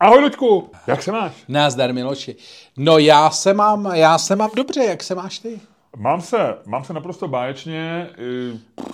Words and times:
Ahoj, 0.00 0.20
Luďku, 0.20 0.70
jak 0.86 1.02
se 1.02 1.12
máš? 1.12 1.44
Názdar, 1.48 1.94
Miloši. 1.94 2.36
No 2.76 2.98
já 2.98 3.30
se 3.30 3.54
mám, 3.54 3.90
já 3.94 4.18
se 4.18 4.36
mám 4.36 4.50
dobře, 4.56 4.84
jak 4.84 5.02
se 5.02 5.14
máš 5.14 5.38
ty? 5.38 5.60
Mám 5.96 6.20
se, 6.20 6.56
mám 6.66 6.84
se 6.84 6.92
naprosto 6.92 7.28
báječně. 7.28 8.10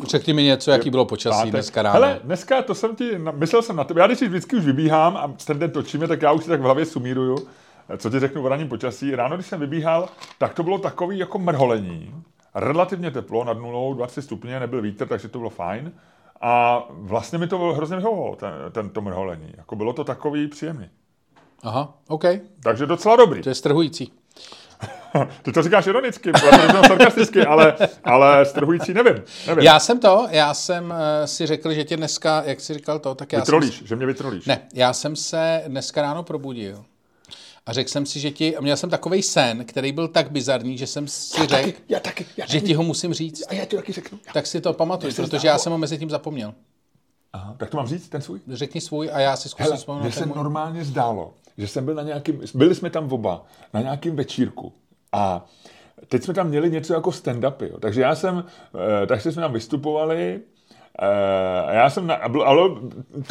Řekni 0.08 0.32
mi 0.32 0.42
něco, 0.42 0.70
jaký 0.70 0.90
bylo 0.90 1.04
počasí 1.04 1.38
pátek. 1.38 1.50
dneska 1.50 1.82
ráno. 1.82 1.94
Hele, 1.94 2.20
dneska 2.24 2.62
to 2.62 2.74
jsem 2.74 2.96
ti, 2.96 3.18
myslel 3.32 3.62
jsem 3.62 3.76
na 3.76 3.84
tebe. 3.84 4.00
Já 4.00 4.06
když 4.06 4.18
si 4.18 4.28
vždycky 4.28 4.56
už 4.56 4.64
vybíhám 4.64 5.16
a 5.16 5.32
ten 5.46 5.58
den 5.58 5.70
točíme, 5.70 6.08
tak 6.08 6.22
já 6.22 6.32
už 6.32 6.44
si 6.44 6.50
tak 6.50 6.60
v 6.60 6.64
hlavě 6.64 6.86
sumíruju, 6.86 7.48
co 7.96 8.10
ti 8.10 8.20
řeknu 8.20 8.44
o 8.44 8.48
ranním 8.48 8.68
počasí. 8.68 9.14
Ráno, 9.14 9.36
když 9.36 9.46
jsem 9.46 9.60
vybíhal, 9.60 10.08
tak 10.38 10.54
to 10.54 10.62
bylo 10.62 10.78
takový 10.78 11.18
jako 11.18 11.38
mrholení. 11.38 12.14
Relativně 12.54 13.10
teplo, 13.10 13.44
nad 13.44 13.58
nulou, 13.58 13.94
20 13.94 14.22
stupně, 14.22 14.60
nebyl 14.60 14.82
vítr, 14.82 15.06
takže 15.08 15.28
to 15.28 15.38
bylo 15.38 15.50
fajn. 15.50 15.92
A 16.42 16.84
vlastně 16.90 17.38
mi 17.38 17.46
to 17.46 17.58
hrozně 17.58 17.96
vyhovovalo, 17.96 18.36
ten, 18.36 18.52
tento 18.72 19.00
mrholení. 19.00 19.54
Jako 19.56 19.76
bylo 19.76 19.92
to 19.92 20.04
takový 20.04 20.48
příjemný. 20.48 20.88
Aha, 21.62 21.94
OK, 22.08 22.24
Takže 22.62 22.86
docela 22.86 23.16
dobrý. 23.16 23.42
to 23.42 23.48
je 23.48 23.54
strhující. 23.54 24.12
Ty 25.42 25.52
to 25.52 25.62
říkáš 25.62 25.86
ironicky, 25.86 26.32
to 26.32 26.38
sarkasticky, 26.86 27.46
ale, 27.46 27.76
ale 28.04 28.44
strhující 28.44 28.94
nevím. 28.94 29.22
nevím. 29.46 29.64
Já 29.64 29.78
jsem 29.80 30.00
to, 30.00 30.26
já 30.30 30.54
jsem 30.54 30.84
uh, 30.84 30.96
si 31.24 31.46
řekl, 31.46 31.72
že 31.72 31.84
tě 31.84 31.96
dneska, 31.96 32.42
jak 32.46 32.60
jsi 32.60 32.74
říkal 32.74 32.98
to, 32.98 33.14
tak 33.14 33.32
já 33.32 33.36
jsem... 33.38 33.42
Vytrolíš, 33.42 33.82
že 33.84 33.96
mě 33.96 34.06
vytrolíš. 34.06 34.46
Ne, 34.46 34.68
já 34.74 34.92
jsem 34.92 35.16
se 35.16 35.62
dneska 35.66 36.02
ráno 36.02 36.22
probudil 36.22 36.84
a 37.66 37.72
řekl 37.72 37.90
jsem 37.90 38.06
si, 38.06 38.20
že 38.20 38.30
ti, 38.30 38.56
a 38.56 38.60
měl 38.60 38.76
jsem 38.76 38.90
takový 38.90 39.22
sen, 39.22 39.64
který 39.64 39.92
byl 39.92 40.08
tak 40.08 40.30
bizarní, 40.30 40.78
že 40.78 40.86
jsem 40.86 41.08
si 41.08 41.46
řekl, 41.46 41.72
já 41.88 42.00
taky, 42.00 42.26
já 42.36 42.46
že 42.46 42.60
ti 42.60 42.74
ho 42.74 42.82
musím 42.82 43.14
říct. 43.14 43.42
A 43.48 43.54
já 43.54 43.64
ti 43.64 43.76
taky 43.76 43.92
řeknu. 43.92 44.18
Tak 44.34 44.46
si 44.46 44.60
to 44.60 44.72
pamatuj, 44.72 45.12
protože 45.12 45.48
já 45.48 45.58
jsem 45.58 45.72
ho 45.72 45.78
mezi 45.78 45.98
tím 45.98 46.10
zapomněl. 46.10 46.54
Aha, 47.32 47.54
tak 47.58 47.70
to 47.70 47.76
mám 47.76 47.86
říct, 47.86 48.08
ten 48.08 48.22
svůj? 48.22 48.40
Řekni 48.48 48.80
svůj 48.80 49.10
a 49.12 49.20
já 49.20 49.36
si 49.36 49.48
zkusím 49.48 49.64
Hele, 49.64 49.76
vzpomenout. 49.76 50.02
mně 50.04 50.12
se 50.12 50.26
můj. 50.26 50.36
normálně 50.36 50.84
zdálo, 50.84 51.34
že 51.58 51.68
jsem 51.68 51.84
byl 51.84 51.94
na 51.94 52.02
nějakým, 52.02 52.40
byli 52.54 52.74
jsme 52.74 52.90
tam 52.90 53.12
oba, 53.12 53.44
na 53.74 53.80
nějakým 53.80 54.16
večírku 54.16 54.72
a 55.12 55.46
teď 56.08 56.22
jsme 56.22 56.34
tam 56.34 56.48
měli 56.48 56.70
něco 56.70 56.94
jako 56.94 57.10
stand-upy, 57.10 57.68
jo. 57.70 57.78
takže 57.80 58.00
já 58.00 58.14
jsem, 58.14 58.44
eh, 59.02 59.06
takže 59.06 59.32
jsme 59.32 59.42
tam 59.42 59.52
vystupovali, 59.52 60.40
a 60.98 61.72
já 61.72 61.90
jsem, 61.90 62.06
na, 62.06 62.14
ale 62.44 62.70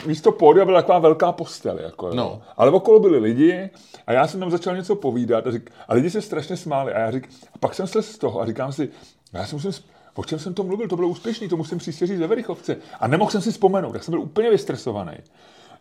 místo 0.05 0.31
pódia 0.31 0.65
byla 0.65 0.81
taková 0.81 0.99
velká 0.99 1.31
postel, 1.31 1.79
jako, 1.79 2.07
jo. 2.07 2.13
No. 2.15 2.41
ale 2.57 2.71
okolo 2.71 2.99
byli 2.99 3.19
lidi 3.19 3.69
a 4.07 4.13
já 4.13 4.27
jsem 4.27 4.39
tam 4.39 4.51
začal 4.51 4.75
něco 4.75 4.95
povídat 4.95 5.47
a, 5.47 5.51
řík, 5.51 5.71
a 5.87 5.93
lidi 5.93 6.09
se 6.09 6.21
strašně 6.21 6.57
smáli 6.57 6.93
a 6.93 6.99
já 6.99 7.11
řík, 7.11 7.29
a 7.53 7.57
pak 7.57 7.73
jsem 7.73 7.87
se 7.87 8.01
z 8.01 8.17
toho 8.17 8.41
a 8.41 8.45
říkám 8.45 8.71
si, 8.71 8.89
já 9.33 9.45
si 9.45 9.55
musím, 9.55 9.71
o 10.15 10.23
čem 10.23 10.39
jsem 10.39 10.53
to 10.53 10.63
mluvil, 10.63 10.87
to 10.87 10.95
bylo 10.95 11.07
úspěšný, 11.07 11.47
to 11.47 11.57
musím 11.57 11.77
příště 11.77 12.07
říct 12.07 12.19
ve 12.19 12.27
Verichovce. 12.27 12.77
A 12.99 13.07
nemohl 13.07 13.31
jsem 13.31 13.41
si 13.41 13.51
vzpomenout, 13.51 13.91
tak 13.91 14.03
jsem 14.03 14.11
byl 14.11 14.21
úplně 14.21 14.49
vystresovaný. 14.49 15.13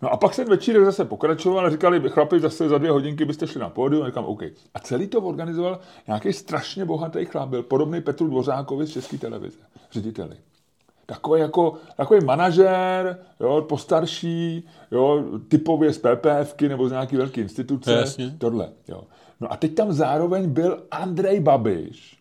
No 0.02 0.12
a 0.12 0.16
pak 0.16 0.34
se 0.34 0.44
večírek 0.44 0.84
zase 0.84 1.04
pokračoval 1.04 1.66
a 1.66 1.70
říkali, 1.70 2.02
chlapi, 2.08 2.40
zase 2.40 2.68
za 2.68 2.78
dvě 2.78 2.90
hodinky 2.90 3.24
byste 3.24 3.46
šli 3.46 3.60
na 3.60 3.68
pódium. 3.68 4.02
A 4.02 4.06
říkám, 4.06 4.24
OK. 4.24 4.42
A 4.74 4.78
celý 4.80 5.06
to 5.06 5.20
organizoval 5.20 5.80
nějaký 6.06 6.32
strašně 6.32 6.84
bohatý 6.84 7.24
chlap, 7.24 7.48
byl 7.48 7.62
podobný 7.62 8.00
Petru 8.00 8.26
Dvořákovi 8.26 8.86
z 8.86 8.92
České 8.92 9.18
televize, 9.18 9.58
řediteli. 9.92 10.36
Takový 11.10 11.40
jako, 11.40 11.74
takový 11.96 12.24
manažér, 12.24 13.18
jo, 13.40 13.62
postarší, 13.68 14.68
jo, 14.90 15.24
typově 15.48 15.92
z 15.92 15.98
PPFky 15.98 16.68
nebo 16.68 16.88
z 16.88 16.90
nějaký 16.90 17.16
velké 17.16 17.40
instituce. 17.40 17.92
Jasně. 17.92 18.34
Tohle, 18.38 18.72
jo. 18.88 19.02
No 19.40 19.52
a 19.52 19.56
teď 19.56 19.74
tam 19.74 19.92
zároveň 19.92 20.50
byl 20.50 20.82
Andrej 20.90 21.40
Babiš. 21.40 22.18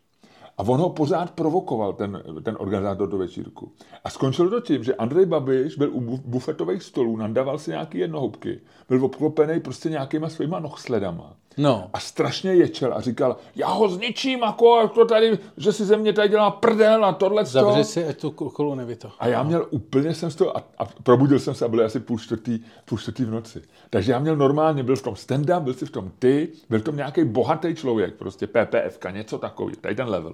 A 0.57 0.63
on 0.63 0.79
ho 0.79 0.89
pořád 0.89 1.31
provokoval, 1.31 1.93
ten, 1.93 2.23
ten 2.43 2.55
organizátor 2.59 3.09
do 3.09 3.17
večírku. 3.17 3.71
A 4.03 4.09
skončilo 4.09 4.49
to 4.49 4.61
tím, 4.61 4.83
že 4.83 4.95
Andrej 4.95 5.25
Babiš 5.25 5.75
byl 5.75 5.89
u 5.93 6.01
bu- 6.01 6.21
bufetových 6.25 6.83
stolů, 6.83 7.17
nandával 7.17 7.57
si 7.57 7.71
nějaký 7.71 7.97
jednohubky, 7.97 8.61
byl 8.89 9.05
obklopený 9.05 9.59
prostě 9.59 9.89
nějakýma 9.89 10.29
svýma 10.29 10.59
nohsledama. 10.59 11.33
No. 11.59 11.89
A 11.93 11.99
strašně 11.99 12.53
ječel 12.53 12.93
a 12.93 13.01
říkal, 13.01 13.37
já 13.55 13.67
ho 13.67 13.89
zničím, 13.89 14.39
jako 14.39 14.87
to 14.87 15.05
tady, 15.05 15.39
že 15.57 15.73
si 15.73 15.85
ze 15.85 15.97
mě 15.97 16.13
tady 16.13 16.29
dělá 16.29 16.51
prdel 16.51 17.05
a 17.05 17.13
tohle. 17.13 17.45
Zavři 17.45 17.83
si, 17.83 18.05
ať 18.05 18.17
tu 18.17 18.31
kolu 18.31 18.75
nevyto. 18.75 19.11
A 19.19 19.27
já 19.27 19.43
měl 19.43 19.67
úplně 19.69 20.13
jsem 20.13 20.31
z 20.31 20.35
toho, 20.35 20.57
a, 20.57 20.63
a 20.77 20.85
probudil 20.85 21.39
jsem 21.39 21.53
se 21.53 21.65
a 21.65 21.67
bylo 21.67 21.83
asi 21.83 21.99
půl 21.99 22.19
čtvrtý, 22.19 22.59
půl 22.85 22.97
čtvrtý 22.97 23.25
v 23.25 23.31
noci. 23.31 23.61
Takže 23.89 24.11
já 24.11 24.19
měl 24.19 24.35
normálně, 24.35 24.83
byl 24.83 24.95
v 24.95 25.01
tom 25.01 25.13
stand-up, 25.13 25.59
byl 25.59 25.73
si 25.73 25.85
v 25.85 25.91
tom 25.91 26.11
ty, 26.19 26.49
byl 26.69 26.79
v 26.79 26.83
tom 26.83 26.95
nějaký 26.95 27.23
bohatý 27.23 27.75
člověk, 27.75 28.15
prostě 28.15 28.47
PPFka, 28.47 29.11
něco 29.11 29.37
takový, 29.37 29.75
tady 29.81 29.95
ten 29.95 30.09
level. 30.09 30.33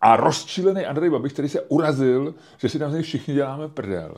A 0.00 0.16
rozčílený 0.16 0.86
Andrej 0.86 1.10
Babiš, 1.10 1.32
který 1.32 1.48
se 1.48 1.60
urazil, 1.60 2.34
že 2.58 2.68
si 2.68 2.78
tam 2.78 2.90
z 2.90 2.94
něj 2.94 3.02
všichni 3.02 3.34
děláme 3.34 3.68
prdel. 3.68 4.14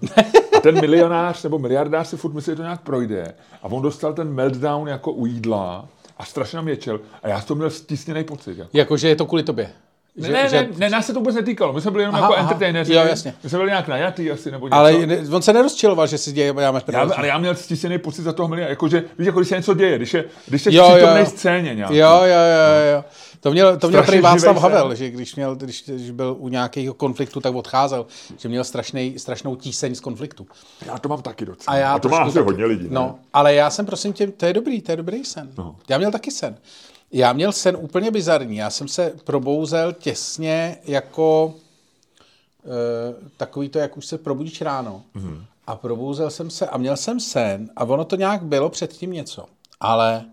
A 0.56 0.60
ten 0.60 0.80
milionář 0.80 1.42
nebo 1.42 1.59
miliardář 1.59 2.09
si 2.09 2.16
furt 2.16 2.32
myslí, 2.34 2.53
že 2.53 2.56
to 2.56 2.62
nějak 2.62 2.82
projde. 2.82 3.34
A 3.62 3.66
on 3.66 3.82
dostal 3.82 4.12
ten 4.12 4.32
meltdown 4.32 4.88
jako 4.88 5.12
u 5.12 5.26
jídla 5.26 5.88
a 6.18 6.24
strašně 6.24 6.56
nám 6.56 6.68
ječel. 6.68 7.00
A 7.22 7.28
já 7.28 7.40
z 7.40 7.44
toho 7.44 7.56
měl 7.58 7.70
stísněný 7.70 8.24
pocit. 8.24 8.58
Jako. 8.58 8.70
Jakože 8.72 9.08
je 9.08 9.16
to 9.16 9.26
kvůli 9.26 9.42
tobě. 9.42 9.70
Ne, 10.16 10.28
ne, 10.28 10.48
ne, 10.52 10.68
ne, 10.76 10.90
nás 10.90 11.06
se 11.06 11.12
to 11.12 11.18
vůbec 11.18 11.34
netýkalo. 11.34 11.72
My 11.72 11.80
jsme 11.80 11.90
byli 11.90 12.02
jenom 12.02 12.14
Aha, 12.14 12.24
jako 12.24 12.34
aha. 12.34 12.42
entertaineři. 12.42 12.94
Jo, 12.94 13.00
jasně. 13.08 13.34
My 13.44 13.50
jsme 13.50 13.58
byli 13.58 13.70
nějak 13.70 13.88
najatý 13.88 14.30
asi, 14.30 14.50
nebo 14.50 14.66
něco. 14.66 14.76
Ale 14.76 15.06
ne- 15.06 15.18
on 15.32 15.42
se 15.42 15.52
nerozčiloval, 15.52 16.06
že 16.06 16.18
si 16.18 16.32
děláme 16.32 16.62
Já, 16.62 16.72
prdel. 16.80 17.12
ale 17.16 17.28
já 17.28 17.38
měl 17.38 17.54
stísený 17.54 17.98
pocit 17.98 18.22
za 18.22 18.32
toho 18.32 18.48
miliona, 18.48 18.70
jakože, 18.70 19.04
víš, 19.18 19.26
jako 19.26 19.38
když 19.40 19.48
se 19.48 19.56
něco 19.56 19.74
děje, 19.74 19.96
když, 19.96 20.14
je, 20.14 20.24
když 20.46 20.66
v 20.66 20.70
Jo, 20.72 20.96
jo, 20.96 21.08
jo. 21.18 21.26
scéně 21.26 21.74
nějak. 21.74 21.90
Jo, 21.90 22.10
jo, 22.20 22.24
jo, 22.24 22.94
jo. 22.96 23.04
To 23.41 23.50
měl, 23.50 23.76
to 23.76 23.88
měl 23.88 24.03
prý 24.03 24.21
Václav. 24.21 24.56
Havel, 24.56 24.94
že 24.94 25.10
když, 25.10 25.37
měl, 25.37 25.56
když, 25.56 25.84
když 25.87 26.10
byl 26.10 26.37
u 26.38 26.49
nějakého 26.49 26.94
konfliktu, 26.94 27.41
tak 27.41 27.54
odcházel, 27.54 28.06
že 28.38 28.49
měl 28.49 28.65
strašnej, 28.65 29.19
strašnou 29.19 29.56
tíseň 29.56 29.94
z 29.94 30.00
konfliktu. 30.00 30.47
Já 30.87 30.99
to 30.99 31.09
mám 31.09 31.22
taky 31.22 31.47
docela. 31.47 31.77
A, 31.77 31.78
já 31.78 31.94
a 31.94 31.98
to 31.98 32.09
má 32.09 32.19
asi 32.19 32.34
taky. 32.34 32.44
hodně 32.44 32.65
lidí. 32.65 32.84
Ne? 32.84 32.91
No, 32.91 33.19
ale 33.32 33.54
já 33.54 33.71
jsem 33.71 33.87
prosím 33.87 34.12
tě, 34.12 34.27
to 34.27 34.47
je 34.47 34.53
dobrý, 34.53 34.82
to 34.82 34.93
je 34.93 34.97
dobrý 34.97 35.25
sen. 35.25 35.50
No. 35.59 35.77
Já 35.88 35.98
měl 35.98 36.10
taky 36.10 36.31
sen. 36.31 36.56
Já 37.12 37.32
měl 37.32 37.53
sen 37.53 37.77
úplně 37.81 38.10
bizarní. 38.10 38.56
Já 38.56 38.71
jsem 38.71 38.88
se 38.88 39.12
probouzel 39.25 39.93
těsně 39.93 40.78
jako 40.84 41.54
e, 42.65 43.28
takový 43.37 43.69
to, 43.69 43.78
jak 43.78 43.97
už 43.97 44.06
se 44.06 44.19
probudíš 44.19 44.60
ráno. 44.60 45.03
Mm. 45.15 45.44
A 45.66 45.77
probouzel 45.77 46.31
jsem 46.31 46.50
se 46.50 46.66
a 46.66 46.78
měl 46.78 46.97
jsem 46.97 47.21
sen 47.21 47.71
a 47.77 47.84
ono 47.84 48.04
to 48.04 48.16
nějak 48.16 48.43
bylo 48.43 48.71
předtím 48.71 49.12
něco. 49.12 49.47
Ale 49.81 50.25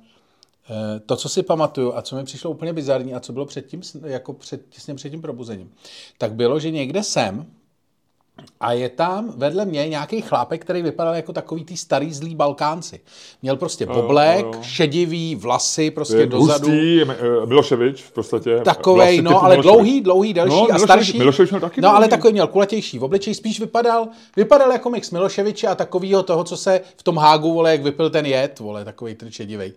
to, 1.06 1.16
co 1.16 1.30
si 1.30 1.44
pamatuju 1.44 1.94
a 1.96 2.02
co 2.02 2.16
mi 2.16 2.24
přišlo 2.24 2.52
úplně 2.52 2.74
bizarní 2.74 3.14
a 3.14 3.20
co 3.20 3.34
bylo 3.34 3.46
předtím, 3.46 3.82
jako 4.04 4.34
před, 4.34 4.62
těsně 4.70 4.96
před 4.96 5.10
tím 5.10 5.22
probuzením, 5.22 5.72
tak 6.18 6.34
bylo, 6.34 6.60
že 6.60 6.72
někde 6.72 7.04
jsem 7.04 7.46
a 8.60 8.72
je 8.72 8.90
tam 8.90 9.34
vedle 9.38 9.66
mě 9.66 9.88
nějaký 9.90 10.22
chlápek, 10.22 10.62
který 10.62 10.82
vypadal 10.82 11.16
jako 11.16 11.34
takový 11.34 11.66
ty 11.66 11.78
starý 11.78 12.14
zlý 12.14 12.36
Balkánci. 12.36 13.00
Měl 13.42 13.56
prostě 13.56 13.86
boblek, 13.86 14.46
jo, 14.46 14.52
jo. 14.56 14.62
šedivý 14.64 15.36
vlasy, 15.36 15.92
prostě 15.92 16.18
je 16.18 16.26
dozadu. 16.26 16.68
hustý, 16.68 17.02
eh, 17.02 17.46
Miloševič 17.46 18.04
v 18.04 18.12
podstatě. 18.12 18.60
Takovej, 18.66 19.22
no, 19.22 19.44
ale 19.44 19.50
Miloševič. 19.58 19.64
dlouhý, 19.74 20.02
dlouhý, 20.02 20.34
delší 20.34 20.56
No, 20.56 20.62
a 20.64 20.68
Miloševič- 20.68 20.84
starší. 20.84 21.18
Miloševič 21.18 21.52
měl 21.52 21.62
taky 21.62 21.82
No, 21.82 21.90
ale 21.90 21.98
dlouhý. 21.98 22.10
takový 22.10 22.34
měl 22.34 22.48
kulatější. 22.48 23.00
V 23.00 23.04
obličeji 23.04 23.34
spíš 23.36 23.60
vypadal, 23.60 24.08
vypadal 24.36 24.72
jako 24.72 24.90
mix 24.90 25.12
Miloševiče 25.12 25.68
a 25.68 25.76
takovýho 25.76 26.24
toho, 26.24 26.44
co 26.44 26.58
se 26.58 26.82
v 26.98 27.04
tom 27.04 27.18
hágu, 27.18 27.54
vole, 27.54 27.72
jak 27.72 27.84
vypil 27.84 28.10
ten 28.10 28.26
jed, 28.26 28.60
vole, 28.60 28.86
takový 28.86 29.16
ten 29.16 29.32
šedivej. 29.32 29.74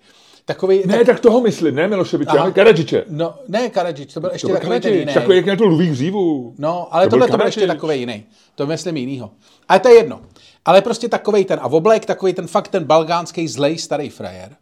Takový, 0.49 0.83
Ne, 0.87 1.05
tak 1.05 1.21
toho 1.21 1.41
myslím, 1.41 1.75
ne 1.75 1.89
Miloševiče, 1.89 2.39
ale 2.39 2.53
Karadžiče. 2.53 3.05
No, 3.09 3.35
ne, 3.49 3.71
Karadžič, 3.71 4.15
to 4.15 4.21
byl 4.21 4.31
ještě 4.33 4.47
To 4.47 4.53
byl 4.53 4.57
takový 4.61 4.69
Karadžič, 4.81 5.01
jiný. 5.01 5.15
takový, 5.15 5.37
jak 5.37 5.45
měl 5.45 5.57
tu 5.57 5.69
hřívu. 5.69 6.55
No, 6.59 6.89
ale 6.95 7.05
To 7.07 7.11
byl 7.11 7.19
tohle 7.19 7.31
to 7.33 7.37
byl 7.37 7.47
ještě 7.47 7.67
takový 7.67 8.01
jiný. 8.01 8.25
To 8.55 8.67
myslím 8.67 8.97
jinýho. 8.97 9.31
Ale 9.69 9.81
to 9.81 9.89
je 9.89 9.95
jedno. 9.95 10.21
Ale 10.65 10.83
prostě 10.83 11.09
takový 11.09 11.45
ten. 11.45 11.59
A 11.63 11.67
oblek 11.67 12.07
takový 12.07 12.33
ten 12.35 12.47
fakt 12.47 12.69
ten 12.69 12.85
balgánský 12.85 13.49
zlej 13.49 13.79
starý 13.79 14.09
frajer. 14.11 14.57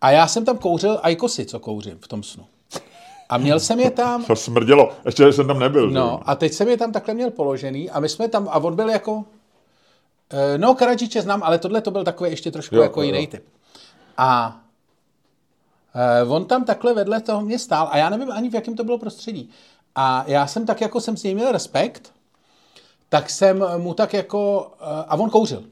A 0.00 0.10
já 0.10 0.26
jsem 0.26 0.44
tam 0.44 0.58
kouřil 0.58 1.00
ajkosy, 1.02 1.44
co 1.46 1.58
kouřím 1.60 1.98
v 2.00 2.08
tom 2.08 2.22
snu. 2.22 2.44
A 3.28 3.38
měl 3.38 3.60
jsem 3.60 3.80
je 3.80 3.90
tam, 3.90 4.24
To 4.26 4.36
smrdělo, 4.36 4.92
ještě 5.06 5.32
jsem 5.32 5.46
tam 5.46 5.58
nebyl. 5.58 5.88
že 5.88 5.94
no, 5.94 6.20
a 6.24 6.34
teď 6.34 6.52
jsem 6.52 6.68
je 6.68 6.76
tam 6.76 6.92
takhle 6.92 7.14
měl 7.14 7.30
položený 7.30 7.90
a 7.90 8.00
my 8.00 8.08
jsme 8.08 8.28
tam, 8.28 8.48
a 8.48 8.58
on 8.58 8.76
byl 8.76 8.88
jako, 8.90 9.24
eh, 10.54 10.58
no, 10.58 10.74
Karadžiče 10.74 11.22
znám, 11.22 11.42
ale 11.42 11.58
tohle 11.58 11.80
to 11.80 11.90
byl 11.90 12.04
takový 12.04 12.30
ještě 12.30 12.50
trošku 12.50 12.76
Jo, 12.76 12.82
jako 12.82 13.02
jo, 13.02 13.06
jiný 13.06 13.26
typ. 13.26 13.42
A 14.16 14.60
on 16.28 16.44
tam 16.44 16.64
takhle 16.64 16.94
vedle 16.94 17.20
toho 17.20 17.40
mě 17.40 17.58
stál 17.58 17.88
a 17.90 17.96
já 17.96 18.10
nevím 18.10 18.32
ani 18.32 18.50
v 18.50 18.54
jakém 18.54 18.76
to 18.76 18.84
bylo 18.84 18.98
prostředí. 18.98 19.50
A 19.94 20.24
já 20.26 20.46
jsem 20.46 20.66
tak 20.66 20.80
jako 20.80 21.00
jsem 21.00 21.16
s 21.16 21.22
ním 21.22 21.36
měl 21.36 21.52
respekt, 21.52 22.12
tak 23.08 23.30
jsem 23.30 23.64
mu 23.76 23.94
tak 23.94 24.14
jako, 24.14 24.70
eh, 24.80 25.04
a 25.08 25.16
on 25.16 25.30
kouřil. 25.30 25.64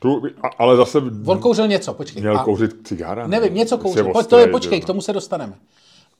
Tu, 0.00 0.22
ale 0.58 0.76
zase 0.76 0.98
On 1.26 1.38
kouřil 1.38 1.68
něco, 1.68 1.94
počkej. 1.94 2.22
měl 2.22 2.38
a, 2.38 2.44
kouřit 2.44 2.86
cigára. 2.88 3.26
Nevím, 3.26 3.54
něco 3.54 3.74
Jestli 3.74 3.76
je 3.76 3.82
kouřil. 3.82 4.10
Ostrý, 4.14 4.30
to 4.30 4.38
je, 4.38 4.46
počkej, 4.46 4.80
k 4.80 4.84
tomu 4.84 5.00
se 5.00 5.12
dostaneme. 5.12 5.54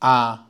A 0.00 0.44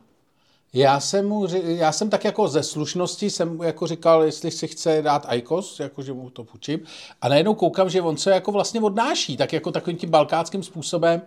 já 0.73 1.00
jsem 1.00 1.29
mu, 1.29 1.47
já 1.65 1.93
jsem 1.93 2.11
tak 2.11 2.25
jako 2.25 2.49
ze 2.49 2.62
slušnosti 2.62 3.31
jsem 3.31 3.56
mu 3.56 3.62
jako 3.62 3.87
říkal, 3.87 4.23
jestli 4.23 4.50
si 4.50 4.69
chce 4.69 5.03
dát 5.03 5.27
Aikos, 5.29 5.81
jako 5.81 6.03
že 6.03 6.12
mu 6.12 6.31
to 6.31 6.44
půjčím. 6.44 6.81
A 7.23 7.29
najednou 7.29 7.55
koukám, 7.55 7.91
že 7.91 8.03
on 8.03 8.17
se 8.17 8.31
jako 8.31 8.53
vlastně 8.53 8.81
odnáší, 8.81 9.37
tak 9.37 9.53
jako 9.53 9.73
takovým 9.73 9.97
tím 9.97 10.11
balkáckým 10.11 10.62
způsobem. 10.62 11.23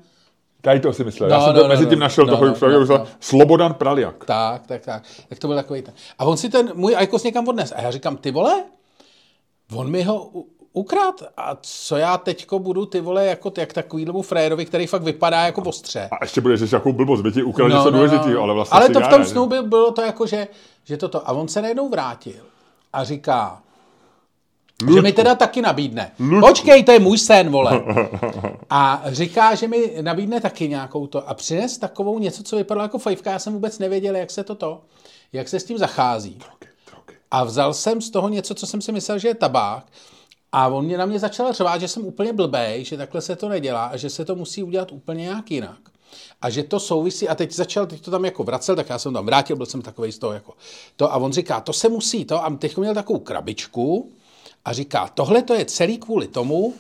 Tady 0.66 0.80
to 0.80 0.94
si 0.94 1.04
myslel. 1.04 1.30
No, 1.30 1.36
Já 1.36 1.42
jsem 1.42 1.54
no, 1.54 1.60
to 1.60 1.64
no, 1.64 1.70
mezi 1.70 1.84
no. 1.84 1.90
tím 1.90 2.00
našel 2.00 2.26
No, 2.26 2.38
toho, 2.38 2.46
no, 2.46 2.80
no, 2.80 2.86
no. 2.98 3.06
Slobodan 3.20 3.74
Praljak. 3.74 4.26
Tak, 4.26 4.68
tak, 4.68 4.86
tak. 4.86 5.04
Tak 5.30 5.40
to 5.40 5.48
byl 5.48 5.56
takový 5.56 5.82
ten. 5.82 5.94
A 6.20 6.26
on 6.26 6.38
si 6.38 6.50
ten 6.50 6.72
můj 6.74 6.96
Aikos 6.96 7.24
někam 7.24 7.48
odnes. 7.48 7.74
A 7.76 7.82
já 7.82 7.92
říkám, 7.92 8.18
ty 8.18 8.32
vole, 8.32 8.64
on 9.76 9.92
mi 9.92 10.04
ho 10.04 10.30
Ukrát 10.74 11.24
a 11.38 11.58
co 11.62 11.98
já 11.98 12.18
teďko 12.18 12.60
budu, 12.60 12.86
ty 12.86 13.02
vole, 13.02 13.26
jako 13.26 13.52
jak 13.58 13.74
takovýhlemu 13.74 14.22
frérovi, 14.22 14.66
který 14.66 14.88
fakt 14.88 15.02
vypadá 15.02 15.46
jako 15.46 15.62
ostře. 15.62 16.10
A 16.12 16.16
ještě 16.22 16.42
budeš 16.42 16.60
řešit 16.60 16.74
jakou 16.74 16.94
blbost, 16.94 17.22
by 17.22 17.32
ti 17.32 17.44
ukradl 17.44 17.70
no, 17.70 17.78
něco 17.78 17.92
no, 17.92 17.98
důležitého, 17.98 18.44
ale 18.44 18.54
vlastně 18.54 18.80
Ale 18.80 18.90
to 18.90 19.00
v 19.00 19.08
tom 19.08 19.26
snu 19.26 19.46
by, 19.46 19.62
bylo 19.62 19.92
to 19.92 20.02
jako, 20.02 20.28
že, 20.28 20.48
že 20.84 20.98
toto. 20.98 21.30
A 21.30 21.32
on 21.32 21.48
se 21.48 21.62
najednou 21.62 21.90
vrátil 21.90 22.44
a 22.94 23.04
říká, 23.04 23.62
že 24.94 25.02
mi 25.02 25.14
teda 25.14 25.36
taky 25.36 25.62
nabídne. 25.62 26.12
Ludku. 26.20 26.48
Počkej, 26.48 26.84
to 26.84 26.92
je 26.92 27.00
můj 27.00 27.18
sen, 27.18 27.50
vole. 27.50 27.84
A 28.70 29.02
říká, 29.06 29.56
že 29.56 29.68
mi 29.68 29.94
nabídne 30.02 30.42
taky 30.42 30.70
nějakou 30.70 31.08
to. 31.08 31.30
A 31.30 31.34
přines 31.34 31.78
takovou 31.78 32.20
něco, 32.20 32.44
co 32.44 32.56
vypadalo 32.56 32.86
jako 32.86 32.98
fajfka. 32.98 33.32
Já 33.32 33.40
jsem 33.40 33.54
vůbec 33.54 33.80
nevěděl, 33.80 34.16
jak 34.16 34.32
se 34.32 34.44
toto, 34.44 34.82
jak 35.34 35.50
se 35.50 35.60
s 35.60 35.64
tím 35.64 35.78
zachází. 35.78 36.40
A 37.32 37.44
vzal 37.44 37.74
jsem 37.74 38.02
z 38.02 38.10
toho 38.10 38.30
něco, 38.30 38.56
co 38.56 38.68
jsem 38.68 38.82
si 38.82 38.92
myslel, 38.92 39.20
že 39.20 39.28
je 39.28 39.36
tabák. 39.36 39.86
A 40.52 40.68
on 40.68 40.86
mě 40.86 40.98
na 40.98 41.06
mě 41.06 41.20
začal 41.20 41.54
řvát, 41.54 41.82
že 41.82 41.88
jsem 41.88 42.06
úplně 42.06 42.34
blbej, 42.34 42.86
že 42.86 42.98
takhle 42.98 43.22
se 43.22 43.36
to 43.36 43.50
nedělá 43.50 43.86
a 43.86 43.98
že 43.98 44.10
se 44.10 44.26
to 44.26 44.36
musí 44.36 44.64
udělat 44.64 44.92
úplně 44.92 45.24
nějak 45.24 45.52
jinak. 45.52 45.80
A 46.42 46.50
že 46.50 46.64
to 46.64 46.80
souvisí, 46.80 47.30
a 47.30 47.36
teď 47.36 47.52
začal, 47.52 47.86
teď 47.86 48.02
to 48.02 48.12
tam 48.12 48.26
jako 48.26 48.44
vracel, 48.44 48.76
tak 48.76 48.90
já 48.90 49.00
jsem 49.00 49.14
tam 49.14 49.26
vrátil, 49.26 49.56
byl 49.56 49.66
jsem 49.66 49.82
takový 49.82 50.12
z 50.12 50.18
toho 50.18 50.34
jako 50.34 50.54
to. 50.96 51.14
A 51.14 51.16
on 51.16 51.34
říká, 51.34 51.62
to 51.62 51.74
se 51.74 51.90
musí, 51.90 52.26
to. 52.26 52.46
A 52.46 52.50
teď 52.50 52.78
měl 52.78 52.94
takovou 52.94 53.20
krabičku 53.20 54.12
a 54.66 54.74
říká, 54.74 55.10
tohle 55.14 55.42
to 55.42 55.54
je 55.54 55.66
celý 55.66 55.98
kvůli 55.98 56.28
tomu, 56.28 56.74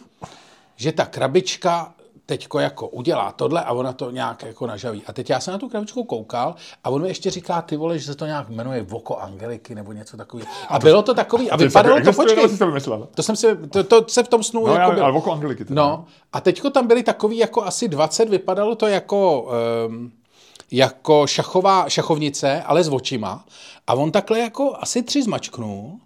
že 0.75 0.91
ta 0.91 1.05
krabička 1.05 1.93
teďko 2.25 2.59
jako 2.59 2.87
udělá 2.87 3.31
tohle 3.31 3.63
a 3.63 3.71
ona 3.73 3.93
to 3.93 4.11
nějak 4.11 4.43
jako 4.43 4.67
nažaví. 4.67 5.03
A 5.07 5.13
teď 5.13 5.29
já 5.29 5.39
jsem 5.39 5.51
na 5.51 5.57
tu 5.57 5.69
krabičku 5.69 6.03
koukal 6.03 6.55
a 6.83 6.89
on 6.89 7.01
mi 7.01 7.07
ještě 7.07 7.29
říká, 7.31 7.61
ty 7.61 7.77
vole, 7.77 7.99
že 7.99 8.05
se 8.05 8.15
to 8.15 8.25
nějak 8.25 8.49
jmenuje 8.49 8.81
Voko 8.83 9.17
Angeliky 9.17 9.75
nebo 9.75 9.91
něco 9.93 10.17
takového. 10.17 10.49
A 10.69 10.79
bylo 10.79 11.01
to 11.03 11.13
takový, 11.13 11.51
a 11.51 11.55
vypadalo 11.55 12.01
to, 12.01 12.13
počkej, 12.13 12.49
to 12.57 13.07
to 13.15 13.23
jsem 13.23 13.35
si, 13.35 13.47
to, 13.69 13.83
to 13.83 14.05
se 14.07 14.23
v 14.23 14.27
tom 14.27 14.43
snu 14.43 14.67
No, 14.67 14.73
jako 14.73 14.81
já, 14.81 14.91
bylo. 14.91 15.05
ale 15.05 15.17
oko 15.17 15.31
Angeliky. 15.31 15.65
teda. 15.65 15.81
No, 15.81 16.05
a 16.33 16.41
teďko 16.41 16.69
tam 16.69 16.87
byly 16.87 17.03
takový 17.03 17.37
jako 17.37 17.63
asi 17.63 17.87
20, 17.87 18.29
vypadalo 18.29 18.75
to 18.75 18.87
jako, 18.87 19.49
um, 19.87 20.11
jako 20.71 21.27
šachová, 21.27 21.89
šachovnice, 21.89 22.61
ale 22.65 22.83
s 22.83 22.89
očima. 22.89 23.45
A 23.87 23.93
on 23.93 24.11
takhle 24.11 24.39
jako 24.39 24.73
asi 24.79 25.03
tři 25.03 25.23
zmačknul. 25.23 25.99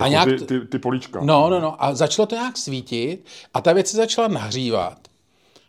A 0.00 0.06
Jako 0.06 0.10
nějak, 0.10 0.28
ty, 0.40 0.46
ty, 0.46 0.60
ty 0.66 0.78
políčka. 0.78 1.20
no, 1.22 1.50
no, 1.50 1.60
no, 1.60 1.84
a 1.84 1.94
začalo 1.94 2.26
to 2.26 2.34
nějak 2.34 2.56
svítit 2.56 3.24
a 3.54 3.60
ta 3.60 3.72
věc 3.72 3.86
se 3.90 3.96
začala 3.96 4.28
nahřívat. 4.28 4.98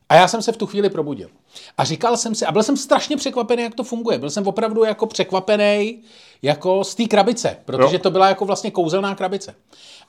A 0.10 0.16
já 0.16 0.28
jsem 0.28 0.42
se 0.42 0.52
v 0.52 0.58
tu 0.58 0.66
chvíli 0.68 0.90
probudil. 0.90 1.30
A 1.78 1.84
říkal 1.84 2.18
jsem 2.18 2.36
si, 2.36 2.46
a 2.46 2.52
byl 2.52 2.64
jsem 2.64 2.78
strašně 2.78 3.18
překvapený, 3.18 3.64
jak 3.64 3.76
to 3.76 3.84
funguje. 3.84 4.18
Byl 4.18 4.30
jsem 4.30 4.48
opravdu 4.48 4.84
jako 4.84 5.06
překvapený 5.08 6.04
jako 6.42 6.84
z 6.84 6.96
té 6.96 7.06
krabice, 7.06 7.58
protože 7.66 7.96
Jo. 7.96 8.00
to 8.00 8.12
byla 8.12 8.28
jako 8.30 8.46
vlastně 8.46 8.72
kouzelná 8.72 9.16
krabice. 9.16 9.56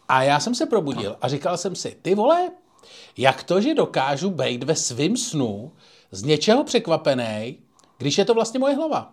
A 0.09 0.23
já 0.23 0.41
jsem 0.41 0.55
se 0.55 0.67
probudil 0.67 1.17
a 1.20 1.29
říkal 1.29 1.56
jsem 1.56 1.75
si, 1.76 1.97
ty 2.03 2.15
vole, 2.15 2.50
jak 3.17 3.43
to, 3.43 3.61
že 3.61 3.75
dokážu 3.75 4.31
být 4.31 4.65
ve 4.65 4.75
svým 4.76 5.17
snu 5.17 5.73
z 6.11 6.23
něčeho 6.23 6.65
překvapený, 6.65 7.58
když 7.99 8.19
je 8.19 8.25
to 8.25 8.35
vlastně 8.35 8.61
moje 8.61 8.75
hlava. 8.76 9.12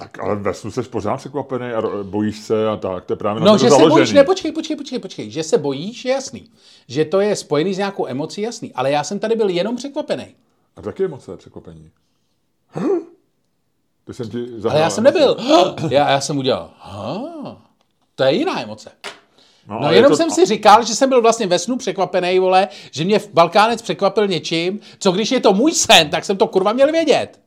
Tak 0.00 0.18
ale 0.22 0.36
ve 0.36 0.54
snu 0.54 0.70
jsi 0.70 0.82
pořád 0.82 1.16
překvapený 1.16 1.66
a 1.72 1.82
bojíš 2.02 2.38
se 2.40 2.68
a 2.68 2.76
tak, 2.76 3.04
to 3.04 3.12
je 3.12 3.16
právě 3.16 3.40
na 3.40 3.46
No, 3.52 3.58
že 3.58 3.64
se 3.64 3.70
založený. 3.70 3.90
bojíš, 3.90 4.12
ne, 4.12 4.24
počkej, 4.24 4.52
počkej, 4.52 4.76
počkej, 4.76 4.98
počkej, 4.98 5.30
že 5.30 5.42
se 5.42 5.58
bojíš, 5.58 6.04
je 6.04 6.12
jasný. 6.12 6.50
Že 6.88 7.04
to 7.04 7.20
je 7.20 7.36
spojený 7.36 7.74
s 7.74 7.78
nějakou 7.78 8.06
emocí, 8.06 8.40
jasný. 8.42 8.72
Ale 8.74 8.90
já 8.90 9.04
jsem 9.04 9.18
tady 9.18 9.34
byl 9.36 9.48
jenom 9.48 9.76
překvapený. 9.76 10.26
A 10.76 10.82
taky 10.82 11.04
emoce, 11.04 11.36
překvapení. 11.36 11.90
Ty 14.04 14.14
jsem 14.14 14.30
ti 14.30 14.46
Ale 14.70 14.80
já 14.80 14.90
jsem 14.90 15.06
emoce. 15.06 15.18
nebyl. 15.18 15.36
Já, 15.90 16.10
já 16.10 16.20
jsem 16.20 16.38
udělal. 16.38 16.70
"Ha, 16.78 17.22
To 18.14 18.22
je 18.24 18.32
jiná 18.34 18.62
emoce. 18.62 18.90
No, 19.68 19.88
je 19.90 19.96
jenom 19.96 20.10
to- 20.10 20.16
jsem 20.16 20.30
si 20.30 20.46
říkal, 20.46 20.84
že 20.84 20.94
jsem 20.94 21.08
byl 21.08 21.22
vlastně 21.22 21.46
ve 21.46 21.58
snu 21.58 21.76
překvapený, 21.76 22.38
vole, 22.38 22.68
že 22.90 23.04
mě 23.04 23.20
Balkánec 23.32 23.82
překvapil 23.82 24.26
něčím, 24.28 24.80
co 24.98 25.12
když 25.12 25.30
je 25.30 25.40
to 25.40 25.52
můj 25.52 25.72
sen, 25.72 26.10
tak 26.10 26.24
jsem 26.24 26.36
to 26.36 26.46
kurva 26.46 26.72
měl 26.72 26.92
vědět. 26.92 27.40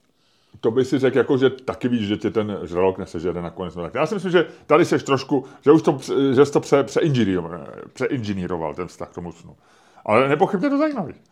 To 0.63 0.71
by 0.71 0.85
si 0.85 0.99
řekl, 0.99 1.17
jako, 1.17 1.37
že 1.37 1.49
taky 1.49 1.87
víš, 1.87 2.07
že 2.07 2.17
tě 2.17 2.31
ten 2.31 2.59
žralok 2.63 2.97
nesežere 2.97 3.41
nakonec. 3.41 3.75
No, 3.75 3.83
tak 3.83 3.93
já 3.95 4.05
si 4.05 4.13
myslím, 4.13 4.31
že 4.31 4.47
tady 4.65 4.85
seš 4.85 5.03
trošku, 5.03 5.45
že 5.61 5.71
už 5.71 5.81
to, 5.81 5.99
že 6.33 6.45
jsi 6.45 6.51
to 6.51 6.59
pře, 6.59 6.83
přeinženýroval, 6.83 7.67
přeinženýroval, 7.93 8.75
ten 8.75 8.87
vztah 8.87 9.09
k 9.09 9.15
tomu 9.15 9.31
snu. 9.31 9.55
Ale 10.05 10.29
nepochybně 10.29 10.69
to 10.69 10.77
zajímavý. 10.77 11.13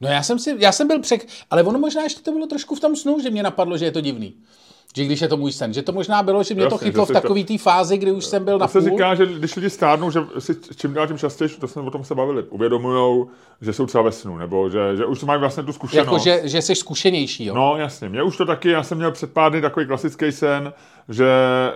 No 0.00 0.08
já 0.08 0.22
jsem 0.22 0.38
si, 0.38 0.56
já 0.58 0.72
jsem 0.72 0.88
byl 0.88 1.00
přek... 1.00 1.26
Ale 1.50 1.62
ono 1.62 1.78
možná 1.78 2.02
ještě 2.02 2.22
to 2.22 2.32
bylo 2.32 2.46
trošku 2.46 2.74
v 2.74 2.80
tom 2.80 2.96
snu, 2.96 3.20
že 3.20 3.30
mě 3.30 3.42
napadlo, 3.42 3.78
že 3.78 3.84
je 3.84 3.92
to 3.92 4.00
divný. 4.00 4.34
Že 4.98 5.04
když 5.04 5.20
je 5.20 5.28
to 5.28 5.36
můj 5.36 5.52
sen, 5.52 5.72
že 5.72 5.82
to 5.82 5.92
možná 5.92 6.22
bylo, 6.22 6.42
že 6.42 6.54
mě 6.54 6.66
to 6.66 6.74
Jasně, 6.74 6.86
chytlo 6.86 7.06
že 7.06 7.12
v 7.12 7.14
to- 7.16 7.20
takové 7.20 7.44
té 7.44 7.58
fázi, 7.58 7.98
kdy 7.98 8.12
už 8.12 8.24
jsem 8.24 8.44
byl 8.44 8.58
na 8.58 8.66
To 8.66 8.72
se 8.72 8.90
říká, 8.90 9.14
že 9.14 9.26
když 9.26 9.56
lidi 9.56 9.70
stárnou, 9.70 10.10
že 10.10 10.20
si 10.38 10.56
čím 10.76 10.94
dál 10.94 11.06
tím 11.06 11.18
častěji, 11.18 11.48
to 11.48 11.68
jsme 11.68 11.82
o 11.82 11.90
tom 11.90 12.04
se 12.04 12.14
bavili, 12.14 12.42
uvědomujou, 12.42 13.28
že 13.60 13.72
jsou 13.72 13.86
třeba 13.86 14.04
ve 14.04 14.12
snu, 14.12 14.36
nebo 14.38 14.70
že, 14.70 14.96
že 14.96 15.04
už 15.06 15.24
mají 15.24 15.40
vlastně 15.40 15.62
tu 15.62 15.72
zkušenost. 15.72 16.06
Jako, 16.06 16.18
že, 16.18 16.40
že 16.44 16.62
jsi 16.62 16.74
zkušenější, 16.74 17.44
jo. 17.44 17.54
No 17.54 17.76
jasně, 17.76 18.08
mě 18.08 18.22
už 18.22 18.36
to 18.36 18.46
taky, 18.46 18.70
já 18.70 18.82
jsem 18.82 18.98
měl 18.98 19.10
před 19.10 19.32
pár 19.32 19.52
dny 19.52 19.60
takový 19.60 19.86
klasický 19.86 20.32
sen, 20.32 20.72
že 21.08 21.26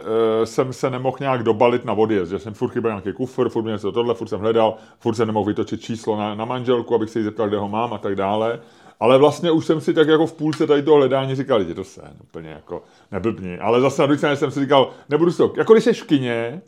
uh, 0.00 0.44
jsem 0.44 0.72
se 0.72 0.90
nemohl 0.90 1.16
nějak 1.20 1.42
dobalit 1.42 1.84
na 1.84 1.92
odjezd, 1.92 2.30
že 2.30 2.38
jsem 2.38 2.54
furt 2.54 2.70
chyběl 2.70 2.92
nějaký 2.92 3.12
kufr, 3.12 3.48
furt 3.48 3.64
něco 3.64 3.92
tohle, 3.92 4.14
furt 4.14 4.28
jsem 4.28 4.40
hledal, 4.40 4.76
furt 4.98 5.14
jsem 5.14 5.26
nemohl 5.26 5.46
vytočit 5.46 5.80
číslo 5.80 6.16
na, 6.16 6.34
na 6.34 6.44
manželku, 6.44 6.94
abych 6.94 7.10
se 7.10 7.18
jí 7.18 7.24
zeptal, 7.24 7.48
kde 7.48 7.56
ho 7.58 7.68
mám 7.68 7.92
a 7.92 7.98
tak 7.98 8.14
dále. 8.16 8.60
Ale 9.00 9.18
vlastně 9.18 9.50
už 9.50 9.66
jsem 9.66 9.80
si 9.80 9.94
tak 9.94 10.08
jako 10.08 10.26
v 10.26 10.32
půlce 10.32 10.66
tady 10.66 10.82
toho 10.82 10.96
hledání 10.96 11.34
říkal, 11.34 11.60
je 11.60 11.74
to 11.74 11.84
sen, 11.84 12.12
úplně 12.22 12.50
jako 12.50 12.82
neblbni. 13.12 13.58
Ale 13.58 13.80
zase 13.80 14.02
na 14.02 14.06
druhé 14.06 14.36
jsem 14.36 14.50
si 14.50 14.60
říkal, 14.60 14.90
nebudu 15.08 15.30
si 15.30 15.38
to, 15.38 15.52
jako 15.56 15.72
když 15.72 15.84
jsi 15.84 15.92
v 15.92 16.04
kině, 16.04 16.62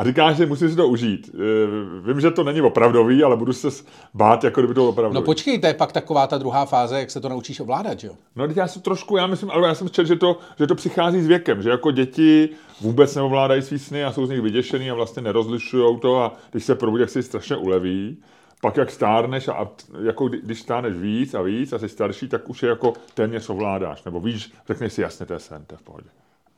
a 0.00 0.04
říkáš, 0.04 0.36
že 0.36 0.46
musíš 0.46 0.70
si 0.70 0.76
to 0.76 0.88
užít. 0.88 1.30
Eh, 1.34 2.06
Vím, 2.06 2.20
že 2.20 2.30
to 2.30 2.44
není 2.44 2.60
opravdový, 2.60 3.22
ale 3.24 3.36
budu 3.36 3.52
se 3.52 3.68
bát, 4.14 4.44
jako 4.44 4.60
kdyby 4.60 4.74
to 4.74 4.80
bylo 4.80 4.88
opravdový. 4.88 5.14
No 5.14 5.22
počkej, 5.22 5.58
to 5.58 5.66
je 5.66 5.74
pak 5.74 5.92
taková 5.92 6.26
ta 6.26 6.38
druhá 6.38 6.64
fáze, 6.64 6.98
jak 6.98 7.10
se 7.10 7.20
to 7.20 7.28
naučíš 7.28 7.60
ovládat, 7.60 8.00
že 8.00 8.06
jo? 8.06 8.14
No, 8.36 8.48
teď 8.48 8.56
já 8.56 8.68
jsem 8.68 8.82
trošku, 8.82 9.16
já 9.16 9.26
myslím, 9.26 9.50
ale 9.50 9.68
já 9.68 9.74
jsem 9.74 9.88
četl, 9.88 10.08
že 10.08 10.16
to, 10.16 10.38
že 10.58 10.66
to 10.66 10.74
přichází 10.74 11.22
s 11.22 11.26
věkem, 11.26 11.62
že 11.62 11.70
jako 11.70 11.90
děti 11.90 12.48
vůbec 12.80 13.14
neovládají 13.14 13.62
svý 13.62 13.78
sny 13.78 14.04
a 14.04 14.12
jsou 14.12 14.26
z 14.26 14.30
nich 14.30 14.40
vyděšený 14.40 14.90
a 14.90 14.94
vlastně 14.94 15.22
nerozlišují 15.22 16.00
to 16.00 16.18
a 16.18 16.36
když 16.50 16.64
se 16.64 16.74
probudí, 16.74 17.02
tak 17.02 17.10
si 17.10 17.22
strašně 17.22 17.56
uleví. 17.56 18.16
Pak 18.60 18.76
jak 18.76 18.90
stárneš 18.90 19.48
a, 19.48 19.52
a 19.52 19.68
jako 20.02 20.28
kdy- 20.28 20.40
když 20.42 20.60
stárneš 20.60 20.94
víc 20.94 21.34
a 21.34 21.42
víc 21.42 21.72
a 21.72 21.78
jsi 21.78 21.88
starší, 21.88 22.28
tak 22.28 22.48
už 22.48 22.62
je 22.62 22.68
jako 22.68 22.92
téměř 23.14 23.48
ovládáš. 23.50 24.04
Nebo 24.04 24.20
víš, 24.20 24.52
řekneš 24.66 24.92
si 24.92 25.02
jasně, 25.02 25.26
to 25.26 25.32
je 25.32 25.38
sen, 25.38 25.64
to 25.64 25.74
je 25.74 25.78
v 25.78 25.82
pohodě. 25.82 26.08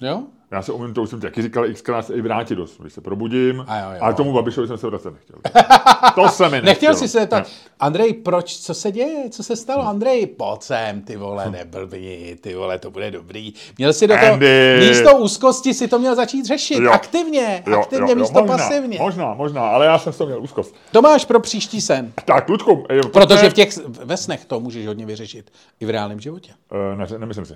Jo? 0.03 0.23
Já 0.51 0.63
se 0.63 0.73
umím, 0.73 0.95
to 0.95 1.03
už 1.03 1.11
jsem 1.11 1.21
taky 1.21 1.43
říkal, 1.43 1.65
xkrát 1.75 2.07
se 2.07 2.15
i 2.15 2.21
vrátit 2.21 2.55
do 2.55 2.67
snu, 2.67 2.83
když 2.83 2.93
se 2.93 3.01
probudím, 3.01 3.65
A 3.69 3.79
jo, 3.79 3.87
jo. 3.91 3.99
ale 4.01 4.15
tomu 4.15 4.33
Babišovi 4.33 4.69
jsem 4.69 4.79
se 4.79 4.87
vracet 4.87 5.11
nechtěl. 5.15 5.37
To 6.15 6.29
se 6.29 6.45
mi 6.45 6.51
nechtěl. 6.51 6.67
Nechtěl 6.67 6.95
jsi 6.95 7.09
se 7.09 7.19
zeptat, 7.21 7.39
Ne. 7.39 7.51
Andrej, 7.81 8.13
proč, 8.13 8.57
co 8.61 8.75
se 8.75 8.93
děje, 8.93 9.31
co 9.31 9.43
se 9.43 9.57
stalo? 9.57 9.87
Andrej, 9.87 10.27
pojď 10.27 10.63
sem, 10.63 11.03
ty 11.03 11.17
vole, 11.17 11.51
neblbni, 11.51 12.37
ty 12.41 12.55
vole, 12.55 12.79
to 12.79 12.91
bude 12.91 13.11
dobrý. 13.11 13.53
Měl 13.79 13.93
si 13.93 14.07
do 14.07 14.15
toho, 14.19 14.33
Andy. 14.33 14.79
místo 14.89 15.17
úzkosti 15.17 15.75
si 15.75 15.89
to 15.89 15.99
měl 15.99 16.15
začít 16.15 16.47
řešit, 16.47 16.79
Jo. 16.79 16.91
aktivně, 16.93 17.65
aktivně, 17.81 18.15
místo 18.15 18.41
možná, 18.41 18.57
pasivně. 18.57 18.99
Možná, 18.99 19.35
možná, 19.35 19.69
ale 19.69 19.87
já 19.87 19.99
jsem 19.99 20.13
z 20.13 20.19
toho 20.19 20.29
měl 20.29 20.43
úzkost. 20.43 20.75
To 20.93 21.03
máš 21.03 21.25
pro 21.25 21.41
příští 21.41 21.81
sen, 21.81 22.13
Tak, 22.25 22.49
Ludku, 22.49 22.87
eh, 22.91 23.03
protože 23.03 23.51
v 23.51 23.55
těch 23.55 23.77
ve 23.87 24.17
snech 24.17 24.45
to 24.45 24.61
můžeš 24.61 24.87
hodně 24.87 25.07
vyřešit 25.07 25.51
i 25.81 25.87
v 25.87 25.91
reálném 25.91 26.21
životě. 26.21 26.53
Eh, 26.93 26.97
ne, 26.97 27.19
nemyslím 27.19 27.45
si. 27.47 27.55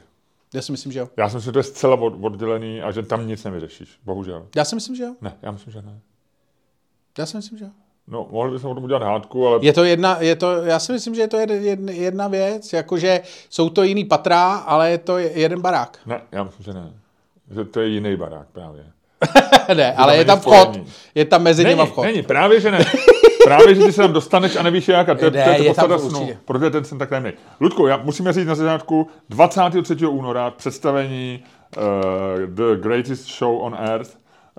Já 0.54 0.62
si 0.62 0.72
myslím, 0.72 0.92
že 0.92 0.98
jo. 0.98 1.08
Já 1.16 1.28
si 1.28 1.36
myslím, 1.36 1.48
že 1.48 1.52
to 1.52 1.58
je 1.58 1.62
zcela 1.62 1.94
od, 2.00 2.14
oddělený 2.24 2.82
a 2.82 2.90
že 2.90 3.02
tam 3.02 3.26
nic 3.28 3.44
nevyřešíš. 3.44 3.88
Bohužel. 4.04 4.46
Já 4.56 4.64
si 4.64 4.74
myslím, 4.74 4.96
že 4.96 5.02
jo. 5.04 5.14
Ne, 5.20 5.36
já 5.42 5.50
myslím, 5.50 5.72
že 5.72 5.82
ne. 5.82 6.00
Já 7.18 7.26
si 7.26 7.36
myslím, 7.36 7.58
že 7.58 7.64
jo. 7.64 7.70
No, 8.08 8.28
mohli 8.30 8.52
bychom 8.52 8.70
o 8.70 8.74
tom 8.74 8.84
udělat 8.84 9.02
hádku, 9.02 9.46
ale 9.46 9.58
Je 9.62 9.72
to 9.72 9.84
jedna, 9.84 10.16
je 10.20 10.36
to, 10.36 10.52
já 10.62 10.78
si 10.78 10.92
myslím, 10.92 11.14
že 11.14 11.20
je 11.20 11.28
to 11.28 11.36
jedna, 11.36 11.54
jedna, 11.54 11.92
jedna 11.92 12.28
věc, 12.28 12.72
jakože 12.72 13.20
jsou 13.50 13.68
to 13.70 13.82
jiný 13.82 14.04
patra, 14.04 14.54
ale 14.56 14.90
je 14.90 14.98
to 14.98 15.18
jeden 15.18 15.60
barák. 15.60 15.98
ne, 16.06 16.20
já 16.32 16.42
myslím, 16.44 16.64
že 16.64 16.72
ne. 16.72 16.92
Že 17.54 17.64
to 17.64 17.80
je 17.80 17.88
jiný 17.88 18.16
barák 18.16 18.46
právě. 18.52 18.84
ne, 19.74 19.94
ale 19.94 20.12
tam 20.12 20.18
je 20.18 20.24
tam 20.24 20.40
vchod, 20.40 20.62
spojení. 20.68 20.86
je 21.14 21.24
tam 21.24 21.42
mezi 21.42 21.64
nimi 21.64 21.76
Není, 21.76 21.88
vchod. 21.90 22.02
není, 22.04 22.22
právě, 22.22 22.60
že 22.60 22.70
ne. 22.70 22.78
Právě, 23.46 23.74
že 23.74 23.82
ty 23.84 23.92
se 23.92 24.02
tam 24.02 24.12
dostaneš 24.12 24.56
a 24.56 24.62
nevíš 24.62 24.88
jak 24.88 25.08
a 25.08 25.14
to 25.14 25.24
je, 25.24 25.30
Ne, 25.30 25.44
to 25.56 25.62
je, 25.62 25.68
podstata 25.68 25.98
snu. 25.98 26.20
určitě. 26.20 26.38
Protože 26.44 26.70
ten 26.70 26.84
jsem 26.84 26.98
tak 26.98 27.08
tajemný. 27.08 27.32
Ludku, 27.60 27.86
já 27.86 27.96
musíme 27.96 28.32
říct 28.32 28.46
na 28.46 28.54
začátku 28.54 29.08
23. 29.28 30.06
února 30.06 30.50
představení 30.50 31.42
uh, 31.76 31.82
The 32.46 32.76
Greatest 32.76 33.28
Show 33.38 33.62
on 33.62 33.76
Earth. 33.80 34.10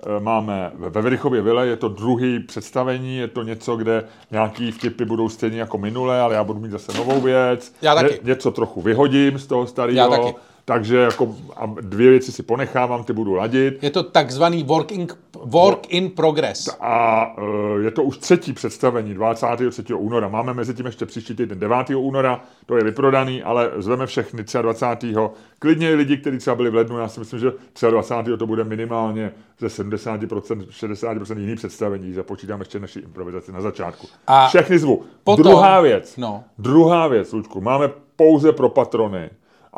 Eh, 0.06 0.20
Máme 0.20 0.72
ve 0.74 0.90
Veverichově 0.90 1.42
vile, 1.42 1.66
je 1.66 1.76
to 1.76 1.88
druhý 1.88 2.40
představení, 2.40 3.16
je 3.16 3.28
to 3.28 3.42
něco, 3.42 3.76
kde 3.76 4.04
nějaký 4.30 4.70
vtipy 4.72 5.04
budou 5.04 5.28
stejně 5.28 5.60
jako 5.60 5.78
minule, 5.78 6.20
ale 6.20 6.34
já 6.34 6.44
budu 6.44 6.60
mít 6.60 6.70
zase 6.70 6.92
novou 6.98 7.20
věc. 7.20 7.72
Já 7.82 7.94
taky. 7.94 8.12
Ně, 8.14 8.18
něco 8.24 8.50
trochu 8.50 8.82
vyhodím 8.82 9.38
z 9.38 9.46
toho 9.46 9.66
starého. 9.66 10.34
Takže 10.68 10.96
jako 10.96 11.34
a 11.56 11.66
dvě 11.80 12.10
věci 12.10 12.32
si 12.32 12.42
ponechávám, 12.42 13.04
ty 13.04 13.12
budu 13.12 13.34
ladit. 13.34 13.82
Je 13.82 13.90
to 13.90 14.02
takzvaný 14.02 14.64
work 14.64 14.92
in, 14.92 15.06
work 15.44 15.92
in 15.92 16.10
progress. 16.10 16.68
A 16.80 17.26
uh, 17.38 17.80
je 17.84 17.90
to 17.90 18.02
už 18.02 18.18
třetí 18.18 18.52
představení 18.52 19.14
23. 19.14 19.94
února. 19.94 20.28
Máme 20.28 20.54
mezi 20.54 20.74
tím 20.74 20.86
ještě 20.86 21.06
příští 21.06 21.34
týden 21.34 21.58
9. 21.58 21.76
února, 21.96 22.40
to 22.66 22.76
je 22.76 22.84
vyprodaný, 22.84 23.42
ale 23.42 23.70
zveme 23.76 24.06
všechny 24.06 24.44
23. 24.62 25.14
Klidně 25.58 25.90
i 25.90 25.94
lidi, 25.94 26.16
kteří 26.16 26.38
třeba 26.38 26.56
byli 26.56 26.70
v 26.70 26.74
lednu, 26.74 26.98
já 26.98 27.08
si 27.08 27.20
myslím, 27.20 27.40
že 27.40 27.52
23. 27.90 28.36
to 28.38 28.46
bude 28.46 28.64
minimálně 28.64 29.32
ze 29.58 29.66
70%, 29.66 30.66
60% 30.66 31.38
jiný 31.38 31.56
představení, 31.56 32.12
započítám 32.12 32.60
ještě 32.60 32.80
naši 32.80 33.00
improvizaci 33.00 33.52
na 33.52 33.60
začátku. 33.60 34.06
A 34.26 34.48
Všechny 34.48 34.78
zvu. 34.78 35.02
potom- 35.24 35.44
Druhá 35.44 35.80
věc. 35.80 36.16
No. 36.16 36.44
Druhá 36.58 37.06
věc, 37.06 37.32
Lučku, 37.32 37.60
máme 37.60 37.90
pouze 38.16 38.52
pro 38.52 38.68
patrony 38.68 39.30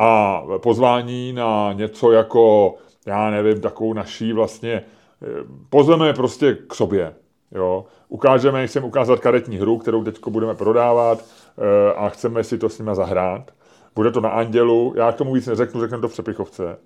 a 0.03 0.43
pozvání 0.59 1.33
na 1.33 1.73
něco 1.73 2.13
jako, 2.13 2.75
já 3.07 3.31
nevím, 3.31 3.61
takovou 3.61 3.93
naší 3.93 4.33
vlastně, 4.33 4.73
eh, 4.73 5.27
pozveme 5.71 6.07
je 6.07 6.13
prostě 6.13 6.59
k 6.69 6.75
sobě, 6.75 7.15
jo. 7.53 7.85
Ukážeme, 8.09 8.67
chceme 8.67 8.87
ukázat 8.87 9.21
karetní 9.21 9.57
hru, 9.57 9.79
kterou 9.79 10.05
teď 10.05 10.19
budeme 10.29 10.55
prodávat 10.55 11.25
eh, 11.25 11.95
a 11.95 12.09
chceme 12.09 12.45
si 12.45 12.59
to 12.59 12.69
s 12.69 12.79
nimi 12.79 12.91
zahrát. 12.95 13.51
Bude 13.95 14.11
to 14.11 14.21
na 14.21 14.29
Andělu, 14.29 14.95
já 14.97 15.13
k 15.13 15.17
tomu 15.17 15.35
víc 15.35 15.47
neřeknu, 15.47 15.81
řeknu 15.81 16.01
to 16.01 16.09
v 16.09 16.13
Přepichovce, 16.13 16.79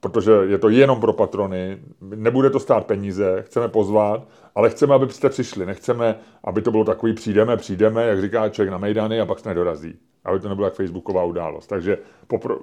protože 0.00 0.32
je 0.32 0.58
to 0.58 0.68
jenom 0.68 1.00
pro 1.00 1.12
patrony, 1.12 1.78
nebude 2.00 2.50
to 2.50 2.60
stát 2.60 2.86
peníze, 2.86 3.42
chceme 3.46 3.68
pozvat, 3.68 4.28
ale 4.54 4.70
chceme, 4.70 4.94
abyste 4.94 5.28
přišli, 5.28 5.66
nechceme, 5.66 6.18
aby 6.44 6.62
to 6.62 6.70
bylo 6.70 6.84
takový 6.84 7.14
přijdeme, 7.14 7.56
přijdeme, 7.56 8.06
jak 8.06 8.20
říká 8.20 8.48
člověk 8.48 8.72
na 8.72 8.78
Mejdany 8.78 9.20
a 9.20 9.26
pak 9.26 9.38
se 9.38 9.48
nedorazí. 9.48 9.98
Aby 10.26 10.40
to 10.40 10.48
nebyla 10.48 10.66
jak 10.66 10.74
facebooková 10.74 11.24
událost. 11.24 11.66
Takže 11.66 11.98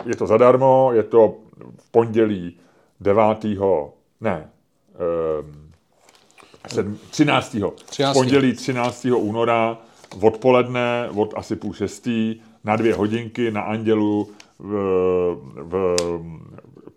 je 0.06 0.16
to 0.16 0.28
zadarmo, 0.28 0.90
je 0.94 1.04
to 1.04 1.36
v 1.78 1.92
pondělí 1.92 2.58
9. 3.00 3.46
ne, 4.22 4.50
ehm, 4.96 5.72
sedm- 6.70 6.98
13. 7.10 7.56
13.. 7.86 8.12
V 8.12 8.14
pondělí 8.14 8.54
13. 8.54 9.06
února 9.12 9.78
odpoledne 10.22 11.10
od 11.16 11.34
asi 11.38 11.56
půl 11.56 11.74
šestý 11.74 12.42
na 12.64 12.76
dvě 12.76 12.94
hodinky 12.94 13.52
na 13.52 13.62
Andělu 13.62 14.32
v, 14.60 14.74
v 15.56 15.96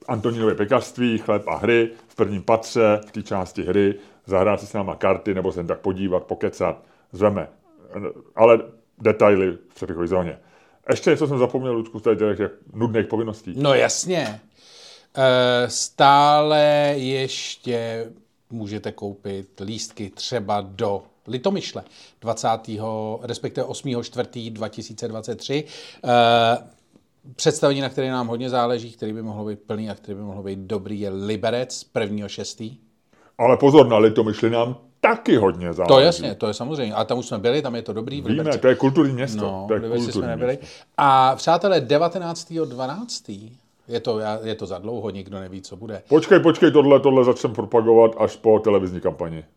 Antonínově 0.09 0.55
pekařství, 0.55 1.19
chleb 1.19 1.49
a 1.49 1.57
hry 1.57 1.91
v 2.09 2.15
prvním 2.15 2.43
patře, 2.43 3.01
v 3.07 3.13
té 3.13 3.23
části 3.23 3.63
hry, 3.63 3.95
zahrát 4.27 4.61
si 4.61 4.67
s 4.67 4.73
náma 4.73 4.95
karty 4.95 5.35
nebo 5.35 5.53
se 5.53 5.59
jen 5.61 5.67
tak 5.67 5.81
podívat, 5.81 6.25
pokecat, 6.25 6.83
zveme. 7.13 7.49
Ale 8.37 8.59
detaily 8.99 9.59
v 9.69 9.75
přepichové 9.75 10.07
zóně. 10.07 10.39
Ještě 10.90 11.11
něco 11.11 11.26
jsem 11.26 11.38
zapomněl, 11.38 11.73
Lučku, 11.73 11.99
z 11.99 12.02
tady 12.02 12.16
těch 12.16 12.37
těch 12.37 12.50
nudných 12.75 13.07
povinností. 13.07 13.55
No 13.57 13.75
jasně. 13.75 14.40
E, 15.16 15.71
stále 15.71 16.95
ještě 16.97 18.07
můžete 18.50 18.93
koupit 18.93 19.61
lístky 19.61 20.11
třeba 20.11 20.61
do 20.61 21.02
Litomyšle 21.26 21.85
20. 22.21 22.49
respektive 23.23 23.64
8. 23.64 24.02
4. 24.02 24.50
2023. 24.50 25.64
E, 26.05 26.59
představení, 27.37 27.81
na 27.81 27.88
které 27.88 28.11
nám 28.11 28.28
hodně 28.28 28.50
záleží, 28.50 28.93
který 28.93 29.12
by 29.12 29.23
mohlo 29.23 29.45
být 29.45 29.59
plný 29.59 29.90
a 29.90 29.95
který 29.95 30.14
by 30.14 30.23
mohlo 30.23 30.43
být 30.43 30.59
dobrý, 30.59 31.00
je 31.00 31.11
Liberec 31.11 31.87
1. 32.00 32.28
6. 32.28 32.62
Ale 33.38 33.57
pozor, 33.57 33.88
na 33.88 33.99
Litomyšli 33.99 34.50
nám 34.50 34.86
taky 35.09 35.37
hodně 35.37 35.73
záleží. 35.73 35.89
To 35.95 36.01
jasně, 36.01 36.35
to 36.35 36.47
je 36.49 36.55
samozřejmě. 36.55 36.95
A 36.95 37.05
tam 37.05 37.19
už 37.19 37.27
jsme 37.27 37.39
byli, 37.39 37.63
tam 37.63 37.75
je 37.75 37.83
to 37.83 37.93
dobrý. 37.93 38.21
v 38.21 38.25
Víme, 38.27 38.39
Liberci. 38.43 38.59
to 38.59 38.69
je 38.69 38.75
kulturní 38.75 39.13
město. 39.13 39.41
No, 39.41 39.65
to 39.69 39.75
je 39.75 39.81
Liberci 39.81 40.03
jsme 40.05 40.13
kulturní 40.13 40.29
nebyli. 40.31 40.59
město. 40.61 40.77
A 40.97 41.37
přátelé, 41.37 41.81
19.12. 41.81 43.51
Je 43.89 44.01
to, 44.01 44.19
je 44.43 44.55
to 44.55 44.67
za 44.67 44.79
dlouho, 44.79 45.11
nikdo 45.11 45.41
neví, 45.41 45.63
co 45.63 45.77
bude. 45.77 46.03
Počkej, 46.09 46.41
počkej, 46.41 46.71
tohle, 46.71 47.01
tohle 47.01 47.25
začneme 47.25 47.55
propagovat 47.55 48.11
až 48.19 48.37
po 48.37 48.59
televizní 48.59 49.01
kampani. 49.01 49.45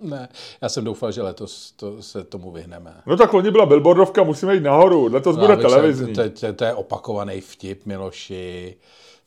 Ne, 0.00 0.28
já 0.62 0.68
jsem 0.68 0.84
doufal, 0.84 1.12
že 1.12 1.22
letos 1.22 1.72
to, 1.72 2.02
se 2.02 2.24
tomu 2.24 2.50
vyhneme. 2.50 2.94
No 3.06 3.16
tak 3.16 3.32
loni 3.32 3.50
byla 3.50 3.66
billboardovka, 3.66 4.22
musíme 4.22 4.54
jít 4.54 4.62
nahoru, 4.62 5.08
letos 5.12 5.36
bude 5.36 5.52
Já 5.52 5.56
bych 5.56 5.62
se- 5.62 5.68
televizní. 5.68 6.12
To, 6.14 6.30
to, 6.30 6.52
to 6.52 6.64
je 6.64 6.74
opakovaný 6.74 7.40
vtip, 7.40 7.86
Miloši. 7.86 8.76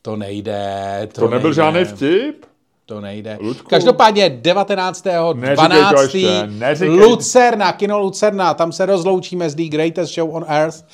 To 0.01 0.15
nejde. 0.15 1.09
To, 1.13 1.21
To 1.21 1.27
nebyl 1.27 1.49
nejde, 1.49 1.53
žádný 1.55 1.85
vtip? 1.85 2.45
To 2.85 3.01
nejde. 3.01 3.37
Luďku. 3.41 3.69
Každopádně 3.69 4.29
19. 4.29 5.05
Neříkej 5.33 5.55
to 5.55 5.67
12. 5.67 6.13
ještě, 6.13 6.47
neříkej. 6.47 6.89
Lucerna, 6.89 7.71
kino 7.73 7.99
Lucerna, 7.99 8.53
tam 8.53 8.71
se 8.71 8.85
rozloučíme 8.85 9.49
s 9.49 9.55
The 9.55 9.63
Greatest 9.63 10.13
Show 10.13 10.35
on 10.35 10.45
Earth 10.47 10.85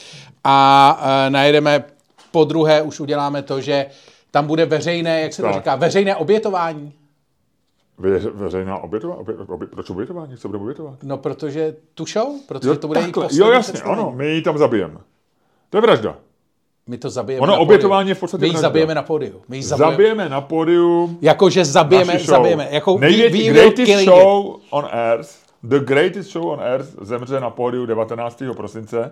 a 0.44 0.98
uh, 1.02 1.34
najedeme 1.34 1.84
po 2.32 2.44
druhé, 2.44 2.82
už 2.82 3.00
uděláme 3.00 3.42
to, 3.42 3.62
že 3.62 3.86
tam 4.32 4.48
bude 4.48 4.66
veřejné, 4.66 5.22
jak 5.22 5.34
se 5.34 5.42
to 5.42 5.48
Tak. 5.48 5.56
říká, 5.56 5.76
veřejné 5.76 6.16
obětování. 6.16 6.94
Ve, 7.98 8.20
veřejná 8.20 8.78
obětová, 8.78 9.16
obě, 9.16 9.36
obě, 9.48 9.68
proč 9.68 9.90
obětování? 9.90 10.38
Co 10.38 10.48
bude 10.48 10.60
obětovat? 10.60 11.04
No, 11.04 11.18
protože 11.18 11.76
tu 11.96 12.06
show, 12.06 12.28
protože 12.48 12.76
to 12.76 12.88
bude 12.88 13.00
její 13.00 13.06
takhle. 13.06 13.24
poslední 13.24 13.40
jo 13.48 13.52
jasně, 13.54 13.82
ano, 13.82 14.12
my 14.16 14.28
ji 14.30 14.42
tam 14.42 14.58
zabijeme. 14.58 14.98
To 15.70 15.78
je 15.78 15.82
vražda. 15.82 16.16
My 16.88 16.98
to 16.98 17.10
zabijeme 17.10 17.42
Ono 17.42 17.54
na 17.54 17.60
obětování 17.60 18.10
je 18.10 18.16
v 18.16 18.20
podstatě 18.20 18.42
My 18.42 18.48
ji 18.48 18.58
zabijeme 18.58 18.96
na 18.96 19.02
pódiu. 19.02 19.42
My 19.48 19.58
ji 19.58 19.64
zabijeme. 19.64 19.92
Zabijeme 19.92 20.30
na 20.30 20.42
pódiu 20.42 21.18
Jakože 21.22 21.66
zabijeme, 21.66 22.20
zabijeme. 22.20 22.68
Jako 22.72 22.98
Největší, 23.00 23.50
greatest 23.50 24.04
show 24.04 24.56
on 24.70 24.86
earth, 24.92 25.30
the 25.64 25.80
greatest 25.80 26.32
show 26.32 26.46
on 26.46 26.60
earth, 26.60 26.90
zemře 27.02 27.40
na 27.40 27.50
pódiu 27.50 27.86
19. 27.86 28.44
prosince. 28.56 29.12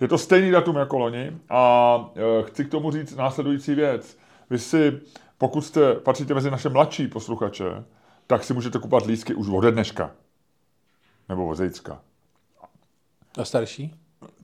Je 0.00 0.08
to 0.08 0.18
stejný 0.18 0.50
datum 0.50 0.76
jako 0.76 0.98
loni 0.98 1.36
a 1.50 2.10
e, 2.16 2.42
chci 2.42 2.64
k 2.64 2.70
tomu 2.70 2.90
říct 2.90 3.16
následující 3.16 3.74
věc. 3.74 4.16
Vy 4.50 4.58
si, 4.58 5.00
pokud 5.38 5.60
jste, 5.60 5.94
patříte 5.94 6.34
mezi 6.34 6.50
naše 6.50 6.68
mladší 6.68 7.08
posluchače, 7.08 7.84
tak 8.26 8.44
si 8.44 8.54
můžete 8.54 8.78
kupovat 8.78 9.06
lístky 9.06 9.34
už 9.34 9.48
ode 9.48 9.70
dneška. 9.70 10.10
Nebo 11.28 11.46
od 11.48 11.54
zítřka. 11.54 12.00
A 13.38 13.44
starší? 13.44 13.94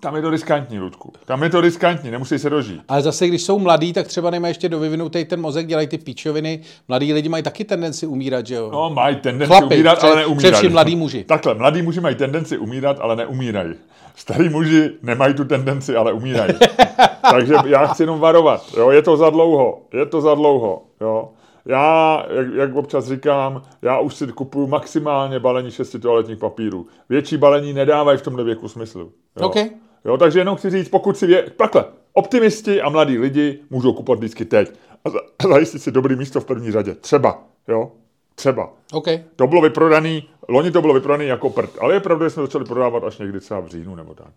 Tam 0.00 0.16
je 0.16 0.22
to 0.22 0.30
riskantní, 0.30 0.78
Ludku. 0.78 1.12
Tam 1.24 1.42
je 1.42 1.50
to 1.50 1.60
riskantní, 1.60 2.10
nemusí 2.10 2.38
se 2.38 2.50
dožít. 2.50 2.80
Ale 2.88 3.02
zase, 3.02 3.28
když 3.28 3.42
jsou 3.42 3.58
mladí, 3.58 3.92
tak 3.92 4.06
třeba 4.06 4.30
nemají 4.30 4.50
ještě 4.50 4.68
dovyvinutý 4.68 5.24
ten 5.24 5.40
mozek, 5.40 5.66
dělají 5.66 5.86
ty 5.86 5.98
píčoviny. 5.98 6.60
Mladí 6.88 7.12
lidi 7.12 7.28
mají 7.28 7.42
taky 7.42 7.64
tendenci 7.64 8.06
umírat, 8.06 8.46
že 8.46 8.54
jo? 8.54 8.70
No, 8.72 8.90
mají 8.90 9.16
tendenci 9.16 9.54
Chlapi, 9.54 9.74
umírat, 9.74 9.98
pře- 9.98 10.06
ale 10.06 10.16
neumírají. 10.16 10.38
především 10.38 10.72
mladí 10.72 10.96
muži. 10.96 11.24
Takhle, 11.28 11.54
mladí 11.54 11.82
muži 11.82 12.00
mají 12.00 12.14
tendenci 12.14 12.58
umírat, 12.58 12.96
ale 13.00 13.16
neumírají. 13.16 13.74
Starý 14.16 14.48
muži 14.48 14.90
nemají 15.02 15.34
tu 15.34 15.44
tendenci, 15.44 15.96
ale 15.96 16.12
umírají. 16.12 16.54
Takže 17.30 17.54
já 17.66 17.86
chci 17.86 18.02
jenom 18.02 18.20
varovat. 18.20 18.64
Jo? 18.76 18.90
Je 18.90 19.02
to 19.02 19.16
za 19.16 19.30
dlouho. 19.30 19.82
Je 19.92 20.06
to 20.06 20.20
za 20.20 20.34
dlouho. 20.34 20.82
Jo? 21.00 21.28
Já, 21.66 22.24
jak, 22.30 22.46
jak 22.54 22.74
občas 22.74 23.04
říkám, 23.06 23.62
já 23.82 23.98
už 24.00 24.14
si 24.14 24.26
kupuju 24.26 24.66
maximálně 24.66 25.38
balení 25.40 25.70
šesti 25.70 25.98
toaletních 25.98 26.38
papírů. 26.38 26.86
Větší 27.08 27.36
balení 27.36 27.72
nedávají 27.72 28.18
v 28.18 28.22
tomhle 28.22 28.44
věku 28.44 28.68
smyslu. 28.68 29.12
Jo? 29.40 29.46
OK. 29.46 29.56
Jo, 30.04 30.16
takže 30.16 30.38
jenom 30.38 30.56
chci 30.56 30.70
říct, 30.70 30.88
pokud 30.88 31.16
si 31.16 31.26
vě... 31.26 31.50
Takhle, 31.56 31.84
optimisti 32.12 32.80
a 32.82 32.88
mladí 32.88 33.18
lidi 33.18 33.58
můžou 33.70 33.92
kupovat 33.92 34.18
vždycky 34.18 34.44
teď 34.44 34.72
a 35.04 35.10
za- 35.10 35.20
a 35.38 35.48
zajistit 35.48 35.78
si 35.78 35.90
dobrý 35.90 36.16
místo 36.16 36.40
v 36.40 36.44
první 36.44 36.72
řadě. 36.72 36.94
Třeba, 36.94 37.42
jo? 37.68 37.92
Třeba. 38.34 38.70
OK. 38.92 39.06
To 39.36 39.46
bylo 39.46 39.60
vyprodaný, 39.60 40.28
loni 40.48 40.70
to 40.70 40.80
bylo 40.80 40.94
vyprodaný 40.94 41.26
jako 41.26 41.50
prd, 41.50 41.70
ale 41.80 41.94
je 41.94 42.00
pravda, 42.00 42.26
že 42.26 42.30
jsme 42.30 42.42
začali 42.42 42.64
prodávat 42.64 43.04
až 43.04 43.18
někdy 43.18 43.40
třeba 43.40 43.60
v 43.60 43.66
říjnu 43.66 43.94
nebo 43.94 44.14
tak. 44.14 44.32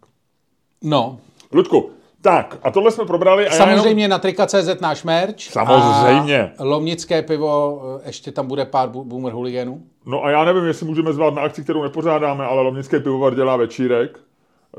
No, 0.83 1.19
Ludku, 1.51 1.89
tak, 2.25 2.57
a 2.63 2.71
tohle 2.71 2.91
jsme 2.91 3.05
probrali. 3.05 3.47
A 3.47 3.51
samozřejmě 3.51 4.03
jenom, 4.03 4.11
na 4.11 4.19
trika.cz 4.19 4.81
náš 4.81 5.03
merch. 5.03 5.39
Samozřejmě. 5.39 6.51
A 6.57 6.63
lomnické 6.63 7.21
pivo, 7.21 7.81
eh, 7.99 8.07
ještě 8.09 8.31
tam 8.31 8.47
bude 8.47 8.65
pár 8.65 8.89
boomer 8.89 9.33
huliganů. 9.33 9.81
no 10.05 10.23
a 10.23 10.29
já 10.29 10.45
nevím, 10.45 10.65
jestli 10.65 10.85
můžeme 10.85 11.13
zvát 11.13 11.33
na 11.33 11.41
akci, 11.41 11.63
kterou 11.63 11.83
nepořádáme, 11.83 12.45
ale 12.45 12.61
Lomnické 12.61 12.99
pivovar 12.99 13.35
dělá 13.35 13.57
večírek, 13.57 14.19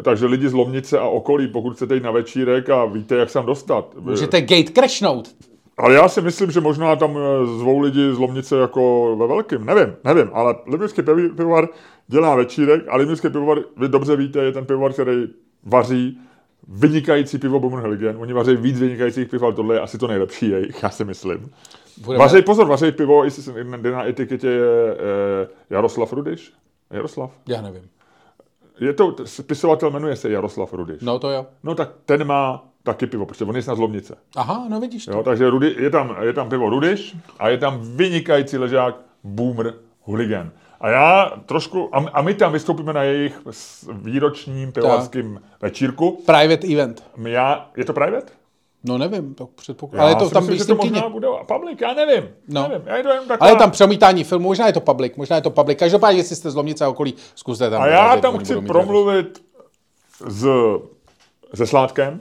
takže 0.05 0.27
lidi 0.27 0.49
z 0.49 0.53
Lomnice 0.53 0.99
a 0.99 1.09
okolí, 1.09 1.49
pokud 1.49 1.75
chcete 1.75 1.95
jít 1.95 2.03
na 2.03 2.11
večírek 2.11 2.71
a 2.71 2.85
víte, 2.85 3.17
jak 3.17 3.31
se 3.31 3.35
tam 3.35 3.47
dostat. 3.47 3.95
Můžete 4.01 4.41
gate 4.41 4.73
crashnout. 4.73 5.29
Ale 5.79 5.95
já 5.95 6.09
si 6.09 6.21
myslím, 6.21 6.51
že 6.51 6.61
možná 6.61 6.97
tam 6.97 7.19
eh, 7.19 7.47
zvou 7.59 7.79
lidi 7.79 8.13
z 8.13 8.19
Lomnice 8.19 8.57
jako 8.57 9.17
ve 9.21 9.27
velkým. 9.27 9.67
Nevím, 9.67 9.95
nevím, 10.05 10.31
ale 10.33 10.55
Limnický 10.67 11.03
piv- 11.03 11.37
pivovar 11.37 11.69
dělá 12.09 12.35
večírek 12.35 12.85
a 12.89 12.97
Limnický 12.97 13.29
pivovar, 13.29 13.59
vy 13.77 13.89
dobře 13.89 14.17
víte, 14.17 14.39
je 14.45 14.53
ten 14.53 14.67
pivovar, 14.67 14.93
který 14.93 15.27
vaří 15.65 16.19
vynikající 16.69 17.39
pivo 17.39 17.61
Bummenheligen. 17.61 18.17
Oni 18.19 18.33
vaří 18.33 18.57
víc 18.57 18.81
vynikajících 18.81 19.29
piv, 19.29 19.43
ale 19.43 19.53
tohle 19.53 19.75
je 19.75 19.81
asi 19.81 19.99
to 19.99 20.07
nejlepší 20.07 20.49
jejich, 20.51 20.83
já 20.83 20.91
si 20.91 21.05
myslím. 21.05 21.51
Budeme... 22.05 22.25
Vařej, 22.25 22.43
pozor, 22.43 22.67
vařej 22.67 22.93
pivo, 22.93 23.25
jestli 23.25 23.65
na 23.65 24.09
etiketě 24.09 24.49
je 24.49 24.93
eh, 24.93 25.49
Jaroslav 25.71 26.13
Rudiš. 26.13 26.53
Jaroslav? 26.91 27.31
Já 27.49 27.63
nevím. 27.63 27.83
Je 28.81 28.93
to, 28.93 29.17
spisovatel 29.25 29.91
jmenuje 29.91 30.17
se 30.17 30.31
Jaroslav 30.31 30.73
Rudiš. 30.73 31.03
No 31.03 31.19
to 31.19 31.31
jo. 31.31 31.47
no 31.63 31.75
tak 31.75 31.91
ten 32.05 32.25
má 32.25 32.65
taky 32.83 33.07
pivo, 33.07 33.27
protože 33.27 33.45
on 33.45 33.57
je 33.57 33.63
snad 33.63 33.75
z 33.75 33.79
Lomnice. 33.79 34.17
Aha, 34.37 34.67
no 34.69 34.81
vidíš 34.81 35.05
to. 35.05 35.11
Jo, 35.11 35.23
takže 35.23 35.51
Rudy, 35.51 35.75
je, 35.79 35.91
tam, 35.91 36.17
je 36.23 36.33
tam 36.33 36.49
pivo 36.49 36.71
Rudyš 36.71 37.17
a 37.39 37.49
je 37.49 37.59
tam 37.59 37.81
vynikající 37.97 38.59
ležák 38.59 38.97
Boomer 39.25 39.75
Hooligan. 40.03 40.51
A 40.81 40.89
já 40.89 41.33
trošku, 41.47 41.97
a, 41.97 42.05
a 42.13 42.23
my 42.23 42.35
tam 42.35 42.53
vystoupíme 42.53 42.93
na 42.93 43.03
jejich 43.03 43.41
výročním 43.93 44.73
pivovarským 44.73 45.41
večírku. 45.63 46.23
Private 46.27 46.67
event. 46.73 47.05
Já, 47.25 47.71
je 47.77 47.85
to 47.85 47.93
private? 47.93 48.33
No 48.85 48.99
nevím, 48.99 49.35
to 49.35 49.47
předpokládám. 49.47 50.05
Ale 50.05 50.11
je 50.11 50.17
to 50.17 50.31
tam 50.31 50.43
myslím, 50.43 50.59
že 50.59 50.65
to 50.65 50.75
možná 50.75 51.09
bude 51.09 51.29
public, 51.47 51.81
já 51.81 51.95
nevím. 51.95 52.29
No. 52.49 52.69
nevím. 52.69 52.89
Já 52.89 52.97
jdu 52.97 53.09
jenom 53.09 53.29
taková... 53.29 53.47
Ale 53.47 53.51
je 53.51 53.59
tam 53.59 53.71
přemítání 53.71 54.25
filmu, 54.25 54.49
možná 54.49 54.67
je 54.67 54.73
to 54.73 54.81
public, 54.81 55.17
možná 55.17 55.37
je 55.37 55.43
to 55.43 55.51
public. 55.51 55.79
Každopádně, 55.79 56.21
jestli 56.21 56.37
jste 56.37 56.51
z 56.51 56.55
Lomnice 56.55 56.85
a 56.85 56.89
okolí, 56.89 57.15
zkuste 57.35 57.71
tam. 57.71 57.83
A 57.83 57.87
já 57.87 58.17
tam 58.17 58.39
chci 58.39 58.61
promluvit 58.61 59.43
s, 60.29 60.47
se 61.55 61.67
Sládkem. 61.67 62.21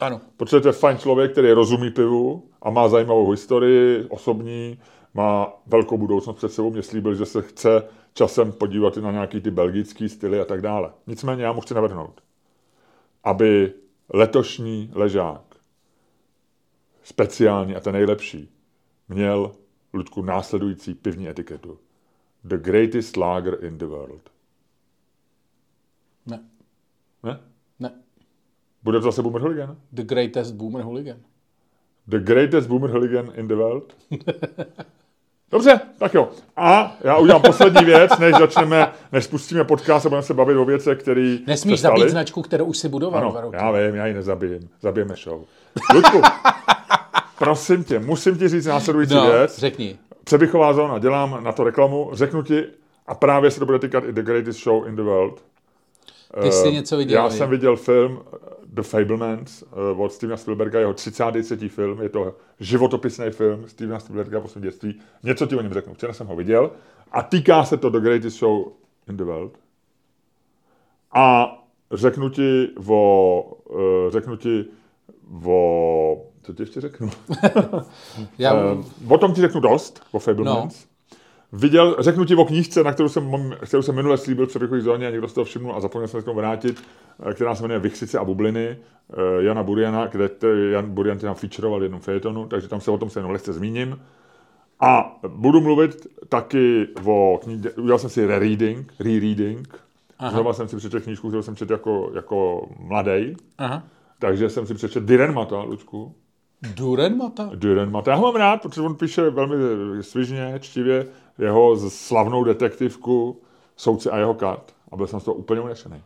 Ano. 0.00 0.20
protože 0.36 0.60
to 0.60 0.68
je 0.68 0.72
fajn 0.72 0.98
člověk, 0.98 1.32
který 1.32 1.52
rozumí 1.52 1.90
pivu 1.90 2.44
a 2.62 2.70
má 2.70 2.88
zajímavou 2.88 3.30
historii 3.30 4.06
osobní, 4.08 4.78
má 5.14 5.52
velkou 5.66 5.98
budoucnost 5.98 6.36
před 6.36 6.52
sebou. 6.52 6.70
Mě 6.70 6.82
slíbil, 6.82 7.14
že 7.14 7.26
se 7.26 7.42
chce 7.42 7.84
časem 8.14 8.52
podívat 8.52 8.96
i 8.96 9.00
na 9.00 9.12
nějaký 9.12 9.40
ty 9.40 9.50
belgický 9.50 10.08
styly 10.08 10.40
a 10.40 10.44
tak 10.44 10.60
dále. 10.62 10.92
Nicméně 11.06 11.44
já 11.44 11.52
mu 11.52 11.60
chci 11.60 11.74
navrhnout, 11.74 12.20
aby 13.24 13.74
letošní 14.14 14.90
ležák 14.94 15.56
speciální 17.02 17.76
a 17.76 17.80
ten 17.80 17.92
nejlepší 17.92 18.48
měl, 19.08 19.52
Ludku, 19.94 20.22
následující 20.22 20.94
pivní 20.94 21.28
etiketu. 21.28 21.78
The 22.44 22.56
greatest 22.56 23.16
lager 23.16 23.64
in 23.64 23.78
the 23.78 23.84
world. 23.86 24.30
Ne, 26.26 26.40
Ne? 27.22 27.40
ne. 27.80 28.02
Bude 28.82 28.98
to 28.98 29.04
zase 29.04 29.22
Boomer 29.22 29.40
Hooligan? 29.42 29.76
The 29.92 30.02
greatest 30.02 30.54
boomer 30.54 30.82
hooligan. 30.82 31.16
The 32.06 32.18
greatest 32.18 32.68
Boomer 32.68 32.90
Hooligan 32.90 33.30
in 33.34 33.48
the 33.48 33.54
world? 33.54 33.96
Dobře, 35.52 35.80
tak 35.98 36.14
jo. 36.14 36.28
A 36.56 36.96
já 37.04 37.16
udělám 37.16 37.42
poslední 37.42 37.84
věc, 37.84 38.18
než 38.18 38.34
začneme, 38.38 38.92
než 39.12 39.24
spustíme 39.24 39.64
podcast 39.64 40.06
a 40.06 40.08
budeme 40.08 40.22
se 40.22 40.34
bavit 40.34 40.56
o 40.56 40.64
věcech, 40.64 40.98
které 40.98 41.38
Nesmíš 41.46 41.80
se 41.80 41.86
zabít 41.86 42.08
značku, 42.08 42.42
kterou 42.42 42.64
už 42.64 42.78
si 42.78 42.88
budoval. 42.88 43.20
dva 43.20 43.30
Ano, 43.30 43.40
roky. 43.40 43.56
já 43.56 43.70
vím, 43.70 43.94
já 43.94 44.06
ji 44.06 44.14
nezabijím. 44.14 44.68
Zabijeme 44.82 45.14
show. 45.24 45.40
Ludku, 45.94 46.22
prosím 47.38 47.84
tě, 47.84 47.98
musím 47.98 48.38
ti 48.38 48.48
říct 48.48 48.66
následující 48.66 49.14
No, 49.14 49.26
věc. 49.30 49.58
řekni. 49.58 49.98
Přebychová 50.24 50.72
zóna, 50.72 50.98
dělám 50.98 51.44
na 51.44 51.52
to 51.52 51.64
reklamu, 51.64 52.10
řeknu 52.12 52.42
ti, 52.42 52.64
a 53.06 53.14
právě 53.14 53.50
se 53.50 53.58
to 53.60 53.66
bude 53.66 53.78
týkat 53.78 54.04
i 54.04 54.12
The 54.12 54.22
Greatest 54.22 54.60
Show 54.62 54.86
in 54.88 54.96
the 54.96 55.02
World. 55.02 55.42
Ty 56.42 56.52
jsi 56.52 56.68
Eh, 56.68 56.70
něco 56.70 56.96
viděl, 56.96 57.22
Já 57.22 57.30
jsem 57.30 57.50
viděl 57.50 57.76
film 57.76 58.20
The 58.74 58.82
Fablemans 58.82 59.62
eh, 59.62 60.00
od 60.00 60.12
Stevena 60.12 60.36
Spielberga, 60.36 60.80
jeho 60.80 60.94
33. 60.94 61.68
film, 61.68 62.02
je 62.02 62.08
to 62.08 62.36
životopisný 62.60 63.30
film 63.30 63.68
Stevena 63.68 64.00
Spielberga 64.00 64.40
po 64.40 64.48
svém 64.48 64.62
dětství. 64.62 65.00
Něco 65.22 65.46
ti 65.46 65.56
o 65.56 65.62
něm 65.62 65.72
řeknu, 65.72 65.94
včera 65.94 66.12
jsem 66.12 66.26
ho 66.26 66.36
viděl 66.36 66.70
a 67.12 67.22
týká 67.22 67.64
se 67.64 67.76
to 67.76 67.90
The 67.90 68.00
Greatest 68.00 68.38
Show 68.38 68.66
in 69.08 69.16
the 69.16 69.24
World. 69.24 69.58
A 71.14 71.46
řeknu 71.92 72.28
ti 72.30 72.68
o, 72.88 73.52
eh, 73.70 74.10
řeknu 74.10 74.36
ti 74.36 74.64
o, 75.44 76.26
co 76.42 76.52
ti 76.52 76.62
ještě 76.62 76.80
řeknu? 76.80 77.10
Já, 78.38 78.54
Eh, 78.54 78.76
o 79.08 79.18
tom 79.18 79.34
ti 79.34 79.40
řeknu 79.40 79.60
dost, 79.60 80.02
o 80.12 80.18
Fablemans. 80.18 80.84
No. 80.84 80.91
Viděl, 81.52 81.96
řeknu 81.98 82.24
ti 82.24 82.34
o 82.34 82.44
knížce, 82.44 82.84
na 82.84 82.92
kterou 82.92 83.08
jsem, 83.08 83.54
kterou 83.66 83.82
jsem 83.82 83.94
minule 83.94 84.18
slíbil 84.18 84.46
v 84.46 84.48
předchozí 84.48 84.82
zóně 84.82 85.06
a 85.06 85.10
někdo 85.10 85.28
z 85.28 85.32
toho 85.32 85.44
všimnul 85.44 85.74
a 85.76 85.80
zapomněl 85.80 86.08
jsem 86.08 86.20
se 86.20 86.22
k 86.22 86.24
tomu 86.24 86.36
vrátit, 86.36 86.82
eh, 87.30 87.34
která 87.34 87.54
se 87.54 87.62
jmenuje 87.62 87.80
Vychřice 87.80 88.18
a 88.18 88.24
bubliny 88.24 88.68
eh, 88.68 89.42
Jana 89.42 89.62
Buriana, 89.62 90.06
kde 90.06 90.30
Jan 90.70 90.90
Burian 90.90 91.18
tam 91.18 91.34
featureoval 91.34 91.80
v 91.80 91.82
jednom 91.82 92.00
fejetonu, 92.00 92.46
takže 92.46 92.68
tam 92.68 92.80
se 92.80 92.90
o 92.90 92.98
tom 92.98 93.10
se 93.10 93.18
jenom 93.18 93.32
lehce 93.32 93.52
zmíním. 93.52 94.00
A 94.80 95.20
budu 95.28 95.60
mluvit 95.60 96.06
taky 96.28 96.88
o 97.04 97.40
knize, 97.42 97.70
udělal 97.70 97.98
jsem 97.98 98.10
si 98.10 98.26
rereading, 98.26 98.92
rereading, 99.00 99.78
Znova 100.30 100.52
jsem 100.52 100.68
si 100.68 100.76
přečetl 100.76 101.04
knížku, 101.04 101.28
kterou 101.28 101.42
jsem 101.42 101.56
četl 101.56 101.72
jako, 101.72 102.10
jako 102.14 102.68
mladý, 102.78 103.36
aha. 103.58 103.82
takže 104.18 104.50
jsem 104.50 104.66
si 104.66 104.74
přečetl 104.74 105.06
Direnmata, 105.06 105.62
Lučku. 105.62 106.14
Duren 106.76 107.16
Mata? 107.16 107.50
Dylan 107.54 107.90
Mata. 107.90 108.10
Já 108.10 108.16
ho 108.16 108.22
mám 108.22 108.36
rád, 108.36 108.62
protože 108.62 108.80
on 108.80 108.94
píše 108.94 109.30
velmi 109.30 109.56
svižně, 110.02 110.58
čtivě, 110.60 111.06
jeho 111.38 111.90
slavnou 111.90 112.44
detektivku 112.44 113.40
Soudci 113.76 114.10
a 114.10 114.18
jeho 114.18 114.34
kat. 114.34 114.74
A 114.92 114.96
byl 114.96 115.06
jsem 115.06 115.20
z 115.20 115.24
toho 115.24 115.34
úplně 115.34 115.60
unešený. 115.60 116.02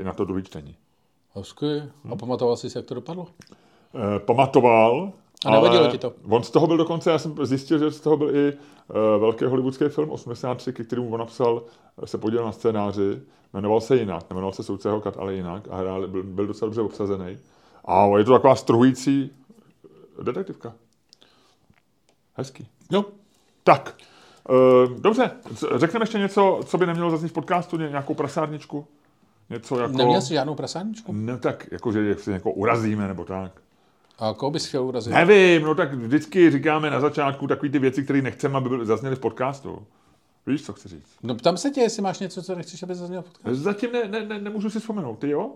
I 0.00 0.04
na 0.04 0.12
to 0.12 0.24
druhý 0.24 0.42
čtení. 0.42 0.76
Hezky. 1.34 1.82
A 2.10 2.16
pamatoval 2.16 2.56
jsi 2.56 2.70
si, 2.70 2.78
jak 2.78 2.86
to 2.86 2.94
dopadlo? 2.94 3.26
E, 4.16 4.18
pamatoval, 4.18 5.12
A 5.46 5.50
nevadilo 5.50 5.82
ale 5.82 5.90
ti 5.90 5.98
to? 5.98 6.12
On 6.28 6.42
z 6.42 6.50
toho 6.50 6.66
byl 6.66 6.76
dokonce, 6.76 7.10
já 7.10 7.18
jsem 7.18 7.34
zjistil, 7.42 7.78
že 7.78 7.90
z 7.90 8.00
toho 8.00 8.16
byl 8.16 8.36
i 8.36 8.48
e, 8.48 8.54
velký 9.18 9.44
hollywoodský 9.44 9.84
film 9.88 10.10
83, 10.10 10.72
ke 10.72 10.84
kterému 10.84 11.12
on 11.12 11.20
napsal, 11.20 11.62
eh, 12.02 12.06
se 12.06 12.18
podílel 12.18 12.44
na 12.44 12.52
scénáři, 12.52 13.22
jmenoval 13.52 13.80
se 13.80 13.96
jinak, 13.96 14.30
jmenoval 14.30 14.52
se 14.52 14.62
Soudce 14.62 14.88
a 14.88 14.90
jeho 14.90 15.00
kat, 15.00 15.16
ale 15.18 15.34
jinak 15.34 15.68
a 15.70 15.76
hrál, 15.76 16.08
byl, 16.08 16.22
byl 16.22 16.46
docela 16.46 16.66
dobře 16.66 16.80
obsazený. 16.80 17.38
A 17.84 18.06
je 18.18 18.24
to 18.24 18.32
taková 18.32 18.54
struhující 18.54 19.30
detektivka. 20.22 20.74
Hezký. 22.34 22.68
Jo. 22.90 23.04
Tak, 23.64 23.96
dobře, 24.98 25.30
C- 25.54 25.66
řekneme 25.76 26.02
ještě 26.02 26.18
něco, 26.18 26.60
co 26.66 26.78
by 26.78 26.86
nemělo 26.86 27.10
zaznít 27.10 27.30
v 27.30 27.34
podcastu, 27.34 27.76
ně- 27.76 27.88
nějakou 27.88 28.14
prasárničku? 28.14 28.86
Něco 29.50 29.78
jako... 29.78 29.96
Neměl 29.96 30.20
jsi 30.20 30.34
žádnou 30.34 30.54
prasárničku? 30.54 31.12
No 31.12 31.38
tak, 31.38 31.68
jako, 31.72 31.92
že 31.92 32.14
si 32.14 32.30
někoho 32.30 32.52
urazíme, 32.52 33.08
nebo 33.08 33.24
tak. 33.24 33.52
A 34.18 34.34
koho 34.34 34.50
bys 34.50 34.66
chtěl 34.66 34.84
urazit? 34.84 35.12
Nevím, 35.12 35.62
no 35.62 35.74
tak 35.74 35.94
vždycky 35.94 36.50
říkáme 36.50 36.90
na 36.90 37.00
začátku 37.00 37.46
takové 37.46 37.68
ty 37.68 37.78
věci, 37.78 38.04
které 38.04 38.22
nechceme, 38.22 38.56
aby 38.58 38.68
byly 38.68 38.86
zazněly 38.86 39.16
v 39.16 39.20
podcastu. 39.20 39.86
Víš, 40.46 40.62
co 40.64 40.72
chci 40.72 40.88
říct? 40.88 41.16
No 41.22 41.34
ptám 41.34 41.56
se 41.56 41.70
tě, 41.70 41.80
jestli 41.80 42.02
máš 42.02 42.18
něco, 42.18 42.42
co 42.42 42.54
nechceš, 42.54 42.82
aby 42.82 42.94
zaznělo 42.94 43.22
v 43.22 43.26
podcastu. 43.26 43.54
Zatím 43.62 43.92
ne, 43.92 44.08
ne, 44.08 44.26
ne, 44.26 44.40
nemůžu 44.40 44.70
si 44.70 44.80
vzpomenout, 44.80 45.18
ty 45.18 45.30
jo? 45.30 45.50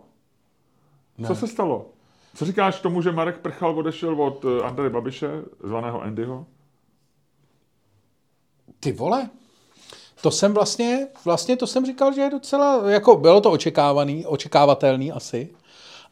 Ne. 1.18 1.29
Co 1.29 1.35
se 1.35 1.47
stalo? 1.47 1.87
Co 2.35 2.44
říkáš 2.44 2.81
tomu, 2.81 3.03
že 3.03 3.12
Marek 3.12 3.38
Prchal 3.38 3.79
odešel 3.79 4.23
od 4.23 4.44
uh, 4.44 4.66
Andreje 4.66 4.90
Babiše, 4.90 5.29
zvaného 5.64 6.03
Andyho? 6.03 6.47
Ty 8.85 8.92
vole, 8.92 9.29
to 10.23 10.31
jsem 10.31 10.55
vlastně, 10.55 11.07
vlastně 11.25 11.57
to 11.57 11.66
jsem 11.66 11.87
říkal, 11.87 12.12
že 12.12 12.20
je 12.20 12.31
docela, 12.31 12.90
jako 12.90 13.16
bylo 13.16 13.40
to 13.40 13.51
očekávaný, 13.51 14.27
očekávatelný 14.27 15.12
asi, 15.12 15.49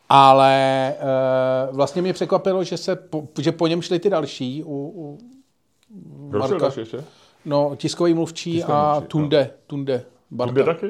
ale 0.09 0.89
e, 0.89 0.97
vlastně 1.73 2.03
mě 2.03 2.13
překvapilo, 2.13 2.65
že, 2.65 2.77
se, 2.77 2.97
po, 2.97 3.29
že 3.41 3.53
po 3.53 3.67
něm 3.67 3.83
šli 3.83 3.99
ty 3.99 4.11
další, 4.11 4.65
u, 4.65 4.93
u 4.95 5.19
Marka. 6.39 6.59
další 6.59 6.81
ještě? 6.81 7.05
no, 7.45 7.73
tiskový 7.77 8.15
mluvčí 8.15 8.53
Tiskový 8.53 8.73
a 8.73 8.93
mluvčí, 8.93 9.09
Tunde, 9.09 9.51
Tunde, 9.67 10.05
Barta. 10.31 10.55
Jde 10.55 10.65
taky? 10.65 10.87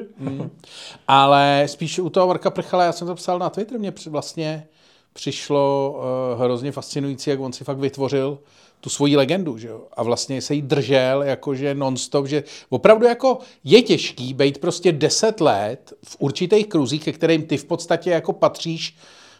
Ale 1.07 1.63
spíš 1.67 1.99
u 1.99 2.09
toho 2.09 2.27
Marka 2.27 2.51
Prchala, 2.51 2.83
já 2.83 2.91
jsem 2.91 3.07
to 3.07 3.15
psal 3.15 3.39
na 3.39 3.49
Twitter, 3.49 3.79
mě 3.79 3.91
při- 3.91 4.09
vlastně 4.09 4.67
přišlo 5.13 5.95
uh, 6.35 6.41
hrozně 6.41 6.71
fascinující, 6.71 7.29
jak 7.29 7.39
on 7.39 7.53
si 7.53 7.63
fakt 7.63 7.77
vytvořil 7.77 8.39
tu 8.83 8.89
svoji 8.89 9.17
legendu, 9.17 9.57
že 9.57 9.67
jo? 9.67 9.81
A 9.93 10.03
vlastně 10.03 10.41
se 10.41 10.53
jí 10.53 10.61
držel 10.61 11.23
jakože 11.23 11.75
non-stop, 11.75 12.27
že 12.27 12.43
opravdu 12.69 13.05
jako 13.05 13.39
je 13.63 13.81
těžký 13.81 14.33
být 14.33 14.57
prostě 14.57 14.91
deset 14.91 15.41
let 15.41 15.93
v 16.03 16.15
určitých 16.19 16.67
kruzích, 16.67 17.03
ke 17.03 17.11
kterým 17.11 17.45
ty 17.45 17.57
v 17.57 17.65
podstatě 17.65 18.09
jako 18.09 18.33
patříš 18.33 18.95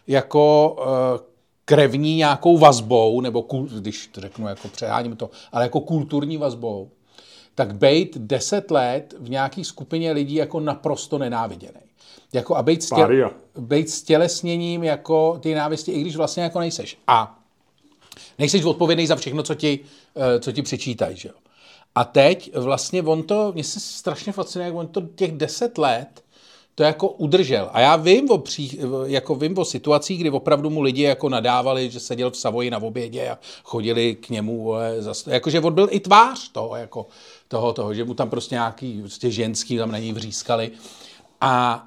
jako 0.07 0.75
uh, 0.79 0.85
krevní 1.65 2.15
nějakou 2.15 2.57
vazbou, 2.57 3.21
nebo 3.21 3.41
kul, 3.41 3.67
když 3.79 4.07
to 4.07 4.21
řeknu, 4.21 4.47
jako 4.47 4.67
přeháním 4.67 5.15
to, 5.15 5.29
ale 5.51 5.63
jako 5.63 5.79
kulturní 5.79 6.37
vazbou, 6.37 6.89
tak 7.55 7.75
bejt 7.75 8.17
deset 8.17 8.71
let 8.71 9.13
v 9.19 9.29
nějaké 9.29 9.63
skupině 9.63 10.11
lidí 10.11 10.35
jako 10.35 10.59
naprosto 10.59 11.17
nenáviděný. 11.17 11.83
Jako 12.33 12.55
a 12.55 12.63
bejt, 12.63 12.83
stěl, 12.83 13.31
bejt 13.57 13.89
stělesněním 13.89 14.83
jako 14.83 15.39
ty 15.39 15.53
nenávisti, 15.53 15.91
i 15.91 16.01
když 16.01 16.15
vlastně 16.15 16.43
jako 16.43 16.59
nejseš. 16.59 16.97
A 17.07 17.42
nejseš 18.39 18.63
odpovědný 18.63 19.07
za 19.07 19.15
všechno, 19.15 19.43
co 19.43 19.55
ti, 19.55 19.79
eh, 20.15 20.39
co 20.39 20.51
ti 20.51 20.61
přečítají, 20.61 21.17
že 21.17 21.29
jo. 21.29 21.35
A 21.95 22.03
teď 22.03 22.55
vlastně 22.55 23.03
on 23.03 23.23
to, 23.23 23.51
mě 23.53 23.63
se 23.63 23.79
strašně 23.79 24.33
fascinuje, 24.33 24.67
jak 24.67 24.75
on 24.75 24.87
to 24.87 25.01
těch 25.01 25.31
deset 25.31 25.77
let 25.77 26.23
to 26.75 26.83
jako 26.83 27.07
udržel. 27.07 27.69
A 27.73 27.79
já 27.79 27.95
vím 27.95 28.31
o, 28.31 28.37
pří, 28.37 28.79
jako 29.05 29.35
vím 29.35 29.57
o 29.57 29.65
situacích, 29.65 30.19
kdy 30.19 30.29
opravdu 30.29 30.69
mu 30.69 30.81
lidi 30.81 31.01
jako 31.01 31.29
nadávali, 31.29 31.89
že 31.89 31.99
seděl 31.99 32.31
v 32.31 32.37
Savoji 32.37 32.71
na 32.71 32.77
obědě 32.77 33.29
a 33.29 33.37
chodili 33.63 34.15
k 34.15 34.29
němu, 34.29 34.63
vole, 34.63 35.01
zas, 35.01 35.27
jakože 35.27 35.59
on 35.59 35.73
byl 35.73 35.87
i 35.91 35.99
tvář 35.99 36.51
toho, 36.51 36.75
jako, 36.75 37.07
toho, 37.47 37.73
toho, 37.73 37.93
že 37.93 38.03
mu 38.03 38.13
tam 38.13 38.29
prostě 38.29 38.55
nějaký 38.55 38.99
prostě 38.99 39.31
ženský 39.31 39.77
tam 39.77 39.91
na 39.91 39.97
něj 39.97 40.13
vřískali. 40.13 40.71
A 41.41 41.83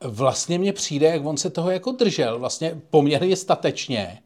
vlastně 0.00 0.58
mně 0.58 0.72
přijde, 0.72 1.06
jak 1.06 1.24
on 1.24 1.36
se 1.36 1.50
toho 1.50 1.70
jako 1.70 1.92
držel, 1.92 2.38
vlastně 2.38 2.80
poměrně 2.90 3.36
statečně. 3.36 4.18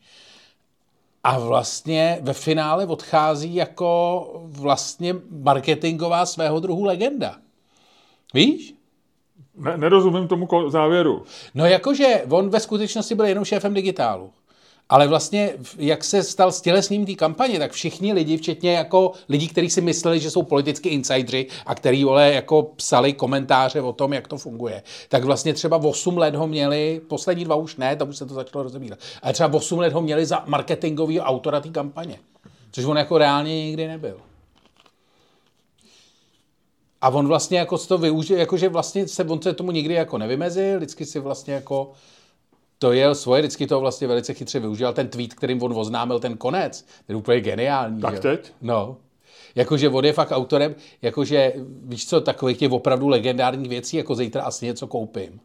A 1.26 1.38
vlastně 1.38 2.18
ve 2.22 2.32
finále 2.32 2.86
odchází 2.86 3.54
jako 3.54 4.30
vlastně 4.44 5.14
marketingová 5.30 6.26
svého 6.26 6.60
druhu 6.60 6.84
legenda. 6.84 7.36
Víš? 8.34 8.74
Ne, 9.56 9.76
nerozumím 9.76 10.28
tomu 10.28 10.48
závěru. 10.68 11.24
No 11.54 11.66
jakože 11.66 12.22
on 12.30 12.50
ve 12.50 12.60
skutečnosti 12.60 13.14
byl 13.14 13.24
jenom 13.24 13.44
šéfem 13.44 13.74
digitálu. 13.74 14.32
Ale 14.88 15.08
vlastně, 15.08 15.54
jak 15.78 16.04
se 16.04 16.22
stal 16.22 16.52
stělesním 16.52 17.06
té 17.06 17.14
kampaně, 17.14 17.58
tak 17.58 17.72
všichni 17.72 18.12
lidi, 18.12 18.36
včetně 18.36 18.72
jako 18.72 19.12
lidí, 19.28 19.48
kteří 19.48 19.70
si 19.70 19.80
mysleli, 19.80 20.20
že 20.20 20.30
jsou 20.30 20.42
politicky 20.42 20.88
insidři 20.88 21.46
a 21.66 21.74
který 21.74 22.04
vole 22.04 22.32
jako 22.32 22.62
psali 22.62 23.12
komentáře 23.12 23.80
o 23.80 23.92
tom, 23.92 24.12
jak 24.12 24.28
to 24.28 24.38
funguje, 24.38 24.82
tak 25.08 25.24
vlastně 25.24 25.54
třeba 25.54 25.76
8 25.76 26.18
let 26.18 26.34
ho 26.34 26.46
měli, 26.46 27.00
poslední 27.08 27.44
dva 27.44 27.54
už 27.54 27.76
ne, 27.76 27.96
tam 27.96 28.08
už 28.08 28.16
se 28.16 28.26
to 28.26 28.34
začalo 28.34 28.62
rozebírat, 28.62 28.98
ale 29.22 29.32
třeba 29.32 29.58
8 29.58 29.78
let 29.78 29.92
ho 29.92 30.02
měli 30.02 30.26
za 30.26 30.44
marketingový 30.46 31.20
autora 31.20 31.60
té 31.60 31.68
kampaně, 31.68 32.18
což 32.72 32.84
on 32.84 32.96
jako 32.96 33.18
reálně 33.18 33.66
nikdy 33.66 33.88
nebyl. 33.88 34.20
A 37.00 37.08
on 37.08 37.26
vlastně 37.26 37.58
jako 37.58 37.78
to 37.78 37.98
využil, 37.98 38.38
jakože 38.38 38.68
vlastně 38.68 39.08
se, 39.08 39.24
on 39.24 39.42
se 39.42 39.52
tomu 39.52 39.70
nikdy 39.70 39.94
jako 39.94 40.18
nevymezil, 40.18 40.76
vždycky 40.76 41.06
si 41.06 41.20
vlastně 41.20 41.54
jako 41.54 41.92
to 42.78 42.92
jel 42.92 43.14
svoje, 43.14 43.42
vždycky 43.42 43.66
to 43.66 43.80
vlastně 43.80 44.06
velice 44.06 44.34
chytře 44.34 44.60
využil. 44.60 44.92
Ten 44.92 45.08
tweet, 45.08 45.34
kterým 45.34 45.62
on 45.62 45.72
oznámil 45.78 46.20
ten 46.20 46.36
konec, 46.36 46.82
ten 47.06 47.14
je 47.14 47.16
úplně 47.16 47.40
geniální. 47.40 48.00
Tak 48.00 48.14
že? 48.14 48.20
teď? 48.20 48.52
No. 48.62 48.96
Jakože 49.54 49.88
on 49.88 50.04
je 50.04 50.12
fakt 50.12 50.32
autorem, 50.32 50.74
jakože 51.02 51.52
víš 51.82 52.08
co, 52.08 52.20
takových 52.20 52.58
těch 52.58 52.72
opravdu 52.72 53.08
legendárních 53.08 53.68
věcí, 53.68 53.96
jako 53.96 54.14
zítra 54.14 54.42
asi 54.42 54.66
něco 54.66 54.86
koupím. 54.86 55.40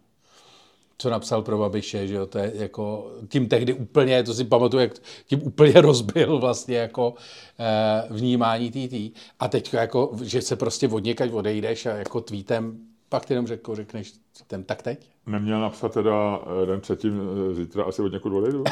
Co 0.97 1.09
napsal 1.09 1.41
pro 1.41 1.57
Babiše, 1.57 2.07
že 2.07 2.15
jo, 2.15 2.25
to 2.25 2.37
je 2.37 2.51
jako, 2.55 3.11
tím 3.27 3.47
tehdy 3.47 3.73
úplně, 3.73 4.23
to 4.23 4.33
si 4.33 4.43
pamatuju, 4.43 4.81
jak 4.81 4.91
tím 5.25 5.41
úplně 5.43 5.73
rozbil 5.81 6.39
vlastně 6.39 6.77
jako 6.77 7.13
eh, 7.59 8.07
vnímání 8.09 8.71
TT. 8.71 9.17
A 9.39 9.47
teď 9.47 9.73
jako, 9.73 10.11
že 10.23 10.41
se 10.41 10.55
prostě 10.55 10.87
od 10.87 11.03
někaď 11.03 11.33
odejdeš 11.33 11.85
a 11.85 11.89
jako 11.89 12.21
tweetem 12.21 12.90
pak 13.11 13.25
ty 13.25 13.33
jenom 13.33 13.47
řekl, 13.47 13.75
řekneš 13.75 14.11
ten 14.47 14.63
tak 14.63 14.81
teď? 14.81 15.09
Neměl 15.25 15.61
napsat 15.61 15.93
teda 15.93 16.39
eh, 16.63 16.65
den 16.65 16.81
předtím, 16.81 17.21
eh, 17.51 17.53
zítra 17.55 17.83
asi 17.83 18.01
od 18.01 18.11
někud 18.13 18.33
odejdu. 18.33 18.63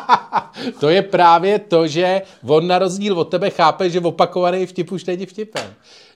to 0.80 0.88
je 0.88 1.02
právě 1.02 1.58
to, 1.58 1.86
že 1.86 2.22
on 2.46 2.66
na 2.66 2.78
rozdíl 2.78 3.18
od 3.20 3.24
tebe 3.24 3.50
chápe, 3.50 3.90
že 3.90 4.00
opakovaný 4.00 4.66
vtip 4.66 4.92
už 4.92 5.04
není 5.04 5.26
vtipem. 5.26 5.64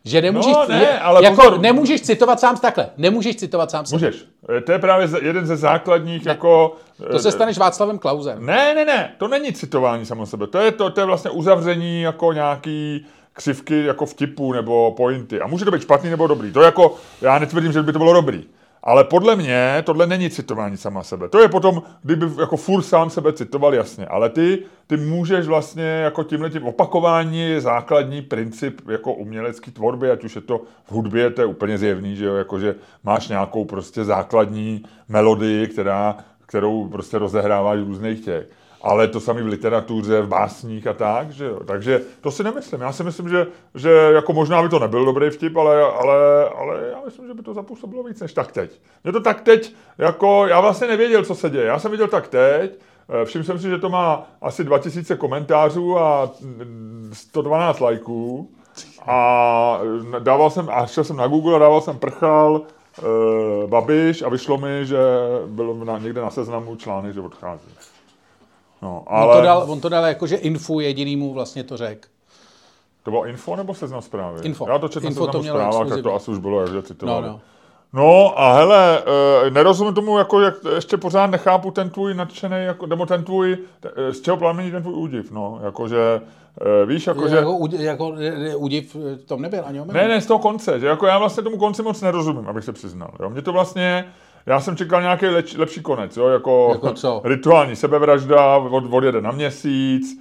Že 0.04 0.22
nemůžeš, 0.22 0.52
No, 0.52 0.66
ne, 0.68 1.00
ale 1.00 1.24
jako, 1.24 1.36
pozor. 1.36 1.60
nemůžeš 1.60 2.00
citovat 2.00 2.40
sám 2.40 2.56
takhle. 2.56 2.90
Nemůžeš 2.96 3.36
citovat 3.36 3.70
sám. 3.70 3.84
Můžeš. 3.92 4.24
Eh, 4.56 4.60
To 4.60 4.72
je 4.72 4.78
právě 4.78 5.08
jeden 5.22 5.46
ze 5.46 5.56
základních 5.56 6.24
ne. 6.24 6.30
jako... 6.32 6.76
To 7.10 7.18
se 7.18 7.32
staneš 7.32 7.58
Václavem 7.58 7.98
Klausem. 7.98 8.46
Ne, 8.46 8.74
ne, 8.74 8.84
ne, 8.84 9.14
to 9.18 9.28
není 9.28 9.52
citování 9.52 10.06
samo 10.06 10.26
sebe. 10.26 10.46
To 10.46 10.58
je, 10.58 10.72
to, 10.72 10.90
to 10.90 11.00
je 11.00 11.06
vlastně 11.06 11.30
uzavření 11.30 12.02
jako 12.02 12.32
nějaký 12.32 13.06
křivky 13.36 13.84
jako 13.84 14.06
vtipu 14.06 14.52
nebo 14.52 14.94
pointy. 14.96 15.40
A 15.40 15.46
může 15.46 15.64
to 15.64 15.70
být 15.70 15.82
špatný 15.82 16.10
nebo 16.10 16.26
dobrý. 16.26 16.52
To 16.52 16.62
jako, 16.62 16.94
já 17.20 17.38
netvrdím, 17.38 17.72
že 17.72 17.82
by 17.82 17.92
to 17.92 17.98
bylo 17.98 18.12
dobrý. 18.12 18.44
Ale 18.82 19.04
podle 19.04 19.36
mě 19.36 19.82
tohle 19.86 20.06
není 20.06 20.30
citování 20.30 20.76
sama 20.76 21.02
sebe. 21.02 21.28
To 21.28 21.38
je 21.40 21.48
potom, 21.48 21.82
kdyby 22.02 22.26
jako 22.40 22.56
furt 22.56 22.82
sám 22.82 23.10
sebe 23.10 23.32
citoval, 23.32 23.74
jasně. 23.74 24.06
Ale 24.06 24.30
ty, 24.30 24.62
ty 24.86 24.96
můžeš 24.96 25.46
vlastně 25.46 25.84
jako 25.84 26.22
tímhle 26.22 26.50
tím 26.50 26.66
opakování 26.66 27.40
je 27.40 27.60
základní 27.60 28.22
princip 28.22 28.80
jako 28.88 29.12
umělecké 29.12 29.70
tvorby, 29.70 30.10
ať 30.10 30.24
už 30.24 30.36
je 30.36 30.42
to 30.42 30.60
v 30.84 30.92
hudbě, 30.92 31.30
to 31.30 31.40
je 31.40 31.46
úplně 31.46 31.78
zjevný, 31.78 32.16
že 32.16 32.24
jo, 32.24 32.34
jako 32.34 32.60
že 32.60 32.74
máš 33.04 33.28
nějakou 33.28 33.64
prostě 33.64 34.04
základní 34.04 34.82
melodii, 35.08 35.66
která, 35.66 36.16
kterou 36.46 36.88
prostě 36.88 37.18
rozehráváš 37.18 37.80
v 37.80 37.86
různých 37.86 38.24
těch. 38.24 38.46
Ale 38.82 39.08
to 39.08 39.20
samé 39.20 39.42
v 39.42 39.46
literatuře, 39.46 40.22
v 40.22 40.28
básních 40.28 40.86
a 40.86 40.92
tak, 40.92 41.30
že 41.30 41.44
jo. 41.44 41.60
Takže 41.66 42.00
to 42.20 42.30
si 42.30 42.44
nemyslím. 42.44 42.80
Já 42.80 42.92
si 42.92 43.04
myslím, 43.04 43.28
že, 43.28 43.46
že 43.74 43.90
jako 43.90 44.32
možná 44.32 44.62
by 44.62 44.68
to 44.68 44.78
nebyl 44.78 45.04
dobrý 45.04 45.30
vtip, 45.30 45.56
ale, 45.56 45.82
ale, 45.82 46.48
ale 46.48 46.88
já 46.92 47.00
myslím, 47.04 47.26
že 47.26 47.34
by 47.34 47.42
to 47.42 47.54
zapůsobilo 47.54 48.02
víc 48.02 48.20
než 48.20 48.32
tak 48.32 48.52
teď. 48.52 48.80
Mě 49.04 49.12
to 49.12 49.20
tak 49.20 49.40
teď, 49.40 49.74
jako 49.98 50.46
já 50.46 50.60
vlastně 50.60 50.86
nevěděl, 50.86 51.24
co 51.24 51.34
se 51.34 51.50
děje. 51.50 51.64
Já 51.64 51.78
jsem 51.78 51.90
viděl 51.90 52.08
tak 52.08 52.28
teď, 52.28 52.78
eh, 53.22 53.24
všiml 53.24 53.44
jsem 53.44 53.58
si, 53.58 53.68
že 53.68 53.78
to 53.78 53.88
má 53.88 54.26
asi 54.40 54.64
2000 54.64 55.16
komentářů 55.16 55.98
a 55.98 56.30
mm, 56.40 57.10
112 57.12 57.80
lajků. 57.80 58.50
A 59.06 59.80
eh, 60.16 60.20
dával 60.20 60.50
jsem, 60.50 60.68
a 60.70 60.86
šel 60.86 61.04
jsem 61.04 61.16
na 61.16 61.26
Google 61.26 61.56
a 61.56 61.58
dával 61.58 61.80
jsem 61.80 61.98
prchal 61.98 62.62
uh, 63.02 63.70
Babiš 63.70 64.22
a 64.22 64.28
vyšlo 64.28 64.58
mi, 64.58 64.86
že 64.86 64.98
bylo 65.46 65.84
na, 65.84 65.98
někde 65.98 66.20
na 66.20 66.30
seznamu 66.30 66.76
článek, 66.76 67.14
že 67.14 67.20
odchází. 67.20 67.68
No, 68.82 69.04
ale 69.06 69.26
On, 69.32 69.38
to 69.38 69.42
dal, 69.44 69.64
on 69.68 69.80
to 69.80 69.88
dal 69.88 70.04
jako, 70.04 70.26
že 70.26 70.36
infu 70.36 70.80
jedinýmu 70.80 71.32
vlastně 71.32 71.64
to 71.64 71.76
řekl. 71.76 72.08
to 73.02 73.10
bylo 73.10 73.26
info 73.26 73.56
nebo 73.56 73.74
seznam 73.74 74.02
zprávy? 74.02 74.40
Info. 74.42 74.66
Já 74.68 74.78
to 74.78 74.88
četl 74.88 75.06
Info 75.06 75.26
to 75.26 75.42
mělo 75.42 75.58
zprávách, 75.58 75.88
tak 75.88 76.02
to 76.02 76.14
asi 76.14 76.30
už 76.30 76.38
bylo, 76.38 76.66
že 76.66 76.82
citovali. 76.82 77.26
No, 77.26 77.32
no. 77.32 77.40
No 77.92 78.40
a 78.40 78.52
hele, 78.54 79.02
uh, 79.46 79.50
nerozumím 79.50 79.94
tomu, 79.94 80.18
jako 80.18 80.40
jak 80.40 80.54
ještě 80.74 80.96
pořád 80.96 81.26
nechápu 81.30 81.70
ten 81.70 81.90
tvůj 81.90 82.14
nadšený, 82.14 82.56
jako, 82.64 82.86
nebo 82.86 83.06
ten 83.06 83.24
tvůj, 83.24 83.58
t- 83.80 83.90
eh, 83.96 84.12
z 84.12 84.20
čeho 84.20 84.36
plamení 84.36 84.70
ten 84.70 84.82
tvůj 84.82 84.94
údiv, 84.94 85.30
no, 85.30 85.60
jakože, 85.64 86.20
uh, 86.82 86.88
víš, 86.88 87.06
jakože... 87.06 87.36
Jako, 87.36 87.68
jako 87.78 88.14
eh, 88.18 88.56
udiv 88.56 88.94
v 88.94 89.24
tom 89.26 89.42
nebyl 89.42 89.62
ani 89.66 89.80
omyl. 89.80 89.94
Ne, 89.94 90.08
ne, 90.08 90.20
z 90.20 90.26
toho 90.26 90.38
konce, 90.38 90.80
že 90.80 90.86
jako 90.86 91.06
já 91.06 91.18
vlastně 91.18 91.42
tomu 91.42 91.56
konci 91.56 91.82
moc 91.82 92.00
nerozumím, 92.00 92.48
abych 92.48 92.64
se 92.64 92.72
přiznal. 92.72 93.10
Jo. 93.20 93.30
Mě 93.30 93.42
to 93.42 93.52
vlastně, 93.52 94.04
já 94.46 94.60
jsem 94.60 94.76
čekal 94.76 95.02
nějaký 95.02 95.26
leč, 95.26 95.54
lepší 95.56 95.80
konec, 95.80 96.16
jo, 96.16 96.28
jako, 96.28 96.68
Jako 96.72 96.92
co? 96.92 97.20
rituální 97.24 97.76
sebevražda, 97.76 98.56
od, 98.56 98.84
odjede 98.90 99.20
na 99.20 99.30
měsíc, 99.30 100.20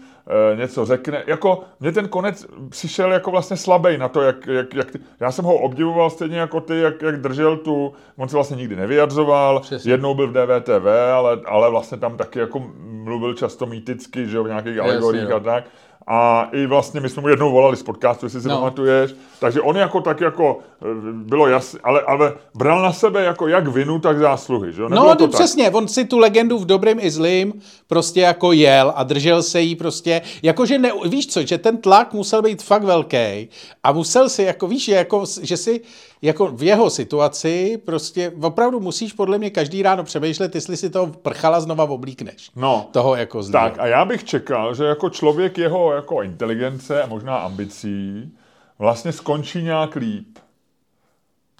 e, 0.53 0.55
něco 0.55 0.85
řekne. 0.85 1.23
Jako, 1.27 1.63
mně 1.79 1.91
ten 1.91 2.07
konec 2.07 2.47
přišel 2.69 3.11
jako 3.11 3.31
vlastně 3.31 3.57
slabý 3.57 3.97
na 3.97 4.07
to, 4.07 4.21
jak, 4.21 4.47
jak, 4.47 4.73
jak 4.73 4.91
ty, 4.91 4.99
já 5.19 5.31
jsem 5.31 5.45
ho 5.45 5.55
obdivoval 5.55 6.09
stejně 6.09 6.37
jako 6.37 6.61
ty, 6.61 6.79
jak, 6.79 7.01
jak 7.01 7.21
držel 7.21 7.57
tu, 7.57 7.93
on 8.17 8.29
se 8.29 8.35
vlastně 8.35 8.57
nikdy 8.57 8.75
nevyjadřoval, 8.75 9.59
Přesně. 9.59 9.91
jednou 9.91 10.15
byl 10.15 10.27
v 10.27 10.33
DVTV, 10.33 10.87
ale, 11.13 11.39
ale 11.45 11.69
vlastně 11.69 11.97
tam 11.97 12.17
taky 12.17 12.39
jako 12.39 12.63
mluvil 12.85 13.33
často 13.33 13.65
mýticky, 13.65 14.27
že 14.27 14.37
jo, 14.37 14.43
v 14.43 14.47
nějakých 14.47 14.79
alegoriích 14.79 15.29
no. 15.29 15.35
a 15.35 15.39
tak. 15.39 15.63
A 16.07 16.49
i 16.53 16.65
vlastně 16.65 16.99
my 17.01 17.09
jsme 17.09 17.21
mu 17.21 17.29
jednou 17.29 17.51
volali 17.51 17.77
z 17.77 17.83
podcastu, 17.83 18.25
jestli 18.25 18.41
si 18.41 18.47
No. 18.47 18.55
pamatuješ. 18.57 19.11
Takže 19.39 19.61
on 19.61 19.75
jako 19.77 20.01
tak 20.01 20.21
jako 20.21 20.59
eh, 20.81 20.85
bylo 21.11 21.47
jasné, 21.47 21.79
ale, 21.83 22.01
ale 22.01 22.33
bral 22.55 22.81
na 22.81 22.93
sebe 22.93 23.23
jako 23.23 23.47
jak 23.47 23.67
vinu, 23.67 23.99
tak 23.99 24.19
zásluhy, 24.19 24.73
že 24.73 24.81
jo? 24.81 24.89
Nebylo 24.89 25.05
No, 25.09 25.15
to 25.15 25.27
to 25.27 25.33
přesně, 25.33 25.69
on 25.71 25.87
si 25.87 26.05
tu 26.05 26.17
legendu 26.17 26.57
v 26.59 26.65
dobrém 26.65 26.97
i 27.01 27.11
zlým 27.11 27.53
prostě 27.87 28.21
jako 28.21 28.51
jel 28.51 28.93
a 28.95 29.03
držel 29.03 29.43
se 29.43 29.61
jí 29.61 29.75
prostě, 29.75 30.21
jakože 30.43 30.77
ne, 30.77 30.91
víš 31.09 31.27
co, 31.27 31.41
že 31.45 31.57
ten 31.57 31.77
tlak 31.77 32.13
musel 32.13 32.41
být 32.41 32.63
fakt 32.63 32.83
velký 32.83 33.49
a 33.83 33.91
musel 33.91 34.29
si, 34.29 34.43
jako 34.43 34.67
víš, 34.67 34.87
jako, 34.87 35.23
že 35.41 35.57
si 35.57 35.81
jako 36.25 36.47
v 36.47 36.63
jeho 36.63 36.89
situaci 36.89 37.81
prostě 37.85 38.31
opravdu 38.41 38.79
musíš 38.79 39.13
podle 39.13 39.37
mě 39.37 39.49
každý 39.49 39.81
ráno 39.83 40.03
přemýšlet, 40.03 40.55
jestli 40.55 40.77
si 40.77 40.89
toho 40.89 41.07
prchala 41.07 41.59
znova 41.59 41.83
oblíkneš. 41.83 42.49
No, 42.55 42.87
Toho 42.91 43.15
jako 43.15 43.43
zlýho. 43.43 43.59
tak 43.63 43.79
a 43.79 43.87
já 43.87 44.05
bych 44.05 44.23
čekal, 44.23 44.75
že 44.75 44.83
jako 44.83 45.09
člověk 45.09 45.57
jeho 45.57 45.93
jako 45.93 46.21
inteligence 46.21 47.03
a 47.03 47.05
možná 47.07 47.37
ambicí 47.37 48.31
vlastně 48.79 49.11
skončí 49.11 49.63
nějak 49.63 49.95
líp. 49.95 50.37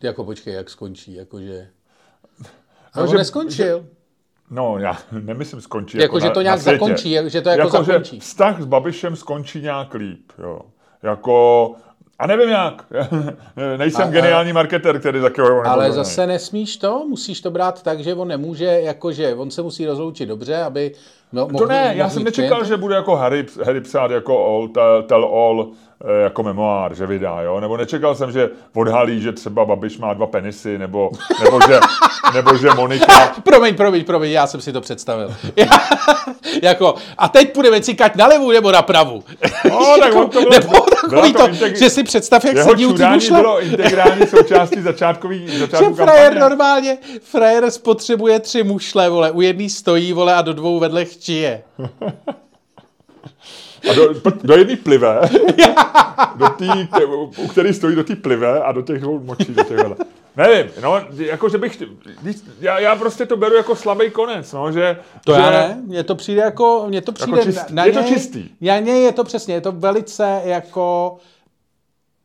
Jako 0.04 0.24
počkej, 0.24 0.54
jak 0.54 0.70
skončí, 0.70 1.14
jakože... 1.14 1.68
No, 2.40 2.46
A 2.94 3.02
on 3.02 3.08
že- 3.10 3.18
neskončil. 3.18 3.86
No, 4.50 4.78
já 4.80 4.98
nemyslím 5.12 5.62
skončí. 5.62 5.98
Jako, 5.98 6.20
že 6.20 6.28
na- 6.28 6.34
to 6.34 6.42
nějak 6.42 6.60
zakončí, 6.60 7.18
že 7.28 7.42
to 7.42 7.50
jako 7.50 7.62
jako 7.62 7.84
zakončí. 7.84 8.16
Že 8.16 8.22
vztah 8.22 8.62
s 8.62 8.66
Babišem 8.66 9.16
skončí 9.16 9.62
nějak 9.62 9.94
líp, 9.94 10.32
jo. 10.38 10.62
Jako, 11.04 11.74
a 12.20 12.28
nevím 12.28 12.50
jak. 12.50 12.86
Nejsem 13.78 14.08
A- 14.08 14.12
geniální 14.12 14.54
marketer, 14.54 15.00
který 15.00 15.20
za 15.20 15.30
kterého 15.30 15.68
Ale 15.68 15.92
zase 15.92 16.28
nesmíš 16.28 16.78
to, 16.78 17.06
musíš 17.08 17.42
to 17.42 17.52
brát 17.52 17.84
tak, 17.84 18.00
že 18.00 18.14
on 18.16 18.28
nemůže, 18.28 18.66
jakože 18.66 19.36
on 19.36 19.52
se 19.52 19.62
musí 19.62 19.86
rozloučit 19.86 20.30
dobře, 20.30 20.58
aby 20.58 20.92
no, 21.36 21.48
To 21.58 21.66
ne, 21.66 21.92
já 21.96 22.10
jsem 22.10 22.24
nečekal, 22.24 22.64
že 22.66 22.78
bude 22.78 22.96
jako 22.96 23.16
Harry, 23.16 23.46
Harry 23.66 23.82
psát 23.82 24.12
jako 24.12 24.46
all, 24.46 24.68
tell, 24.68 25.04
tell 25.04 25.26
all, 25.26 25.68
eh, 26.20 26.22
jako 26.24 26.44
memoár, 26.44 26.96
že 26.96 27.06
vydá, 27.06 27.42
jo? 27.42 27.60
Nebo 27.60 27.78
nečekal 27.78 28.16
jsem, 28.16 28.32
že 28.32 28.50
odhalí, 28.76 29.22
že 29.22 29.32
třeba 29.32 29.66
Babiš 29.66 29.98
má 29.98 30.14
dva 30.14 30.26
penisy, 30.28 30.78
nebo, 30.78 31.10
nebo, 31.44 31.60
že, 31.68 31.80
nebo 32.34 32.58
že 32.58 32.70
Monika... 32.76 33.34
Promiň, 33.44 33.76
promiň, 33.76 34.04
promiň, 34.04 34.32
já 34.32 34.48
jsem 34.48 34.62
si 34.62 34.74
to 34.74 34.82
představil. 34.82 35.34
jako, 36.62 36.96
a 37.18 37.30
teď 37.30 37.54
půjdeme 37.54 37.82
cikať 37.82 38.16
na 38.16 38.28
levu 38.28 38.52
nebo 38.52 38.72
na 38.72 38.82
pravu. 38.82 39.24
No, 39.70 39.96
tak 40.00 40.16
on 40.16 40.30
to 40.30 40.40
bylo- 40.42 40.52
nebo 40.52 40.74
takový 41.02 41.34
to 41.34 41.40
to, 41.40 41.48
integ- 41.48 41.78
že 41.78 41.90
si 41.90 42.04
představ, 42.04 42.46
jak 42.46 42.56
Jeho 42.56 42.70
sedí 42.70 42.86
u 42.86 42.92
čurání 42.92 43.16
mušle. 43.16 43.40
bylo 43.42 43.62
integrální 43.62 44.28
součástí 44.28 44.82
začátkový, 44.82 45.48
Že 45.48 45.60
začátku 45.60 45.96
frajer 45.96 46.24
kampaně. 46.34 46.40
normálně, 46.40 46.98
frajer 47.22 47.72
spotřebuje 47.72 48.40
tři 48.40 48.64
mušle, 48.64 49.10
vole, 49.10 49.32
u 49.32 49.42
jedný 49.42 49.70
stojí, 49.70 50.14
vole, 50.14 50.34
a 50.36 50.42
do 50.42 50.54
dvou 50.54 50.80
vedle 50.80 51.06
chčije. 51.26 51.64
A 53.90 53.94
do, 53.94 54.14
do 54.44 54.54
jedné 54.58 54.76
plive, 54.76 55.22
do 56.36 56.50
tý, 56.50 56.68
u 57.38 57.48
který 57.48 57.74
stojí 57.74 57.96
do 57.96 58.04
té 58.04 58.16
plive 58.16 58.64
a 58.64 58.72
do 58.72 58.82
těch 58.82 59.02
dvou 59.02 59.20
močí. 59.20 59.54
Do 59.54 59.64
těch. 59.64 59.80
Nevím, 60.38 60.72
no, 60.82 61.02
jako 61.18 61.50
že 61.50 61.58
bych, 61.58 61.84
já, 62.60 62.80
já 62.80 62.96
prostě 62.96 63.26
to 63.26 63.38
beru 63.38 63.56
jako 63.56 63.76
slabý 63.76 64.12
konec, 64.12 64.54
no, 64.54 64.72
že... 64.72 65.00
To 65.26 65.34
že, 65.34 65.40
já 65.40 65.50
ne, 65.52 65.82
mně 65.86 66.04
to 66.04 66.16
přijde 66.16 66.42
jako, 66.42 66.86
mně 66.88 67.02
to 67.02 67.12
přijde 67.12 67.42
čist- 67.42 67.70
na, 67.70 67.76
na 67.76 67.86
je 67.86 67.94
to 67.94 68.02
něj, 68.02 68.14
čistý. 68.14 68.50
Na 68.62 68.80
něj 68.80 69.04
je 69.04 69.12
to 69.12 69.24
přesně, 69.24 69.54
je 69.54 69.62
to 69.62 69.72
velice 69.72 70.42
jako 70.46 71.18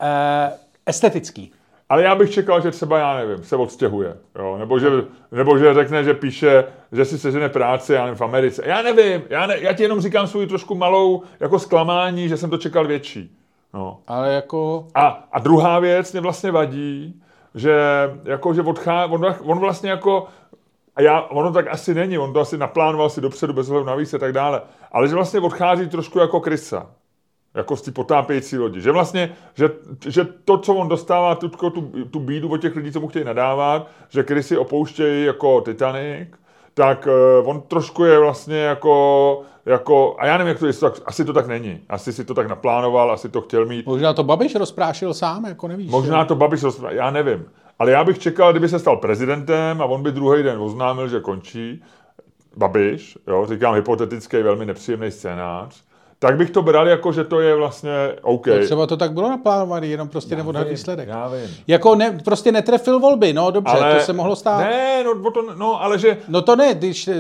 eh, 0.03 0.53
estetický. 0.87 1.53
Ale 1.91 2.03
já 2.03 2.15
bych 2.15 2.31
čekal, 2.31 2.61
že 2.61 2.71
třeba, 2.71 2.99
já 2.99 3.17
nevím, 3.17 3.45
se 3.45 3.57
odstěhuje, 3.57 4.17
jo? 4.39 4.57
Nebo, 4.59 4.79
že, 4.79 4.89
nebo 5.33 5.59
že 5.59 5.75
řekne, 5.75 6.05
že 6.05 6.15
píše, 6.15 6.65
že 6.93 7.05
si 7.05 7.19
sežene 7.19 7.49
práci, 7.49 7.93
já 7.93 8.05
nevím, 8.05 8.17
v 8.19 8.23
Americe. 8.23 8.63
Já 8.67 8.83
nevím, 8.83 9.23
já, 9.29 9.47
ne, 9.47 9.61
já 9.61 9.73
ti 9.73 9.83
jenom 9.83 10.01
říkám 10.01 10.27
svou 10.27 10.47
trošku 10.47 10.75
malou 10.75 11.23
jako 11.41 11.59
zklamání, 11.59 12.29
že 12.29 12.37
jsem 12.37 12.51
to 12.51 12.59
čekal 12.59 12.87
větší. 12.87 13.37
No. 13.75 13.99
Ale 14.07 14.33
jako... 14.33 14.87
A, 14.95 15.29
a 15.33 15.39
druhá 15.39 15.79
věc 15.79 16.13
mě 16.13 16.21
vlastně 16.21 16.51
vadí, 16.51 17.23
že, 17.55 17.81
jako, 18.25 18.55
že 18.55 18.63
odchá, 18.63 19.07
on, 19.07 19.35
on 19.45 19.59
vlastně 19.59 19.91
jako 19.91 20.29
a 20.97 21.03
já, 21.03 21.21
ono 21.21 21.53
tak 21.53 21.67
asi 21.69 21.95
není, 21.95 22.19
on 22.19 22.33
to 22.33 22.41
asi 22.41 22.59
naplánoval 22.59 23.11
si 23.11 23.21
dopředu 23.21 23.53
bez 23.53 23.71
ohledu 23.71 23.87
na 23.87 23.93
a 23.93 24.19
tak 24.19 24.33
dále, 24.33 24.63
ale 24.93 25.09
že 25.09 25.15
vlastně 25.15 25.41
odchází 25.41 25.89
trošku 25.89 26.19
jako 26.19 26.41
krysa 26.41 26.87
jako 27.55 27.77
z 27.77 27.83
té 27.83 27.91
potápějící 27.91 28.59
lodi. 28.59 28.81
Že 28.81 28.93
vlastně, 28.93 29.33
že, 29.55 29.71
že 30.09 30.25
to, 30.45 30.59
co 30.59 30.75
on 30.75 30.89
dostává, 30.89 31.35
tu, 31.35 31.49
tu, 31.49 31.93
tu 32.11 32.21
bídu 32.21 32.49
od 32.49 32.57
těch 32.57 32.77
lidí, 32.77 32.93
co 32.93 33.01
mu 33.01 33.09
chtějí 33.09 33.25
nadávat, 33.25 33.91
že 34.09 34.23
krysy 34.23 34.57
opouštějí 34.57 35.25
jako 35.27 35.61
Titanic, 35.61 36.29
tak 36.75 37.09
uh, 37.43 37.49
on 37.49 37.61
trošku 37.61 38.05
je 38.05 38.19
vlastně 38.19 38.59
jako, 38.59 39.43
jako, 39.67 40.17
a 40.19 40.27
já 40.27 40.39
nevím, 40.39 40.49
jak 40.49 40.59
to 40.59 40.67
je, 40.67 40.73
asi 41.05 41.25
to 41.25 41.33
tak 41.33 41.47
není. 41.47 41.81
Asi 41.89 42.13
si 42.13 42.25
to 42.25 42.35
tak 42.35 42.49
naplánoval, 42.49 43.13
asi 43.13 43.29
to 43.29 43.41
chtěl 43.41 43.67
mít. 43.67 43.87
Možná 43.87 44.13
to 44.13 44.25
Babiš 44.25 44.55
rozprášil 44.55 45.15
sám, 45.15 45.45
jako 45.45 45.69
nevíš. 45.69 45.91
Možná 45.91 46.25
to 46.25 46.35
Babiš 46.35 46.63
rozprášil, 46.63 46.99
já 46.99 47.11
nevím. 47.11 47.45
Ale 47.79 47.91
já 47.91 48.05
bych 48.05 48.19
čekal, 48.19 48.53
kdyby 48.53 48.69
se 48.69 48.79
stal 48.79 48.97
prezidentem 48.97 49.83
a 49.83 49.85
on 49.85 50.03
by 50.03 50.13
druhý 50.13 50.43
den 50.43 50.59
oznámil, 50.61 51.09
že 51.09 51.21
končí, 51.21 51.83
Babiš, 52.57 53.19
jo, 53.27 53.47
říkám 53.47 53.75
hypotetický, 53.75 54.43
velmi 54.43 54.67
nepříjemný 54.67 55.11
scénář, 55.11 55.85
tak 56.23 56.37
bych 56.37 56.51
to 56.51 56.63
bral 56.63 56.89
jako, 56.89 57.13
že 57.13 57.25
to 57.25 57.41
je 57.41 57.55
vlastně 57.55 57.91
OK. 58.23 58.47
No 58.47 58.65
třeba 58.65 58.87
to 58.87 58.97
tak 58.97 59.13
bylo 59.13 59.29
naplánované, 59.29 59.87
jenom 59.87 60.09
prostě 60.09 60.37
neodhad 60.37 60.69
výsledek. 60.69 61.09
Já 61.09 61.29
vím. 61.29 61.57
Jako 61.67 61.95
ne, 61.95 62.21
prostě 62.25 62.53
netrefil 62.53 62.99
volby, 62.99 63.33
no 63.33 63.51
dobře, 63.51 63.73
ale, 63.73 63.95
to 63.95 64.01
se 64.01 64.13
mohlo 64.13 64.37
stát. 64.37 64.59
Ne, 64.59 65.05
no, 65.05 65.31
to, 65.31 65.47
no 65.57 65.83
ale 65.83 65.99
že... 65.99 66.17
No 66.29 66.43
to 66.43 66.57
ne, 66.57 66.75
když... 66.75 67.11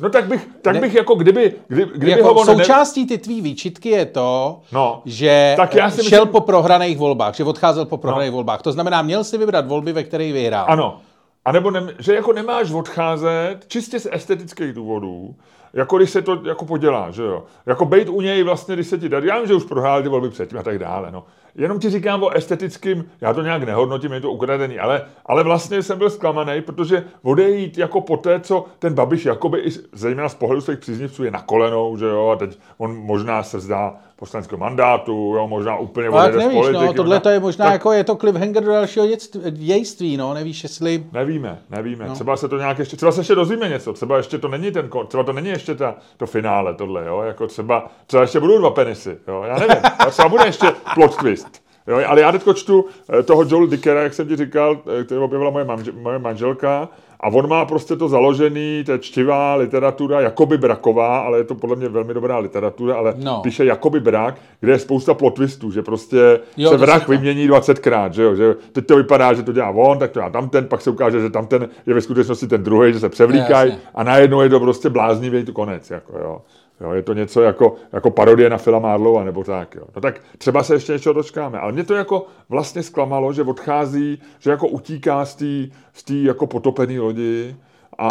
No 0.00 0.10
tak 0.10 0.26
bych, 0.26 0.48
tak 0.62 0.74
ne, 0.74 0.80
bych 0.80 0.94
jako 0.94 1.14
kdyby... 1.14 1.54
Kdy, 1.68 1.86
kdyby 1.94 2.10
jako 2.10 2.34
ho 2.34 2.44
součástí 2.44 3.06
ty 3.06 3.18
tvý 3.18 3.40
výčitky 3.40 3.88
je 3.88 4.06
to, 4.06 4.60
no, 4.72 5.02
že 5.04 5.54
tak 5.56 5.74
já 5.74 5.90
si 5.90 6.04
šel 6.04 6.20
myslím... 6.20 6.32
po 6.32 6.40
prohraných 6.40 6.98
volbách, 6.98 7.34
že 7.34 7.44
odcházel 7.44 7.84
po 7.84 7.96
prohraných 7.96 8.30
no. 8.30 8.34
volbách. 8.34 8.62
To 8.62 8.72
znamená, 8.72 9.02
měl 9.02 9.24
si 9.24 9.38
vybrat 9.38 9.66
volby, 9.66 9.92
ve 9.92 10.04
kterých 10.04 10.32
vyhrál. 10.32 10.66
Ano. 10.68 11.00
A 11.44 11.52
nebo 11.52 11.70
ne, 11.70 11.82
že 11.98 12.14
jako 12.14 12.32
nemáš 12.32 12.70
odcházet 12.70 13.56
čistě 13.68 14.00
z 14.00 14.08
estetických 14.12 14.72
důvodů, 14.72 15.34
jako 15.76 15.96
když 15.96 16.10
se 16.10 16.22
to 16.22 16.40
jako 16.44 16.64
podělá, 16.64 17.10
že 17.10 17.22
jo. 17.22 17.44
Jako 17.66 17.84
bejt 17.84 18.08
u 18.08 18.20
něj 18.20 18.42
vlastně, 18.42 18.74
když 18.74 18.86
se 18.86 18.98
ti 18.98 19.08
daří, 19.08 19.26
já 19.26 19.38
vím, 19.38 19.48
že 19.48 19.54
už 19.54 19.64
prohrál 19.64 20.02
ty 20.02 20.08
volby 20.08 20.30
předtím 20.30 20.58
a 20.58 20.62
tak 20.62 20.78
dále, 20.78 21.10
no. 21.10 21.24
Jenom 21.54 21.78
ti 21.78 21.90
říkám 21.90 22.22
o 22.22 22.30
estetickým, 22.30 23.04
já 23.20 23.34
to 23.34 23.42
nějak 23.42 23.62
nehodnotím, 23.62 24.12
je 24.12 24.20
to 24.20 24.30
ukradený, 24.30 24.78
ale, 24.78 25.04
ale 25.26 25.44
vlastně 25.44 25.82
jsem 25.82 25.98
byl 25.98 26.10
zklamaný, 26.10 26.62
protože 26.62 27.04
odejít 27.22 27.78
jako 27.78 28.00
po 28.00 28.16
té, 28.16 28.40
co 28.40 28.64
ten 28.78 28.94
Babiš 28.94 29.24
jakoby 29.24 29.58
i 29.58 29.70
zejména 29.92 30.28
z 30.28 30.34
pohledu 30.34 30.60
svých 30.60 30.78
příznivců 30.78 31.24
je 31.24 31.30
na 31.30 31.42
kolenou, 31.42 31.96
že 31.96 32.06
jo, 32.06 32.28
a 32.28 32.36
teď 32.36 32.58
on 32.78 32.96
možná 32.96 33.42
se 33.42 33.60
zdá 33.60 33.94
poslaneckého 34.16 34.58
mandátu, 34.58 35.32
jo, 35.36 35.48
možná 35.48 35.76
úplně 35.76 36.08
Ale 36.08 36.32
nevíš, 36.32 36.54
no, 36.54 36.60
politiky, 36.62 36.86
no, 36.86 36.92
tohle 36.92 37.20
to 37.20 37.28
je 37.28 37.40
možná 37.40 37.64
tak, 37.64 37.72
jako 37.72 37.92
je 37.92 38.04
to 38.04 38.16
cliffhanger 38.16 38.64
do 38.64 38.72
dalšího 38.72 39.06
dějství, 39.50 40.16
no, 40.16 40.34
nevíš, 40.34 40.62
jestli... 40.62 41.06
Nevíme, 41.12 41.58
nevíme, 41.70 42.06
no. 42.06 42.14
třeba 42.14 42.36
se 42.36 42.48
to 42.48 42.58
nějak 42.58 42.78
ještě, 42.78 42.96
třeba 42.96 43.12
se 43.12 43.20
ještě 43.20 43.34
dozvíme 43.34 43.68
něco, 43.68 43.92
třeba 43.92 44.16
ještě 44.16 44.38
to 44.38 44.48
není 44.48 44.70
ten, 44.70 44.90
třeba 45.08 45.22
to 45.22 45.32
není 45.32 45.48
ještě 45.48 45.74
ta, 45.74 45.94
to 46.16 46.26
finále 46.26 46.74
tohle, 46.74 47.06
jo, 47.06 47.20
jako 47.20 47.46
třeba, 47.46 47.90
třeba 48.06 48.22
ještě 48.22 48.40
budou 48.40 48.58
dva 48.58 48.70
penisy, 48.70 49.18
jo, 49.28 49.44
já 49.46 49.58
nevím, 49.58 49.76
třeba 50.10 50.28
bude 50.28 50.46
ještě 50.46 50.66
plot 50.94 51.16
twist. 51.16 51.66
Jo, 51.86 52.00
ale 52.06 52.20
já 52.20 52.32
teď 52.32 52.42
čtu 52.54 52.84
eh, 53.18 53.22
toho 53.22 53.44
Joel 53.48 53.66
Dickera, 53.66 54.02
jak 54.02 54.14
jsem 54.14 54.28
ti 54.28 54.36
říkal, 54.36 54.82
eh, 55.00 55.04
který 55.04 55.20
objevila 55.20 55.50
moje, 55.50 55.64
manžel, 55.64 55.94
moje 55.96 56.18
manželka, 56.18 56.88
a 57.20 57.28
on 57.28 57.48
má 57.48 57.64
prostě 57.64 57.96
to 57.96 58.08
založený, 58.08 58.82
to 58.86 58.92
je 58.92 58.98
čtivá 58.98 59.54
literatura, 59.54 60.20
jakoby 60.20 60.58
braková, 60.58 61.18
ale 61.18 61.38
je 61.38 61.44
to 61.44 61.54
podle 61.54 61.76
mě 61.76 61.88
velmi 61.88 62.14
dobrá 62.14 62.38
literatura, 62.38 62.96
ale 62.96 63.14
no. 63.16 63.40
píše 63.42 63.64
jakoby 63.64 64.00
brak, 64.00 64.34
kde 64.60 64.72
je 64.72 64.78
spousta 64.78 65.14
plot 65.14 65.34
twistů, 65.34 65.70
že 65.70 65.82
prostě 65.82 66.40
jo, 66.56 66.70
se 66.70 66.76
vrah 66.76 67.08
vymění 67.08 67.48
20krát, 67.48 68.10
že 68.10 68.22
jo, 68.22 68.34
že 68.34 68.54
teď 68.72 68.86
to 68.86 68.96
vypadá, 68.96 69.34
že 69.34 69.42
to 69.42 69.52
dělá 69.52 69.70
on, 69.70 69.98
tak 69.98 70.10
to 70.10 70.18
dělá 70.18 70.30
tamten, 70.30 70.66
pak 70.66 70.80
se 70.80 70.90
ukáže, 70.90 71.20
že 71.20 71.30
tamten 71.30 71.68
je 71.86 71.94
ve 71.94 72.00
skutečnosti 72.00 72.46
ten 72.46 72.62
druhý, 72.62 72.92
že 72.92 73.00
se 73.00 73.08
převlíkají 73.08 73.72
a 73.94 74.02
najednou 74.02 74.40
je 74.40 74.48
to 74.48 74.60
prostě 74.60 74.88
bláznivý 74.88 75.44
to 75.44 75.52
konec, 75.52 75.90
jako 75.90 76.18
jo. 76.18 76.40
Jo, 76.80 76.92
je 76.92 77.02
to 77.02 77.12
něco 77.12 77.42
jako, 77.42 77.74
jako 77.92 78.10
parodie 78.10 78.50
na 78.50 78.58
Fila 78.58 78.78
Marlova 78.78 79.24
nebo 79.24 79.44
tak. 79.44 79.74
Jo. 79.74 79.82
No 79.96 80.02
tak 80.02 80.20
třeba 80.38 80.62
se 80.62 80.74
ještě 80.74 80.92
něco 80.92 81.12
dočkáme. 81.12 81.58
Ale 81.58 81.72
mě 81.72 81.84
to 81.84 81.94
jako 81.94 82.26
vlastně 82.48 82.82
zklamalo, 82.82 83.32
že 83.32 83.42
odchází, 83.42 84.18
že 84.38 84.50
jako 84.50 84.68
utíká 84.68 85.24
z 85.24 85.34
té 85.34 85.76
z 85.92 86.10
jako 86.10 86.46
potopené 86.46 87.00
lodi 87.00 87.56
a, 87.98 88.08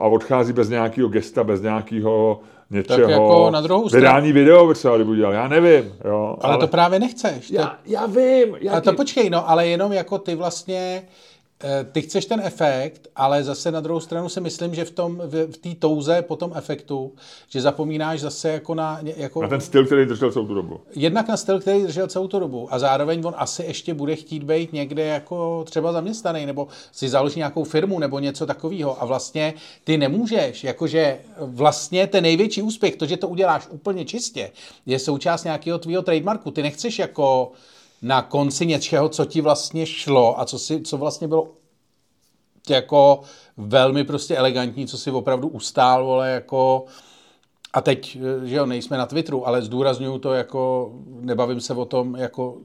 a 0.00 0.06
odchází 0.06 0.52
bez 0.52 0.68
nějakého 0.68 1.08
gesta, 1.08 1.44
bez 1.44 1.62
nějakého 1.62 2.40
něčeho. 2.70 3.00
Tak 3.00 3.10
jako 3.10 3.50
na 3.50 3.60
druhou 3.60 3.88
stranu. 3.88 4.04
Vydání 4.04 4.32
video 4.32 4.66
by 4.66 4.74
třeba 4.74 4.94
udělal, 4.94 5.32
já 5.32 5.48
nevím. 5.48 5.92
Jo, 6.04 6.36
ale, 6.40 6.54
ale, 6.54 6.58
to 6.58 6.66
právě 6.66 6.98
nechceš. 6.98 7.50
Já, 7.50 7.78
já 7.86 8.06
vím. 8.06 8.56
Já 8.60 8.72
ale 8.72 8.80
to 8.80 8.92
počkej, 8.92 9.30
no, 9.30 9.50
ale 9.50 9.66
jenom 9.66 9.92
jako 9.92 10.18
ty 10.18 10.34
vlastně 10.34 11.02
ty 11.92 12.02
chceš 12.02 12.26
ten 12.26 12.40
efekt, 12.44 13.08
ale 13.16 13.44
zase 13.44 13.70
na 13.70 13.80
druhou 13.80 14.00
stranu 14.00 14.28
si 14.28 14.40
myslím, 14.40 14.74
že 14.74 14.84
v 14.84 14.90
tom 14.90 15.22
v, 15.24 15.52
v 15.52 15.56
té 15.56 15.74
touze 15.74 16.22
po 16.22 16.36
tom 16.36 16.52
efektu, 16.54 17.12
že 17.48 17.60
zapomínáš 17.60 18.20
zase 18.20 18.48
jako 18.48 18.74
na... 18.74 19.00
Jako, 19.16 19.42
na 19.42 19.48
ten 19.48 19.60
styl, 19.60 19.86
který 19.86 20.06
držel 20.06 20.32
celou 20.32 20.46
tu 20.46 20.54
dobu. 20.54 20.80
Jednak 20.94 21.28
na 21.28 21.36
styl, 21.36 21.60
který 21.60 21.82
držel 21.82 22.06
celou 22.06 22.28
tu 22.28 22.38
dobu 22.38 22.74
a 22.74 22.78
zároveň 22.78 23.22
on 23.24 23.34
asi 23.36 23.62
ještě 23.62 23.94
bude 23.94 24.16
chtít 24.16 24.42
být 24.42 24.72
někde 24.72 25.04
jako 25.04 25.64
třeba 25.64 25.92
zaměstnaný 25.92 26.46
nebo 26.46 26.68
si 26.92 27.08
založí 27.08 27.38
nějakou 27.38 27.64
firmu 27.64 27.98
nebo 27.98 28.18
něco 28.18 28.46
takového 28.46 29.02
a 29.02 29.04
vlastně 29.04 29.54
ty 29.84 29.98
nemůžeš, 29.98 30.64
jakože 30.64 31.18
vlastně 31.38 32.06
ten 32.06 32.22
největší 32.22 32.62
úspěch, 32.62 32.96
to, 32.96 33.06
že 33.06 33.16
to 33.16 33.28
uděláš 33.28 33.68
úplně 33.70 34.04
čistě, 34.04 34.50
je 34.86 34.98
součást 34.98 35.44
nějakého 35.44 35.78
tvýho 35.78 36.02
trademarku. 36.02 36.50
Ty 36.50 36.62
nechceš 36.62 36.98
jako 36.98 37.52
na 38.02 38.22
konci 38.22 38.66
něčeho, 38.66 39.08
co 39.08 39.24
ti 39.24 39.40
vlastně 39.40 39.86
šlo 39.86 40.40
a 40.40 40.44
co, 40.44 40.58
si, 40.58 40.82
co 40.82 40.96
vlastně 40.96 41.28
bylo 41.28 41.48
jako 42.70 43.20
velmi 43.56 44.04
prostě 44.04 44.36
elegantní, 44.36 44.86
co 44.86 44.98
si 44.98 45.10
opravdu 45.10 45.48
ustál, 45.48 46.04
vole, 46.04 46.30
jako 46.30 46.84
a 47.72 47.80
teď, 47.80 48.18
že 48.44 48.56
jo, 48.56 48.66
nejsme 48.66 48.98
na 48.98 49.06
Twitteru, 49.06 49.48
ale 49.48 49.62
zdůraznuju 49.62 50.18
to 50.18 50.32
jako, 50.32 50.92
nebavím 51.06 51.60
se 51.60 51.74
o 51.74 51.84
tom, 51.84 52.14
jako 52.14 52.56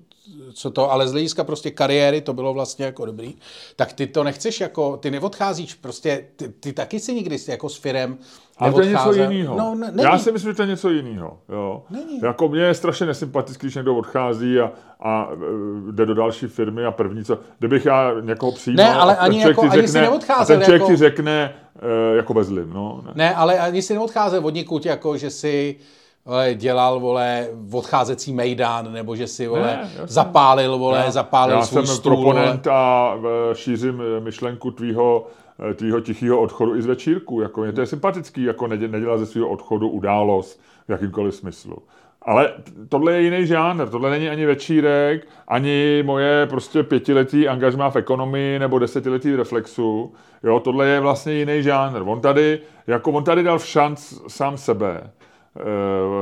co 0.54 0.72
to, 0.72 0.92
ale 0.92 1.08
z 1.08 1.12
hlediska 1.12 1.44
prostě 1.44 1.72
kariéry 1.72 2.22
to 2.22 2.34
bylo 2.34 2.54
vlastně 2.54 2.86
jako 2.86 3.06
dobrý, 3.06 3.36
tak 3.76 3.94
ty 3.94 4.08
to 4.08 4.24
nechceš 4.24 4.60
jako, 4.60 4.98
ty 4.98 5.12
neodcházíš, 5.12 5.74
prostě 5.74 6.28
ty, 6.36 6.50
ty 6.50 6.74
taky 6.74 7.00
si 7.00 7.14
nikdy 7.14 7.38
jako 7.48 7.70
s 7.70 7.78
firem 7.78 8.18
ale 8.58 8.74
to 8.74 8.82
je 8.82 8.90
něco 8.90 9.14
jiného. 9.14 9.58
No, 9.58 9.76
ne, 9.76 10.04
Já 10.04 10.18
si 10.18 10.32
myslím, 10.32 10.52
že 10.52 10.56
to 10.56 10.62
je 10.62 10.68
něco 10.68 10.90
jiného. 10.90 11.38
Jo. 11.50 11.84
Jako 12.24 12.48
mě 12.48 12.62
je 12.62 12.74
strašně 12.74 13.06
nesympatický, 13.06 13.66
když 13.66 13.76
někdo 13.76 13.96
odchází 13.96 14.60
a, 14.60 14.72
a 15.00 15.30
e, 15.32 15.92
jde 15.92 16.06
do 16.06 16.14
další 16.14 16.48
firmy 16.48 16.86
a 16.86 16.92
první 16.92 17.24
co, 17.24 17.38
kdybych 17.60 17.86
já 17.86 18.12
někoho 18.22 18.52
přijímal 18.52 18.86
ne, 18.86 18.94
ale 18.94 19.18
ani, 19.18 19.42
jako, 19.42 19.62
řekne, 19.62 19.80
ani 19.80 19.88
si 19.88 20.02
neodcházel. 20.02 20.44
A 20.44 20.46
ten 20.46 20.62
člověk 20.62 20.82
jako... 20.82 20.92
ti 20.92 20.98
řekne 20.98 21.54
uh, 21.76 22.18
jako 22.18 22.34
bezlim. 22.34 22.74
No, 22.74 23.02
ne. 23.06 23.12
ne, 23.16 23.36
ale 23.36 23.60
ani 23.60 23.82
si 23.82 23.94
neodcházel 23.94 24.46
od 24.46 24.54
někud, 24.54 24.86
jako 24.86 25.18
že 25.18 25.30
si 25.30 25.76
vole, 26.26 26.54
dělal, 26.54 27.00
vole, 27.00 27.48
odcházecí 27.72 28.34
mejdán, 28.34 28.94
nebo 28.94 29.16
že 29.16 29.28
si, 29.28 29.48
vole, 29.48 29.62
ne, 29.62 29.92
zapálil, 30.06 30.78
vole, 30.78 31.02
já, 31.06 31.12
zapálil 31.12 31.56
já 31.56 31.62
svůj 31.62 31.88
jsem 31.88 31.96
stůl, 31.96 32.16
proponent 32.16 32.66
vole. 32.66 32.78
a 32.78 33.16
e, 33.52 33.56
šířím 33.56 34.02
myšlenku 34.20 34.72
tvýho 34.72 35.28
tvýho 35.76 36.00
tichého 36.00 36.42
odchodu 36.42 36.76
i 36.76 36.82
z 36.82 36.86
večírku. 36.86 37.42
Jako, 37.42 37.66
je 37.66 37.72
to 37.72 37.82
je 37.82 37.88
sympatický, 37.88 38.44
jako 38.44 38.68
nedělat 38.68 39.18
ze 39.18 39.26
svého 39.26 39.50
odchodu 39.50 39.90
událost 39.90 40.62
v 40.88 40.92
jakýmkoliv 40.92 41.36
smyslu. 41.36 41.78
Ale 42.22 42.54
tohle 42.90 43.14
je 43.14 43.22
jiný 43.22 43.48
žánr, 43.48 43.90
tohle 43.90 44.10
není 44.10 44.30
ani 44.30 44.46
večírek, 44.46 45.28
ani 45.48 46.04
moje 46.06 46.46
prostě 46.46 46.84
pětiletý 46.84 47.48
angažmá 47.48 47.90
v 47.90 47.96
ekonomii 47.96 48.60
nebo 48.60 48.80
desetiletý 48.80 49.32
v 49.32 49.36
reflexu. 49.36 50.14
Jo, 50.44 50.60
tohle 50.60 50.88
je 50.88 51.00
vlastně 51.00 51.34
jiný 51.34 51.64
žánr. 51.64 52.02
On 52.06 52.22
tady, 52.22 52.60
jako 52.88 53.12
on 53.12 53.24
tady 53.24 53.44
dal 53.44 53.60
v 53.60 53.66
šanc 53.66 54.14
sám 54.28 54.58
sebe. 54.58 55.12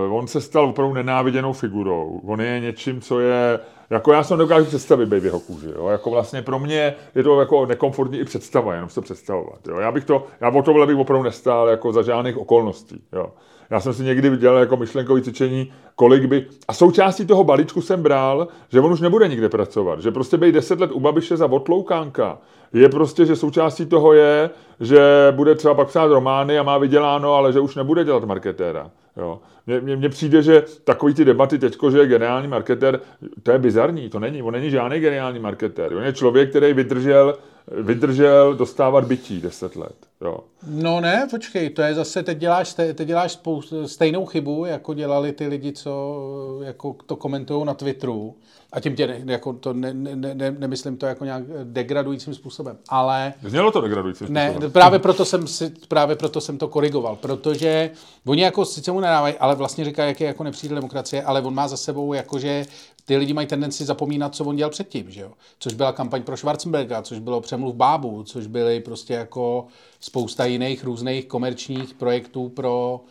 Uh, 0.07 0.13
on 0.13 0.27
se 0.27 0.41
stal 0.41 0.65
opravdu 0.65 0.93
nenáviděnou 0.93 1.53
figurou. 1.53 2.21
On 2.25 2.41
je 2.41 2.59
něčím, 2.59 3.01
co 3.01 3.19
je 3.19 3.59
jako 3.89 4.13
já 4.13 4.23
se 4.23 4.35
dokážu 4.35 4.65
představit 4.65 5.05
být 5.05 5.19
v 5.19 5.25
jeho 5.25 5.39
kůži. 5.39 5.69
Jo? 5.75 5.87
Jako 5.87 6.09
vlastně 6.09 6.41
pro 6.41 6.59
mě 6.59 6.95
je 7.15 7.23
to 7.23 7.39
jako 7.39 7.65
nekomfortní 7.65 8.19
i 8.19 8.25
představa, 8.25 8.73
jenom 8.73 8.89
se 8.89 9.01
představovat. 9.01 9.67
Jo? 9.67 9.77
Já 9.77 9.91
bych 9.91 10.05
to, 10.05 10.25
já 10.41 10.49
o 10.49 10.61
tohle 10.61 10.87
bych 10.87 10.97
opravdu 10.97 11.23
nestál 11.23 11.69
jako 11.69 11.93
za 11.93 12.01
žádných 12.01 12.37
okolností. 12.37 13.03
Jo? 13.13 13.31
Já 13.69 13.79
jsem 13.79 13.93
si 13.93 14.03
někdy 14.03 14.37
dělal 14.37 14.57
jako 14.57 14.77
myšlenkový 14.77 15.21
cvičení, 15.21 15.73
kolik 15.95 16.25
by... 16.25 16.45
A 16.67 16.73
součástí 16.73 17.25
toho 17.25 17.43
balíčku 17.43 17.81
jsem 17.81 18.03
bral, 18.03 18.47
že 18.69 18.79
on 18.79 18.91
už 18.91 19.01
nebude 19.01 19.27
nikde 19.27 19.49
pracovat. 19.49 20.01
Že 20.01 20.11
prostě 20.11 20.37
být 20.37 20.51
deset 20.51 20.79
let 20.79 20.91
u 20.91 20.99
Babiše 20.99 21.37
za 21.37 21.51
otloukánka 21.51 22.37
je 22.73 22.89
prostě, 22.89 23.25
že 23.25 23.35
součástí 23.35 23.85
toho 23.85 24.13
je, 24.13 24.49
že 24.79 25.01
bude 25.31 25.55
třeba 25.55 25.73
pak 25.73 25.87
psát 25.87 26.07
romány 26.07 26.59
a 26.59 26.63
má 26.63 26.77
vyděláno, 26.77 27.33
ale 27.33 27.53
že 27.53 27.59
už 27.59 27.75
nebude 27.75 28.03
dělat 28.03 28.23
marketéra. 28.23 28.91
Jo. 29.17 29.39
Mně, 29.67 29.79
mně, 29.81 29.95
mně 29.95 30.09
přijde, 30.09 30.41
že 30.41 30.63
takový 30.83 31.13
ty 31.13 31.25
debaty 31.25 31.59
teďko, 31.59 31.91
že 31.91 31.97
je 31.97 32.07
geniální 32.07 32.47
marketer, 32.47 32.99
to 33.43 33.51
je 33.51 33.59
bizarní, 33.59 34.09
to 34.09 34.19
není. 34.19 34.43
On 34.43 34.53
není 34.53 34.69
žádný 34.69 34.99
geniální 34.99 35.39
marketer. 35.39 35.93
On 35.93 36.03
je 36.03 36.13
člověk, 36.13 36.49
který 36.49 36.73
vydržel, 36.73 37.37
vydržel 37.81 38.53
dostávat 38.55 39.05
bytí 39.05 39.41
10 39.41 39.75
let. 39.75 39.95
Jo. 40.21 40.39
No 40.67 41.01
ne, 41.01 41.27
počkej, 41.31 41.69
to 41.69 41.81
je 41.81 41.93
zase, 41.93 42.23
teď 42.23 42.37
děláš, 42.37 42.73
teď 42.73 43.07
děláš 43.07 43.31
spou- 43.31 43.85
stejnou 43.85 44.25
chybu, 44.25 44.65
jako 44.65 44.93
dělali 44.93 45.31
ty 45.31 45.47
lidi, 45.47 45.71
co 45.71 46.59
jako 46.63 46.95
to 47.05 47.15
komentují 47.15 47.65
na 47.65 47.73
Twitteru. 47.73 48.35
A 48.73 48.79
tím 48.79 48.95
tě, 48.95 49.07
ne, 49.07 49.21
jako 49.25 49.53
to 49.53 49.73
ne, 49.73 49.93
ne, 49.93 50.15
ne, 50.35 50.51
nemyslím 50.51 50.97
to 50.97 51.05
jako 51.05 51.25
nějak 51.25 51.43
degradujícím 51.63 52.33
způsobem, 52.33 52.77
ale... 52.89 53.33
Znělo 53.43 53.71
to 53.71 53.81
degradujícím 53.81 54.27
Ne, 54.29 54.49
způsobem. 54.49 54.71
právě 54.71 54.99
proto, 54.99 55.25
jsem 55.25 55.47
si, 55.47 55.69
právě 55.87 56.15
proto 56.15 56.41
jsem 56.41 56.57
to 56.57 56.67
korigoval, 56.67 57.15
protože 57.15 57.89
oni 58.25 58.41
jako 58.41 58.65
sice 58.65 58.91
mu 58.91 58.99
nedávají, 58.99 59.35
ale 59.35 59.55
vlastně 59.55 59.85
říkají, 59.85 60.09
jak 60.09 60.21
je 60.21 60.27
jako 60.27 60.43
nepřítel 60.43 60.75
demokracie, 60.75 61.23
ale 61.23 61.41
on 61.41 61.53
má 61.53 61.67
za 61.67 61.77
sebou 61.77 62.13
jakože 62.13 62.65
ty 63.05 63.17
lidi 63.17 63.33
mají 63.33 63.47
tendenci 63.47 63.85
zapomínat, 63.85 64.35
co 64.35 64.45
on 64.45 64.55
dělal 64.55 64.69
předtím, 64.71 65.11
že 65.11 65.21
jo? 65.21 65.31
Což 65.59 65.73
byla 65.73 65.91
kampaň 65.91 66.23
pro 66.23 66.37
Schwarzenberga, 66.37 67.01
což 67.01 67.19
bylo 67.19 67.41
přemluv 67.41 67.75
bábu, 67.75 68.23
což 68.23 68.47
byly 68.47 68.79
prostě 68.79 69.13
jako 69.13 69.67
spousta 69.99 70.45
jiných 70.45 70.83
různých 70.83 71.25
komerčních 71.25 71.93
projektů 71.93 72.49
pro 72.49 73.01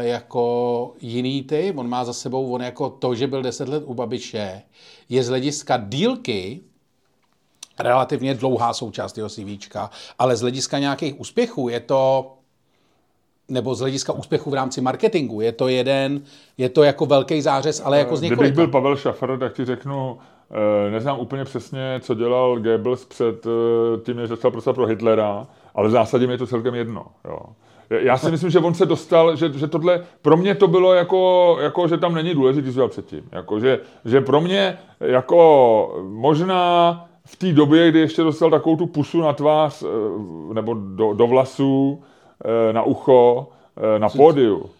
jako 0.00 0.94
jiný 1.00 1.42
ty. 1.42 1.74
On 1.76 1.88
má 1.88 2.04
za 2.04 2.12
sebou, 2.12 2.52
on 2.52 2.62
jako 2.62 2.90
to, 2.90 3.14
že 3.14 3.26
byl 3.26 3.42
10 3.42 3.68
let 3.68 3.82
u 3.86 3.94
Babiše, 3.94 4.62
je 5.08 5.24
z 5.24 5.28
hlediska 5.28 5.76
dílky, 5.76 6.60
relativně 7.78 8.34
dlouhá 8.34 8.72
součást 8.72 9.16
jeho 9.16 9.28
CVčka, 9.28 9.90
ale 10.18 10.36
z 10.36 10.40
hlediska 10.40 10.78
nějakých 10.78 11.20
úspěchů 11.20 11.68
je 11.68 11.80
to 11.80 12.32
nebo 13.48 13.74
z 13.74 13.80
hlediska 13.80 14.12
úspěchu 14.12 14.50
v 14.50 14.54
rámci 14.54 14.80
marketingu, 14.80 15.40
je 15.40 15.52
to 15.52 15.68
jeden, 15.68 16.22
je 16.58 16.68
to 16.68 16.82
jako 16.82 17.06
velký 17.06 17.42
zářez, 17.42 17.82
ale 17.84 17.98
jako 17.98 18.16
z 18.16 18.20
Kdybych 18.20 18.30
několika. 18.30 18.54
byl 18.54 18.68
Pavel 18.68 18.96
Šafr, 18.96 19.38
tak 19.38 19.52
ti 19.54 19.64
řeknu, 19.64 20.18
eh, 20.86 20.90
neznám 20.90 21.18
úplně 21.18 21.44
přesně, 21.44 22.00
co 22.00 22.14
dělal 22.14 22.60
Goebbels 22.60 23.04
před 23.04 23.46
eh, 23.46 24.00
tím, 24.04 24.16
než 24.16 24.28
začal 24.28 24.50
pracovat 24.50 24.74
pro 24.74 24.86
Hitlera, 24.86 25.46
ale 25.74 25.88
v 25.88 25.90
zásadě 25.90 26.26
mi 26.26 26.32
je 26.32 26.38
to 26.38 26.46
celkem 26.46 26.74
jedno. 26.74 27.06
Jo. 27.24 27.38
Já 28.00 28.18
si 28.18 28.30
myslím, 28.30 28.50
že 28.50 28.58
on 28.58 28.74
se 28.74 28.86
dostal, 28.86 29.36
že, 29.36 29.52
že 29.52 29.66
tohle, 29.66 30.04
pro 30.22 30.36
mě 30.36 30.54
to 30.54 30.68
bylo 30.68 30.94
jako, 30.94 31.56
jako 31.60 31.88
že 31.88 31.98
tam 31.98 32.14
není 32.14 32.34
důležitý, 32.34 32.68
co 32.68 32.74
dělal 32.74 32.88
předtím. 32.88 33.22
Jako, 33.32 33.60
že, 33.60 33.80
že 34.04 34.20
pro 34.20 34.40
mě 34.40 34.78
jako 35.00 36.02
možná 36.08 37.04
v 37.26 37.36
té 37.36 37.52
době, 37.52 37.88
kdy 37.90 37.98
ještě 38.00 38.22
dostal 38.22 38.50
takovou 38.50 38.76
tu 38.76 38.86
pusu 38.86 39.20
na 39.20 39.32
tvář 39.32 39.82
eh, 39.82 40.54
nebo 40.54 40.74
do, 40.74 41.12
do 41.12 41.26
vlasů, 41.26 42.02
eh, 42.44 42.72
na 42.72 42.82
ucho, 42.82 43.46
eh, 43.96 43.98
na 43.98 44.08
pódiu, 44.08 44.70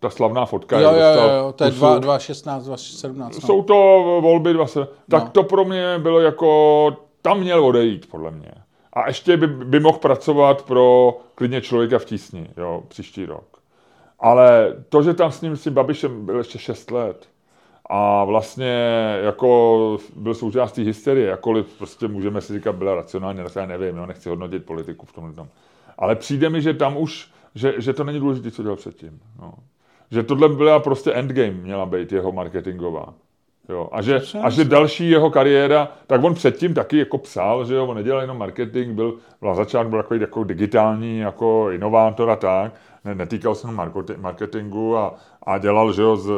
ta 0.00 0.10
slavná 0.10 0.46
fotka. 0.46 0.80
Jo, 0.80 0.92
jo, 0.92 0.98
jo, 1.22 1.28
jo, 1.36 1.52
to 1.52 1.64
je 1.64 1.70
pusu. 1.70 1.80
2, 1.80 1.98
2, 1.98 2.18
16, 2.18 2.64
2, 2.64 2.76
17. 2.76 3.34
No. 3.42 3.46
Jsou 3.46 3.62
to 3.62 3.74
volby 4.22 4.52
20. 4.52 4.88
Tak 5.10 5.24
No. 5.24 5.30
to 5.30 5.42
pro 5.42 5.64
mě 5.64 5.98
bylo 5.98 6.20
jako, 6.20 6.90
tam 7.22 7.40
měl 7.40 7.64
odejít, 7.66 8.10
podle 8.10 8.30
mě. 8.30 8.50
A 8.96 9.06
ještě 9.06 9.36
by, 9.36 9.46
by 9.46 9.80
mohl 9.80 9.98
pracovat 9.98 10.62
pro 10.62 11.18
klidně 11.34 11.60
člověka 11.60 11.98
v 11.98 12.04
tísni, 12.04 12.50
jo, 12.56 12.82
příští 12.88 13.26
rok. 13.26 13.60
Ale 14.20 14.76
to, 14.88 15.02
že 15.02 15.14
tam 15.14 15.32
s 15.32 15.40
ním, 15.40 15.56
s 15.56 15.62
tím 15.62 15.74
Babišem 15.74 16.26
byl 16.26 16.38
ještě 16.38 16.58
6 16.58 16.90
let 16.90 17.28
a 17.90 18.24
vlastně 18.24 18.74
jako 19.22 19.98
byl 20.16 20.34
součástí 20.34 20.84
hysterie, 20.84 21.28
jakkoliv 21.28 21.78
prostě 21.78 22.08
můžeme 22.08 22.40
si 22.40 22.52
říkat, 22.52 22.74
byla 22.74 22.94
racionálně, 22.94 23.44
já 23.56 23.66
nevím, 23.66 23.96
jo, 23.96 24.06
nechci 24.06 24.28
hodnotit 24.28 24.64
politiku 24.64 25.06
v 25.06 25.12
tomhle 25.12 25.32
tom. 25.32 25.48
Ale 25.98 26.16
přijde 26.16 26.50
mi, 26.50 26.62
že 26.62 26.74
tam 26.74 26.96
už, 26.96 27.30
že, 27.54 27.74
že 27.78 27.92
to 27.92 28.04
není 28.04 28.20
důležité, 28.20 28.50
co 28.50 28.62
dělal 28.62 28.76
předtím. 28.76 29.20
No. 29.40 29.54
Že 30.10 30.22
tohle 30.22 30.48
byla 30.48 30.80
prostě 30.80 31.12
endgame, 31.12 31.50
měla 31.50 31.86
být 31.86 32.12
jeho 32.12 32.32
marketingová. 32.32 33.14
Jo, 33.68 33.88
a, 33.92 34.02
že, 34.02 34.20
a 34.42 34.50
že 34.50 34.64
další 34.64 35.10
jeho 35.10 35.30
kariéra, 35.30 35.88
tak 36.06 36.24
on 36.24 36.34
předtím 36.34 36.74
taky 36.74 36.98
jako 36.98 37.18
psal, 37.18 37.64
že 37.64 37.74
jo, 37.74 37.86
on 37.86 37.96
nedělal 37.96 38.20
jenom 38.20 38.38
marketing, 38.38 38.94
byl, 38.94 39.14
na 39.42 39.54
začátku 39.54 39.90
byl 39.90 40.02
takový 40.02 40.20
jako 40.20 40.44
digitální, 40.44 41.18
jako 41.18 41.70
inovátor 41.70 42.30
a 42.30 42.36
tak, 42.36 42.74
ne, 43.04 43.14
netýkal 43.14 43.54
se 43.54 43.68
marketingu 44.16 44.96
a, 44.96 45.14
a 45.42 45.58
dělal, 45.58 45.92
že 45.92 46.02
jo, 46.02 46.16
s, 46.16 46.30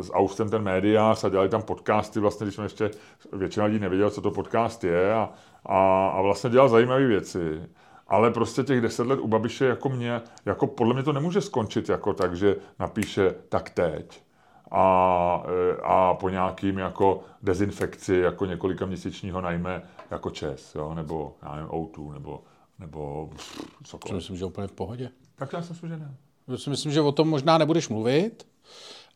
s 0.00 0.12
Austem 0.12 0.50
ten 0.50 0.62
médias 0.62 1.24
a 1.24 1.28
dělali 1.28 1.48
tam 1.48 1.62
podcasty, 1.62 2.20
vlastně, 2.20 2.44
když 2.44 2.54
jsme 2.54 2.64
ještě, 2.64 2.90
většina 3.32 3.66
lidí 3.66 3.78
nevěděla, 3.78 4.10
co 4.10 4.20
to 4.20 4.30
podcast 4.30 4.84
je 4.84 5.14
a, 5.14 5.30
a, 5.66 6.08
a 6.08 6.22
vlastně 6.22 6.50
dělal 6.50 6.68
zajímavé 6.68 7.06
věci. 7.06 7.62
Ale 8.08 8.30
prostě 8.30 8.62
těch 8.62 8.80
deset 8.80 9.06
let 9.06 9.20
u 9.20 9.28
Babiše 9.28 9.64
jako 9.64 9.88
mě, 9.88 10.20
jako 10.46 10.66
podle 10.66 10.94
mě 10.94 11.02
to 11.02 11.12
nemůže 11.12 11.40
skončit 11.40 11.88
jako 11.88 12.12
tak, 12.12 12.36
že 12.36 12.56
napíše 12.78 13.34
tak 13.48 13.70
teď 13.70 14.29
a, 14.70 15.42
e, 15.46 15.76
a 15.82 16.14
po 16.14 16.28
nějakým 16.28 16.78
jako 16.78 17.22
dezinfekci 17.42 18.14
jako 18.16 18.46
několika 18.46 18.86
měsíčního 18.86 19.40
najme 19.40 19.82
jako 20.10 20.30
ČES, 20.30 20.74
jo, 20.74 20.94
nebo 20.94 21.36
já 21.42 21.54
nevím, 21.54 21.70
O2, 21.70 22.12
nebo, 22.12 22.42
nebo 22.78 23.30
pff, 23.34 23.58
To 23.58 23.84
cokoliv. 23.84 24.16
myslím, 24.16 24.36
že 24.36 24.44
úplně 24.44 24.66
v 24.66 24.72
pohodě. 24.72 25.10
Tak 25.34 25.52
já 25.52 25.62
si 25.62 25.72
myslím, 25.72 25.88
že 25.88 25.96
ne. 25.96 26.14
Já 26.48 26.56
si 26.58 26.70
myslím, 26.70 26.92
že 26.92 27.00
o 27.00 27.12
tom 27.12 27.28
možná 27.28 27.58
nebudeš 27.58 27.88
mluvit, 27.88 28.46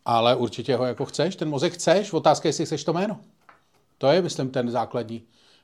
ale 0.05 0.37
určitě 0.37 0.77
ho 0.77 0.85
jako 0.85 1.05
chceš, 1.05 1.37
ten 1.37 1.49
mozek 1.49 1.73
chceš, 1.73 2.13
otázka 2.13 2.47
je, 2.47 2.51
jestli 2.51 2.67
chceš 2.67 2.85
to 2.85 2.93
jméno. 2.93 3.21
To 3.99 4.07
je, 4.07 4.23
myslím, 4.23 4.51
ten 4.51 4.71
základní 4.71 5.23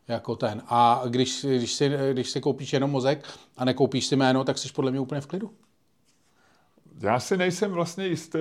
jako 0.08 0.36
ten. 0.36 0.62
A 0.66 1.02
když, 1.08 1.44
když, 1.44 1.72
si, 1.72 1.90
když 2.12 2.30
si 2.30 2.40
koupíš 2.40 2.72
jenom 2.72 2.90
mozek 2.90 3.28
a 3.56 3.64
nekoupíš 3.64 4.06
si 4.06 4.16
jméno, 4.16 4.44
tak 4.44 4.58
jsi 4.58 4.72
podle 4.72 4.90
mě 4.90 5.00
úplně 5.00 5.20
v 5.20 5.26
klidu. 5.26 5.50
Já 7.00 7.20
si 7.20 7.36
nejsem 7.36 7.72
vlastně 7.72 8.06
jistý, 8.06 8.38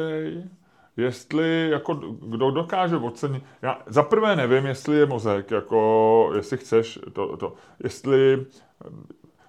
jestli 1.02 1.70
jako 1.70 1.94
kdo 2.22 2.52
dokáže 2.52 2.98
ocenit. 2.98 3.44
Já 3.62 3.82
za 3.88 4.04
prvé 4.04 4.36
nevím, 4.36 4.66
jestli 4.66 4.98
je 4.98 5.06
mozek, 5.06 5.52
jako 5.52 6.32
jestli 6.36 6.58
chceš 6.58 7.00
to, 7.14 7.38
to 7.38 7.54
jestli 7.84 8.46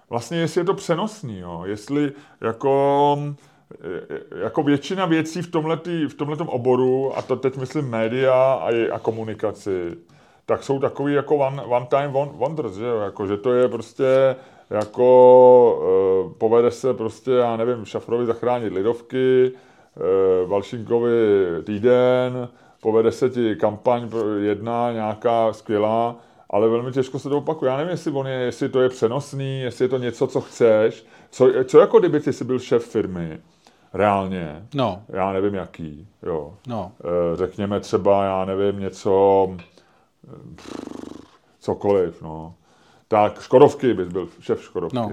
vlastně 0.09 0.37
jestli 0.37 0.61
je 0.61 0.65
to 0.65 0.73
přenosný, 0.73 1.39
jo, 1.39 1.63
jestli 1.65 2.11
jako 2.41 3.17
jako 4.43 4.63
většina 4.63 5.05
věcí 5.05 5.41
v 5.41 5.51
tomhletý, 5.51 6.05
v 6.05 6.13
tomhletom 6.13 6.49
oboru, 6.49 7.17
a 7.17 7.21
to 7.21 7.35
teď 7.35 7.57
myslím 7.57 7.89
média 7.89 8.33
a, 8.33 8.69
a 8.91 8.99
komunikaci, 8.99 9.97
tak 10.45 10.63
jsou 10.63 10.79
takový 10.79 11.13
jako 11.13 11.35
one, 11.35 11.63
one 11.63 11.85
time 11.85 12.11
won- 12.11 12.31
wonders, 12.37 12.73
že 12.73 12.85
jo? 12.85 12.97
Jako, 12.97 13.27
že 13.27 13.37
to 13.37 13.53
je 13.53 13.67
prostě 13.67 14.35
jako 14.69 16.25
uh, 16.25 16.33
povede 16.33 16.71
se 16.71 16.93
prostě, 16.93 17.31
já 17.31 17.57
nevím, 17.57 17.85
Šafrovi 17.85 18.25
zachránit 18.25 18.73
lidovky, 18.73 19.51
Valšinkovi 20.47 21.11
týden, 21.63 22.49
povede 22.81 23.11
se 23.11 23.29
ti 23.29 23.55
kampaň 23.55 24.09
jedna 24.37 24.91
nějaká 24.91 25.53
skvělá, 25.53 26.15
ale 26.49 26.69
velmi 26.69 26.91
těžko 26.91 27.19
se 27.19 27.29
to 27.29 27.37
opakuje. 27.37 27.71
Já 27.71 27.77
nevím, 27.77 27.91
jestli, 27.91 28.11
on 28.11 28.27
je, 28.27 28.33
jestli 28.33 28.69
to 28.69 28.81
je 28.81 28.89
přenosný, 28.89 29.61
jestli 29.61 29.85
je 29.85 29.89
to 29.89 29.97
něco, 29.97 30.27
co 30.27 30.41
chceš. 30.41 31.05
Co, 31.31 31.49
co 31.65 31.79
jako 31.79 31.99
kdyby 31.99 32.19
ty 32.19 32.33
jsi 32.33 32.43
byl 32.43 32.59
šéf 32.59 32.85
firmy, 32.85 33.39
reálně, 33.93 34.65
No, 34.75 35.03
já 35.09 35.33
nevím 35.33 35.53
jaký, 35.53 36.07
jo. 36.23 36.53
no. 36.67 36.91
Eh, 37.03 37.35
řekněme 37.35 37.79
třeba, 37.79 38.23
já 38.23 38.45
nevím, 38.45 38.79
něco, 38.79 39.47
eh, 40.27 40.55
pff, 40.55 41.27
cokoliv, 41.59 42.21
no. 42.21 42.53
Tak 43.07 43.41
Škodovky 43.41 43.93
bys 43.93 44.07
byl 44.07 44.27
šéf 44.39 44.63
Škodovky. 44.63 44.95
No. 44.97 45.11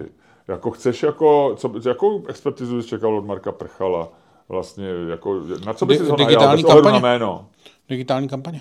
Jako 0.49 0.71
chceš 0.71 1.03
jako, 1.03 1.55
co, 1.57 1.73
jakou 1.89 2.27
expertizu 2.27 2.83
jsi 2.83 2.89
čekal 2.89 3.17
od 3.17 3.27
Marka 3.27 3.53
Prchala? 3.53 4.09
Vlastně, 4.49 4.87
jako, 5.11 5.41
na 5.67 5.75
co 5.75 5.87
Di- 5.87 5.97
si 5.97 6.03
ho 6.03 6.17
najal, 6.17 6.27
digitální 6.29 6.63
bez 6.63 6.71
ohledu 6.71 6.85
na 6.87 6.93
kampaně. 6.93 7.13
jméno? 7.13 7.47
Digitální 7.89 8.29
kampaně. 8.29 8.61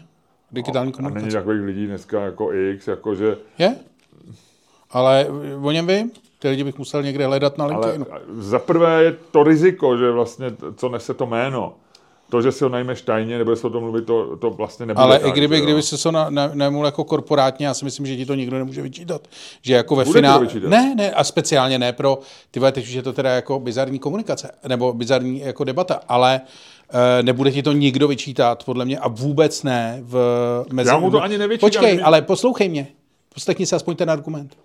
Digitální 0.52 0.94
A 1.00 1.10
není 1.10 1.30
takových 1.32 1.62
lidí 1.66 1.88
dneska 1.88 2.22
jako 2.22 2.54
X, 2.54 2.88
jakože, 2.88 3.38
Je? 3.58 3.76
Ale 4.92 5.28
o 5.64 5.72
něm 5.72 5.88
vím. 5.88 6.12
Ty 6.40 6.50
lidi 6.50 6.64
bych 6.64 6.78
musel 6.78 7.04
někde 7.04 7.26
hledat 7.26 7.58
na 7.58 7.66
ale 7.66 7.74
LinkedInu. 7.74 8.06
za 8.38 8.60
prvé 8.60 9.04
je 9.04 9.18
to 9.32 9.44
riziko, 9.44 9.98
že 9.98 10.12
vlastně, 10.12 10.46
co 10.76 10.90
nese 10.90 11.14
to 11.14 11.26
jméno. 11.26 11.74
To, 12.30 12.42
že 12.42 12.52
si 12.52 12.64
ho 12.64 12.70
najmeš 12.70 13.02
tajně, 13.02 13.38
nebo 13.38 13.56
se 13.56 13.68
o 13.68 13.70
tom 13.70 13.84
mluvit, 13.84 14.06
to, 14.06 14.38
to 14.38 14.50
vlastně 14.50 14.86
nebude 14.86 15.04
Ale 15.04 15.20
tak, 15.20 15.28
i 15.28 15.32
kdyby, 15.32 15.62
kdyby 15.62 15.82
se 15.82 15.98
to 15.98 16.12
na, 16.12 16.30
na, 16.30 16.52
nemul 16.54 16.86
jako 16.86 17.04
korporátně, 17.04 17.68
já 17.68 17.74
si 17.74 17.86
myslím, 17.86 18.06
že 18.06 18.16
ti 18.16 18.26
to 18.26 18.36
nikdo 18.36 18.58
nemůže 18.58 18.82
vyčítat. 18.82 19.28
Že 19.62 19.74
jako 19.74 19.96
ve 19.96 20.06
Bude 20.06 20.20
finále... 20.20 20.48
Ne, 20.68 20.96
ne, 20.96 21.12
a 21.12 21.24
speciálně 21.24 21.80
ne 21.80 21.94
pro, 21.94 22.20
ty 22.52 22.60
vole, 22.60 22.72
teď 22.72 22.84
už 22.84 22.92
je 22.92 23.04
to 23.04 23.14
teda 23.14 23.30
jako 23.30 23.60
bizarní 23.60 24.00
komunikace, 24.00 24.52
nebo 24.68 24.94
bizarní 24.94 25.40
jako 25.40 25.64
debata, 25.64 26.00
ale 26.08 26.42
e, 27.20 27.24
nebude 27.24 27.52
ti 27.52 27.64
to 27.64 27.72
nikdo 27.72 28.08
vyčítat, 28.08 28.64
podle 28.64 28.86
mě, 28.86 29.00
a 29.00 29.08
vůbec 29.08 29.64
ne 29.64 30.00
v 30.02 30.66
mezi... 30.72 30.90
Já 30.90 30.98
mu 30.98 31.12
to 31.12 31.22
ani 31.22 31.38
nevyčítám, 31.38 31.70
Počkej, 31.70 32.02
ale 32.04 32.22
poslouchej 32.22 32.70
mě. 32.70 32.88
Poslechni 33.34 33.66
si 33.66 33.76
aspoň 33.76 33.96
ten 33.96 34.10
argument. 34.10 34.58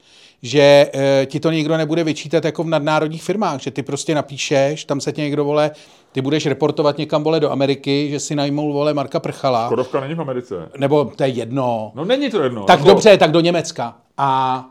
Že 0.42 0.90
e, 0.94 1.26
ti 1.26 1.40
to 1.40 1.50
nikdo 1.50 1.76
nebude 1.76 2.05
vyčítat 2.05 2.44
jako 2.44 2.62
v 2.64 2.66
nadnárodních 2.66 3.22
firmách, 3.22 3.61
že 3.61 3.70
ty 3.70 3.83
prostě 3.83 4.14
napíšeš, 4.14 4.85
tam 4.85 5.00
se 5.00 5.12
tě 5.12 5.22
někdo 5.22 5.44
vole, 5.44 5.70
ty 6.12 6.20
budeš 6.20 6.46
reportovat 6.46 6.98
někam 6.98 7.22
vole 7.24 7.40
do 7.40 7.50
Ameriky, 7.52 8.09
že 8.11 8.20
si 8.20 8.35
najmul 8.35 8.72
vole 8.72 8.94
Marka 8.94 9.20
Prchala, 9.20 9.66
Škodovka 9.66 10.00
není 10.00 10.14
v 10.14 10.20
Americe. 10.20 10.68
nebo 10.78 11.05
to 11.05 11.22
je 11.22 11.28
jedno. 11.28 11.92
No 11.94 12.05
není 12.05 12.31
to 12.31 12.42
jedno. 12.42 12.64
Tak 12.64 12.78
jako, 12.78 12.88
dobře, 12.88 13.16
tak 13.18 13.31
do 13.31 13.40
Německa. 13.40 13.96
A 14.18 14.64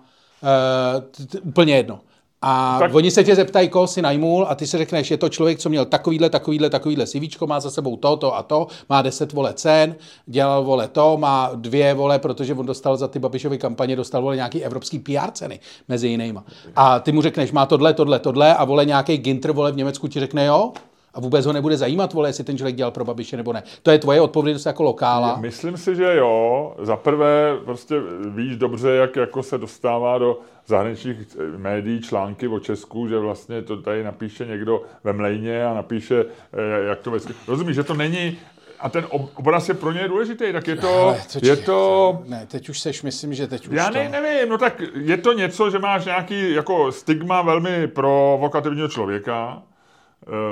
uh, 0.43 1.01
t- 1.12 1.25
t- 1.25 1.39
úplně 1.39 1.75
jedno. 1.75 1.99
A 2.41 2.80
tak... 2.80 2.93
Oni 2.93 3.12
se 3.12 3.23
tě 3.23 3.36
zeptají, 3.36 3.69
koho 3.69 3.88
si 3.88 4.01
najmul 4.01 4.45
a 4.49 4.56
ty 4.56 4.67
si 4.67 4.77
řekneš, 4.77 5.12
je 5.12 5.17
to 5.17 5.30
člověk, 5.30 5.60
co 5.60 5.69
měl 5.69 5.86
takovýhle, 5.86 6.30
takovýhle, 6.30 6.69
takovýhle 6.69 7.08
CVčko, 7.08 7.47
má 7.47 7.60
za 7.60 7.71
sebou 7.71 7.97
to, 7.97 8.17
to 8.17 8.36
a 8.36 8.43
to, 8.43 8.67
má 8.89 9.01
10 9.01 9.34
vole 9.34 9.54
cen, 9.54 9.95
dělal 10.25 10.63
vole 10.63 10.88
to, 10.88 11.17
má 11.17 11.51
dvě 11.56 11.93
vole, 11.93 12.20
protože 12.20 12.53
on 12.53 12.66
dostal 12.66 12.97
za 12.97 13.07
ty 13.07 13.20
Babišovy 13.20 13.57
kampaně, 13.57 13.95
dostal 13.95 14.22
vole 14.22 14.36
nějaký 14.36 14.63
evropský 14.63 14.99
PR 14.99 15.32
ceny 15.32 15.59
mezi 15.88 16.07
jinýma. 16.07 16.43
A 16.76 16.99
ty 16.99 17.11
mu 17.11 17.22
řekneš, 17.22 17.51
má 17.51 17.66
tohle, 17.66 17.93
tohle, 17.93 18.20
tohle 18.20 18.55
a 18.55 18.66
vole 18.66 18.86
nějaký 18.86 19.18
Ginter 19.18 19.51
vole 19.51 19.72
v 19.72 19.76
Německu 19.76 20.07
ti 20.07 20.20
řekne 20.20 20.45
jo, 20.45 20.74
a 21.14 21.20
vůbec 21.20 21.45
ho 21.45 21.53
nebude 21.53 21.78
zajímat, 21.78 22.14
vole, 22.14 22.30
jestli 22.30 22.43
ten 22.43 22.57
člověk 22.57 22.76
dělal 22.76 22.91
pro 22.91 23.05
Babiše 23.05 23.38
nebo 23.38 23.53
ne. 23.53 23.64
To 23.84 23.91
je 23.91 23.99
tvoje 23.99 24.22
odpovědnost 24.22 24.66
jako 24.66 24.84
lokála. 24.84 25.38
Myslím 25.38 25.78
si, 25.78 25.95
že 25.95 26.16
jo. 26.16 26.76
Za 26.82 26.95
prvé 26.95 27.57
prostě 27.66 27.95
víš 28.30 28.57
dobře, 28.57 28.89
jak 28.89 29.16
jako 29.16 29.43
se 29.43 29.57
dostává 29.57 30.18
do 30.18 30.39
zahraničních 30.68 31.18
eh, 31.39 31.57
médií 31.57 32.01
články 32.01 32.47
o 32.47 32.59
Česku, 32.59 33.07
že 33.07 33.20
vlastně 33.20 33.62
to 33.62 33.82
tady 33.82 34.03
napíše 34.03 34.45
někdo 34.45 34.82
ve 35.03 35.14
Mlejně 35.14 35.66
a 35.66 35.74
napíše, 35.74 36.26
eh, 36.53 36.86
jak 36.88 36.99
to 36.99 37.09
vždycky. 37.12 37.34
Rozumíš, 37.47 37.76
že 37.76 37.84
to 37.84 37.93
není 37.93 38.38
a 38.80 38.89
ten 38.89 39.05
ob- 39.09 39.30
obraz 39.36 39.70
je 39.70 39.76
pro 39.76 39.91
ně 39.91 40.07
důležitý, 40.07 40.53
tak 40.53 40.68
je 40.68 40.76
to, 40.76 40.88
Hele, 40.88 41.22
je 41.41 41.55
to, 41.55 42.20
Ne, 42.26 42.47
teď 42.51 42.70
už 42.70 42.80
seš, 42.80 43.03
myslím, 43.03 43.34
že 43.34 43.47
teď 43.47 43.68
už 43.68 43.76
já 43.76 43.88
to... 43.88 43.93
ne, 43.93 44.09
nevím, 44.09 44.49
no 44.49 44.57
tak 44.57 44.82
je 44.95 45.18
to 45.18 45.34
něco, 45.34 45.70
že 45.70 45.80
máš 45.80 46.05
nějaký 46.05 46.53
jako 46.53 46.91
stigma 46.91 47.41
velmi 47.41 47.88
provokativního 47.88 48.88
člověka, 48.88 49.62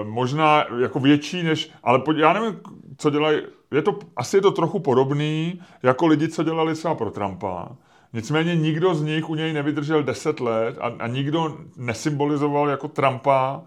možná 0.04 0.66
jako 0.82 1.00
větší 1.00 1.44
než, 1.44 1.72
ale 1.84 2.00
pojď, 2.00 2.18
já 2.18 2.34
nevím, 2.34 2.60
co 2.98 3.10
dělají, 3.10 3.42
je 3.72 3.82
to, 3.82 4.00
asi 4.16 4.38
je 4.38 4.42
to 4.42 4.52
trochu 4.52 4.80
podobný 4.80 5.62
jako 5.84 6.08
lidi, 6.08 6.28
co 6.28 6.44
dělali 6.44 6.74
třeba 6.74 6.96
pro 6.96 7.12
Trumpa. 7.12 7.70
Nicméně 8.14 8.56
nikdo 8.56 8.96
z 8.96 9.04
nich 9.04 9.30
u 9.30 9.36
něj 9.36 9.54
nevydržel 9.54 10.04
10 10.04 10.40
let 10.40 10.78
a, 10.82 10.92
a 11.00 11.08
nikdo 11.08 11.58
nesymbolizoval 11.78 12.70
jako 12.70 12.88
Trumpa 12.88 13.62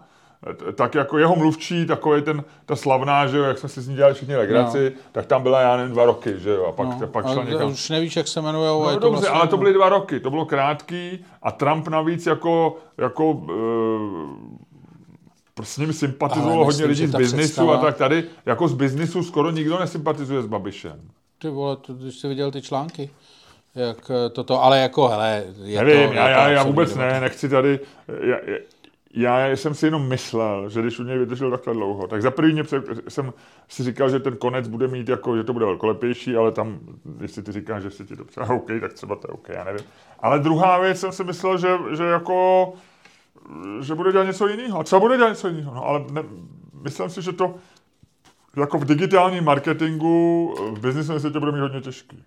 eh, 0.69 0.73
tak 0.73 0.95
jako 0.95 1.17
jeho 1.17 1.35
mluvčí, 1.35 1.85
takový 1.85 2.21
ten, 2.21 2.43
ta 2.65 2.75
slavná, 2.75 3.27
že 3.27 3.37
jo, 3.37 3.43
jak 3.43 3.57
jsme 3.57 3.69
si 3.69 3.81
s 3.81 3.87
ní 3.87 3.95
dělali 3.95 4.13
všichni 4.13 4.35
legraci, 4.35 4.91
no. 4.95 5.01
tak 5.11 5.25
tam 5.25 5.43
byla, 5.43 5.61
já 5.61 5.77
nevím, 5.77 5.93
dva 5.93 6.05
roky, 6.05 6.39
že 6.39 6.49
jo, 6.49 6.65
a 6.65 6.71
pak, 6.71 6.99
no, 6.99 7.07
pak 7.07 7.29
šla 7.31 7.43
někam. 7.43 7.71
už 7.71 7.89
nevíš, 7.89 8.15
jak 8.15 8.27
se 8.27 8.39
jmenujou. 8.39 8.85
a 8.85 8.91
No 8.91 8.99
dobře, 8.99 9.09
vlastně 9.09 9.29
ale 9.29 9.47
to 9.47 9.57
byly 9.57 9.73
dva 9.73 9.89
roky, 9.89 10.19
to 10.19 10.29
bylo 10.29 10.45
krátký 10.45 11.25
a 11.41 11.51
Trump 11.51 11.87
navíc 11.87 12.25
jako, 12.25 12.77
jako 12.97 13.41
uh, 15.59 15.65
s 15.65 15.77
ním 15.77 15.93
sympatizovalo 15.93 16.55
Ale 16.55 16.65
hodně 16.65 16.87
myslím, 16.87 17.05
lidí 17.05 17.07
z 17.07 17.15
biznisu 17.15 17.47
představa- 17.47 17.77
a 17.77 17.81
tak 17.81 17.97
tady 17.97 18.23
jako 18.45 18.67
z 18.67 18.73
biznisu 18.73 19.23
skoro 19.23 19.51
nikdo 19.51 19.79
nesympatizuje 19.79 20.41
s 20.41 20.45
Babišem. 20.45 20.99
Ty 21.37 21.49
vole, 21.49 21.75
to, 21.77 21.93
když 21.93 22.15
jsi 22.15 22.27
viděl 22.27 22.51
ty 22.51 22.61
články, 22.61 23.09
jak 23.75 24.11
eh, 24.11 24.29
toto, 24.29 24.63
ale 24.63 24.79
jako, 24.79 25.07
hele, 25.07 25.43
je 25.63 25.83
Nevím, 25.83 26.09
to... 26.09 26.15
já, 26.15 26.27
je 26.29 26.35
to 26.35 26.39
já, 26.39 26.49
já 26.49 26.63
vůbec 26.63 26.95
ne, 26.95 27.21
nechci 27.21 27.49
tady, 27.49 27.79
já, 28.21 28.37
já, 29.13 29.39
já 29.39 29.55
jsem 29.55 29.73
si 29.73 29.85
jenom 29.85 30.07
myslel, 30.07 30.69
že 30.69 30.81
když 30.81 30.99
u 30.99 31.03
něj 31.03 31.17
vydržel 31.17 31.51
takhle 31.51 31.73
dlouho, 31.73 32.07
tak 32.07 32.21
za 32.21 32.31
první 32.31 32.61
jsem 33.07 33.33
si 33.67 33.83
říkal, 33.83 34.09
že 34.09 34.19
ten 34.19 34.35
konec 34.35 34.67
bude 34.67 34.87
mít 34.87 35.09
jako, 35.09 35.37
že 35.37 35.43
to 35.43 35.53
bude 35.53 35.65
velkolepější, 35.65 36.35
ale 36.35 36.51
tam, 36.51 36.79
když 37.03 37.31
si 37.31 37.43
ty 37.43 37.51
říkáš, 37.51 37.83
že 37.83 37.89
si 37.89 38.05
ti 38.05 38.15
dobře, 38.15 38.41
OK, 38.49 38.67
tak 38.81 38.93
třeba 38.93 39.15
to 39.15 39.27
je 39.27 39.33
OK, 39.33 39.49
já 39.49 39.63
nevím. 39.63 39.85
Ale 40.19 40.39
druhá 40.39 40.79
věc 40.79 40.99
jsem 40.99 41.11
si 41.11 41.23
myslel, 41.23 41.57
že, 41.57 41.67
že 41.97 42.03
jako, 42.03 42.73
že 43.81 43.95
bude 43.95 44.11
dělat 44.11 44.23
něco 44.23 44.47
jiného. 44.47 44.79
A 44.79 44.83
třeba 44.83 44.99
bude 44.99 45.17
dělat 45.17 45.29
něco 45.29 45.47
jiného, 45.47 45.73
no, 45.75 45.85
ale 45.85 46.05
ne, 46.11 46.23
myslím 46.83 47.09
si, 47.09 47.21
že 47.21 47.31
to 47.31 47.55
jako 48.57 48.77
v 48.77 48.85
digitálním 48.85 49.43
marketingu, 49.43 50.55
v 50.71 50.79
biznesu 50.79 51.19
světě 51.19 51.39
bude 51.39 51.51
mít 51.51 51.59
hodně 51.59 51.81
těžký. 51.81 52.23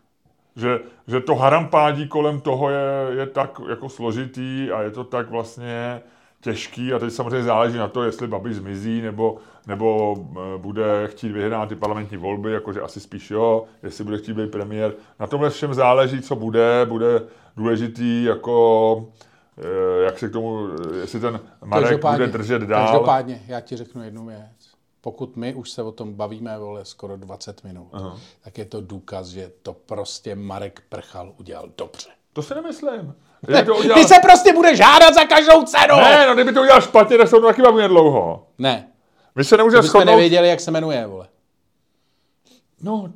Že, 0.56 0.80
že 1.06 1.20
to 1.20 1.34
harampádí 1.34 2.08
kolem 2.08 2.40
toho 2.40 2.70
je, 2.70 3.08
je 3.10 3.26
tak 3.26 3.60
jako 3.68 3.88
složitý 3.88 4.70
a 4.70 4.82
je 4.82 4.90
to 4.90 5.04
tak 5.04 5.30
vlastně 5.30 6.02
těžký 6.40 6.92
a 6.92 6.98
teď 6.98 7.12
samozřejmě 7.12 7.42
záleží 7.42 7.78
na 7.78 7.88
to, 7.88 8.02
jestli 8.02 8.28
Babiš 8.28 8.56
zmizí 8.56 9.02
nebo, 9.02 9.36
nebo 9.66 10.16
eh, 10.18 10.58
bude 10.58 11.08
chtít 11.08 11.32
vyhrát 11.32 11.68
ty 11.68 11.76
parlamentní 11.76 12.16
volby, 12.16 12.52
jakože 12.52 12.80
asi 12.80 13.00
spíš 13.00 13.30
jo, 13.30 13.64
jestli 13.82 14.04
bude 14.04 14.18
chtít 14.18 14.32
být 14.32 14.50
premiér. 14.50 14.94
Na 15.20 15.26
tomhle 15.26 15.50
všem 15.50 15.74
záleží, 15.74 16.20
co 16.20 16.36
bude, 16.36 16.86
bude 16.88 17.22
důležitý 17.56 18.24
jako 18.24 19.06
eh, 19.08 19.25
jak 20.04 20.18
se 20.18 20.28
k 20.28 20.32
tomu, 20.32 20.68
eh, 20.94 20.96
jestli 20.96 21.20
ten 21.20 21.40
Marek 21.64 22.04
bude 22.04 22.26
držet 22.26 22.62
dál. 22.62 22.86
Každopádně, 22.86 23.42
já 23.46 23.60
ti 23.60 23.76
řeknu 23.76 24.02
jednu 24.02 24.26
věc. 24.26 24.76
Pokud 25.00 25.36
my 25.36 25.54
už 25.54 25.70
se 25.70 25.82
o 25.82 25.92
tom 25.92 26.14
bavíme, 26.14 26.58
vole, 26.58 26.84
skoro 26.84 27.16
20 27.16 27.64
minut, 27.64 27.88
Aha. 27.92 28.18
tak 28.44 28.58
je 28.58 28.64
to 28.64 28.80
důkaz, 28.80 29.26
že 29.26 29.50
to 29.62 29.72
prostě 29.72 30.34
Marek 30.34 30.82
Prchal 30.88 31.32
udělal 31.38 31.68
dobře. 31.78 32.08
To 32.32 32.42
si 32.42 32.54
nemyslím. 32.54 33.14
Já 33.48 33.64
to 33.64 33.76
udělal... 33.76 34.02
Ty 34.02 34.08
se 34.08 34.14
prostě 34.22 34.52
bude 34.52 34.76
žádat 34.76 35.14
za 35.14 35.24
každou 35.24 35.62
cenu! 35.64 35.96
Ne, 35.96 36.26
no 36.26 36.34
kdyby 36.34 36.52
to 36.52 36.60
udělal 36.60 36.80
špatně, 36.80 37.18
tak 37.18 37.28
se 37.28 37.36
to 37.36 37.46
taky 37.46 37.62
bavíme 37.62 37.88
dlouho. 37.88 38.46
ne. 38.58 38.88
My 39.34 39.44
se 39.44 39.56
nemůžeme 39.56 39.82
shodnout. 39.82 40.10
nevěděli, 40.10 40.48
jak 40.48 40.60
se 40.60 40.70
jmenuje, 40.70 41.06
vole. 41.06 41.28
No, 42.82 43.12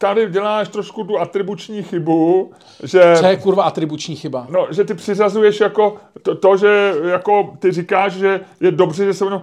tady 0.00 0.30
děláš 0.30 0.68
trošku 0.68 1.04
tu 1.04 1.18
atribuční 1.18 1.82
chybu, 1.82 2.52
že... 2.82 3.16
Co 3.16 3.26
je 3.26 3.36
kurva 3.36 3.64
atribuční 3.64 4.16
chyba? 4.16 4.46
No, 4.50 4.66
že 4.70 4.84
ty 4.84 4.94
přiřazuješ 4.94 5.60
jako 5.60 5.96
to, 6.22 6.34
to, 6.34 6.56
že 6.56 6.94
jako 7.04 7.56
ty 7.58 7.72
říkáš, 7.72 8.12
že 8.12 8.40
je 8.60 8.70
dobře, 8.70 9.04
že 9.04 9.14
se 9.14 9.24
no, 9.24 9.42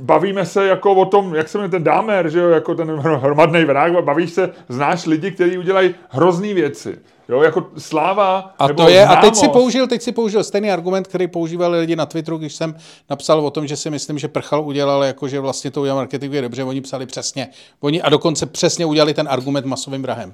bavíme 0.00 0.46
se 0.46 0.66
jako 0.66 0.94
o 0.94 1.04
tom, 1.04 1.34
jak 1.34 1.48
se 1.48 1.58
jmenuje 1.58 1.70
ten 1.70 1.84
dámer, 1.84 2.28
že 2.28 2.40
jo, 2.40 2.48
jako 2.48 2.74
ten 2.74 2.90
hromadný 2.98 3.64
vrah, 3.64 4.04
bavíš 4.04 4.30
se, 4.32 4.50
znáš 4.68 5.06
lidi, 5.06 5.30
kteří 5.30 5.58
udělají 5.58 5.94
hrozný 6.08 6.54
věci. 6.54 6.98
Jo, 7.28 7.42
jako 7.42 7.66
sláva 7.78 8.54
A 8.58 8.68
to 8.72 8.88
je, 8.88 9.06
a 9.06 9.16
teď 9.20 9.34
si 9.34 9.38
známost. 9.40 9.52
použil, 9.58 9.86
teď 9.86 10.02
si 10.02 10.12
použil 10.12 10.44
stejný 10.44 10.70
argument, 10.70 11.06
který 11.06 11.28
používali 11.28 11.80
lidi 11.80 11.96
na 11.96 12.06
Twitteru, 12.06 12.38
když 12.38 12.54
jsem 12.54 12.76
napsal 13.10 13.40
o 13.46 13.50
tom, 13.50 13.66
že 13.66 13.76
si 13.76 13.90
myslím, 13.90 14.18
že 14.18 14.28
Prchal 14.28 14.62
udělal, 14.64 15.04
jako 15.04 15.28
že 15.28 15.40
vlastně 15.40 15.70
to 15.70 15.80
udělal 15.80 15.96
marketingově 15.98 16.42
dobře, 16.42 16.64
oni 16.64 16.80
psali 16.80 17.06
přesně. 17.06 17.48
Oni 17.80 18.02
a 18.02 18.08
dokonce 18.08 18.46
přesně 18.46 18.86
udělali 18.86 19.14
ten 19.14 19.28
argument 19.30 19.66
masovým 19.66 20.02
vrahem. 20.02 20.32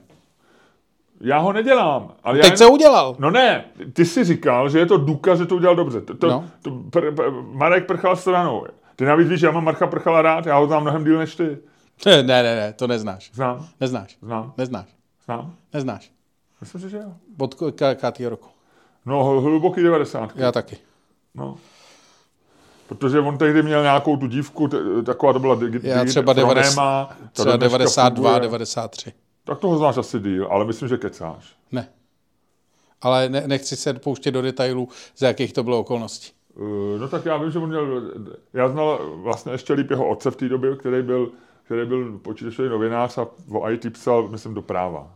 Já 1.20 1.38
ho 1.38 1.52
nedělám. 1.52 2.12
Ale 2.24 2.38
já 2.38 2.42
Teď 2.42 2.50
jen- 2.52 2.58
co 2.58 2.70
udělal? 2.70 3.16
No 3.18 3.30
ne, 3.30 3.64
ty 3.92 4.04
jsi 4.04 4.24
říkal, 4.24 4.68
že 4.68 4.78
je 4.78 4.86
to 4.86 4.96
důkaz, 4.96 5.38
že 5.38 5.46
to 5.46 5.56
udělal 5.56 5.76
dobře. 5.76 6.00
To, 6.00 6.14
to, 6.16 6.26
No. 6.28 6.32
no. 6.32 6.44
to 6.62 6.70
pr, 6.90 7.10
pr, 7.14 7.22
Marek 7.52 7.86
Prchal 7.86 8.16
stranou. 8.16 8.66
Ty 8.96 9.04
navíc 9.04 9.28
víš, 9.28 9.40
já 9.42 9.50
mám 9.50 9.64
Marka 9.64 9.86
Prchala 9.86 10.22
rád, 10.22 10.46
já 10.46 10.58
ho 10.58 10.66
znám 10.66 10.82
mnohem 10.82 11.04
díl 11.04 11.18
než 11.18 11.34
ty. 11.34 11.58
Ne, 12.06 12.22
ne, 12.22 12.42
ne, 12.42 12.72
to 12.72 12.86
neznáš. 12.86 13.30
Znám, 13.34 13.66
Neznáš. 13.80 14.16
znám, 14.22 14.52
Neznáš. 14.58 14.86
znám. 15.24 15.54
Neznáš. 15.74 16.10
Myslím 16.60 16.80
si, 16.80 16.90
že 16.90 16.96
jo. 16.96 17.12
Od 17.38 17.54
kolikátýho 17.54 18.30
roku? 18.30 18.48
No, 19.06 19.24
hl- 19.24 19.40
hluboký 19.42 19.82
90. 19.82 20.32
Já 20.36 20.52
taky. 20.52 20.76
No. 21.34 21.56
Protože 22.88 23.20
on 23.20 23.38
tehdy 23.38 23.62
měl 23.62 23.82
nějakou 23.82 24.16
tu 24.16 24.26
dívku, 24.26 24.68
taková 25.06 25.32
to 25.32 25.38
byla 25.38 25.54
digi, 25.54 25.80
Já 25.82 26.04
třeba 26.04 26.32
90 26.32 26.72
Fronéma, 26.74 27.16
Třeba 27.32 27.52
do 27.52 27.56
dneška 27.58 27.78
92, 27.78 28.30
funguje. 28.30 28.40
93. 28.40 29.12
Tak 29.44 29.58
toho 29.58 29.78
znáš 29.78 29.96
asi 29.96 30.20
díl, 30.20 30.48
ale 30.50 30.64
myslím, 30.64 30.88
že 30.88 30.96
kecáš. 30.96 31.56
Ne. 31.72 31.88
Ale 33.02 33.28
ne, 33.28 33.42
nechci 33.48 33.76
se 33.76 33.94
pouštět 33.94 34.30
do 34.30 34.42
detailů, 34.42 34.88
za 35.16 35.26
jakých 35.26 35.52
to 35.52 35.62
bylo 35.62 35.80
okolností. 35.80 36.32
Uh, 36.54 37.00
No 37.00 37.08
tak 37.08 37.24
já 37.24 37.36
vím, 37.36 37.50
že 37.50 37.58
on 37.58 37.68
měl, 37.68 38.02
já 38.52 38.68
znal 38.68 38.98
vlastně 39.16 39.52
ještě 39.52 39.72
líp 39.72 39.90
jeho 39.90 40.08
otce 40.08 40.30
v 40.30 40.36
té 40.36 40.48
době, 40.48 40.76
který 40.76 41.02
byl, 41.02 41.30
který 41.64 41.86
byl 41.86 42.18
počítačový 42.18 42.68
novinář 42.68 43.18
a 43.18 43.26
o 43.52 43.70
IT 43.70 43.92
psal, 43.92 44.28
myslím, 44.28 44.54
do 44.54 44.62
práva. 44.62 45.10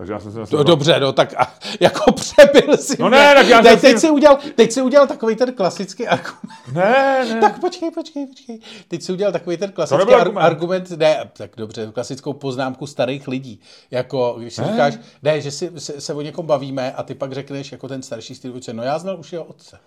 Takže 0.00 0.12
já 0.12 0.20
jsem 0.20 0.32
se 0.46 0.56
No, 0.56 0.62
dobře, 0.64 1.00
no 1.00 1.12
tak 1.12 1.34
a, 1.36 1.54
jako 1.80 2.12
přebil 2.12 2.76
si 2.76 2.96
No 3.00 3.08
mě. 3.08 3.18
ne, 3.18 3.34
tak 3.34 3.46
já 3.46 3.62
teď, 3.62 3.70
jsem 3.70 3.80
teď, 3.80 3.92
si- 3.92 3.98
si 4.06 4.10
udělal, 4.10 4.38
teď 4.54 4.72
si 4.72 4.82
udělal 4.82 5.06
takový 5.06 5.36
ten 5.36 5.52
klasický 5.52 6.06
argument. 6.08 6.40
Ne, 6.72 7.24
ne. 7.34 7.40
Tak 7.40 7.60
počkej, 7.60 7.90
počkej, 7.90 8.26
počkej. 8.26 8.58
Teď 8.88 9.02
si 9.02 9.12
udělal 9.12 9.32
takový 9.32 9.56
ten 9.56 9.72
klasický 9.72 10.12
ar- 10.12 10.20
argument. 10.20 10.44
argument. 10.44 10.90
ne, 10.90 11.30
tak 11.36 11.50
dobře, 11.56 11.90
klasickou 11.94 12.32
poznámku 12.32 12.86
starých 12.86 13.28
lidí. 13.28 13.60
Jako, 13.90 14.34
když 14.38 14.54
si 14.54 14.62
říkáš, 14.64 14.94
ne, 15.22 15.40
že 15.40 15.50
si, 15.50 15.70
se, 15.76 16.00
se, 16.00 16.14
o 16.14 16.20
někom 16.20 16.46
bavíme 16.46 16.92
a 16.92 17.02
ty 17.02 17.14
pak 17.14 17.32
řekneš 17.32 17.72
jako 17.72 17.88
ten 17.88 18.02
starší 18.02 18.34
styl, 18.34 18.60
no 18.72 18.82
já 18.82 18.98
znal 18.98 19.20
už 19.20 19.32
jeho 19.32 19.44
otce. 19.44 19.78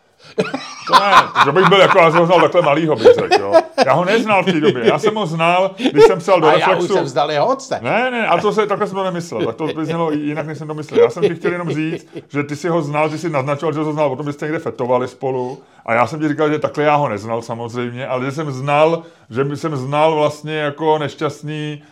To 0.87 0.93
ne, 0.93 1.13
to 1.45 1.51
bych 1.51 1.69
byl 1.69 1.79
jako, 1.79 1.99
já 1.99 2.11
jsem 2.11 2.19
ho 2.19 2.25
znal 2.25 2.41
takhle 2.41 2.61
malýho, 2.61 2.95
bych 2.95 3.07
řekl, 3.15 3.41
jo. 3.41 3.53
Já 3.85 3.93
ho 3.93 4.05
neznal 4.05 4.43
v 4.43 4.45
té 4.45 4.59
době, 4.59 4.87
já 4.87 4.99
jsem 4.99 5.15
ho 5.15 5.25
znal, 5.25 5.71
když 5.91 6.03
jsem 6.03 6.19
psal 6.19 6.41
do 6.41 6.47
A 6.47 6.51
já 6.53 6.57
už 6.57 6.67
Reflexu. 6.67 6.93
jsem 6.93 7.03
vzdal 7.03 7.31
jeho 7.31 7.47
otce. 7.47 7.79
Ne, 7.81 8.11
ne, 8.11 8.27
ale 8.27 8.41
to 8.41 8.51
se, 8.53 8.67
takhle 8.67 8.87
jsem 8.87 8.95
to 8.95 9.03
nemyslel, 9.03 9.45
tak 9.45 9.55
to 9.55 9.67
by 9.67 9.85
znělo 9.85 10.11
jinak, 10.11 10.45
než 10.47 10.57
jsem 10.57 10.67
to 10.67 10.73
myslel. 10.73 10.99
Já 10.99 11.09
jsem 11.09 11.23
ti 11.23 11.35
chtěl 11.35 11.51
jenom 11.51 11.69
říct, 11.69 12.07
že 12.29 12.43
ty 12.43 12.55
si 12.55 12.69
ho 12.69 12.81
znal, 12.81 13.09
ty 13.09 13.17
si 13.17 13.29
naznačoval, 13.29 13.73
že 13.73 13.79
ho 13.79 13.93
znal, 13.93 14.09
potom 14.09 14.25
byste 14.25 14.45
někde 14.45 14.59
fetovali 14.59 15.07
spolu 15.07 15.61
a 15.85 15.93
já 15.93 16.07
jsem 16.07 16.19
ti 16.19 16.27
říkal, 16.27 16.49
že 16.49 16.59
takhle 16.59 16.83
já 16.83 16.95
ho 16.95 17.09
neznal 17.09 17.41
samozřejmě, 17.41 18.07
ale 18.07 18.25
že 18.25 18.31
jsem 18.31 18.51
znal, 18.51 19.03
že 19.29 19.55
jsem 19.55 19.75
znal 19.75 20.15
vlastně 20.15 20.57
jako 20.57 20.97
nešťastný, 20.97 21.83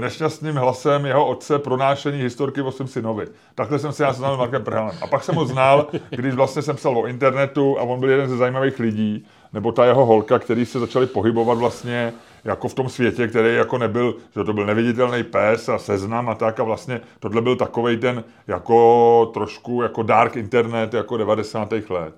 nešťastným 0.00 0.54
hlasem 0.54 1.06
jeho 1.06 1.26
otce 1.26 1.58
pronášení 1.58 2.22
historky 2.22 2.62
o 2.62 2.72
svém 2.72 2.88
synovi. 2.88 3.26
Takhle 3.54 3.78
jsem 3.78 3.92
se 3.92 4.04
já 4.04 4.12
znal 4.12 4.34
s 4.34 4.38
Markem 4.38 4.64
Prhalem. 4.64 4.96
A 5.02 5.06
pak 5.06 5.24
jsem 5.24 5.34
ho 5.34 5.46
znal, 5.46 5.86
když 6.10 6.34
vlastně 6.34 6.62
jsem 6.62 6.76
psal 6.76 6.98
o 6.98 7.06
internetu 7.06 7.78
a 7.78 7.82
on 7.82 8.00
byl 8.00 8.10
jeden 8.10 8.28
ze 8.28 8.36
zajímavých 8.36 8.78
lidí, 8.78 9.26
nebo 9.52 9.72
ta 9.72 9.84
jeho 9.84 10.06
holka, 10.06 10.38
který 10.38 10.66
se 10.66 10.80
začali 10.80 11.06
pohybovat 11.06 11.58
vlastně 11.58 12.12
jako 12.44 12.68
v 12.68 12.74
tom 12.74 12.88
světě, 12.88 13.28
který 13.28 13.54
jako 13.54 13.78
nebyl, 13.78 14.14
že 14.36 14.44
to 14.44 14.52
byl 14.52 14.66
neviditelný 14.66 15.22
pes 15.22 15.68
a 15.68 15.78
seznam 15.78 16.28
a 16.28 16.34
tak 16.34 16.60
a 16.60 16.62
vlastně 16.62 17.00
tohle 17.18 17.42
byl 17.42 17.56
takovej 17.56 17.96
ten 17.96 18.24
jako 18.46 19.30
trošku 19.34 19.82
jako 19.82 20.02
dark 20.02 20.36
internet 20.36 20.94
jako 20.94 21.16
90. 21.16 21.72
let. 21.90 22.14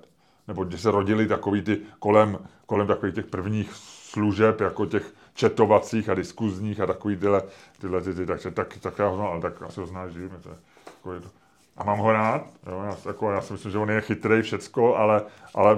nebo 0.47 0.63
kdy 0.63 0.77
se 0.77 0.91
rodili 0.91 1.27
takový 1.27 1.61
ty 1.61 1.77
kolem, 1.99 2.37
kolem 2.65 2.87
takových 2.87 3.15
těch 3.15 3.25
prvních 3.25 3.69
služeb, 4.11 4.61
jako 4.61 4.85
těch 4.85 5.13
četovacích 5.33 6.09
a 6.09 6.13
diskuzních 6.13 6.79
a 6.79 6.85
takový 6.85 7.15
tyhle, 7.17 7.41
tyhle 7.81 8.01
ty, 8.01 8.13
ty, 8.13 8.25
takže 8.25 8.51
tak, 8.51 8.77
tak 8.77 8.99
já 8.99 9.07
ho 9.07 9.15
znám, 9.15 9.27
ale 9.27 9.41
tak 9.41 9.61
asi 9.61 9.79
ho 9.79 9.85
znáš, 9.85 10.11
že 10.11 10.29
to 10.29 11.13
je, 11.13 11.19
to. 11.19 11.29
A 11.77 11.83
mám 11.83 11.99
ho 11.99 12.11
rád, 12.11 12.47
jo, 12.67 12.83
já, 12.85 12.97
jako, 13.05 13.31
já 13.31 13.41
si 13.41 13.53
myslím, 13.53 13.71
že 13.71 13.77
on 13.77 13.89
je 13.89 14.01
chytrý 14.01 14.41
všecko, 14.41 14.95
ale, 14.95 15.23
ale 15.55 15.77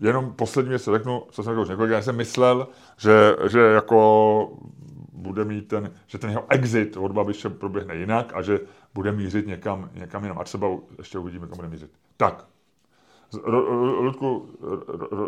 jenom 0.00 0.32
poslední 0.32 0.68
věc, 0.68 0.84
řeknu, 0.84 1.22
co 1.30 1.42
jsem 1.42 1.64
řekl 1.64 1.82
už 1.82 1.90
já 1.90 2.02
jsem 2.02 2.16
myslel, 2.16 2.68
že, 2.96 3.36
že 3.50 3.60
jako 3.60 4.50
bude 5.12 5.44
mít 5.44 5.68
ten, 5.68 5.92
že 6.06 6.18
ten 6.18 6.30
jeho 6.30 6.44
exit 6.48 6.96
od 6.96 7.12
Babiše 7.12 7.50
proběhne 7.50 7.96
jinak 7.96 8.32
a 8.34 8.42
že 8.42 8.60
bude 8.94 9.12
mířit 9.12 9.46
někam, 9.46 9.90
někam 9.94 10.22
jinam. 10.22 10.38
A 10.38 10.44
třeba 10.44 10.68
ještě 10.98 11.18
uvidíme, 11.18 11.46
kam 11.46 11.56
bude 11.56 11.68
mířit. 11.68 11.90
Tak, 12.16 12.46
Ludku, 14.00 14.48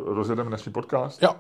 rozjedeme 0.07 0.49
dnešní 0.49 0.73
podcast? 0.73 1.23
Jo. 1.23 1.35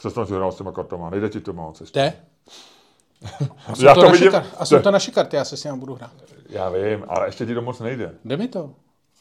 Přesně 0.00 0.26
si 0.26 0.32
hrál 0.34 0.52
s 0.52 0.56
těma 0.56 0.72
kartama, 0.72 1.10
nejde 1.10 1.28
ti 1.28 1.40
to 1.40 1.52
moc. 1.52 1.80
Jde? 1.92 2.12
A 3.68 3.74
jsou, 3.76 3.84
Já 3.84 3.94
to, 3.94 4.02
to 4.02 4.10
vidím- 4.10 4.28
kar- 4.32 4.44
a 4.58 4.64
jsou 4.64 4.78
to 4.78 4.90
naše 4.90 5.10
karty, 5.10 5.36
já 5.36 5.44
se 5.44 5.56
s 5.56 5.64
nimi 5.64 5.78
budu 5.78 5.94
hrát. 5.94 6.10
Já 6.48 6.68
vím, 6.70 7.04
ale 7.08 7.28
ještě 7.28 7.46
ti 7.46 7.54
to 7.54 7.62
moc 7.62 7.80
nejde. 7.80 8.14
Jde 8.24 8.36
mi 8.36 8.48
to. 8.48 8.70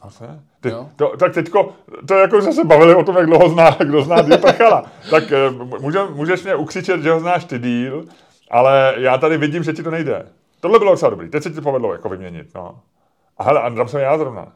Asi? 0.01 0.23
Ty, 0.61 0.69
Jo. 0.69 0.89
to, 0.95 1.17
tak 1.17 1.33
teďko, 1.33 1.73
to 2.07 2.13
je 2.13 2.21
jako, 2.21 2.41
že 2.41 2.51
se 2.51 2.63
bavili 2.63 2.95
o 2.95 3.03
tom, 3.03 3.17
jak 3.17 3.25
dlouho 3.25 3.49
zná, 3.49 3.69
kdo 3.71 4.01
zná 4.03 4.21
díl 4.21 4.37
Prchala. 4.37 4.83
tak 5.09 5.23
eh, 5.31 5.49
může, 5.79 5.99
můžeš 6.03 6.43
mě 6.43 6.55
ukřičet, 6.55 7.01
že 7.01 7.11
ho 7.11 7.19
znáš 7.19 7.45
ty 7.45 7.59
díl, 7.59 8.05
ale 8.51 8.93
já 8.97 9.17
tady 9.17 9.37
vidím, 9.37 9.63
že 9.63 9.73
ti 9.73 9.83
to 9.83 9.91
nejde. 9.91 10.27
Tohle 10.59 10.79
bylo 10.79 10.91
docela 10.91 11.09
dobrý, 11.09 11.29
teď 11.29 11.43
se 11.43 11.49
ti 11.49 11.55
to 11.55 11.61
povedlo 11.61 11.93
jako 11.93 12.09
vyměnit. 12.09 12.47
No. 12.55 12.79
A 13.37 13.43
hele, 13.43 13.61
a 13.61 13.69
tam 13.69 13.87
jsem 13.87 13.99
já 14.01 14.17
zrovna. 14.17 14.51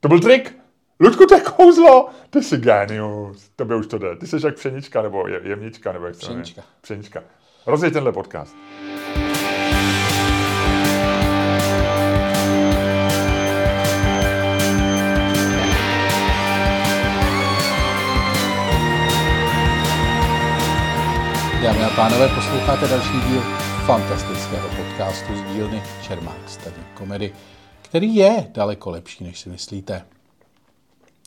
To 0.00 0.08
byl 0.08 0.20
trik. 0.20 0.56
Ludku, 1.00 1.26
to 1.26 1.34
je 1.34 1.40
kouzlo. 1.40 2.08
Ty 2.30 2.42
jsi 2.42 2.56
genius. 2.56 3.50
Tobě 3.56 3.76
už 3.76 3.86
to 3.86 3.98
jde. 3.98 4.16
Ty 4.16 4.26
jsi 4.26 4.36
jak 4.44 4.54
pšenička, 4.54 5.02
nebo 5.02 5.28
je, 5.28 5.40
jemnička, 5.44 5.92
nebo 5.92 6.06
jak 6.06 6.22
jmenuje? 6.22 6.42
Pšenička. 6.42 6.62
Pšenička. 6.80 7.22
Rozjeď 7.66 7.92
tenhle 7.92 8.12
podcast. 8.12 8.56
Dámy 21.62 21.84
a 21.84 21.90
pánové, 21.96 22.28
posloucháte 22.28 22.88
další 22.88 23.20
díl 23.28 23.40
fantastického 23.86 24.68
podcastu 24.68 25.36
z 25.36 25.42
dílny 25.52 25.82
Čermák 26.02 26.48
Study 26.48 26.80
Comedy, 26.98 27.32
který 27.82 28.14
je 28.14 28.50
daleko 28.54 28.90
lepší, 28.90 29.24
než 29.24 29.40
si 29.40 29.48
myslíte. 29.48 30.17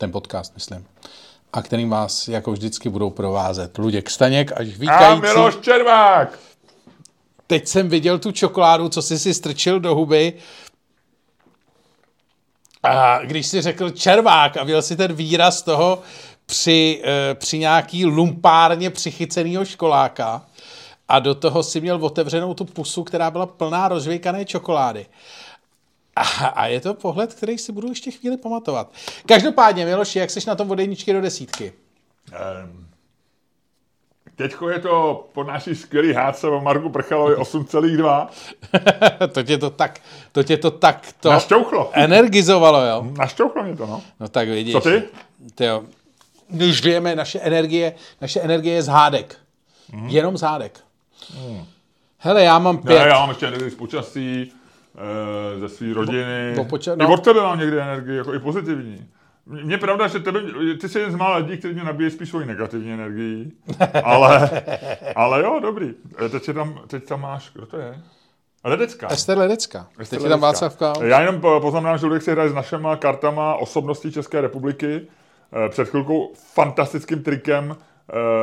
Ten 0.01 0.11
podcast, 0.11 0.53
myslím. 0.53 0.87
A 1.53 1.61
kterým 1.61 1.89
vás, 1.89 2.27
jako 2.27 2.51
vždycky, 2.51 2.89
budou 2.89 3.09
provázet 3.09 3.77
Luděk 3.77 4.09
Staněk 4.09 4.51
až 4.51 4.67
A 4.67 4.79
vítající. 4.79 5.21
Miloš 5.21 5.57
Červák. 5.61 6.39
Teď 7.47 7.67
jsem 7.67 7.89
viděl 7.89 8.19
tu 8.19 8.31
čokoládu, 8.31 8.89
co 8.89 9.01
jsi 9.01 9.19
si 9.19 9.33
strčil 9.33 9.79
do 9.79 9.95
huby. 9.95 10.33
A 12.83 13.19
když 13.19 13.47
si 13.47 13.61
řekl 13.61 13.89
červák 13.89 14.57
a 14.57 14.63
měl 14.63 14.81
si 14.81 14.95
ten 14.95 15.13
výraz 15.13 15.61
toho 15.61 16.01
při, 16.45 17.01
eh, 17.05 17.35
při 17.35 17.57
nějaký 17.57 18.05
lumpárně 18.05 18.89
přichycenýho 18.89 19.65
školáka 19.65 20.45
a 21.07 21.19
do 21.19 21.35
toho 21.35 21.63
si 21.63 21.81
měl 21.81 22.05
otevřenou 22.05 22.53
tu 22.53 22.65
pusu, 22.65 23.03
která 23.03 23.31
byla 23.31 23.45
plná 23.45 23.87
rozvějkané 23.87 24.45
čokolády. 24.45 25.05
A, 26.15 26.21
a 26.47 26.65
je 26.67 26.81
to 26.81 26.93
pohled, 26.93 27.33
který 27.33 27.57
si 27.57 27.71
budu 27.71 27.87
ještě 27.87 28.11
chvíli 28.11 28.37
pamatovat. 28.37 28.91
Každopádně, 29.25 29.85
Miloši, 29.85 30.19
jak 30.19 30.29
jsi 30.29 30.39
na 30.47 30.55
tom 30.55 30.71
od 30.71 30.79
jedničky 30.79 31.13
do 31.13 31.21
desítky? 31.21 31.73
Um, 32.63 32.87
teďko 34.35 34.69
je 34.69 34.79
to 34.79 35.27
po 35.33 35.43
naší 35.43 35.75
skvělý 35.75 36.13
hádce 36.13 36.47
o 36.47 36.61
Marku 36.61 36.89
Prchalovi 36.89 37.35
8,2. 37.35 38.27
to 39.31 39.43
tě 39.43 39.57
to 39.57 39.69
tak, 39.69 39.99
to 40.31 40.43
tě 40.43 40.57
to 40.57 40.71
tak 40.71 41.07
to 41.19 41.29
Našťouchlo. 41.29 41.89
energizovalo, 41.93 42.85
jo? 42.85 43.05
Našťouchlo 43.17 43.63
mě 43.63 43.75
to, 43.75 43.85
no. 43.85 44.01
No 44.19 44.27
tak 44.27 44.47
vidíš. 44.49 44.73
Co 44.73 44.81
ty? 44.81 45.03
Ty 45.55 45.65
jo. 45.65 45.83
Už 46.69 46.83
víme, 46.85 47.15
naše 47.15 47.39
energie, 47.39 47.95
naše 48.21 48.39
energie 48.41 48.75
je 48.75 48.81
z 48.83 48.87
hádek. 48.87 49.37
Mm. 49.93 50.07
Jenom 50.09 50.37
z 50.37 50.41
hádek. 50.41 50.79
Mm. 51.49 51.65
Hele, 52.17 52.43
já 52.43 52.59
mám 52.59 52.75
Ne, 52.75 52.81
pět. 52.81 52.97
já 53.07 53.19
mám 53.19 53.29
ještě 53.29 53.47
energii 53.47 53.69
z 53.71 53.75
počasí, 53.75 54.51
ze 55.59 55.69
své 55.69 55.93
rodiny. 55.93 56.53
bo 56.55 56.65
poča- 56.65 56.95
no. 56.95 57.09
I 57.09 57.13
od 57.13 57.23
tebe 57.23 57.41
mám 57.41 57.59
někdy 57.59 57.81
energii, 57.81 58.17
jako 58.17 58.33
i 58.33 58.39
pozitivní. 58.39 59.07
Mně 59.45 59.77
pravda, 59.77 60.07
že 60.07 60.19
tebe, 60.19 60.39
ty 60.81 60.89
jsi 60.89 60.99
jeden 60.99 61.11
z 61.11 61.15
mála 61.15 61.37
lidí, 61.37 61.57
kteří 61.57 61.73
mě 61.73 61.83
nabíjí 61.83 62.11
spíš 62.11 62.29
svoji 62.29 62.45
negativní 62.45 62.93
energii. 62.93 63.51
Ale, 64.03 64.49
ale 65.15 65.41
jo, 65.43 65.59
dobrý. 65.61 65.93
E, 66.25 66.29
Teď, 66.29 66.47
je 66.47 66.53
tam, 66.53 66.79
teď 66.87 67.05
tam 67.05 67.21
máš, 67.21 67.51
kdo 67.53 67.65
to 67.65 67.77
je? 67.77 67.99
Ledecká. 68.63 69.07
Ester 69.07 69.37
Ledecka. 69.37 69.87
Ester 69.99 70.19
Teď 70.19 70.23
je 70.25 70.29
tam 70.29 70.43
Ledecká. 70.43 70.65
Václav. 70.67 71.01
Já 71.03 71.19
jenom 71.21 71.41
po- 71.41 71.59
poznamenám, 71.61 71.97
že 71.97 72.05
Ludek 72.05 72.21
si 72.21 72.31
hraje 72.31 72.49
s 72.49 72.53
našima 72.53 72.95
kartama 72.95 73.55
osobností 73.55 74.11
České 74.11 74.41
republiky. 74.41 75.01
Eh, 75.65 75.69
Před 75.69 75.89
chvilkou 75.89 76.33
fantastickým 76.53 77.23
trikem 77.23 77.75
eh, 77.79 77.83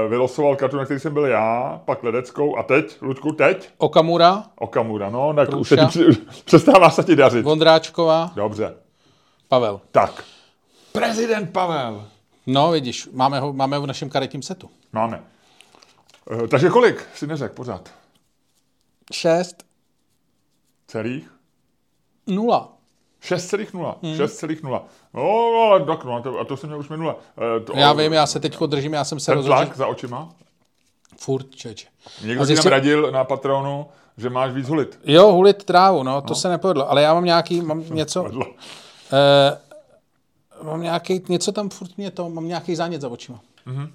vylosoval 0.09 0.57
kartu, 0.57 0.77
na 0.77 0.85
který 0.85 1.01
jsem 1.01 1.15
byl 1.15 1.25
já, 1.27 1.81
pak 1.85 2.03
Ledeckou 2.03 2.57
a 2.57 2.63
teď, 2.63 3.03
Ludku, 3.03 3.33
teď? 3.33 3.71
Okamura, 3.79 4.45
Okamura, 4.59 5.11
no, 5.11 5.35
tak 5.35 5.57
už 5.57 5.69
se 5.69 5.77
ti, 5.77 6.05
přestává 6.45 6.91
se 6.91 7.05
ti 7.05 7.17
dařit. 7.17 7.43
Vondráčková, 7.45 8.31
Dobře. 8.35 8.75
Pavel. 9.49 9.81
Tak. 9.91 10.25
Prezident 10.93 11.53
Pavel. 11.53 12.05
No, 12.47 12.71
vidíš, 12.71 13.09
máme 13.13 13.41
ho, 13.41 13.53
máme 13.53 13.77
ho 13.77 13.83
v 13.83 13.87
našem 13.87 14.11
karetním 14.11 14.43
setu. 14.43 14.71
Máme. 14.93 15.25
Eh, 16.45 16.49
Takže 16.49 16.69
kolik 16.69 17.07
si 17.15 17.27
neřekl 17.27 17.55
pořád? 17.55 17.91
Šest. 19.13 19.65
Celých? 20.87 21.31
Nula. 22.27 22.78
6,0. 23.23 23.95
Hmm. 24.03 24.15
6,0. 24.15 24.81
No, 25.15 25.23
ale 25.71 25.85
tak, 25.85 26.05
no, 26.05 26.15
a 26.17 26.21
to, 26.21 26.39
a 26.39 26.45
to 26.45 26.57
jsem 26.57 26.69
měl 26.69 26.81
už 26.81 26.89
minule. 26.89 27.15
Eh, 27.57 27.61
To, 27.61 27.73
Já 27.77 27.93
vím, 27.93 28.13
já 28.13 28.27
se 28.27 28.41
teď 28.41 28.59
držím, 28.67 28.93
já 28.93 29.05
jsem 29.05 29.21
se 29.21 29.35
rozhodl, 29.35 29.57
tlak 29.57 29.77
za 29.77 29.87
očima? 29.87 30.29
furt, 31.21 31.55
čeče. 31.55 31.87
Někdo 32.21 32.33
ti 32.35 32.37
nám 32.39 32.47
zjistil- 32.47 32.71
radil 32.71 33.11
na 33.13 33.25
Patronu, 33.25 33.87
že 34.17 34.31
máš 34.31 34.53
víc 34.53 34.69
hulit. 34.69 34.99
Jo, 35.05 35.33
hulit 35.33 35.65
trávu, 35.65 36.03
no, 36.03 36.23
to 36.23 36.35
se 36.35 36.49
nepovedlo, 36.49 36.91
ale 36.91 37.03
já 37.03 37.15
mám 37.15 37.25
nějaký, 37.25 37.61
mám 37.61 37.85
něco, 37.95 38.23
Vedlo. 38.23 38.47
Eh, 39.13 39.59
mám 40.63 40.83
nějaký, 40.83 41.23
něco 41.29 41.53
tam 41.53 41.69
furt 41.71 41.97
mě 41.97 42.11
to, 42.11 42.31
mám 42.31 42.49
nějaký 42.49 42.77
zánět 42.77 43.01
za 43.01 43.09
očima. 43.09 43.41
Mhm. 43.67 43.93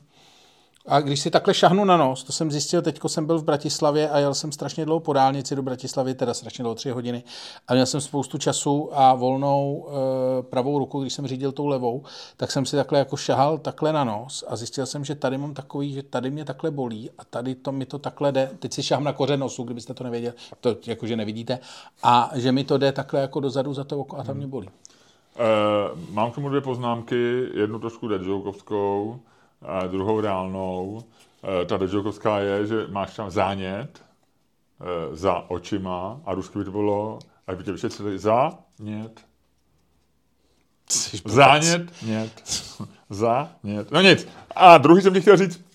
A 0.88 1.00
když 1.00 1.20
si 1.20 1.32
takhle 1.32 1.54
šahnu 1.54 1.86
na 1.86 1.98
nos, 1.98 2.24
to 2.24 2.32
jsem 2.32 2.52
zjistil, 2.52 2.82
teďko 2.82 3.10
jsem 3.10 3.26
byl 3.26 3.40
v 3.40 3.44
Bratislavě 3.44 4.10
a 4.10 4.20
jel 4.20 4.34
jsem 4.34 4.52
strašně 4.52 4.86
dlouho 4.86 5.00
po 5.00 5.14
dálnici 5.14 5.56
do 5.56 5.62
Bratislavy, 5.62 6.16
teda 6.16 6.34
strašně 6.34 6.64
dlouho, 6.64 6.76
tři 6.76 6.90
hodiny. 6.90 7.24
A 7.68 7.74
měl 7.74 7.86
jsem 7.86 8.02
spoustu 8.02 8.38
času 8.38 8.90
a 8.94 9.14
volnou 9.14 9.88
e, 9.90 10.44
pravou 10.44 10.80
ruku, 10.80 11.02
když 11.02 11.14
jsem 11.14 11.28
řídil 11.28 11.52
tou 11.52 11.68
levou, 11.68 12.04
tak 12.38 12.52
jsem 12.52 12.66
si 12.66 12.76
takhle 12.76 13.00
jako 13.00 13.18
šahal 13.18 13.58
takhle 13.58 13.94
na 13.94 14.04
nos 14.04 14.44
a 14.48 14.56
zjistil 14.56 14.86
jsem, 14.86 15.06
že 15.06 15.16
tady 15.16 15.38
mám 15.38 15.54
takový, 15.54 15.94
že 15.94 16.04
tady 16.04 16.32
mě 16.32 16.46
takhle 16.46 16.72
bolí 16.72 17.10
a 17.18 17.26
tady 17.26 17.56
to 17.56 17.72
mi 17.72 17.86
to 17.86 18.00
takhle 18.00 18.32
jde. 18.32 18.52
Teď 18.60 18.74
si 18.74 18.84
šahám 18.84 19.04
na 19.04 19.14
kořen 19.14 19.40
nosu, 19.40 19.64
kdybyste 19.64 19.94
to 19.94 20.04
nevěděli, 20.04 20.34
to 20.62 20.76
jakože 20.86 21.16
nevidíte. 21.16 21.60
A 22.04 22.32
že 22.36 22.52
mi 22.52 22.64
to 22.64 22.78
jde 22.78 22.92
takhle 22.92 23.22
jako 23.22 23.40
dozadu 23.40 23.74
za 23.74 23.84
to 23.84 24.00
oko 24.00 24.18
a 24.18 24.24
tam 24.24 24.38
mě 24.38 24.48
bolí. 24.48 24.68
Uh, 24.68 26.00
mám 26.10 26.32
k 26.32 26.36
tomu 26.36 26.50
dvě 26.50 26.62
poznámky, 26.62 27.50
jednu 27.54 27.80
trošku 27.80 28.08
deadjokovskou, 28.08 29.20
druhou 29.88 30.22
reálnou. 30.22 31.04
Uh, 31.44 31.66
ta 31.66 31.78
deadjokovská 31.78 32.40
je, 32.40 32.68
že 32.68 32.88
máš 32.90 33.16
tam 33.16 33.32
zánět 33.32 34.02
uh, 34.80 35.16
za 35.16 35.50
očima 35.50 36.22
a 36.26 36.34
rusky 36.34 36.60
by 36.60 36.66
to 36.66 36.72
bylo, 36.72 37.20
aby 37.48 37.58
by 37.58 37.64
tě 37.64 37.72
vyšetřili 37.72 38.20
zánět. 38.20 39.26
Zánět, 41.26 41.92
nět. 42.06 42.44
Zánět. 43.10 43.92
No 43.92 44.02
nic. 44.02 44.28
A 44.56 44.78
druhý 44.78 45.02
jsem 45.02 45.14
ti 45.14 45.22
chtěl 45.22 45.38
říct, 45.38 45.66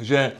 že 0.00 0.32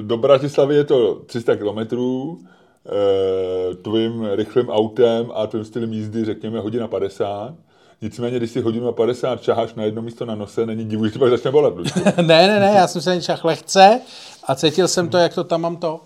do 0.00 0.16
Bratislavy 0.16 0.74
je 0.74 0.84
to 0.84 1.14
300 1.14 1.56
kilometrů, 1.56 2.38
eh, 2.86 3.74
tvým 3.74 4.28
rychlým 4.32 4.68
autem 4.68 5.30
a 5.34 5.46
tvým 5.46 5.64
stylem 5.64 5.92
jízdy, 5.92 6.24
řekněme, 6.24 6.60
hodina 6.60 6.88
50. 6.88 7.54
Nicméně, 8.02 8.36
když 8.36 8.50
si 8.50 8.60
hodinu 8.60 8.88
a 8.88 8.92
50 8.92 9.42
čaháš 9.42 9.74
na 9.74 9.82
jedno 9.84 10.02
místo 10.02 10.24
na 10.26 10.34
nose, 10.34 10.66
není 10.66 10.84
divu, 10.84 11.06
že 11.06 11.12
to 11.12 11.18
pak 11.18 11.30
začne 11.30 11.50
bolet. 11.50 11.76
Luďku. 11.76 12.00
ne, 12.16 12.46
ne, 12.46 12.60
ne, 12.60 12.72
já 12.76 12.88
jsem 12.88 13.02
se 13.02 13.10
nečach 13.14 13.44
lehce 13.44 14.00
a 14.44 14.54
cítil 14.54 14.88
jsem 14.88 15.08
to, 15.08 15.18
jak 15.18 15.34
to 15.34 15.44
tam 15.44 15.60
mám 15.60 15.76
to. 15.76 16.00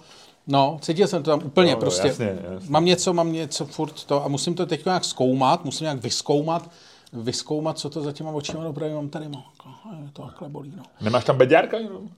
No, 0.47 0.79
cítil 0.83 1.07
jsem 1.07 1.23
to 1.23 1.31
tam 1.31 1.41
úplně 1.45 1.71
No, 1.71 1.75
no, 1.77 1.81
prostě. 1.81 2.09
jasně, 2.09 2.39
jasně. 2.53 2.71
Mám 2.71 2.85
něco, 2.85 3.13
mám 3.13 3.33
něco 3.33 3.67
furt 3.67 4.05
to 4.05 4.25
a 4.25 4.29
musím 4.29 4.55
to 4.55 4.67
teď 4.67 4.85
nějak 4.85 5.05
zkoumat, 5.05 5.65
musím 5.65 5.85
nějak 5.85 6.03
vyskoumat, 6.03 6.71
vyskoumat, 7.13 7.79
co 7.79 7.91
to 7.91 8.03
za 8.03 8.13
těma 8.13 8.31
očima 8.31 8.65
dopravy 8.65 8.95
mám 8.95 9.09
tady. 9.09 9.29
No. 9.29 9.45
Je 10.05 10.11
To 10.13 10.23
takhle 10.23 10.49
bolí, 10.49 10.73
no. 10.77 10.83
Nemáš 11.01 11.25
tam 11.25 11.37
beďárka 11.37 11.79
jenom? 11.79 12.09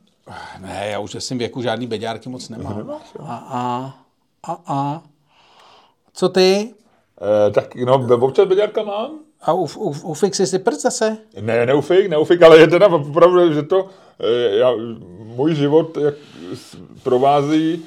Ne, 0.61 0.89
já 0.91 0.99
už 0.99 1.15
ve 1.15 1.21
svým 1.21 1.39
věku 1.39 1.63
žádný 1.63 1.87
beďárky 1.87 2.29
moc 2.29 2.49
nemám. 2.49 2.79
Nemáš. 2.79 3.03
A, 3.21 3.37
a, 3.37 3.95
a, 4.53 4.59
a. 4.67 5.03
Co 6.13 6.29
ty? 6.29 6.75
Eh, 7.47 7.51
tak 7.51 7.75
no, 7.75 7.95
občas 8.21 8.49
beďárka 8.49 8.83
mám. 8.83 9.11
A 9.45 9.53
uf, 9.53 9.77
uf, 9.77 10.05
ufik 10.05 10.35
jsi 10.35 10.47
si 10.47 10.59
prst 10.59 10.83
zase? 10.83 11.17
Ne, 11.41 11.67
neufik, 11.67 12.09
neufik, 12.09 12.43
ale 12.43 12.59
je 12.59 12.67
teda 12.67 12.87
opravdu, 12.87 13.53
že 13.53 13.63
to, 13.63 13.89
eh, 14.21 14.57
já, 14.57 14.73
můj 15.19 15.55
život 15.55 15.97
jak 15.97 16.15
provází 17.03 17.85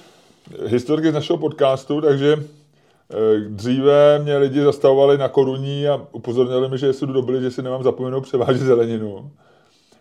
historiky 0.66 1.12
z 1.12 1.14
našeho 1.14 1.38
podcastu, 1.38 2.02
takže 2.02 2.36
eh, 2.40 3.40
dříve 3.50 4.20
mě 4.20 4.38
lidi 4.38 4.64
zastavovali 4.64 5.18
na 5.18 5.28
koruní 5.28 5.88
a 5.88 6.02
upozornili 6.12 6.70
mi, 6.70 6.78
že 6.78 6.88
jestli 6.88 7.08
jdu 7.08 7.14
do 7.14 7.22
byli, 7.22 7.42
že 7.42 7.52
si 7.52 7.62
nemám 7.62 7.84
zapomenout 7.84 8.22
převážet 8.22 8.62
zeleninu. 8.62 9.32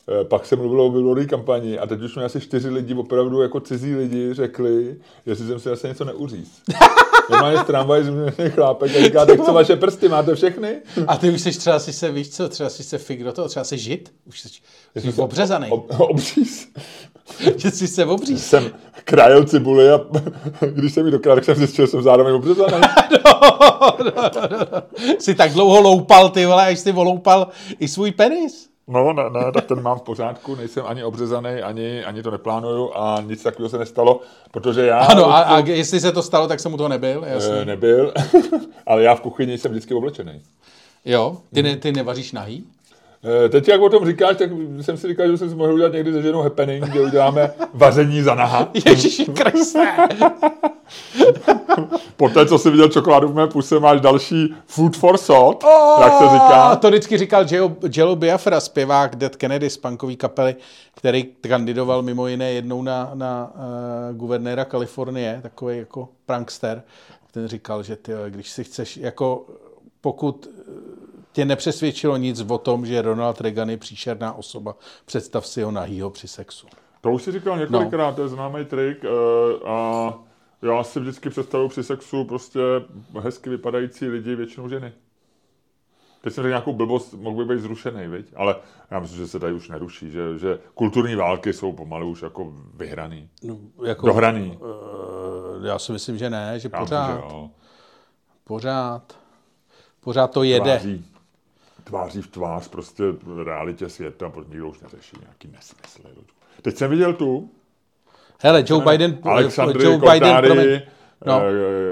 Eh, 0.09 0.25
Pak 0.25 0.47
se 0.47 0.57
mluvilo 0.57 0.87
o 0.87 0.91
billboardové 0.91 1.27
kampani 1.27 1.79
a 1.79 1.87
teď 1.87 2.03
už 2.03 2.17
mi 2.17 2.25
asi 2.25 2.41
čtyři 2.41 2.69
lidi, 2.69 2.95
opravdu 2.95 3.43
jako 3.43 3.61
cizí 3.61 3.95
lidi, 3.95 4.35
řekli, 4.35 4.97
jestli 5.27 5.47
jsem 5.47 5.61
si 5.61 5.71
asi 5.71 5.89
něco 5.89 6.05
neuříz. 6.05 6.63
Normálně 7.31 7.59
z 7.59 7.64
tramvaje 7.64 8.05
chlápek 8.49 8.97
a 8.97 9.03
říká, 9.03 9.27
tak 9.27 9.45
co 9.45 9.53
vaše 9.53 9.77
prsty, 9.77 10.09
máte 10.09 10.35
všechny? 10.35 10.77
A 11.07 11.16
ty 11.16 11.31
už 11.31 11.41
jsi 11.41 11.59
třeba 11.59 11.79
si 11.79 11.93
se, 11.93 12.11
víš 12.12 12.29
co, 12.31 12.49
třeba 12.49 12.70
si 12.70 12.85
se 12.85 12.99
fik 12.99 13.24
do 13.24 13.33
toho, 13.33 13.49
třeba 13.49 13.64
si 13.64 13.79
žit, 13.79 14.12
už 14.27 14.41
jsi, 14.41 14.49
jsi 14.97 15.12
obřezaný, 15.20 15.70
Ob, 15.70 15.87
obříz. 15.99 16.68
že 17.57 17.70
jsi 17.70 17.89
se 17.89 18.05
obříz. 18.05 18.47
Jsem 18.47 18.70
krajel 19.05 19.45
cibuli 19.45 19.91
a 19.91 20.01
když 20.70 20.95
jsem 20.95 21.07
ji 21.07 21.12
dokrál, 21.12 21.37
tak 21.37 21.45
jsem 21.45 21.55
zjistil, 21.55 21.87
že 21.87 21.91
jsem 21.91 22.03
zároveň 22.03 22.35
obřezaný. 22.35 22.72
Jsi 25.18 25.35
tak 25.35 25.53
dlouho 25.53 25.81
loupal, 25.81 26.29
ty 26.29 26.47
vole, 26.47 26.66
až 26.66 26.79
jsi 26.79 26.93
oloupal 26.93 27.49
i 27.79 27.89
svůj 27.89 28.12
penis. 28.12 28.68
No, 28.89 29.12
ne, 29.12 29.22
ne, 29.30 29.53
tak 29.53 29.64
ten 29.66 29.82
mám 29.82 29.99
v 29.99 30.03
pořádku, 30.03 30.55
nejsem 30.55 30.87
ani 30.87 31.05
obřezaný, 31.05 31.51
ani, 31.51 32.05
ani 32.05 32.22
to 32.22 32.30
neplánuju 32.30 32.91
a 32.95 33.20
nic 33.26 33.43
takového 33.43 33.68
se 33.68 33.78
nestalo, 33.78 34.20
protože 34.51 34.87
já 34.87 34.99
Ano, 34.99 35.30
a, 35.30 35.41
a 35.41 35.59
jestli 35.59 36.01
se 36.01 36.12
to 36.12 36.22
stalo, 36.22 36.49
tak 36.49 36.61
jsem 36.61 36.70
mu 36.70 36.76
to 36.78 36.89
nebyl, 36.89 37.24
eh, 37.26 37.32
jasně. 37.32 37.64
nebyl, 37.64 38.12
ale 38.87 39.03
já 39.03 39.14
v 39.14 39.20
kuchyni 39.20 39.59
jsem 39.59 39.70
vždycky 39.70 39.95
oblečený. 39.95 40.43
Jo, 41.05 41.37
ty, 41.55 41.62
ne, 41.62 41.76
ty 41.76 41.93
nevaříš 41.93 42.32
nahý? 42.32 42.64
Eh, 43.27 43.49
Teď, 43.49 43.68
jak 43.68 43.81
o 43.81 43.89
tom 43.89 44.07
říkáš, 44.07 44.37
tak 44.37 44.51
jsem 44.81 44.97
si 44.97 45.09
říkal, 45.09 45.29
že 45.29 45.39
jsem 45.39 45.51
si 45.51 45.55
mohl 45.55 45.74
udělat 45.74 45.93
někdy 45.93 46.12
se 46.12 46.22
ženou 46.22 46.43
happening, 46.43 46.85
kde 46.85 47.01
uděláme 47.01 47.51
vaření 47.74 48.22
za 48.22 48.35
naha. 48.35 48.68
Ježiši 48.87 49.24
Kriste. 49.24 49.97
Poté, 52.16 52.47
co 52.47 52.59
jsi 52.59 52.70
viděl 52.70 52.89
čokoládu 52.89 53.29
v 53.29 53.35
mé 53.35 53.47
puse, 53.47 53.81
máš 53.81 54.01
další 54.01 54.55
food 54.66 54.97
for 54.97 55.18
thought, 55.18 55.64
jak 56.01 56.12
se 56.18 56.24
říká. 56.24 56.77
To 56.77 56.89
vždycky 56.89 57.18
říkal 57.18 57.45
Jello, 57.97 58.16
Biafra, 58.16 58.61
zpěvák 58.61 59.16
Dead 59.16 59.37
Kennedy 59.37 59.70
z 59.70 59.77
punkové 59.77 60.16
kapely, 60.16 60.57
který 60.95 61.24
kandidoval 61.24 62.03
mimo 62.03 62.27
jiné 62.27 62.53
jednou 62.53 62.83
na, 62.83 63.11
na 63.14 63.53
uh, 63.55 64.16
guvernéra 64.16 64.64
Kalifornie, 64.64 65.41
takový 65.43 65.79
jako 65.79 66.09
prankster. 66.27 66.83
Ten 67.33 67.49
říkal, 67.49 67.83
že 67.83 67.97
ty, 67.97 68.12
když 68.29 68.51
si 68.51 68.64
chceš, 68.64 68.97
jako 68.97 69.47
pokud 70.01 70.49
eh, 70.51 70.95
tě 71.37 71.45
nepřesvědčilo 71.45 72.16
nic 72.16 72.41
o 72.49 72.59
tom, 72.59 72.87
že 72.87 73.03
Ronald 73.03 73.41
Reagan 73.41 73.70
je 73.70 73.76
příšerná 73.76 74.32
osoba, 74.32 74.74
představ 75.05 75.47
si 75.47 75.62
ho 75.62 75.70
nahýho 75.70 76.11
při 76.11 76.28
sexu. 76.28 76.66
To 77.01 77.11
už 77.12 77.22
si 77.22 77.32
říkal 77.32 77.59
několikrát, 77.59 78.11
no. 78.11 78.16
to 78.16 78.22
je 78.22 78.28
známý 78.28 78.64
trik 78.64 79.05
eh, 79.05 79.09
a 79.66 80.14
já 80.62 80.84
si 80.84 81.01
vždycky 81.01 81.30
představuji 81.30 81.68
při 81.68 81.82
sexu 81.82 82.24
prostě 82.24 82.61
hezky 83.20 83.51
vypadající 83.51 84.09
lidi, 84.09 84.34
většinou 84.34 84.68
ženy. 84.68 84.93
Teď 86.20 86.32
jsem 86.34 86.43
řekl 86.43 86.49
nějakou 86.49 86.72
blbost, 86.72 87.12
mohl 87.12 87.45
by 87.45 87.55
být 87.55 87.62
zrušený, 87.62 88.09
viď? 88.09 88.26
ale 88.37 88.57
já 88.91 89.01
myslím, 89.01 89.18
že 89.18 89.26
se 89.26 89.39
tady 89.41 89.53
už 89.53 89.68
neruší, 89.68 90.11
že, 90.11 90.39
že 90.39 90.59
kulturní 90.74 91.14
války 91.14 91.53
jsou 91.53 91.72
pomalu 91.72 92.11
už 92.11 92.22
jako 92.22 92.53
vyhraný, 92.74 93.28
No, 93.43 93.57
jako, 93.84 94.07
dohraný. 94.07 94.59
eh, 94.62 95.68
já 95.68 95.78
si 95.78 95.93
myslím, 95.93 96.18
že 96.18 96.30
ne, 96.30 96.59
že 96.59 96.70
Já 96.72 96.80
myslím, 96.80 96.87
pořád, 96.87 97.16
že 97.16 97.34
jo. 97.34 97.51
pořád, 98.45 99.18
pořád 100.01 100.26
to 100.30 100.43
jede. 100.43 100.80
Tváří 101.87 102.22
v 102.22 102.26
tvář 102.26 102.68
prostě 102.68 103.03
v 103.22 103.43
realitě 103.45 103.89
světa, 103.89 104.30
protože 104.30 104.51
nikdo 104.51 104.68
už 104.68 104.80
neřeší 104.80 105.16
nějaký 105.20 105.49
nesmysly. 105.49 106.11
Teď 106.62 106.76
jsem 106.76 106.91
viděl 106.91 107.12
tu, 107.12 107.51
Hele, 108.43 108.64
Joe 108.66 108.84
Biden, 108.91 109.18
Alexandry 109.22 109.84
Joe 109.84 109.99
Biden, 110.12 110.37
promiň, 110.45 110.80
No. 111.26 111.39
no. 111.41 111.45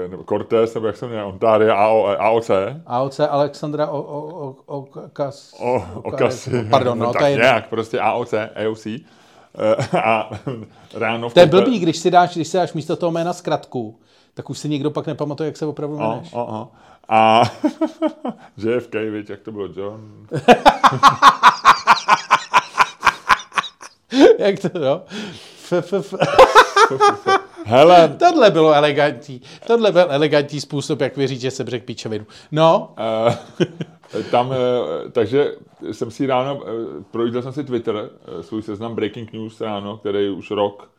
nebo 0.07 0.23
Cortés, 0.23 0.73
nebo 0.73 0.87
jak 0.87 0.97
se 0.97 1.05
jmenuje, 1.05 1.23
Ontario, 1.23 1.73
AO, 1.75 2.05
AOC, 2.21 2.49
AOC 2.85 3.19
Alexandra 3.19 3.87
o, 3.87 4.01
o, 4.01 4.25
o, 4.47 4.55
o, 4.65 4.77
Okas, 5.05 5.55
O, 5.59 5.85
Okasy. 6.03 6.67
Pardon, 6.69 6.99
no, 6.99 7.13
tak 7.13 7.21
to 7.21 7.27
je 7.27 7.35
nějak, 7.35 7.69
prostě 7.69 7.99
AOC, 7.99 8.33
AOC. 8.33 8.85
Eh, 8.87 9.97
A 10.03 10.29
ráno 10.93 11.29
v 11.29 11.33
To 11.33 11.39
je 11.39 11.45
blbý, 11.45 11.79
když 11.79 11.97
si 11.97 12.11
dáš, 12.11 12.35
když 12.35 12.47
si 12.47 12.57
dáš 12.57 12.73
místo 12.73 12.95
toho 12.95 13.11
jména 13.11 13.33
zkratku, 13.33 13.99
tak 14.33 14.49
už 14.49 14.57
si 14.57 14.69
nikdo 14.69 14.91
pak 14.91 15.07
nepamatuje, 15.07 15.47
jak 15.47 15.57
se 15.57 15.65
opravdu 15.65 15.95
O, 15.97 15.99
jmenuješ. 16.01 16.33
o, 16.33 16.45
o. 16.45 16.67
A 17.09 17.41
JFK, 18.57 18.95
víš, 19.11 19.29
jak 19.29 19.39
to 19.39 19.51
bylo, 19.51 19.69
John? 19.75 20.27
Jak 24.37 24.59
to, 24.59 24.69
no? 24.79 25.01
Hele, 27.65 28.15
Tohle 28.19 28.51
bylo 28.51 28.73
elegantní. 28.73 29.41
Tohle 29.67 29.91
byl 29.91 30.05
elegantní 30.09 30.61
způsob, 30.61 31.01
jak 31.01 31.17
věřit, 31.17 31.41
že 31.41 31.51
jsem 31.51 31.67
řekl 31.67 31.85
píčovinu. 31.85 32.25
No, 32.51 32.93
eh, 32.97 34.23
tam, 34.31 34.53
eh, 34.53 34.57
takže 35.11 35.51
jsem 35.91 36.11
si 36.11 36.25
ráno, 36.27 36.61
eh, 36.63 37.03
projížděl 37.11 37.41
jsem 37.41 37.53
si 37.53 37.63
Twitter, 37.63 38.09
svůj 38.41 38.61
seznam 38.61 38.95
Breaking 38.95 39.33
News 39.33 39.61
ráno, 39.61 39.97
který 39.97 40.29
už 40.29 40.51
rok 40.51 40.89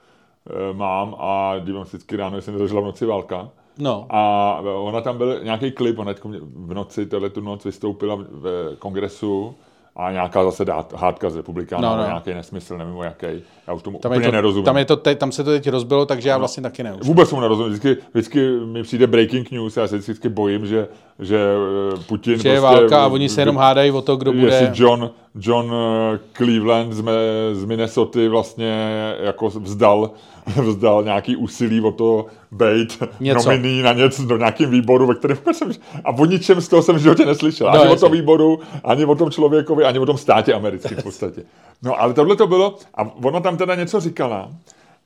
mám 0.72 1.16
a 1.18 1.58
dívám 1.58 1.84
si 1.84 1.96
vždycky 1.96 2.16
ráno, 2.16 2.36
jestli 2.36 2.52
nezažila 2.52 2.80
v 2.80 2.84
noci 2.84 3.06
válka. 3.06 3.50
No. 3.78 4.06
A 4.10 4.60
ona 4.60 5.00
tam 5.00 5.18
byl 5.18 5.40
nějaký 5.44 5.70
klip, 5.70 5.98
ona 5.98 6.12
v 6.54 6.74
noci, 6.74 7.06
tohle 7.06 7.30
tu 7.30 7.40
noc 7.40 7.64
vystoupila 7.64 8.14
v 8.30 8.76
kongresu 8.78 9.54
a 9.96 10.12
nějaká 10.12 10.44
zase 10.44 10.64
dát, 10.64 10.92
hádka 10.92 11.30
z 11.30 11.36
republikánů, 11.36 11.82
No, 11.82 11.96
no, 11.96 12.04
nějaký 12.04 12.34
nesmysl, 12.34 12.78
nevím 12.78 12.96
o 12.96 13.02
jaký. 13.02 13.26
Já 13.66 13.74
už 13.74 13.82
tomu 13.82 13.98
Tam, 13.98 14.12
úplně 14.12 14.26
to, 14.26 14.32
nerozumím. 14.32 14.64
tam, 14.64 14.76
je 14.76 14.84
to 14.84 14.96
te, 14.96 15.14
tam 15.14 15.32
se 15.32 15.44
to 15.44 15.50
teď 15.50 15.68
rozbilo, 15.68 16.06
takže 16.06 16.28
já 16.28 16.38
vlastně 16.38 16.62
taky 16.62 16.82
neučím. 16.82 17.06
Vůbec 17.06 17.30
tomu 17.30 17.42
nerozumím. 17.42 17.72
Vždycky, 17.72 18.02
vždycky 18.12 18.50
mi 18.50 18.82
přijde 18.82 19.06
breaking 19.06 19.50
news 19.50 19.76
a 19.76 19.80
já 19.80 19.88
se 19.88 19.98
vždycky 19.98 20.28
bojím, 20.28 20.66
že, 20.66 20.88
že 21.18 21.38
eh, 21.38 21.96
Putin 22.06 22.32
prostě 22.34 22.48
Že 22.48 22.54
je 22.54 22.60
válka 22.60 23.04
a 23.04 23.06
oni 23.06 23.28
se 23.28 23.40
jenom 23.40 23.56
hádají 23.56 23.90
o 23.90 24.02
to, 24.02 24.16
kdo 24.16 24.32
Jestli 24.32 24.66
bude... 24.66 24.72
John, 24.82 25.10
John 25.40 25.72
eh, 25.74 26.18
Cleveland 26.32 26.92
z, 26.92 27.04
z 27.52 27.64
Minnesota 27.64 28.28
vlastně 28.28 28.96
jako 29.20 29.48
vzdal, 29.48 30.10
vzdal 30.46 31.02
nějaký 31.04 31.36
úsilí 31.36 31.80
o 31.80 31.92
to 31.92 32.26
být 32.50 33.02
nominý 33.20 33.82
na 33.82 33.92
něco, 33.92 34.22
do 34.22 34.36
nějakým 34.36 34.70
výboru, 34.70 35.06
ve 35.06 35.14
kterém 35.14 35.38
jsem, 35.52 35.70
a 36.04 36.10
o 36.10 36.24
ničem 36.24 36.60
z 36.60 36.68
toho 36.68 36.82
jsem 36.82 36.96
v 36.96 36.98
životě 36.98 37.26
neslyšel. 37.26 37.66
No, 37.66 37.72
Ani 37.72 37.80
o 37.80 37.84
jasně. 37.84 38.00
tom 38.00 38.12
výboru, 38.12 38.60
ani 38.84 39.04
o 39.04 39.14
tom 39.14 39.30
člověkovi, 39.30 39.84
ani 39.84 39.98
o 39.98 40.06
tom 40.06 40.18
státě 40.18 40.54
americkém 40.54 40.98
v 40.98 41.02
podstatě. 41.02 41.42
No 41.82 42.00
ale 42.00 42.14
tohle 42.14 42.36
to 42.36 42.46
bylo, 42.46 42.78
a 42.94 43.02
ona 43.02 43.40
tam 43.40 43.56
teda 43.56 43.74
něco 43.74 44.00
říkala, 44.00 44.50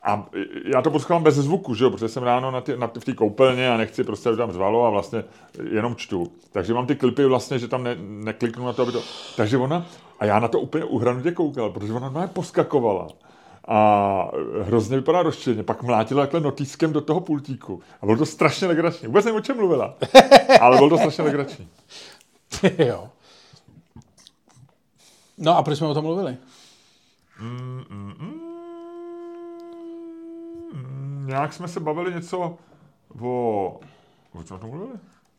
a 0.03 0.27
já 0.65 0.83
to 0.83 0.91
poslouchám 0.91 1.23
bez 1.23 1.35
zvuku, 1.35 1.75
že 1.75 1.85
jo, 1.85 1.91
protože 1.91 2.09
jsem 2.09 2.23
ráno 2.23 2.51
na 2.51 2.61
ty, 2.61 2.77
na, 2.77 2.87
v 2.87 3.05
té 3.05 3.13
koupelně 3.13 3.71
a 3.71 3.77
nechci 3.77 4.05
prostě, 4.05 4.29
aby 4.29 4.39
tam 4.39 4.53
zvalo 4.53 4.87
a 4.87 4.91
vlastně 4.91 5.25
jenom 5.71 5.97
čtu. 5.97 6.33
Takže 6.53 6.75
mám 6.75 6.87
ty 6.87 6.97
klipy 6.97 7.25
vlastně, 7.25 7.59
že 7.59 7.69
tam 7.69 7.85
ne, 7.85 7.97
nekliknu 8.01 8.67
na 8.67 8.73
to, 8.73 8.83
aby 8.83 8.93
to... 8.93 9.03
Takže 9.37 9.57
ona, 9.57 9.87
a 10.21 10.25
já 10.25 10.41
na 10.41 10.49
to 10.49 10.61
úplně 10.61 10.85
uhranutě 10.85 11.33
koukal, 11.33 11.71
protože 11.71 11.93
ona 11.93 12.01
normálně 12.01 12.29
poskakovala 12.29 13.09
a 13.69 14.31
hrozně 14.63 14.97
vypadá 14.97 15.23
rozčileně. 15.23 15.63
Pak 15.63 15.83
mlátila 15.83 16.23
takhle 16.23 16.41
notýskem 16.41 16.93
do 16.93 17.01
toho 17.01 17.21
pultíku. 17.21 17.83
A 18.03 18.07
bylo 18.07 18.19
to 18.19 18.27
strašně 18.27 18.67
legrační. 18.67 19.07
Vůbec 19.07 19.25
nevím, 19.25 19.39
o 19.39 19.43
čem 19.43 19.57
mluvila. 19.57 19.95
Ale 20.61 20.77
bylo 20.77 20.89
to 20.91 20.99
strašně 20.99 21.25
legrační. 21.25 21.69
jo. 22.79 23.09
No 25.39 25.57
a 25.57 25.63
proč 25.63 25.79
jsme 25.79 25.87
o 25.87 25.95
tom 25.95 26.05
mluvili? 26.05 26.37
Mm, 27.41 27.85
Nějak 31.27 31.53
jsme 31.53 31.69
se 31.69 31.81
bavili 31.81 32.15
něco 32.15 32.41
o... 32.41 33.81
O 34.33 34.43
čem 34.45 34.59
jsme 34.59 34.69
mluvili? 34.69 34.99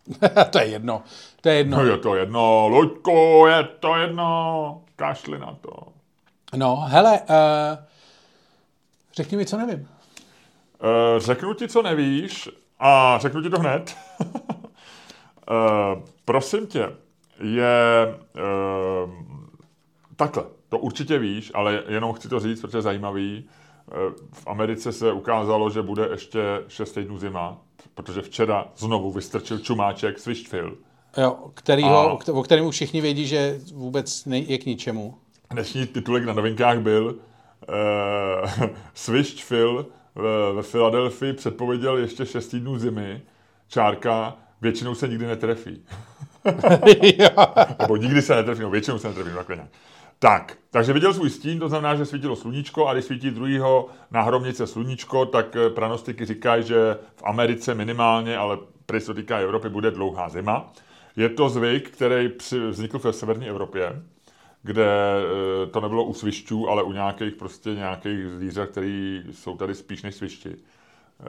to 0.52 0.60
je 0.60 0.66
jedno. 0.68 1.04
To 1.42 1.50
je 1.50 1.56
jedno. 1.56 1.78
No 1.78 1.86
je 1.86 1.98
to 1.98 2.16
jedno, 2.16 2.68
Luďku, 2.68 3.46
je 3.48 3.64
to 3.64 3.96
jedno, 3.96 4.82
kašli 4.96 5.40
na 5.40 5.58
to. 5.62 5.72
No, 6.56 6.76
hele, 6.88 7.20
uh, 7.20 7.78
řekni 9.16 9.38
mi, 9.38 9.46
co 9.46 9.58
nevím. 9.58 9.80
Uh, 9.80 11.20
řeknu 11.20 11.54
ti, 11.54 11.68
co 11.68 11.82
nevíš 11.82 12.50
a 12.80 13.18
řeknu 13.18 13.42
ti 13.42 13.50
to 13.50 13.60
hned. 13.60 13.98
uh, 14.20 16.04
prosím 16.26 16.68
tě, 16.68 16.90
je 17.40 18.16
uh, 18.36 19.12
takhle, 20.16 20.44
to 20.70 20.78
určitě 20.78 21.20
víš, 21.20 21.52
ale 21.54 21.84
jenom 21.88 22.14
chci 22.14 22.30
to 22.30 22.40
říct, 22.40 22.62
protože 22.62 22.78
je 22.78 22.82
zajímavý. 22.82 23.50
Uh, 23.92 23.98
v 24.34 24.48
Americe 24.48 24.92
se 24.92 25.12
ukázalo, 25.12 25.70
že 25.70 25.82
bude 25.82 26.08
ještě 26.12 26.64
6 26.68 26.92
týdnů 26.92 27.18
zima, 27.18 27.58
protože 27.96 28.22
včera 28.22 28.68
znovu 28.78 29.12
vystrčil 29.12 29.60
čumáček 29.60 30.20
Swishfield. 30.20 30.74
Jo, 31.18 31.38
kterýho, 31.54 31.98
A- 31.98 32.34
o 32.34 32.44
kterém 32.44 32.66
už 32.66 32.76
všichni 32.76 33.02
vědí, 33.02 33.28
že 33.28 33.60
vůbec 33.74 34.26
nej, 34.26 34.46
je 34.48 34.58
k 34.58 34.66
ničemu. 34.66 35.18
Dnešní 35.50 35.88
titulek 35.88 36.26
na 36.26 36.34
novinkách 36.34 36.80
byl 36.80 37.06
uh, 37.06 38.66
Swish 38.94 39.46
Phil 39.48 39.86
ve, 40.16 40.54
ve 40.54 40.64
Filadelfii 40.64 41.34
předpověděl 41.34 41.98
ještě 41.98 42.26
6 42.26 42.48
týdnů 42.48 42.78
zimy. 42.78 43.22
Čárka, 43.68 44.38
většinou 44.62 44.96
se 44.96 45.08
nikdy 45.08 45.26
netrefí. 45.28 45.84
Nebo 47.80 47.96
nikdy 47.96 48.22
se 48.22 48.36
netrefím, 48.36 48.64
no 48.64 48.70
většinou 48.70 49.00
se 49.00 49.08
netrefím 49.08 49.34
takhle 49.34 49.56
nějak. 49.56 49.70
Tak, 50.24 50.58
takže 50.72 50.94
viděl 50.94 51.14
svůj 51.14 51.30
stín, 51.30 51.60
to 51.60 51.70
znamená, 51.70 51.96
že 51.96 52.06
svítilo 52.06 52.36
sluníčko 52.36 52.88
a 52.88 52.94
když 52.94 53.06
svítí 53.06 53.32
druhýho 53.32 53.88
na 54.12 54.22
hromnice 54.22 54.68
sluníčko, 54.68 55.26
tak 55.26 55.56
eh, 55.56 55.70
pranostiky 55.70 56.26
říkají, 56.26 56.64
že 56.64 56.98
v 57.16 57.24
Americe 57.24 57.76
minimálně, 57.76 58.38
ale 58.38 58.58
prý 58.86 59.00
se 59.00 59.14
týká 59.14 59.38
Evropy, 59.38 59.70
bude 59.70 59.92
dlouhá 59.92 60.30
zima. 60.30 60.72
Je 61.16 61.30
to 61.30 61.50
zvyk, 61.50 61.90
který 61.90 62.32
vznikl 62.70 63.00
v 63.00 63.12
severní 63.12 63.50
Evropě, 63.50 64.02
kde 64.64 64.88
eh, 65.24 65.68
to 65.68 65.82
nebylo 65.82 66.04
u 66.04 66.14
svišťů, 66.14 66.70
ale 66.70 66.84
u 66.84 66.92
nějakých 66.92 67.36
prostě 67.36 67.70
nějakých 67.70 68.28
zvířat, 68.28 68.70
které 68.70 69.22
jsou 69.32 69.58
tady 69.58 69.76
spíš 69.76 70.04
než 70.04 70.16
svišti. 70.16 70.50
Eh, 70.50 71.26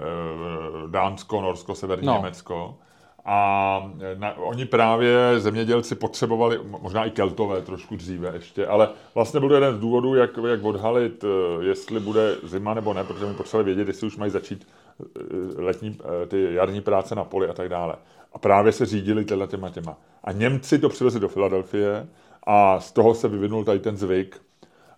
Dánsko, 0.91 1.41
Norsko, 1.41 1.75
severní 1.75 2.07
no. 2.07 2.17
Německo. 2.17 2.79
A 3.25 3.93
na, 4.19 4.39
oni 4.39 4.65
právě 4.65 5.41
zemědělci 5.41 5.95
potřebovali, 5.95 6.61
možná 6.81 7.05
i 7.05 7.11
keltové 7.11 7.63
trošku 7.63 7.97
dříve 7.97 8.31
ještě, 8.35 8.67
ale 8.67 8.89
vlastně 9.15 9.41
byl 9.41 9.55
jeden 9.55 9.75
z 9.75 9.79
důvodů, 9.79 10.15
jak, 10.15 10.31
jak 10.49 10.65
odhalit, 10.65 11.25
eh, 11.25 11.65
jestli 11.65 12.01
bude 12.01 12.37
zima 12.43 12.75
nebo 12.75 12.95
ne, 12.95 13.05
protože 13.05 13.27
mi 13.27 13.35
potřebovali 13.35 13.65
vědět, 13.65 13.89
jestli 13.89 14.07
už 14.07 14.17
mají 14.17 14.31
začít 14.31 14.67
letní, 15.57 15.99
ty 16.29 16.55
jarní 16.55 16.81
práce 16.81 17.15
na 17.15 17.25
poli 17.25 17.49
a 17.49 17.53
tak 17.53 17.69
dále. 17.69 17.95
A 18.33 18.39
právě 18.39 18.73
se 18.73 18.87
řídili 18.87 19.25
těma 19.25 19.71
těma. 19.71 19.97
A 20.25 20.33
Němci 20.33 20.79
to 20.79 20.89
přivezli 20.89 21.21
do 21.21 21.29
Filadelfie 21.29 22.07
a 22.47 22.81
z 22.81 22.93
toho 22.93 23.15
se 23.15 23.29
vyvinul 23.29 23.65
tady 23.65 23.79
ten 23.79 23.97
zvyk 23.97 24.41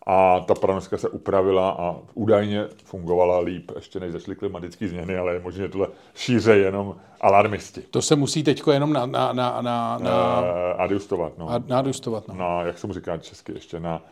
a 0.06 0.40
ta 0.40 0.54
pranoska 0.54 0.98
se 0.98 1.08
upravila 1.08 1.70
a 1.70 1.96
údajně 2.14 2.64
fungovala 2.84 3.38
líp, 3.38 3.72
ještě 3.74 4.00
než 4.00 4.12
začaly 4.12 4.36
klimatické 4.36 4.88
změny, 4.88 5.16
ale 5.16 5.40
možná 5.40 5.68
tohle 5.68 5.88
šíře 6.14 6.56
jenom 6.56 6.96
alarmisti. 7.20 7.80
To 7.80 8.02
se 8.02 8.16
musí 8.16 8.42
teď 8.42 8.62
jenom 8.72 8.92
na, 8.92 9.06
na, 9.06 9.32
na, 9.32 9.60
na, 9.60 9.98
na... 9.98 10.40
Uh, 10.40 10.46
adjustovat. 10.82 11.38
No. 11.38 11.50
Ad, 11.50 11.72
adjustovat, 11.72 12.28
no. 12.28 12.34
Na, 12.34 12.62
jak 12.62 12.78
se 12.78 12.86
mu 12.86 12.92
říká 12.92 13.16
česky, 13.16 13.52
ještě 13.52 13.80
na, 13.80 14.02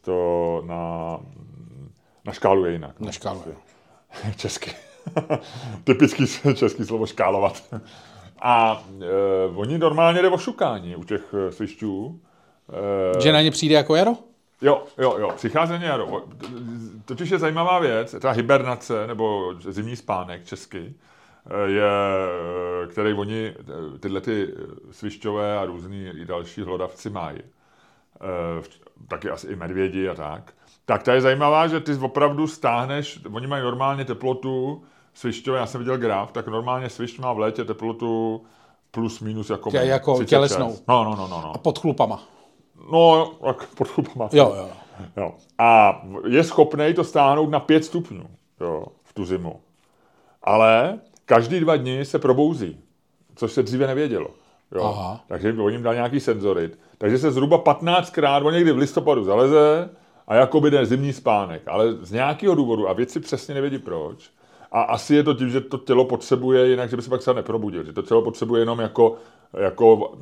to 0.00 0.62
na, 0.66 1.16
na 2.24 2.32
škálu 2.32 2.64
je 2.64 2.72
jinak. 2.72 3.00
No. 3.00 3.06
Na 3.06 3.12
škálu, 3.12 3.42
jo. 3.46 3.54
Česky. 4.36 4.70
Typický 5.84 6.26
český 6.54 6.84
slovo 6.84 7.06
škálovat. 7.06 7.62
A 8.42 8.84
e, 9.00 9.06
oni 9.54 9.78
normálně 9.78 10.22
jde 10.22 10.28
o 10.28 10.38
šukání 10.38 10.96
u 10.96 11.04
těch 11.04 11.34
e, 11.34 11.52
svišťů. 11.52 12.20
E, 13.16 13.20
že 13.20 13.32
na 13.32 13.42
ně 13.42 13.50
přijde 13.50 13.74
jako 13.74 13.96
jaro? 13.96 14.16
Jo, 14.62 14.82
jo, 14.98 15.16
jo, 15.18 15.32
přicházení 15.36 15.84
jaro. 15.84 16.22
Totiž 17.04 17.30
je 17.30 17.38
zajímavá 17.38 17.78
věc, 17.78 18.14
ta 18.20 18.30
hibernace, 18.30 19.06
nebo 19.06 19.54
zimní 19.58 19.96
spánek 19.96 20.44
česky, 20.44 20.94
e, 21.50 21.70
je, 21.70 21.90
e, 22.84 22.86
který 22.86 23.12
oni, 23.14 23.54
tyhle 24.00 24.20
ty 24.20 24.54
svišťové 24.90 25.58
a 25.58 25.64
různý 25.64 26.06
i 26.06 26.24
další 26.24 26.62
hlodavci 26.62 27.10
mají. 27.10 27.38
Taky 29.08 29.30
asi 29.30 29.46
i 29.46 29.56
medvědi 29.56 30.08
a 30.08 30.14
tak. 30.14 30.52
Tak 30.84 31.02
ta 31.02 31.14
je 31.14 31.20
zajímavá, 31.20 31.66
že 31.66 31.80
ty 31.80 31.94
opravdu 31.94 32.46
stáhneš, 32.46 33.20
oni 33.32 33.46
mají 33.46 33.62
normálně 33.62 34.04
teplotu 34.04 34.82
svišťové, 35.14 35.58
já 35.58 35.66
jsem 35.66 35.78
viděl 35.78 35.98
graf, 35.98 36.32
tak 36.32 36.48
normálně 36.48 36.88
svišť 36.88 37.18
má 37.18 37.32
v 37.32 37.38
létě 37.38 37.64
teplotu 37.64 38.42
plus 38.90 39.20
minus 39.20 39.50
jako, 39.50 39.70
Tě, 39.70 39.76
jako 39.76 40.14
36. 40.14 40.30
tělesnou. 40.30 40.78
No, 40.88 41.04
no, 41.04 41.10
no, 41.10 41.28
no, 41.28 41.40
no. 41.42 41.54
A 41.54 41.58
pod 41.58 41.78
chlupama. 41.78 42.22
No, 42.92 43.32
tak 43.44 43.66
pod 43.66 43.88
chlupama. 43.88 44.28
Jo, 44.32 44.54
jo. 44.56 44.68
jo. 45.16 45.34
A 45.58 46.02
je 46.28 46.44
schopný 46.44 46.94
to 46.94 47.04
stáhnout 47.04 47.50
na 47.50 47.60
5 47.60 47.84
stupňů 47.84 48.26
jo, 48.60 48.86
v 49.04 49.12
tu 49.12 49.24
zimu. 49.24 49.60
Ale 50.42 50.98
každý 51.24 51.60
dva 51.60 51.76
dny 51.76 52.04
se 52.04 52.18
probouzí, 52.18 52.80
což 53.34 53.52
se 53.52 53.62
dříve 53.62 53.86
nevědělo. 53.86 54.28
Jo. 54.74 54.84
Aha. 54.84 55.24
Takže 55.28 55.52
oni 55.52 55.74
jim 55.74 55.82
dal 55.82 55.94
nějaký 55.94 56.20
senzorit. 56.20 56.78
Takže 56.98 57.18
se 57.18 57.30
zhruba 57.30 57.58
15krát, 57.58 58.46
on 58.46 58.54
někdy 58.54 58.72
v 58.72 58.78
listopadu 58.78 59.24
zaleze 59.24 59.90
a 60.28 60.34
jakoby 60.34 60.70
jde 60.70 60.86
zimní 60.86 61.12
spánek. 61.12 61.62
Ale 61.66 61.92
z 61.92 62.12
nějakého 62.12 62.54
důvodu, 62.54 62.88
a 62.88 62.92
věci 62.92 63.20
přesně 63.20 63.54
nevědí 63.54 63.78
proč, 63.78 64.30
a 64.72 64.82
asi 64.82 65.14
je 65.14 65.22
to 65.22 65.34
tím, 65.34 65.50
že 65.50 65.60
to 65.60 65.78
tělo 65.78 66.04
potřebuje, 66.04 66.68
jinak, 66.68 66.90
že 66.90 66.96
by 66.96 67.02
se 67.02 67.10
pak 67.10 67.22
se 67.22 67.34
neprobudil. 67.34 67.84
Že 67.84 67.92
to 67.92 68.02
tělo 68.02 68.22
potřebuje 68.22 68.62
jenom 68.62 68.80
jako, 68.80 69.16
jako 69.58 70.12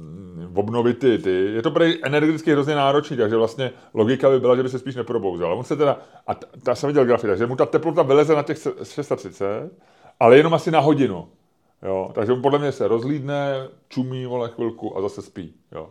obnovit 0.54 0.98
ty, 0.98 1.18
ty. 1.18 1.30
Je 1.30 1.62
to 1.62 1.70
prý 1.70 2.04
energeticky 2.04 2.52
hrozně 2.52 2.74
náročný, 2.74 3.16
takže 3.16 3.36
vlastně 3.36 3.72
logika 3.94 4.30
by 4.30 4.40
byla, 4.40 4.56
že 4.56 4.62
by 4.62 4.68
se 4.68 4.78
spíš 4.78 4.96
neprobouzel. 4.96 5.46
Ale 5.46 5.56
on 5.56 5.64
se 5.64 5.76
teda, 5.76 5.98
a 6.26 6.34
ta, 6.34 6.74
jsem 6.74 6.86
viděl 6.86 7.04
grafy, 7.04 7.26
takže 7.26 7.46
mu 7.46 7.56
ta 7.56 7.66
teplota 7.66 8.02
vyleze 8.02 8.34
na 8.34 8.42
těch 8.42 8.58
630, 8.82 9.70
ale 10.20 10.36
jenom 10.36 10.54
asi 10.54 10.70
na 10.70 10.80
hodinu. 10.80 11.28
Jo, 11.82 12.10
takže 12.14 12.32
on 12.32 12.42
podle 12.42 12.58
mě 12.58 12.72
se 12.72 12.88
rozlídne, 12.88 13.68
čumí, 13.88 14.26
vole, 14.26 14.48
chvilku 14.48 14.98
a 14.98 15.00
zase 15.00 15.22
spí. 15.22 15.54
Jo. 15.72 15.88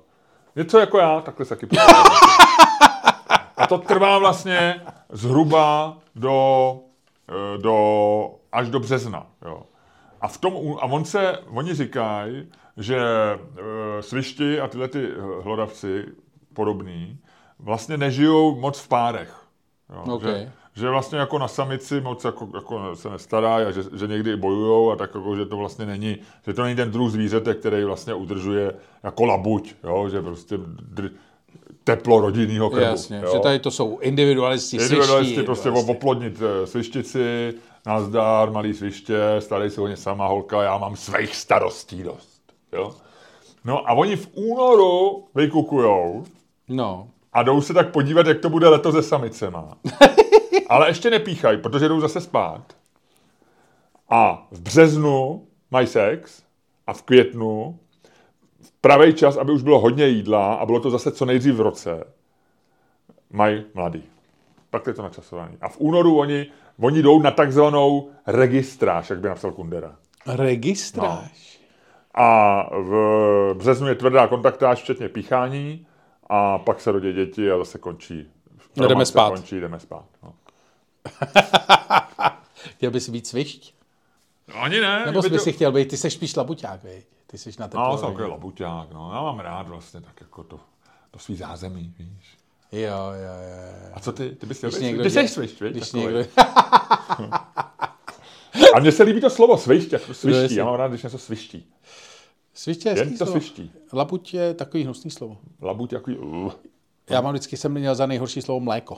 Něco 0.56 0.80
jako 0.80 0.98
já, 0.98 1.22
takhle 1.22 1.46
se 1.46 1.56
taky 1.56 1.78
A 3.58 3.68
to 3.68 3.78
trvá 3.78 4.18
vlastně 4.18 4.82
zhruba 5.10 5.98
do, 6.16 6.80
eh, 7.30 7.58
do 7.58 8.32
až 8.52 8.70
do 8.70 8.80
března. 8.80 9.26
Jo. 9.46 9.64
A, 10.22 10.28
v 10.28 10.38
tom, 10.38 10.54
a 10.80 10.86
on 10.86 11.06
se, 11.06 11.38
oni 11.48 11.74
říkají, 11.74 12.48
že 12.78 12.98
e, 12.98 14.04
svišti 14.04 14.60
a 14.60 14.68
tyhle 14.68 14.88
ty 14.88 15.10
hlodavci 15.42 16.06
podobný 16.54 17.20
vlastně 17.60 17.98
nežijou 17.98 18.60
moc 18.60 18.80
v 18.80 18.88
párech. 18.88 19.36
Jo. 19.90 20.14
Okay. 20.14 20.40
Že, 20.76 20.82
že 20.82 20.90
vlastně 20.90 21.18
jako 21.18 21.40
na 21.40 21.48
samici 21.48 22.02
moc 22.02 22.24
jako, 22.24 22.50
jako 22.56 22.96
se 22.96 23.10
nestarají 23.10 23.66
a 23.66 23.72
že, 23.72 23.84
že 23.94 24.08
někdy 24.08 24.36
bojujou 24.36 24.92
a 24.92 24.96
tak 24.96 25.16
jako, 25.16 25.36
že 25.36 25.46
to 25.46 25.58
vlastně 25.58 25.86
není, 25.86 26.18
že 26.46 26.54
to 26.54 26.64
není 26.64 26.76
ten 26.76 26.92
druh 26.92 27.12
zvířete, 27.12 27.54
který 27.54 27.84
vlastně 27.84 28.14
udržuje 28.14 28.74
jako 29.04 29.26
labuť, 29.26 29.76
jo, 29.84 30.10
že 30.10 30.22
prostě 30.22 30.58
dr, 30.58 31.10
teplo 31.84 32.22
rodinného 32.22 32.70
krbu. 32.70 32.84
Jasně, 32.84 33.22
jo. 33.24 33.34
že 33.34 33.40
tady 33.40 33.60
to 33.60 33.72
jsou 33.72 34.00
individualisti, 34.00 34.78
Individualisti 34.78 35.34
sviští, 35.34 35.46
prostě 35.46 35.70
vlastně. 35.70 35.96
oplodnit 35.96 36.42
e, 36.42 36.68
svištici, 36.68 37.54
nazdár, 37.86 38.52
malý 38.52 38.74
sviště, 38.74 39.20
starej 39.40 39.70
se 39.70 39.82
o 39.82 39.88
ně 39.88 39.98
sama 39.98 40.28
holka, 40.28 40.64
já 40.64 40.78
mám 40.78 40.96
svých 40.96 41.36
starostí 41.36 42.04
dost. 42.04 42.37
Jo? 42.74 42.96
No 43.64 43.90
a 43.90 43.94
oni 43.94 44.16
v 44.16 44.30
únoru 44.34 45.28
vykukujou 45.36 46.26
no. 46.68 47.10
a 47.34 47.44
jdou 47.44 47.62
se 47.62 47.74
tak 47.74 47.92
podívat, 47.92 48.28
jak 48.28 48.40
to 48.40 48.50
bude 48.50 48.70
letos 48.70 48.96
se 48.96 49.04
samicema. 49.04 49.78
Ale 50.70 50.90
ještě 50.90 51.10
nepíchají, 51.10 51.58
protože 51.58 51.88
jdou 51.88 52.00
zase 52.00 52.22
spát. 52.22 52.64
A 54.10 54.48
v 54.52 54.62
březnu 54.62 55.48
mají 55.72 55.88
sex 55.88 56.44
a 56.88 56.94
v 56.94 57.02
květnu 57.02 57.80
v 58.62 58.72
pravý 58.72 59.14
čas, 59.14 59.38
aby 59.38 59.52
už 59.52 59.64
bylo 59.64 59.80
hodně 59.80 60.08
jídla 60.08 60.54
a 60.54 60.66
bylo 60.66 60.80
to 60.80 60.90
zase 60.90 61.12
co 61.12 61.26
nejdřív 61.26 61.56
v 61.56 61.62
roce, 61.62 62.04
mají 63.32 63.64
mladý. 63.74 64.04
Pak 64.70 64.88
je 64.88 64.94
to 64.94 65.02
načasování. 65.02 65.58
A 65.62 65.70
v 65.70 65.80
únoru 65.80 66.18
oni 66.18 66.48
Oni 66.80 67.02
jdou 67.02 67.22
na 67.22 67.32
takzvanou 67.32 68.10
registráž, 68.28 69.10
jak 69.10 69.20
by 69.20 69.28
napsal 69.28 69.52
Kundera. 69.52 69.96
Registráž? 70.28 71.57
No. 71.57 71.57
A 72.20 72.64
v 72.80 73.54
březnu 73.54 73.88
je 73.88 73.96
tvrdá 73.96 74.28
kontaktáž, 74.28 74.82
včetně 74.82 75.10
píchání, 75.10 75.88
a 76.30 76.58
pak 76.58 76.82
se 76.82 76.92
rodí 76.92 77.14
děti 77.14 77.52
a 77.52 77.58
zase 77.58 77.78
končí. 77.78 78.28
No, 78.76 78.88
jdeme 78.88 79.06
spát. 79.06 79.30
Končí, 79.30 79.60
jdeme 79.60 79.80
spát. 79.80 80.06
No. 80.24 80.34
chtěl 82.76 82.92
bys 82.92 83.08
víc 83.08 83.30
svišť? 83.30 83.74
No, 84.48 84.62
ani 84.62 84.82
ne. 84.82 85.06
Nebo 85.06 85.22
jsi 85.22 85.30
to... 85.30 85.38
si 85.38 85.52
chtěl 85.52 85.72
být, 85.72 85.88
ty 85.88 85.98
seš 85.98 86.14
spíš 86.14 86.36
labuťák, 86.36 86.84
vej. 86.84 87.04
Ty 87.28 87.38
jsi 87.38 87.52
na 87.60 87.68
teplo. 87.68 87.92
No, 87.92 87.98
jsem 87.98 88.08
takový 88.08 88.30
labuťák, 88.30 88.92
no. 88.92 89.12
Já 89.14 89.22
mám 89.22 89.40
rád 89.40 89.68
vlastně 89.68 90.02
tak 90.02 90.22
jako 90.22 90.44
to, 90.44 90.60
to 91.12 91.20
svý 91.20 91.36
zázemí, 91.36 91.94
víš. 92.00 92.38
Jo, 92.72 92.98
jo, 92.98 93.34
jo. 93.50 93.92
A 93.94 94.00
co 94.00 94.12
ty? 94.12 94.30
Ty 94.30 94.46
bys 94.46 94.58
chtěl 94.58 94.70
být? 94.70 95.04
Ty 95.04 95.10
jsi 95.10 95.28
svišť, 95.28 95.62
víš? 95.62 95.94
Někdo... 95.94 96.20
A 98.74 98.80
mně 98.80 98.92
se 98.92 99.04
líbí 99.04 99.22
to 99.22 99.30
slovo 99.30 99.58
svišť, 99.58 99.94
jako 99.94 100.14
sviští. 100.14 100.56
Já 100.56 100.66
mám 100.66 100.76
rád, 100.76 100.88
když 100.88 101.04
něco 101.04 101.18
sviští. 101.18 101.74
Sviště 102.58 102.90
je 102.90 102.98
Jen 102.98 103.10
to 103.10 103.26
slovo. 103.26 103.32
sviští. 103.32 103.72
Labuť 103.94 104.34
je 104.34 104.54
takový 104.54 104.84
hnusný 104.84 105.12
slovo. 105.12 105.38
Labuť 105.62 105.90
takový... 105.90 106.18
Uh. 106.18 106.52
Já 107.10 107.22
mám 107.22 107.34
vždycky, 107.34 107.58
jsem 107.58 107.72
měl 107.74 107.96
za 107.96 108.06
nejhorší 108.06 108.42
slovo 108.42 108.60
mléko. 108.60 108.98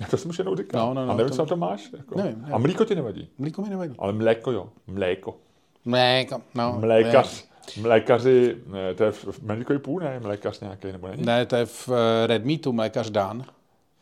Já 0.00 0.06
to 0.06 0.16
jsem 0.16 0.30
už 0.30 0.38
jenom 0.38 0.56
říkal. 0.56 0.86
No, 0.86 0.94
no, 0.94 1.06
no, 1.06 1.12
a 1.12 1.16
nevím, 1.16 1.30
to... 1.30 1.36
co 1.36 1.46
to 1.46 1.56
máš. 1.56 1.90
Jako. 1.96 2.18
Nevím, 2.18 2.40
nevím. 2.40 2.54
A 2.54 2.58
mlíko 2.58 2.84
ti 2.84 2.94
nevadí? 2.94 3.28
Mlíko 3.38 3.62
mi 3.62 3.68
nevadí. 3.68 3.94
Ale 3.98 4.12
mléko 4.12 4.52
jo. 4.52 4.68
Mléko. 4.86 5.36
Mléko, 5.84 6.42
no. 6.54 6.76
Mlékař. 6.80 7.44
Mlékaři, 7.80 8.56
to 8.96 9.04
je 9.04 9.12
v 9.12 9.42
Medikový 9.42 9.78
půl, 9.78 10.00
ne? 10.00 10.20
Mlékař 10.20 10.60
nějaký, 10.60 10.92
nebo 10.92 11.08
není? 11.08 11.24
Ne, 11.24 11.46
to 11.46 11.56
je 11.56 11.66
v 11.66 11.88
eh, 11.88 12.26
Redmeatu, 12.26 12.72
mlékař 12.72 13.10
Dan. 13.10 13.44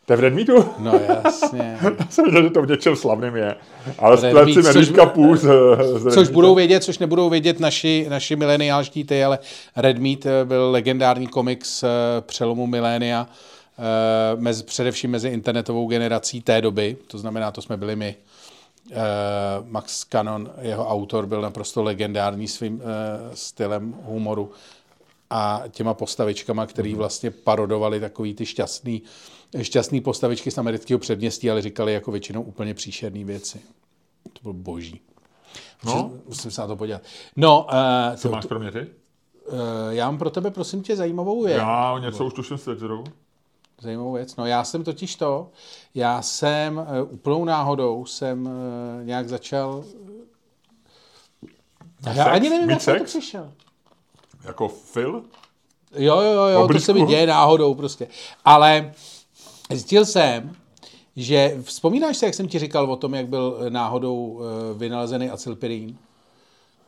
To 0.05 0.13
je 0.13 0.17
v 0.17 0.19
Redmeatu? 0.19 0.65
No 0.79 0.93
jasně. 0.93 1.77
Já 1.81 1.91
jsem 2.09 2.25
viděl, 2.25 2.43
že 2.43 2.49
to 2.49 2.61
v 2.61 2.69
něčem 2.69 2.95
slavným 2.95 3.35
je. 3.35 3.55
Ale 3.99 4.17
skleci 4.17 4.61
Medička 4.61 5.05
půl 5.05 5.37
z, 5.37 5.47
z 5.83 6.13
Což 6.13 6.29
budou 6.29 6.55
vědět, 6.55 6.83
což 6.83 6.99
nebudou 6.99 7.29
vědět 7.29 7.59
naši, 7.59 8.07
naši 8.09 8.35
mileniálští 8.35 9.03
ty, 9.03 9.23
ale 9.23 9.39
Redmeat 9.75 10.25
eh, 10.25 10.45
byl 10.45 10.71
legendární 10.71 11.27
komiks 11.27 11.83
eh, 11.83 11.87
přelomu 12.21 12.67
milénia, 12.67 13.27
mezi, 14.35 14.63
především 14.63 15.11
mezi 15.11 15.29
internetovou 15.29 15.87
generací 15.87 16.41
té 16.41 16.61
doby, 16.61 16.97
to 17.07 17.17
znamená, 17.17 17.51
to 17.51 17.61
jsme 17.61 17.77
byli 17.77 17.95
my. 17.95 18.15
Max 19.65 20.05
Cannon, 20.05 20.49
jeho 20.61 20.87
autor, 20.87 21.25
byl 21.25 21.41
naprosto 21.41 21.83
legendární 21.83 22.47
svým 22.47 22.81
stylem 23.33 23.95
humoru. 24.03 24.51
a 25.29 25.63
těma 25.71 25.93
postavičkama, 25.93 26.65
který 26.65 26.93
vlastně 26.93 27.31
parodovali 27.31 27.99
takový 27.99 28.33
ty 28.33 28.45
šťastný, 28.45 29.01
šťastný 29.61 30.01
postavičky 30.01 30.51
z 30.51 30.57
amerického 30.57 30.99
předměstí, 30.99 31.51
ale 31.51 31.61
říkali 31.61 31.93
jako 31.93 32.11
většinou 32.11 32.41
úplně 32.41 32.73
příšerné 32.73 33.23
věci. 33.23 33.61
To 34.33 34.39
bylo 34.41 34.53
boží. 34.53 35.01
No. 35.85 36.11
Musím 36.27 36.51
se 36.51 36.61
na 36.61 36.67
to 36.67 36.75
podívat. 36.75 37.01
No, 37.35 37.67
uh, 38.09 38.15
Co 38.15 38.29
máš 38.29 38.45
pro 38.45 38.59
mě 38.59 38.71
ty? 38.71 38.79
uh, 38.79 39.57
já 39.89 40.05
mám 40.05 40.17
pro 40.17 40.29
tebe, 40.29 40.51
prosím 40.51 40.83
tě, 40.83 40.95
zajímavou 40.95 41.43
věc. 41.43 41.57
Já 41.57 41.99
něco 41.99 42.25
už 42.25 42.33
tuším 42.33 42.57
s. 42.57 42.77
Zajímavou 43.81 44.13
věc. 44.13 44.35
No 44.35 44.45
já 44.45 44.63
jsem 44.63 44.83
totiž 44.83 45.15
to, 45.15 45.49
já 45.95 46.21
jsem 46.21 46.77
uh, 46.77 47.13
úplnou 47.13 47.45
náhodou 47.45 48.05
jsem 48.05 48.45
uh, 48.45 49.05
nějak 49.05 49.29
začal... 49.29 49.83
Já 52.05 52.13
sex? 52.13 52.27
ani 52.27 52.49
nevím, 52.49 52.67
Mít 52.67 52.73
jak 52.73 52.81
jsem 52.81 52.97
to 52.97 53.03
přišel. 53.03 53.51
Jako 54.43 54.67
Phil? 54.67 55.23
Jo, 55.95 56.21
jo, 56.21 56.31
jo, 56.31 56.45
jo 56.45 56.67
to 56.67 56.79
se 56.79 56.93
mi 56.93 57.05
děje 57.05 57.27
náhodou 57.27 57.73
prostě. 57.73 58.07
Ale 58.45 58.93
zjistil 59.69 60.05
jsem, 60.05 60.55
že 61.15 61.57
vzpomínáš 61.61 62.17
se, 62.17 62.25
jak 62.25 62.35
jsem 62.35 62.47
ti 62.47 62.59
říkal 62.59 62.91
o 62.91 62.95
tom, 62.95 63.13
jak 63.13 63.27
byl 63.27 63.57
náhodou 63.69 64.41
eh, 64.41 64.73
vynalezený 64.77 65.29
acylpirín? 65.29 65.97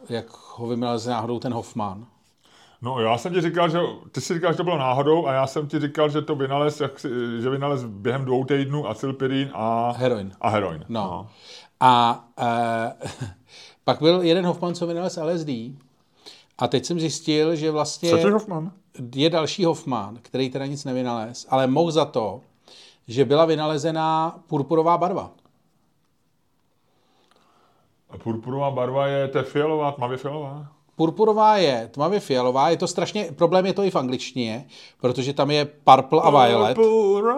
Jak 0.09 0.25
ho 0.55 0.67
vynalezl 0.67 1.09
náhodou 1.09 1.39
ten 1.39 1.53
Hoffman? 1.53 2.05
No 2.81 2.99
já 2.99 3.17
jsem 3.17 3.33
ti 3.33 3.41
říkal, 3.41 3.69
že 3.69 3.79
ty 4.11 4.21
si 4.21 4.33
říkal, 4.33 4.51
že 4.51 4.57
to 4.57 4.63
bylo 4.63 4.77
náhodou 4.77 5.27
a 5.27 5.33
já 5.33 5.47
jsem 5.47 5.67
ti 5.67 5.79
říkal, 5.79 6.09
že 6.09 6.21
to 6.21 6.35
vynalez, 6.35 6.81
jak 6.81 6.99
si, 6.99 7.09
že 7.41 7.49
vynalez 7.49 7.83
během 7.83 8.25
dvou 8.25 8.45
týdnů 8.45 8.87
acylpirín 8.87 9.49
a 9.53 9.91
Heroin. 9.91 10.31
A 10.41 10.49
heroin. 10.49 10.85
No. 10.89 11.29
A 11.79 12.25
e, 12.39 12.93
pak 13.83 13.99
byl 13.99 14.21
jeden 14.21 14.45
Hoffman, 14.45 14.75
co 14.75 14.87
vynalezl 14.87 15.23
LSD. 15.23 15.49
A 16.57 16.67
teď 16.67 16.85
jsem 16.85 16.99
zjistil, 16.99 17.55
že 17.55 17.71
vlastně 17.71 18.11
Třetí 18.11 18.29
Hoffman? 18.29 18.71
je 19.15 19.29
další 19.29 19.65
Hoffman, 19.65 20.17
který 20.21 20.49
teda 20.49 20.65
nic 20.65 20.85
nevynalez, 20.85 21.45
ale 21.49 21.67
mohl 21.67 21.91
za 21.91 22.05
to, 22.05 22.41
že 23.07 23.25
byla 23.25 23.45
vynalezená 23.45 24.39
purpurová 24.47 24.97
barva. 24.97 25.31
A 28.09 28.17
purpurová 28.17 28.71
barva 28.71 29.07
je, 29.07 29.27
to 29.27 29.37
je 29.37 29.43
fialová, 29.43 29.91
tmavě 29.91 30.17
fialová. 30.17 30.67
Purpurová 30.95 31.57
je 31.57 31.89
tmavě 31.93 32.19
fialová, 32.19 32.69
je 32.69 32.77
to 32.77 32.87
strašně, 32.87 33.29
problém 33.35 33.65
je 33.65 33.73
to 33.73 33.83
i 33.83 33.91
v 33.91 33.95
angličtině, 33.95 34.65
protože 35.01 35.33
tam 35.33 35.51
je 35.51 35.65
purple 35.65 36.21
a 36.23 36.29
violet. 36.29 36.75
Purpura. 36.75 37.35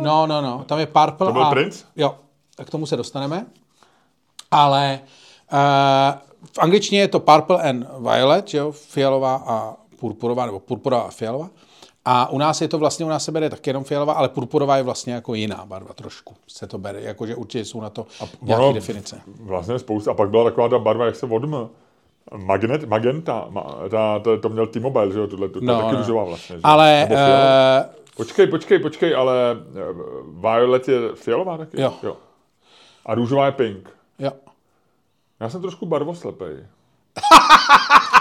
No, 0.00 0.26
no, 0.26 0.42
no, 0.42 0.64
tam 0.66 0.78
je 0.78 0.86
purple 0.86 1.26
To 1.26 1.32
byl 1.32 1.44
a... 1.44 1.50
Prince? 1.50 1.84
Jo, 1.96 2.14
tak 2.56 2.66
k 2.66 2.70
tomu 2.70 2.86
se 2.86 2.96
dostaneme. 2.96 3.46
Ale 4.50 5.00
uh, 5.52 5.58
v 6.52 6.58
angličtině 6.58 7.00
je 7.00 7.08
to 7.08 7.20
purple 7.20 7.62
and 7.62 7.86
violet, 7.98 8.54
jo, 8.54 8.72
fialová 8.72 9.42
a 9.46 9.74
purpurová, 10.00 10.46
nebo 10.46 10.60
purpurová 10.60 11.02
a 11.02 11.10
fialová. 11.10 11.50
A 12.10 12.28
u 12.30 12.38
nás 12.38 12.60
je 12.60 12.68
to 12.68 12.78
vlastně, 12.78 13.06
u 13.06 13.08
nás 13.08 13.24
se 13.24 13.32
bere 13.32 13.50
tak 13.50 13.66
jenom 13.66 13.84
fialová, 13.84 14.12
ale 14.12 14.28
purpurová 14.28 14.76
je 14.76 14.82
vlastně 14.82 15.14
jako 15.14 15.34
jiná 15.34 15.64
barva 15.66 15.94
trošku. 15.94 16.34
Se 16.46 16.66
to 16.66 16.78
bere, 16.78 17.00
jakože 17.02 17.36
určitě 17.36 17.64
jsou 17.64 17.80
na 17.80 17.90
to 17.90 18.06
nějaké 18.42 18.62
ono- 18.64 18.72
definice. 18.74 19.20
Vlastně 19.40 19.78
spousta. 19.78 20.10
A 20.10 20.14
pak 20.14 20.30
byla 20.30 20.44
taková 20.44 20.68
ta 20.68 20.78
barva, 20.78 21.06
jak 21.06 21.16
se 21.16 21.26
odm. 21.26 21.70
Magnet, 22.36 22.84
magenta, 22.88 23.46
ma, 23.50 23.76
ta, 23.90 24.18
to, 24.18 24.38
to 24.38 24.48
měl 24.48 24.66
T-Mobile, 24.66 25.12
že 25.12 25.18
jo, 25.18 25.26
tohle, 25.26 25.48
to, 25.48 25.58
No, 25.62 25.80
taky 25.80 25.92
no. 25.92 25.98
růžová 25.98 26.24
vlastně. 26.24 26.56
Že? 26.56 26.60
Ale 26.64 27.08
uh, 27.10 27.16
Počkej, 28.16 28.46
počkej, 28.46 28.78
počkej, 28.78 29.14
ale 29.14 29.34
eh, 29.52 29.80
Violet 30.40 30.88
je 30.88 30.98
fialová 31.14 31.56
taky? 31.58 31.80
Jo. 31.80 31.94
jo. 32.02 32.16
A 33.06 33.14
růžová 33.14 33.46
je 33.46 33.52
pink. 33.52 33.90
jo. 34.18 34.30
Já 35.40 35.48
jsem 35.48 35.60
trošku 35.62 35.86
barvoslepej. 35.86 36.56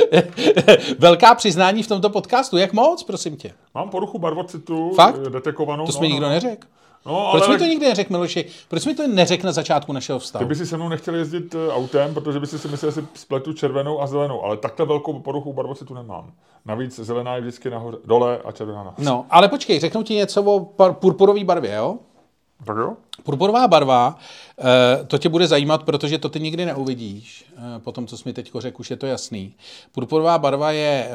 Velká 0.98 1.34
přiznání 1.34 1.82
v 1.82 1.88
tomto 1.88 2.10
podcastu. 2.10 2.56
Jak 2.56 2.72
moc, 2.72 3.02
prosím 3.02 3.36
tě? 3.36 3.52
Mám 3.74 3.90
poruchu 3.90 4.18
barvocitu 4.18 4.92
Fakt? 4.94 5.20
eh, 5.26 5.30
detekovanou. 5.30 5.86
To 5.86 5.92
no, 5.92 5.92
jsi 5.92 6.00
mi 6.00 6.08
no, 6.08 6.12
nikdo 6.12 6.26
no. 6.26 6.32
neřekl. 6.32 6.66
No, 7.06 7.26
ale 7.28 7.40
Proč 7.40 7.48
mi 7.48 7.54
tak 7.54 7.60
to 7.60 7.68
nikdy 7.70 7.86
neřekl, 7.86 8.12
Miloši? 8.12 8.44
Proč 8.68 8.86
mi 8.86 8.94
to 8.94 9.06
neřekl 9.06 9.46
na 9.46 9.52
začátku 9.52 9.92
našeho 9.92 10.18
vztahu? 10.18 10.44
ty 10.44 10.48
by 10.48 10.54
si 10.54 10.66
se 10.66 10.76
mnou 10.76 10.88
nechtěl 10.88 11.14
jezdit 11.14 11.54
eh, 11.54 11.72
autem, 11.72 12.14
protože 12.14 12.40
by 12.40 12.46
si 12.46 12.58
si 12.58 12.68
myslel, 12.68 12.90
že 12.90 13.00
si 13.00 13.06
spletu 13.14 13.52
červenou 13.52 14.00
a 14.02 14.06
zelenou, 14.06 14.42
ale 14.44 14.56
takhle 14.56 14.86
velkou 14.86 15.18
poruchu 15.18 15.52
barvocitu 15.52 15.94
nemám. 15.94 16.32
Navíc 16.66 17.00
zelená 17.00 17.34
je 17.34 17.40
vždycky 17.40 17.70
nahoře, 17.70 17.98
dole 18.04 18.38
a 18.44 18.52
červená 18.52 18.78
nahoře. 18.84 19.04
No, 19.04 19.26
ale 19.30 19.48
počkej, 19.48 19.80
řeknu 19.80 20.02
ti 20.02 20.14
něco 20.14 20.42
o 20.42 20.60
purpurové 20.92 21.44
barvě, 21.44 21.74
jo? 21.74 21.98
Tak 22.64 22.76
jo? 22.76 22.96
Purpurová 23.22 23.68
barva, 23.68 24.18
eh, 24.58 25.04
to 25.04 25.18
tě 25.18 25.28
bude 25.28 25.46
zajímat, 25.46 25.82
protože 25.82 26.18
to 26.18 26.28
ty 26.28 26.40
nikdy 26.40 26.66
neuvidíš. 26.66 27.44
Eh, 27.56 27.78
Po 27.78 27.92
tom, 27.92 28.06
co 28.06 28.16
jsi 28.16 28.22
mi 28.26 28.32
teď 28.32 28.52
řekl, 28.58 28.80
už 28.80 28.90
je 28.90 28.96
to 28.96 29.06
jasný. 29.06 29.54
Purpurová 29.92 30.38
barva 30.38 30.72
je 30.72 31.08
eh, 31.08 31.12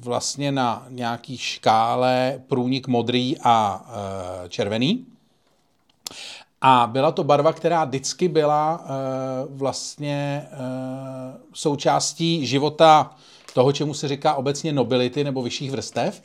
vlastně 0.00 0.52
na 0.52 0.86
nějaký 0.88 1.38
škále 1.38 2.40
průnik 2.48 2.88
modrý 2.88 3.36
a 3.44 3.84
červený. 4.48 5.06
A 6.60 6.88
byla 6.92 7.12
to 7.12 7.24
barva, 7.24 7.52
která 7.52 7.84
vždycky 7.84 8.28
byla 8.28 8.84
vlastně 9.50 10.48
součástí 11.54 12.46
života 12.46 13.14
toho, 13.54 13.72
čemu 13.72 13.94
se 13.94 14.08
říká 14.08 14.34
obecně 14.34 14.72
nobility 14.72 15.24
nebo 15.24 15.42
vyšších 15.42 15.70
vrstev, 15.70 16.22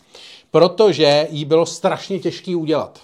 protože 0.52 1.28
jí 1.32 1.46
bylo 1.46 1.66
strašně 1.66 2.20
těžký 2.20 2.56
udělat. 2.56 3.00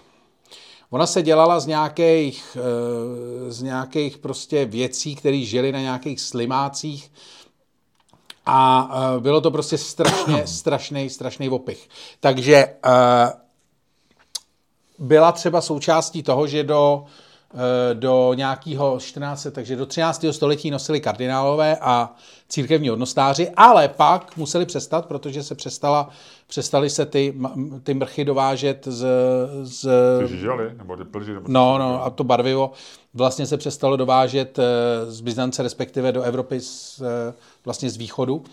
Ona 0.92 1.08
se 1.08 1.22
dělala 1.22 1.60
z 1.60 1.66
nějakých, 1.66 2.58
eh, 2.60 3.52
z 3.52 3.62
nějakých 3.62 4.18
prostě 4.18 4.66
věcí, 4.66 5.16
které 5.16 5.38
žily 5.38 5.72
na 5.72 5.80
nějakých 5.80 6.22
slimácích 6.22 7.12
a 8.46 8.92
eh, 8.94 9.20
bylo 9.20 9.42
to 9.42 9.52
prostě 9.52 9.78
strašně, 9.78 10.48
strašný, 10.48 11.10
strašný 11.10 11.50
opich. 11.50 11.90
Takže 12.20 12.56
eh, 12.56 13.34
byla 15.00 15.32
třeba 15.32 15.62
součástí 15.62 16.24
toho, 16.24 16.48
že 16.48 16.64
do, 16.64 17.06
do 17.94 18.34
nějakého 18.34 19.00
14. 19.00 19.48
takže 19.52 19.76
do 19.76 19.86
13. 19.86 20.26
století 20.32 20.72
nosili 20.72 21.02
kardinálové 21.02 21.78
a 21.82 22.16
církevní 22.50 22.90
hodnostáři, 22.90 23.50
ale 23.56 23.88
pak 23.88 24.38
museli 24.38 24.66
přestat, 24.66 25.06
protože 25.06 25.44
se 25.44 25.56
přestala, 25.56 26.10
přestali 26.48 26.90
se 26.90 27.06
ty, 27.06 27.34
ty 27.84 27.94
mrchy 27.94 28.26
dovážet 28.26 28.88
z, 28.88 29.06
z 29.64 29.90
Ty 30.20 30.28
žižely, 30.28 30.72
nebo 30.78 30.98
ty 30.98 31.04
plži, 31.04 31.34
nebo 31.34 31.46
No, 31.48 31.78
no, 31.78 32.06
a 32.06 32.10
to 32.10 32.24
barvivo 32.24 32.72
vlastně 33.14 33.48
se 33.48 33.58
přestalo 33.58 33.98
dovážet 33.98 34.60
eh, 34.60 35.12
z 35.12 35.22
Byzance, 35.22 35.64
respektive 35.64 36.12
do 36.12 36.22
Evropy 36.22 36.60
z, 36.60 37.02
eh, 37.02 37.34
vlastně 37.66 37.90
z 37.90 37.98
východu. 37.98 38.44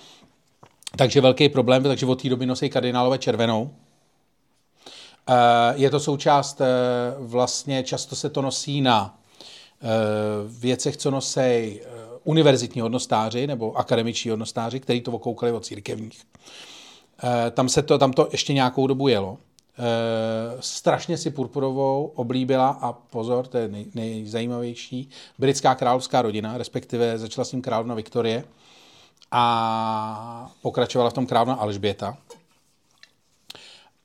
Takže 0.96 1.20
velký 1.20 1.48
problém, 1.48 1.82
takže 1.82 2.06
od 2.06 2.22
té 2.22 2.28
doby 2.28 2.46
nosí 2.46 2.70
kardinálové 2.70 3.18
červenou. 3.18 3.70
Eh, 5.28 5.72
Je 5.74 5.90
to 5.90 6.00
součást, 6.00 6.60
eh, 6.60 6.66
vlastně 7.18 7.82
často 7.82 8.16
se 8.16 8.30
to 8.30 8.42
nosí 8.42 8.80
na 8.80 9.18
eh, 9.82 9.86
věcech, 10.48 10.96
co 10.96 11.10
nosí 11.10 11.80
univerzitní 12.24 12.80
hodnostáři 12.80 13.46
nebo 13.46 13.74
akademičtí 13.74 14.30
hodnostáři, 14.30 14.80
kteří 14.80 15.00
to 15.00 15.12
okoukali 15.12 15.52
od 15.52 15.64
církevních. 15.64 16.22
Tam 17.50 17.68
se 17.68 17.82
to, 17.82 17.98
tam 17.98 18.12
to 18.12 18.28
ještě 18.32 18.52
nějakou 18.52 18.86
dobu 18.86 19.08
jelo. 19.08 19.38
Strašně 20.60 21.16
si 21.16 21.30
purpurovou 21.30 22.12
oblíbila 22.14 22.68
a 22.68 22.92
pozor, 22.92 23.46
to 23.46 23.58
je 23.58 23.68
nej, 23.68 23.86
nejzajímavější, 23.94 25.08
britská 25.38 25.74
královská 25.74 26.22
rodina, 26.22 26.58
respektive 26.58 27.18
začala 27.18 27.44
s 27.44 27.52
ním 27.52 27.62
královna 27.62 27.94
Viktorie 27.94 28.44
a 29.30 30.50
pokračovala 30.62 31.10
v 31.10 31.12
tom 31.12 31.26
královna 31.26 31.54
Alžběta. 31.54 32.16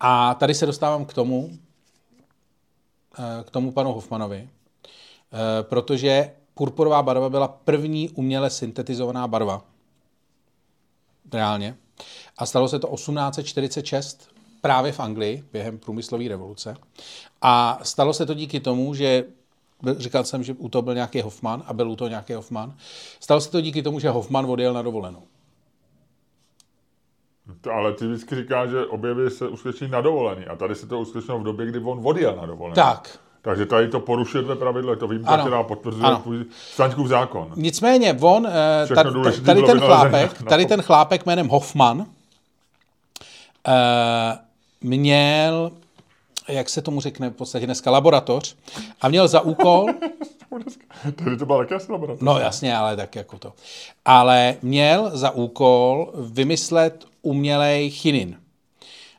A 0.05 0.33
tady 0.33 0.53
se 0.55 0.65
dostávám 0.65 1.05
k 1.05 1.13
tomu, 1.13 1.49
eh, 3.19 3.43
k 3.43 3.51
tomu 3.51 3.71
panu 3.71 3.93
Hoffmanovi, 3.93 4.49
eh, 4.49 5.63
protože 5.63 6.31
purpurová 6.53 7.03
barva 7.03 7.29
byla 7.29 7.47
první 7.47 8.09
uměle 8.09 8.49
syntetizovaná 8.49 9.27
barva. 9.27 9.65
Reálně. 11.33 11.77
A 12.37 12.45
stalo 12.45 12.67
se 12.67 12.79
to 12.79 12.87
1846 12.87 14.29
právě 14.61 14.91
v 14.91 14.99
Anglii 14.99 15.43
během 15.53 15.77
průmyslové 15.77 16.27
revoluce. 16.27 16.75
A 17.41 17.79
stalo 17.83 18.13
se 18.13 18.25
to 18.25 18.33
díky 18.33 18.59
tomu, 18.59 18.93
že 18.93 19.25
říkal 19.97 20.23
jsem, 20.23 20.43
že 20.43 20.53
u 20.53 20.69
toho 20.69 20.81
byl 20.81 20.93
nějaký 20.93 21.21
Hoffman 21.21 21.63
a 21.65 21.73
byl 21.73 21.91
u 21.91 21.95
toho 21.95 22.09
nějaký 22.09 22.33
Hoffman. 22.33 22.75
Stalo 23.19 23.41
se 23.41 23.51
to 23.51 23.61
díky 23.61 23.83
tomu, 23.83 23.99
že 23.99 24.09
Hoffman 24.09 24.51
odjel 24.51 24.73
na 24.73 24.81
dovolenou. 24.81 25.23
To, 27.63 27.71
ale 27.71 27.93
ty 27.93 28.07
vždycky 28.07 28.35
říkáš, 28.35 28.69
že 28.69 28.85
objevy 28.85 29.31
se 29.31 29.47
uskuteční 29.47 29.87
na 29.87 30.01
dovolený. 30.01 30.45
A 30.45 30.55
tady 30.55 30.75
se 30.75 30.87
to 30.87 30.99
uskutečnilo 30.99 31.39
v 31.39 31.43
době, 31.43 31.65
kdy 31.65 31.79
on 31.79 32.01
odjel 32.03 32.35
na 32.35 32.45
dovolený. 32.45 32.75
Tak, 32.75 33.19
Takže 33.41 33.65
tady 33.65 33.87
to 33.87 33.99
porušuje 33.99 34.43
tvé 34.43 34.55
pravidlo, 34.55 34.91
je 34.91 34.97
to 34.97 35.07
výjimka, 35.07 35.29
Ano. 35.31 35.43
která 35.43 35.63
potvrzuje 35.63 36.05
Ano. 36.05 36.23
Staňkův 36.71 37.07
zákon. 37.07 37.51
Nicméně 37.55 38.17
on, 38.21 38.47
eh, 38.47 38.85
Všechno 38.85 39.23
tady, 39.23 39.41
tady 39.41 39.63
ten 39.63 39.79
chlápek, 39.79 40.41
na 40.41 40.49
tady 40.49 40.63
to. 40.65 40.69
ten 40.69 40.81
chlápek 40.81 41.25
jménem 41.25 41.47
Hoffman 41.47 42.05
eh, 43.67 44.37
měl, 44.81 45.71
jak 46.47 46.69
se 46.69 46.81
tomu 46.81 47.01
řekne 47.01 47.29
v 47.29 47.33
podstatě 47.33 47.65
dneska, 47.65 47.91
laboratoř 47.91 48.55
a 49.01 49.09
měl 49.09 49.27
za 49.27 49.41
úkol, 49.41 49.85
Tady 51.23 51.37
to 51.37 51.45
byla 51.45 51.57
taky 51.57 51.73
asi 51.75 51.91
laboratoř. 51.91 52.21
No 52.21 52.39
jasně, 52.39 52.77
ale 52.77 52.95
tak 52.95 53.15
jako 53.15 53.37
to. 53.37 53.53
Ale 54.05 54.55
měl 54.61 55.09
za 55.13 55.31
úkol 55.31 56.13
vymyslet 56.15 57.05
umělej 57.23 57.89
chinin. 57.89 58.37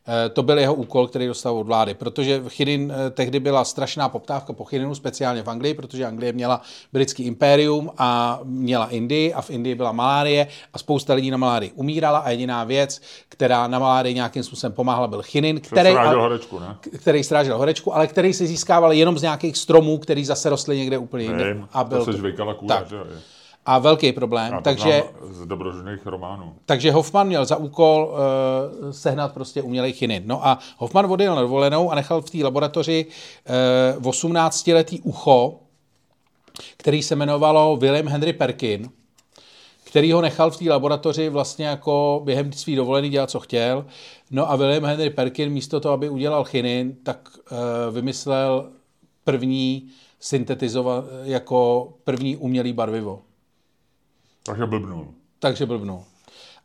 Eh, 0.08 0.28
To 0.28 0.42
byl 0.42 0.58
jeho 0.58 0.74
úkol, 0.74 1.06
který 1.06 1.26
dostal 1.26 1.58
od 1.58 1.66
vlády, 1.66 1.94
protože 1.94 2.42
chinin 2.48 2.92
eh, 2.92 3.10
tehdy 3.10 3.40
byla 3.40 3.64
strašná 3.64 4.08
poptávka 4.08 4.52
po 4.52 4.64
chininu, 4.64 4.94
speciálně 4.94 5.42
v 5.42 5.48
Anglii, 5.48 5.74
protože 5.74 6.06
Anglie 6.06 6.32
měla 6.32 6.60
britský 6.92 7.22
impérium 7.22 7.90
a 7.98 8.40
měla 8.44 8.86
Indii 8.86 9.34
a 9.34 9.42
v 9.42 9.50
Indii 9.50 9.74
byla 9.74 9.92
malárie 9.92 10.46
a 10.72 10.78
spousta 10.78 11.14
lidí 11.14 11.30
na 11.30 11.36
malárii 11.36 11.72
umírala 11.72 12.18
a 12.18 12.30
jediná 12.30 12.64
věc, 12.64 13.00
která 13.28 13.66
na 13.66 13.78
malárii 13.78 14.14
nějakým 14.14 14.42
způsobem 14.42 14.72
pomáhala, 14.72 15.06
byl 15.06 15.22
chinin, 15.22 15.60
který, 15.60 15.90
Srážel 15.90 16.20
horečku, 16.20 16.58
ne? 16.58 16.76
který 16.98 17.24
strážel 17.24 17.58
horečku, 17.58 17.94
ale 17.94 18.06
který 18.06 18.32
se 18.32 18.46
získával 18.46 18.92
jenom 18.92 19.18
z 19.18 19.22
nějakých 19.22 19.56
stromů, 19.56 19.98
který 19.98 20.24
zase 20.24 20.50
rostly 20.50 20.78
někde 20.78 20.98
úplně 20.98 21.24
jinde. 21.24 21.56
A 21.72 21.84
byl 21.84 21.98
to 22.04 22.12
se 22.12 22.18
žvejkala 22.18 22.54
kůra, 22.54 22.76
tak. 22.76 22.88
že 22.88 22.96
je. 22.96 23.33
A 23.66 23.78
velký 23.78 24.12
problém. 24.12 24.54
To 24.54 24.60
takže, 24.60 25.02
z 25.30 25.46
dobrodružných 25.46 26.06
románů. 26.06 26.54
takže 26.66 26.92
Hoffman 26.92 27.26
měl 27.26 27.44
za 27.44 27.56
úkol 27.56 28.12
uh, 28.82 28.90
sehnat 28.90 29.34
prostě 29.34 29.62
umělej 29.62 29.92
chinin. 29.92 30.22
No 30.26 30.46
a 30.46 30.58
Hoffman 30.76 31.12
odjel 31.12 31.34
na 31.34 31.40
dovolenou 31.40 31.90
a 31.90 31.94
nechal 31.94 32.22
v 32.22 32.30
té 32.30 32.44
laboratoři 32.44 33.06
uh, 33.98 34.10
18-letý 34.10 35.00
ucho, 35.00 35.60
který 36.76 37.02
se 37.02 37.14
jmenovalo 37.14 37.76
William 37.76 38.08
Henry 38.08 38.32
Perkin, 38.32 38.90
který 39.84 40.12
ho 40.12 40.20
nechal 40.20 40.50
v 40.50 40.56
té 40.56 40.70
laboratoři 40.70 41.28
vlastně 41.28 41.66
jako 41.66 42.20
během 42.24 42.52
své 42.52 42.76
dovolený 42.76 43.08
dělat, 43.08 43.30
co 43.30 43.40
chtěl. 43.40 43.86
No 44.30 44.50
a 44.50 44.56
William 44.56 44.84
Henry 44.84 45.10
Perkin 45.10 45.52
místo 45.52 45.80
toho, 45.80 45.94
aby 45.94 46.08
udělal 46.08 46.44
chinin, 46.44 46.96
tak 47.02 47.28
uh, 47.50 47.94
vymyslel 47.94 48.70
první 49.24 49.88
syntetizovat 50.20 51.04
jako 51.22 51.88
první 52.04 52.36
umělý 52.36 52.72
barvivo. 52.72 53.22
Takže 54.46 54.66
blbnul. 54.66 55.06
Takže 55.38 55.66
blbnul. 55.66 56.04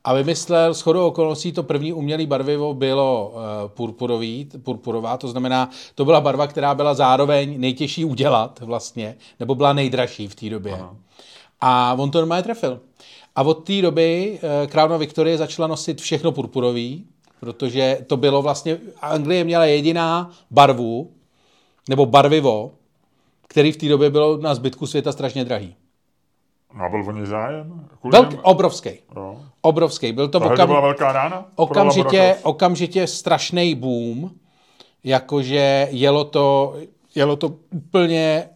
A 0.03 0.13
vymyslel, 0.13 0.73
s 0.73 0.81
chodou 0.81 1.07
okolností, 1.07 1.51
to 1.51 1.63
první 1.63 1.93
umělé 1.93 2.25
barvivo 2.25 2.73
bylo 2.73 3.33
uh, 3.33 3.41
purpurový, 3.67 4.49
purpurová, 4.63 5.17
to 5.17 5.27
znamená, 5.27 5.69
to 5.95 6.05
byla 6.05 6.21
barva, 6.21 6.47
která 6.47 6.75
byla 6.75 6.93
zároveň 6.93 7.59
nejtěžší 7.59 8.05
udělat 8.05 8.59
vlastně, 8.59 9.15
nebo 9.39 9.55
byla 9.55 9.73
nejdražší 9.73 10.27
v 10.27 10.35
té 10.35 10.49
době. 10.49 10.73
Aha. 10.73 10.95
A 11.61 11.95
on 11.99 12.11
to 12.11 12.17
normálně 12.17 12.43
trefil. 12.43 12.79
A 13.35 13.41
od 13.41 13.53
té 13.53 13.81
doby 13.81 14.39
uh, 14.43 14.67
královna 14.67 14.97
Viktorie 14.97 15.37
začala 15.37 15.67
nosit 15.67 16.01
všechno 16.01 16.31
purpurový, 16.31 17.05
protože 17.39 17.97
to 18.07 18.17
bylo 18.17 18.41
vlastně, 18.41 18.77
Anglie 19.01 19.43
měla 19.43 19.65
jediná 19.65 20.31
barvu, 20.51 21.11
nebo 21.89 22.05
barvivo, 22.05 22.71
který 23.47 23.71
v 23.71 23.77
té 23.77 23.87
době 23.87 24.09
bylo 24.09 24.37
na 24.37 24.55
zbytku 24.55 24.87
světa 24.87 25.11
strašně 25.11 25.45
drahý. 25.45 25.75
No 26.73 26.85
a 26.85 26.89
byl 26.89 27.23
o 27.23 27.25
zájem? 27.25 27.87
Kvůli 27.99 28.11
Velk, 28.11 28.31
něm? 28.31 28.39
obrovský. 28.43 28.89
Jo. 29.15 29.37
Obrovský. 29.61 30.11
Byl 30.11 30.27
to 30.27 30.39
to 30.39 30.45
okam, 30.45 30.67
byla 30.67 30.81
velká 30.81 31.11
rána? 31.11 31.45
okamžitě, 31.55 32.35
okamžitě 32.43 33.07
strašný 33.07 33.75
boom, 33.75 34.31
jakože 35.03 35.87
jelo 35.91 36.23
to, 36.23 36.75
jelo 37.15 37.35
to 37.35 37.53
úplně, 37.71 38.49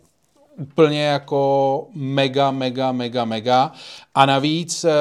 úplně 0.57 1.03
jako 1.03 1.87
mega, 1.93 2.51
mega, 2.51 2.91
mega, 2.91 3.25
mega. 3.25 3.71
A 4.15 4.25
navíc 4.25 4.83
eh, 4.83 4.91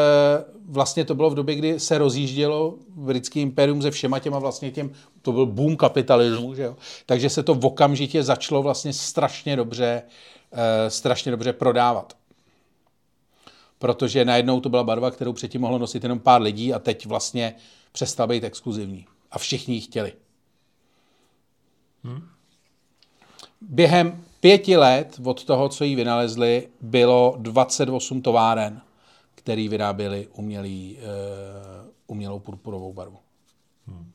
vlastně 0.69 1.05
to 1.05 1.15
bylo 1.15 1.31
v 1.31 1.35
době, 1.35 1.55
kdy 1.55 1.81
se 1.81 1.99
rozjíždělo 1.99 2.75
britský 2.89 3.41
imperium 3.41 3.83
se 3.83 3.91
všema 3.91 4.19
těma 4.19 4.39
vlastně 4.39 4.71
těm, 4.71 4.91
to 5.23 5.33
byl 5.33 5.47
boom 5.47 5.77
kapitalismu, 5.77 6.55
že 6.55 6.63
jo? 6.63 6.77
takže 7.07 7.31
se 7.31 7.43
to 7.43 7.53
okamžitě 7.53 8.23
začalo 8.23 8.63
vlastně 8.63 8.93
strašně 8.93 9.57
dobře, 9.57 10.03
eh, 10.53 10.91
strašně 10.91 11.31
dobře 11.31 11.53
prodávat 11.53 12.13
protože 13.83 14.25
najednou 14.25 14.61
to 14.61 14.69
byla 14.69 14.85
barva, 14.85 15.11
kterou 15.11 15.33
předtím 15.33 15.61
mohlo 15.61 15.79
nosit 15.79 16.03
jenom 16.03 16.19
pár 16.19 16.43
lidí 16.43 16.75
a 16.75 16.79
teď 16.79 17.07
vlastně 17.07 17.55
přestala 17.93 18.27
být 18.27 18.45
exkluzivní. 18.45 19.07
A 19.31 19.39
všichni 19.39 19.75
ji 19.75 19.81
chtěli. 19.81 20.13
Hmm. 22.05 22.29
Během 23.61 24.25
pěti 24.41 24.77
let 24.77 25.21
od 25.25 25.45
toho, 25.45 25.69
co 25.69 25.85
ji 25.85 25.95
vynalezli, 25.95 26.69
bylo 26.81 27.35
28 27.39 28.23
továren, 28.23 28.81
který 29.35 29.69
vyráběli 29.69 30.29
umělý, 30.33 30.99
uh, 30.99 31.89
umělou 32.07 32.39
purpurovou 32.39 32.93
barvu. 32.93 33.19
Hmm. 33.87 34.13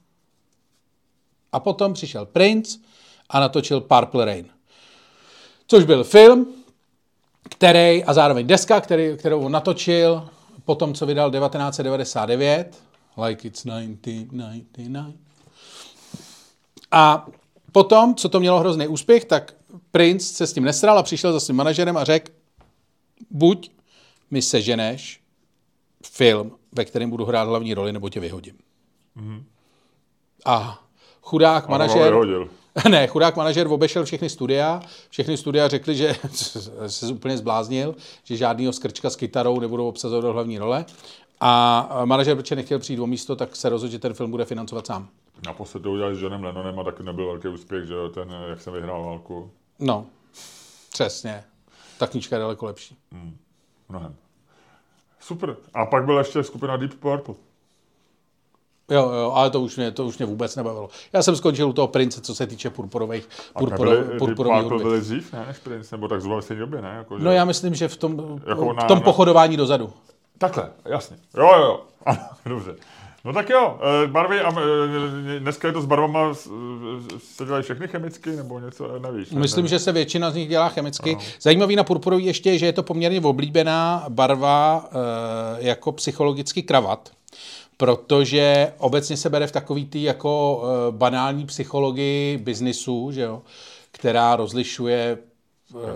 A 1.51 1.59
potom 1.59 1.93
přišel 1.93 2.25
Prince 2.25 2.79
a 3.29 3.39
natočil 3.39 3.81
Purple 3.81 4.25
Rain. 4.25 4.49
Což 5.67 5.83
byl 5.83 6.03
film, 6.03 6.56
který, 7.49 8.03
a 8.03 8.13
zároveň 8.13 8.47
deska, 8.47 8.81
který, 8.81 9.17
kterou 9.17 9.41
on 9.41 9.51
natočil 9.51 10.29
po 10.65 10.75
tom, 10.75 10.93
co 10.93 11.05
vydal 11.05 11.31
1999, 11.31 12.81
like 13.17 13.47
it's 13.47 13.63
1999. 13.63 15.15
A 16.91 17.27
potom, 17.71 18.15
co 18.15 18.29
to 18.29 18.39
mělo 18.39 18.59
hrozný 18.59 18.87
úspěch, 18.87 19.25
tak 19.25 19.53
Prince 19.91 20.33
se 20.33 20.47
s 20.47 20.53
tím 20.53 20.63
nesral 20.63 20.99
a 20.99 21.03
přišel 21.03 21.33
za 21.33 21.39
svým 21.39 21.55
manažerem 21.55 21.97
a 21.97 22.03
řekl, 22.03 22.31
buď 23.29 23.71
mi 24.31 24.41
seženeš 24.41 25.21
film, 26.03 26.51
ve 26.71 26.85
kterém 26.85 27.09
budu 27.09 27.25
hrát 27.25 27.47
hlavní 27.47 27.73
roli, 27.73 27.93
nebo 27.93 28.09
tě 28.09 28.19
vyhodím. 28.19 28.55
Mm-hmm. 29.17 29.43
A 30.45 30.83
chudák 31.21 31.67
manažer... 31.67 32.13
Ne, 32.89 33.07
chudák 33.07 33.35
manažer 33.35 33.67
obešel 33.67 34.05
všechny 34.05 34.29
studia. 34.29 34.81
Všechny 35.09 35.37
studia 35.37 35.67
řekli, 35.67 35.95
že 35.95 36.15
se 36.87 37.07
úplně 37.07 37.37
zbláznil, 37.37 37.95
že 38.23 38.37
žádnýho 38.37 38.73
skrčka 38.73 39.09
s 39.09 39.15
kytarou 39.15 39.59
nebudou 39.59 39.87
obsazovat 39.87 40.21
do 40.21 40.33
hlavní 40.33 40.57
role. 40.57 40.85
A 41.39 42.01
manažer, 42.05 42.35
protože 42.35 42.55
nechtěl 42.55 42.79
přijít 42.79 42.99
o 42.99 43.07
místo, 43.07 43.35
tak 43.35 43.55
se 43.55 43.69
rozhodl, 43.69 43.91
že 43.91 43.99
ten 43.99 44.13
film 44.13 44.31
bude 44.31 44.45
financovat 44.45 44.87
sám. 44.87 45.09
Naposled 45.45 45.83
to 45.83 45.91
udělali 45.91 46.15
s 46.15 46.21
Johnem 46.21 46.43
Lennonem 46.43 46.79
a 46.79 46.83
taky 46.83 47.03
nebyl 47.03 47.25
velký 47.25 47.47
úspěch, 47.47 47.85
že 47.85 47.93
ten, 48.13 48.35
jak 48.49 48.61
jsem 48.61 48.73
vyhrál 48.73 49.03
válku. 49.03 49.51
No, 49.79 50.05
přesně. 50.91 51.43
Ta 51.97 52.07
knížka 52.07 52.35
je 52.35 52.39
daleko 52.39 52.65
lepší. 52.65 52.97
Mnohem. 53.89 54.15
Super. 55.19 55.55
A 55.73 55.85
pak 55.85 56.05
byla 56.05 56.19
ještě 56.19 56.43
skupina 56.43 56.77
Deep 56.77 56.93
Purple. 56.93 57.35
Jo, 58.91 59.11
jo, 59.11 59.31
ale 59.35 59.49
to 59.49 59.61
už, 59.61 59.77
mě, 59.77 59.91
to 59.91 60.05
už 60.05 60.17
mě 60.17 60.25
vůbec 60.25 60.55
nebavilo. 60.55 60.89
Já 61.13 61.23
jsem 61.23 61.35
skončil 61.35 61.69
u 61.69 61.73
toho 61.73 61.87
prince, 61.87 62.21
co 62.21 62.35
se 62.35 62.47
týče 62.47 62.69
purpurových, 62.69 63.29
purpuro, 63.59 63.91
purpurových 64.19 64.63
hudby. 64.63 64.83
byli 64.83 65.01
dřív, 65.01 65.33
ne, 65.33 65.45
než 65.47 65.57
Prince, 65.57 65.95
nebo 65.95 66.07
tak 66.07 66.21
zhruba 66.21 66.41
v 66.41 66.43
stejné 66.43 66.59
době, 66.59 66.81
ne? 66.81 66.93
Jako, 66.97 67.19
že... 67.19 67.25
No 67.25 67.31
já 67.31 67.45
myslím, 67.45 67.75
že 67.75 67.87
v 67.87 67.97
tom, 67.97 68.41
Jako 68.47 68.73
na- 68.73 68.83
v 68.83 68.87
tom 68.87 68.97
na- 68.97 69.03
pochodování 69.03 69.57
dozadu. 69.57 69.89
Takhle, 70.37 70.69
jasně. 70.85 71.17
Jo, 71.37 71.51
jo, 71.57 71.63
jo. 71.63 71.79
Dobře. 72.45 72.75
No 73.25 73.33
tak 73.33 73.49
jo, 73.49 73.79
eh, 74.03 74.07
barvy, 74.07 74.41
a 74.41 74.51
eh, 74.59 75.39
dneska 75.39 75.67
je 75.67 75.73
to 75.73 75.81
s 75.81 75.85
barvama, 75.85 76.33
se 77.17 77.45
dělají 77.45 77.63
všechny 77.63 77.87
chemicky, 77.87 78.29
nebo 78.29 78.59
něco, 78.59 78.99
nevíš? 78.99 79.31
ne? 79.31 79.39
Myslím, 79.39 79.67
že 79.67 79.79
se 79.79 79.91
většina 79.91 80.31
z 80.31 80.35
nich 80.35 80.49
dělá 80.49 80.69
chemicky. 80.69 81.17
Zajímavý 81.41 81.75
na 81.75 81.83
purpurový 81.83 82.25
ještě 82.25 82.51
je, 82.51 82.57
že 82.57 82.65
je 82.65 82.73
to 82.73 82.83
poměrně 82.83 83.21
oblíbená 83.21 84.05
barva 84.09 84.89
jako 85.57 85.91
psychologický 85.91 86.63
kravat, 86.63 87.09
protože 87.77 88.73
obecně 88.77 89.17
se 89.17 89.29
bere 89.29 89.47
v 89.47 89.51
takový 89.51 89.85
tý 89.85 90.03
jako 90.03 90.63
e, 90.63 90.91
banální 90.91 91.45
psychologii 91.45 92.37
biznisu, 92.37 93.11
že 93.11 93.21
jo, 93.21 93.41
která 93.91 94.35
rozlišuje 94.35 94.97
e, 94.99 95.17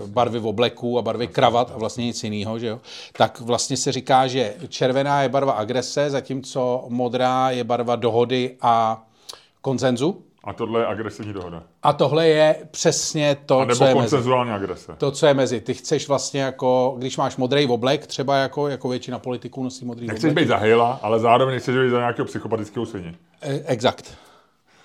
barvy 0.06 0.38
v 0.38 0.46
obleku 0.46 0.98
a 0.98 1.02
barvy 1.02 1.28
kravat 1.28 1.70
a 1.74 1.78
vlastně 1.78 2.04
nic 2.04 2.24
jiného, 2.24 2.58
že 2.58 2.66
jo, 2.66 2.80
tak 3.12 3.40
vlastně 3.40 3.76
se 3.76 3.92
říká, 3.92 4.26
že 4.26 4.54
červená 4.68 5.22
je 5.22 5.28
barva 5.28 5.52
agrese, 5.52 6.10
zatímco 6.10 6.84
modrá 6.88 7.50
je 7.50 7.64
barva 7.64 7.96
dohody 7.96 8.56
a 8.60 9.04
konsenzu. 9.60 10.22
A 10.44 10.52
tohle 10.52 10.80
je 10.80 10.86
agresivní 10.86 11.32
dohoda. 11.32 11.62
A 11.82 11.92
tohle 11.92 12.28
je 12.28 12.56
přesně 12.70 13.36
to, 13.46 13.58
A 13.58 13.64
nebo 13.64 13.74
co 13.78 13.84
je 13.84 13.94
mezi. 13.94 14.00
konsenzuální 14.00 14.50
agrese. 14.50 14.92
To, 14.98 15.10
co 15.10 15.26
je 15.26 15.34
mezi. 15.34 15.60
Ty 15.60 15.74
chceš 15.74 16.08
vlastně 16.08 16.40
jako, 16.42 16.94
když 16.98 17.16
máš 17.16 17.36
modrý 17.36 17.66
oblek, 17.66 18.06
třeba 18.06 18.36
jako, 18.36 18.68
jako 18.68 18.88
většina 18.88 19.18
politiků 19.18 19.62
nosí 19.64 19.84
modrý 19.84 20.06
Nechceš 20.06 20.30
oblek. 20.30 20.44
být 20.44 20.48
za 20.48 20.56
hejla, 20.56 20.98
ale 21.02 21.20
zároveň 21.20 21.54
nechceš 21.54 21.76
být 21.76 21.90
za 21.90 21.98
nějakého 21.98 22.26
psychopatického 22.26 22.86
svině. 22.86 23.14
E, 23.42 23.60
exakt. 23.66 24.14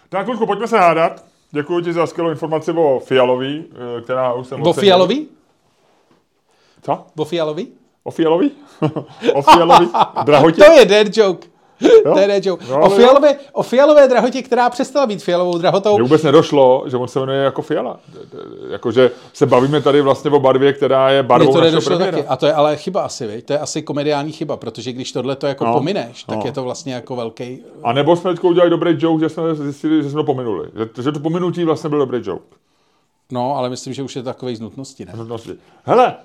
Tak, 0.10 0.26
kluku, 0.26 0.46
pojďme 0.46 0.68
se 0.68 0.78
hádat. 0.80 1.24
Děkuji 1.52 1.82
ti 1.82 1.94
za 1.94 2.08
skvělou 2.08 2.30
informaci 2.30 2.72
o 2.72 3.00
Fialový, 3.00 3.66
eh, 3.98 4.02
která 4.02 4.34
už 4.34 4.48
jsem 4.48 4.62
O 4.64 4.70
ocenil. 4.70 4.82
fialový? 4.86 5.28
Co? 6.82 7.06
O 7.18 7.26
fialový? 7.26 7.68
O 8.04 8.12
Fialový? 8.12 8.52
o 9.34 9.42
Fialový? 9.42 9.90
Drahotě? 10.24 10.64
To 10.64 10.72
je 10.72 10.86
dead 10.86 11.18
joke. 11.18 11.48
To 12.04 12.20
je 12.20 12.28
dead 12.28 12.46
joke. 12.46 12.66
Jo, 12.70 12.80
o, 12.80 12.84
jo. 12.84 12.90
fialové, 12.90 13.36
o 13.54 13.64
fialové 13.64 14.08
drahotě, 14.08 14.42
která 14.42 14.70
přestala 14.70 15.08
být 15.08 15.24
fialovou 15.24 15.58
drahotou. 15.58 15.94
Mně 15.94 16.04
vůbec 16.04 16.24
nedošlo, 16.24 16.84
že 16.88 16.98
on 16.98 17.08
se 17.08 17.20
jmenuje 17.20 17.40
jako 17.40 17.62
Fiala. 17.62 18.00
Jakože 18.70 19.12
se 19.34 19.46
bavíme 19.46 19.82
tady 19.82 20.02
vlastně 20.02 20.32
o 20.32 20.40
barvě, 20.40 20.74
která 20.74 21.10
je 21.10 21.24
barvou 21.24 21.54
to 21.54 21.62
našeho 21.62 22.00
taky. 22.00 22.24
A 22.24 22.36
to 22.36 22.46
je 22.46 22.54
ale 22.54 22.78
chyba 22.78 23.02
asi, 23.02 23.28
viď? 23.28 23.46
To 23.46 23.54
je 23.54 23.60
asi 23.60 23.82
komediální 23.82 24.32
chyba, 24.32 24.58
protože 24.58 24.94
když 24.94 25.12
tohle 25.12 25.36
to 25.36 25.48
jako 25.48 25.66
No, 25.66 25.74
pomineš, 25.74 26.24
tak 26.24 26.38
no. 26.38 26.42
je 26.46 26.52
to 26.52 26.64
vlastně 26.64 26.94
jako 26.94 27.16
velký... 27.16 27.64
A 27.84 27.94
nebo 27.94 28.16
jsme 28.16 28.34
teď 28.34 28.44
udělali 28.44 28.70
dobrý 28.70 28.96
joke, 29.00 29.24
že 29.26 29.30
jsme 29.30 29.56
zjistili, 29.56 30.04
že 30.04 30.10
jsme 30.10 30.20
to 30.20 30.24
pominuli. 30.24 30.70
Že, 30.76 31.04
že 31.04 31.12
to 31.12 31.20
pominutí 31.20 31.64
vlastně 31.64 31.90
byl 31.90 32.00
dobrý 32.00 32.20
joke. 32.24 32.56
No, 33.32 33.56
ale 33.56 33.70
myslím, 33.70 33.94
že 33.94 34.04
už 34.04 34.16
je 34.16 34.22
to 34.22 34.26
takový 34.26 34.56
z 34.56 34.60
nutnosti, 34.60 35.06
ne? 35.06 35.14
Nutnosti. 35.16 35.52
Hele, 35.84 36.16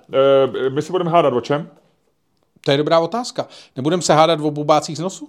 e, 0.67 0.71
my 0.71 0.83
se 0.83 0.93
budeme 0.93 1.11
hádat 1.11 1.33
o 1.33 1.41
čem? 1.41 1.69
To 2.65 2.71
je 2.71 2.77
dobrá 2.77 3.01
otázka. 3.01 3.47
Nebudeme 3.77 4.03
se 4.03 4.15
hádat 4.15 4.41
o 4.41 4.51
bubácích 4.51 4.97
z 4.97 5.01
nosu? 5.01 5.29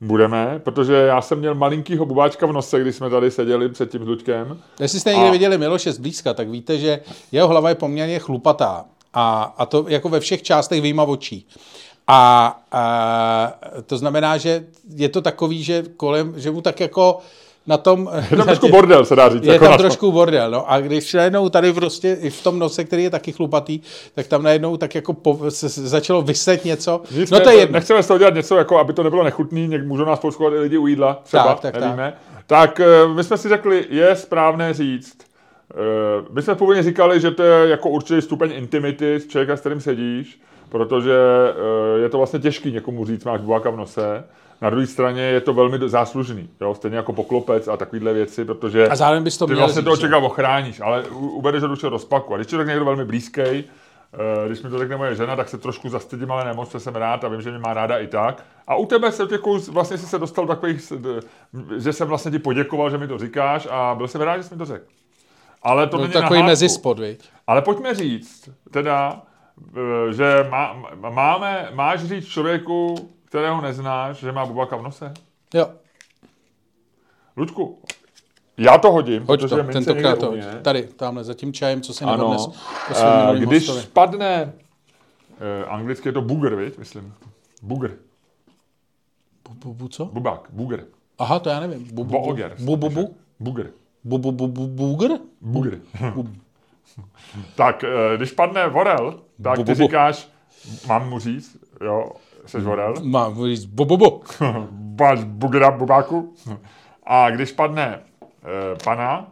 Budeme, 0.00 0.60
protože 0.64 0.94
já 0.94 1.20
jsem 1.20 1.38
měl 1.38 1.54
malinkýho 1.54 2.06
bubáčka 2.06 2.46
v 2.46 2.52
nose, 2.52 2.80
když 2.80 2.96
jsme 2.96 3.10
tady 3.10 3.30
seděli 3.30 3.68
před 3.68 3.90
tím 3.90 4.02
Luďkem. 4.02 4.58
Jestli 4.80 5.00
jste 5.00 5.10
někde 5.12 5.28
a... 5.28 5.32
viděli 5.32 5.58
Miloše 5.58 5.92
zblízka, 5.92 6.34
tak 6.34 6.48
víte, 6.48 6.78
že 6.78 7.00
jeho 7.32 7.48
hlava 7.48 7.68
je 7.68 7.74
poměrně 7.74 8.18
chlupatá. 8.18 8.84
A, 9.14 9.54
a 9.58 9.66
to 9.66 9.84
jako 9.88 10.08
ve 10.08 10.20
všech 10.20 10.42
částech 10.42 10.82
výjima 10.82 11.02
očí. 11.02 11.46
A, 12.06 12.46
a 12.72 13.52
to 13.86 13.98
znamená, 13.98 14.36
že 14.36 14.66
je 14.94 15.08
to 15.08 15.22
takový, 15.22 15.64
že 15.64 15.84
kolem, 15.96 16.34
že 16.36 16.50
mu 16.50 16.60
tak 16.60 16.80
jako 16.80 17.18
na 17.66 17.76
tom... 17.76 18.10
Je 18.30 18.36
tam 18.36 18.46
trošku 18.46 18.68
bordel, 18.68 19.04
se 19.04 19.16
dá 19.16 19.28
říct. 19.28 19.44
Je 19.44 19.52
jako 19.52 19.64
tam 19.64 19.78
trošku 19.78 20.12
bordel, 20.12 20.50
no. 20.50 20.72
A 20.72 20.80
když 20.80 21.14
najednou 21.14 21.48
tady 21.48 21.72
prostě 21.72 22.16
i 22.20 22.30
v 22.30 22.42
tom 22.42 22.58
nose, 22.58 22.84
který 22.84 23.02
je 23.02 23.10
taky 23.10 23.32
chlupatý, 23.32 23.80
tak 24.14 24.26
tam 24.26 24.42
najednou 24.42 24.76
tak 24.76 24.94
jako 24.94 25.12
po, 25.12 25.38
se, 25.48 25.68
začalo 25.68 26.22
vyset 26.22 26.64
něco. 26.64 27.02
Nic 27.10 27.30
no 27.30 27.38
ne, 27.38 27.44
to 27.44 27.50
je 27.50 27.56
jedno. 27.56 27.74
Nechceme 27.74 28.02
z 28.02 28.06
toho 28.06 28.18
dělat 28.18 28.34
něco, 28.34 28.56
jako 28.56 28.78
aby 28.78 28.92
to 28.92 29.02
nebylo 29.02 29.24
nechutný, 29.24 29.68
něk, 29.68 29.86
můžou 29.86 30.04
nás 30.04 30.18
poslouchat 30.18 30.54
i 30.54 30.58
lidi 30.58 30.78
u 30.78 30.86
jídla, 30.86 31.20
třeba, 31.24 31.44
Tak, 31.44 31.60
tak, 31.60 31.80
nevíme. 31.80 32.14
Tak. 32.46 32.76
tak 32.76 32.80
my 33.14 33.24
jsme 33.24 33.38
si 33.38 33.48
řekli, 33.48 33.86
je 33.90 34.16
správné 34.16 34.74
říct, 34.74 35.18
eh, 35.70 36.24
my 36.30 36.42
jsme 36.42 36.54
původně 36.54 36.82
říkali, 36.82 37.20
že 37.20 37.30
to 37.30 37.42
je 37.42 37.68
jako 37.68 37.88
určitý 37.88 38.22
stupeň 38.22 38.52
intimity 38.54 39.14
s 39.14 39.26
člověka, 39.26 39.56
s 39.56 39.60
kterým 39.60 39.80
sedíš, 39.80 40.40
protože 40.68 41.14
eh, 41.14 41.98
je 41.98 42.08
to 42.08 42.16
vlastně 42.16 42.38
těžký 42.38 42.72
někomu 42.72 43.06
říct, 43.06 43.24
máš 43.24 43.40
buáka 43.40 43.70
v 43.70 43.76
nose. 43.76 44.24
Na 44.60 44.70
druhé 44.70 44.86
straně 44.86 45.22
je 45.22 45.40
to 45.40 45.54
velmi 45.54 45.88
záslužný, 45.88 46.48
jo? 46.60 46.74
stejně 46.74 46.96
jako 46.96 47.12
poklopec 47.12 47.68
a 47.68 47.76
takovéhle 47.76 48.12
věci, 48.12 48.44
protože 48.44 48.88
A 48.88 48.96
zároveň 48.96 49.24
bys 49.24 49.38
to 49.38 49.46
ty 49.46 49.54
vlastně 49.54 49.82
toho 49.82 49.96
člověka 49.96 50.26
ochráníš, 50.26 50.80
ale 50.80 51.02
uvedeš 51.10 51.62
ho 51.62 51.68
do 51.68 51.88
rozpaku. 51.88 52.34
A 52.34 52.36
když 52.36 52.46
to 52.46 52.56
řekne 52.56 52.72
někdo 52.72 52.84
velmi 52.84 53.04
blízký, 53.04 53.40
eh, 53.40 53.64
když 54.46 54.62
mi 54.62 54.70
to 54.70 54.78
řekne 54.78 54.96
moje 54.96 55.14
žena, 55.14 55.36
tak 55.36 55.48
se 55.48 55.58
trošku 55.58 55.88
zastydím, 55.88 56.32
ale 56.32 56.44
nemoc, 56.44 56.68
protože 56.68 56.80
jsem 56.80 56.94
rád 56.96 57.24
a 57.24 57.28
vím, 57.28 57.40
že 57.42 57.50
mě 57.50 57.58
má 57.58 57.74
ráda 57.74 57.98
i 57.98 58.06
tak. 58.06 58.44
A 58.66 58.76
u 58.76 58.86
tebe 58.86 59.12
se 59.12 59.22
jako, 59.32 59.58
vlastně 59.70 59.98
jsi 59.98 60.06
se 60.06 60.18
dostal 60.18 60.46
do 60.46 60.54
takových, 60.54 60.80
s- 60.82 60.96
d- 60.98 61.20
že 61.78 61.92
jsem 61.92 62.08
vlastně 62.08 62.30
ti 62.30 62.38
poděkoval, 62.38 62.90
že 62.90 62.98
mi 62.98 63.08
to 63.08 63.18
říkáš 63.18 63.68
a 63.70 63.94
byl 63.94 64.08
jsem 64.08 64.20
rád, 64.20 64.36
že 64.36 64.42
jsi 64.42 64.54
mi 64.54 64.58
to 64.58 64.64
řekl. 64.64 64.84
Ale 65.62 65.86
to 65.86 65.96
No, 65.96 66.02
není 66.02 66.12
takový 66.12 66.42
mezispod, 66.42 66.98
viď? 66.98 67.28
Ale 67.46 67.62
pojďme 67.62 67.94
říct, 67.94 68.48
teda, 68.70 69.22
eh, 70.08 70.12
že 70.12 70.46
má, 70.50 70.76
máme, 71.10 71.68
máš 71.74 72.04
říct 72.04 72.26
člověku, 72.28 73.10
kterého 73.34 73.60
neznáš, 73.60 74.16
že 74.16 74.32
má 74.32 74.46
bubaka 74.46 74.76
v 74.76 74.82
nose? 74.82 75.12
Jo, 75.54 75.66
Luďku, 77.36 77.78
já 78.58 78.78
to 78.78 78.92
hodím, 78.92 79.24
hoď 79.26 79.40
protože 79.40 79.62
to, 79.62 79.72
tentokrát 79.72 80.18
to 80.18 80.26
hoď. 80.26 80.38
Tady, 80.62 80.82
tamhle, 80.82 81.24
za 81.24 81.34
tím 81.34 81.52
čajem, 81.52 81.80
co 81.82 81.92
po 81.92 81.94
svém 81.94 82.10
Eh, 82.10 83.26
minulým 83.26 83.48
když 83.48 83.68
hostovi. 83.68 83.80
spadne, 83.86 84.52
eh, 85.40 85.64
anglicky 85.64 86.08
je 86.08 86.12
to 86.12 86.20
booger, 86.22 86.54
viď, 86.56 86.78
myslím. 86.78 87.14
Booger, 87.62 87.90
Bu, 89.48 89.54
bu, 89.54 89.74
bu, 89.74 89.88
co? 89.88 90.04
bubák, 90.04 90.40
booger. 90.50 90.84
Aha, 91.18 91.38
to 91.38 91.48
já 91.50 91.60
nevím. 91.60 91.84
Bu, 91.92 92.04
bu, 92.04 92.18
bu, 92.18 92.26
Booger. 92.26 92.56
bu, 92.58 92.76
bu, 92.76 92.90
bu, 92.90 93.14
Booger. 93.40 93.70
bu, 94.04 94.18
bu, 94.18 94.32
bu, 94.32 94.46
bu, 94.48 94.66
booger? 94.68 95.18
Booger. 95.40 95.78
tak, 97.56 97.84
eh, 97.84 98.16
když 98.16 98.32
padne 98.32 98.68
vorel, 98.68 99.18
tak 99.42 99.58
Bu, 99.58 99.64
ty 99.64 99.72
bu, 99.72 99.78
bu. 99.78 99.84
říkáš, 99.86 100.28
mám 100.86 101.08
mu 101.08 101.18
říct, 101.18 101.56
jo, 101.84 102.10
jsi 102.46 102.60
vorel, 102.60 102.94
Mám 103.02 103.34
bu, 103.68 103.84
bu. 103.96 104.22
máš 105.00 105.24
bugera 105.24 105.70
bubáku. 105.70 106.34
A 107.06 107.30
když 107.30 107.52
padne 107.52 107.86
e, 107.94 108.00
pana, 108.84 109.26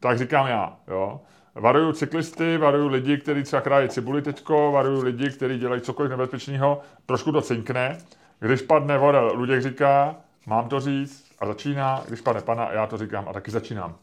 tak 0.00 0.18
říkám 0.18 0.46
já, 0.46 0.76
jo. 0.88 1.20
Varuju 1.54 1.92
cyklisty, 1.92 2.56
varuju 2.56 2.88
lidi, 2.88 3.18
kteří 3.18 3.42
třeba 3.42 3.62
krájí 3.62 3.88
cibuli 3.88 4.22
teďko, 4.22 4.72
varuju 4.72 5.02
lidi, 5.02 5.30
kteří 5.30 5.58
dělají 5.58 5.80
cokoliv 5.80 6.10
nebezpečného, 6.10 6.80
trošku 7.06 7.32
to 7.32 7.40
cinkne. 7.42 7.98
Když 8.40 8.62
padne 8.62 8.98
vorel, 8.98 9.32
Luděk 9.34 9.62
říká, 9.62 10.16
mám 10.46 10.68
to 10.68 10.80
říct 10.80 11.24
a 11.38 11.46
začíná, 11.46 12.02
když 12.08 12.20
padne 12.20 12.42
pana, 12.42 12.72
já 12.72 12.86
to 12.86 12.98
říkám 12.98 13.28
a 13.28 13.32
taky 13.32 13.50
začínám. 13.50 13.94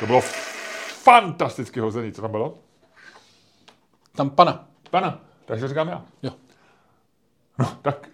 To 0.00 0.06
bylo 0.06 0.20
fantasticky 1.02 1.80
hozený, 1.80 2.12
co 2.12 2.22
tam 2.22 2.30
bylo? 2.30 2.54
Tam 4.16 4.30
pana. 4.30 4.64
Pana, 4.90 5.20
takže 5.48 5.68
říkám 5.68 5.88
já. 5.88 6.02
Jo. 6.22 6.30
No, 7.58 7.66
tak 7.82 8.08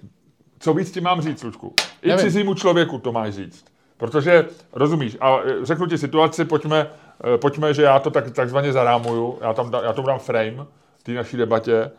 co 0.58 0.74
víc 0.74 0.90
ti 0.90 1.00
mám 1.00 1.20
říct, 1.20 1.42
Lučku? 1.42 1.74
I 2.02 2.08
Nevím. 2.08 2.24
cizímu 2.24 2.54
člověku 2.54 2.98
to 2.98 3.12
máš 3.12 3.34
říct. 3.34 3.64
Protože, 3.96 4.44
rozumíš, 4.72 5.16
a 5.20 5.38
e, 5.38 5.64
řeknu 5.64 5.86
ti 5.86 5.98
situaci, 5.98 6.44
pojďme, 6.44 6.90
e, 7.34 7.38
pojďme 7.38 7.74
že 7.74 7.82
já 7.82 7.98
to 7.98 8.10
tak, 8.10 8.30
takzvaně 8.30 8.72
zarámuju, 8.72 9.38
já, 9.40 9.52
tam, 9.52 9.72
já 9.84 9.92
tomu 9.92 10.08
dám 10.08 10.18
frame 10.18 10.66
té 11.02 11.12
naší 11.12 11.36
debatě. 11.36 11.74
E, 11.74 11.90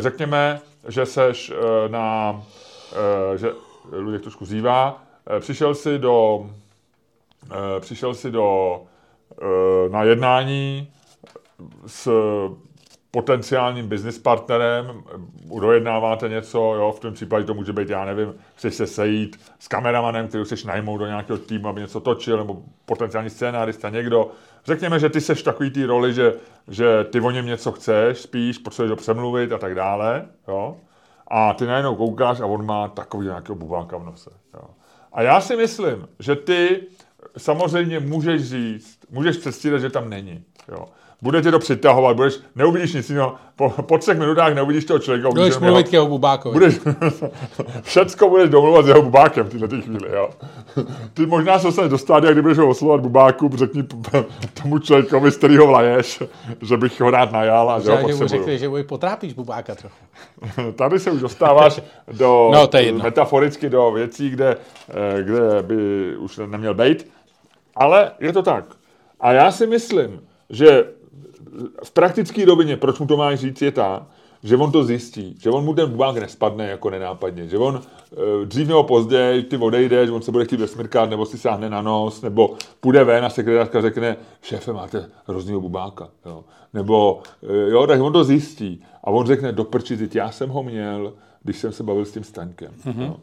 Řekněme, 0.00 0.60
že 0.88 1.06
seš 1.06 1.52
na, 1.88 2.42
že 3.36 3.50
Luděk 3.92 4.22
trošku 4.22 4.44
zývá, 4.44 5.02
přišel 5.40 5.74
si 5.74 5.98
do, 5.98 6.50
přišel 7.80 8.14
si 8.14 8.30
do, 8.30 8.80
na 9.90 10.02
jednání 10.02 10.92
s 11.86 12.08
potenciálním 13.16 13.88
business 13.88 14.18
partnerem, 14.18 15.02
dojednáváte 15.60 16.28
něco, 16.28 16.74
jo, 16.74 16.92
v 16.96 17.00
tom 17.00 17.14
případě 17.14 17.44
to 17.44 17.54
může 17.54 17.72
být, 17.72 17.90
já 17.90 18.04
nevím, 18.04 18.34
chceš 18.54 18.74
se 18.74 18.86
sejít 18.86 19.40
s 19.58 19.68
kameramanem, 19.68 20.28
který 20.28 20.44
chceš 20.44 20.64
najmout 20.64 20.98
do 20.98 21.06
nějakého 21.06 21.38
týmu, 21.38 21.68
aby 21.68 21.80
něco 21.80 22.00
točil, 22.00 22.36
nebo 22.36 22.62
potenciální 22.86 23.30
scénárista, 23.30 23.90
někdo. 23.90 24.30
Řekněme, 24.64 24.98
že 24.98 25.08
ty 25.08 25.20
seš 25.20 25.40
v 25.40 25.44
takový 25.44 25.70
té 25.70 25.86
roli, 25.86 26.14
že, 26.14 26.34
že 26.68 27.04
ty 27.04 27.20
o 27.20 27.30
něm 27.30 27.46
něco 27.46 27.72
chceš, 27.72 28.18
spíš, 28.18 28.58
potřebuješ 28.58 28.90
ho 28.90 28.96
přemluvit 28.96 29.52
a 29.52 29.58
tak 29.58 29.74
dále, 29.74 30.28
jo. 30.48 30.76
A 31.28 31.54
ty 31.54 31.66
najednou 31.66 31.94
koukáš 31.94 32.40
a 32.40 32.46
on 32.46 32.66
má 32.66 32.88
takový 32.88 33.26
nějakého 33.26 33.56
bubánka 33.56 33.96
v 33.96 34.04
nose, 34.04 34.30
jo. 34.54 34.64
A 35.12 35.22
já 35.22 35.40
si 35.40 35.56
myslím, 35.56 36.08
že 36.18 36.36
ty 36.36 36.86
samozřejmě 37.38 38.00
můžeš 38.00 38.42
říct, 38.42 38.98
můžeš 39.10 39.36
předstírat, 39.36 39.80
že 39.80 39.90
tam 39.90 40.10
není, 40.10 40.44
jo. 40.68 40.88
Bude 41.26 41.42
tě 41.42 41.50
to 41.50 41.58
přitahovat, 41.58 42.16
budeš, 42.16 42.34
neuvidíš 42.54 42.92
nic 42.94 43.10
jiného, 43.10 43.34
po, 43.56 43.70
po 43.70 43.98
třech 43.98 44.18
minutách 44.18 44.54
neuvidíš 44.54 44.84
toho 44.84 44.98
člověka. 44.98 45.28
Budeš 45.28 45.58
mluvit 45.58 45.88
k 45.88 45.92
jeho 45.92 46.06
bubákovi. 46.06 46.52
Budeš, 46.52 46.80
všecko 47.82 48.28
budeš 48.28 48.50
domluvat 48.50 48.84
s 48.84 48.88
jeho 48.88 49.02
bubákem 49.02 49.46
v 49.46 49.60
této 49.60 49.80
chvíli, 49.82 50.08
jo. 50.12 50.30
Ty 51.14 51.26
možná 51.26 51.58
se 51.58 51.66
dostaneš 51.66 51.90
do 51.90 51.98
stádia, 51.98 52.32
kdy 52.32 52.42
budeš 52.42 52.58
ho 52.58 52.68
oslovat 52.68 53.00
bubáku, 53.00 53.50
řekni 53.56 53.82
tomu 54.62 54.78
člověkovi, 54.78 55.30
z 55.30 55.36
kterého 55.36 55.66
vlaješ, 55.66 56.22
že 56.62 56.76
bych 56.76 57.00
ho 57.00 57.10
rád 57.10 57.32
najal 57.32 57.70
a 57.70 57.80
že 57.80 57.90
ho 57.90 57.96
potřebuju. 57.98 58.28
řekli, 58.28 58.58
že 58.58 58.68
mu 58.68 58.84
potrápíš 58.84 59.32
bubáka 59.32 59.74
trochu. 59.74 59.96
Tady 60.72 60.98
se 60.98 61.10
už 61.10 61.20
dostáváš 61.20 61.80
do, 62.12 62.50
No, 62.52 62.66
to 62.66 62.76
je 62.76 62.82
jedno. 62.82 63.04
metaforicky 63.04 63.70
do 63.70 63.92
věcí, 63.92 64.30
kde, 64.30 64.56
eh, 64.90 65.22
kde 65.22 65.62
by 65.62 65.76
už 66.16 66.40
neměl 66.46 66.74
být. 66.74 67.10
Ale 67.76 68.10
je 68.20 68.32
to 68.32 68.42
tak. 68.42 68.64
A 69.20 69.32
já 69.32 69.50
si 69.52 69.66
myslím, 69.66 70.20
že 70.50 70.84
v 71.84 71.90
praktické 71.90 72.44
rovině, 72.44 72.76
proč 72.76 72.98
mu 72.98 73.06
to 73.06 73.16
máš 73.16 73.40
říct, 73.40 73.62
je 73.62 73.72
ta, 73.72 74.06
že 74.42 74.56
on 74.56 74.72
to 74.72 74.84
zjistí, 74.84 75.36
že 75.40 75.50
on 75.50 75.64
mu 75.64 75.74
ten 75.74 75.90
bubák 75.90 76.16
nespadne 76.16 76.66
jako 76.66 76.90
nenápadně, 76.90 77.48
že 77.48 77.58
on 77.58 77.80
eh, 77.82 78.44
dřív 78.44 78.68
nebo 78.68 78.84
později, 78.84 79.42
ty 79.42 79.56
odejdeš, 79.56 80.10
on 80.10 80.22
se 80.22 80.32
bude 80.32 80.44
chtít 80.44 80.60
vesmírkat, 80.60 81.10
nebo 81.10 81.26
si 81.26 81.38
sáhne 81.38 81.70
na 81.70 81.82
nos, 81.82 82.22
nebo 82.22 82.56
půjde 82.80 83.04
ven 83.04 83.24
a 83.24 83.30
sekretářka 83.30 83.80
řekne, 83.80 84.16
šéfe, 84.42 84.72
máte 84.72 85.08
hroznýho 85.26 85.60
bubáka, 85.60 86.08
jo. 86.26 86.44
Nebo, 86.74 87.22
eh, 87.42 87.70
jo, 87.70 87.86
tak 87.86 88.00
on 88.00 88.12
to 88.12 88.24
zjistí 88.24 88.84
a 89.04 89.10
on 89.10 89.26
řekne, 89.26 89.52
do 89.52 89.64
prči, 89.64 89.96
teď 89.96 90.16
já 90.16 90.30
jsem 90.30 90.50
ho 90.50 90.62
měl, 90.62 91.12
když 91.42 91.58
jsem 91.58 91.72
se 91.72 91.82
bavil 91.82 92.04
s 92.04 92.12
tím 92.12 92.24
Staňkem. 92.24 92.72
Mm-hmm. 92.84 93.02
Jo. 93.02 93.16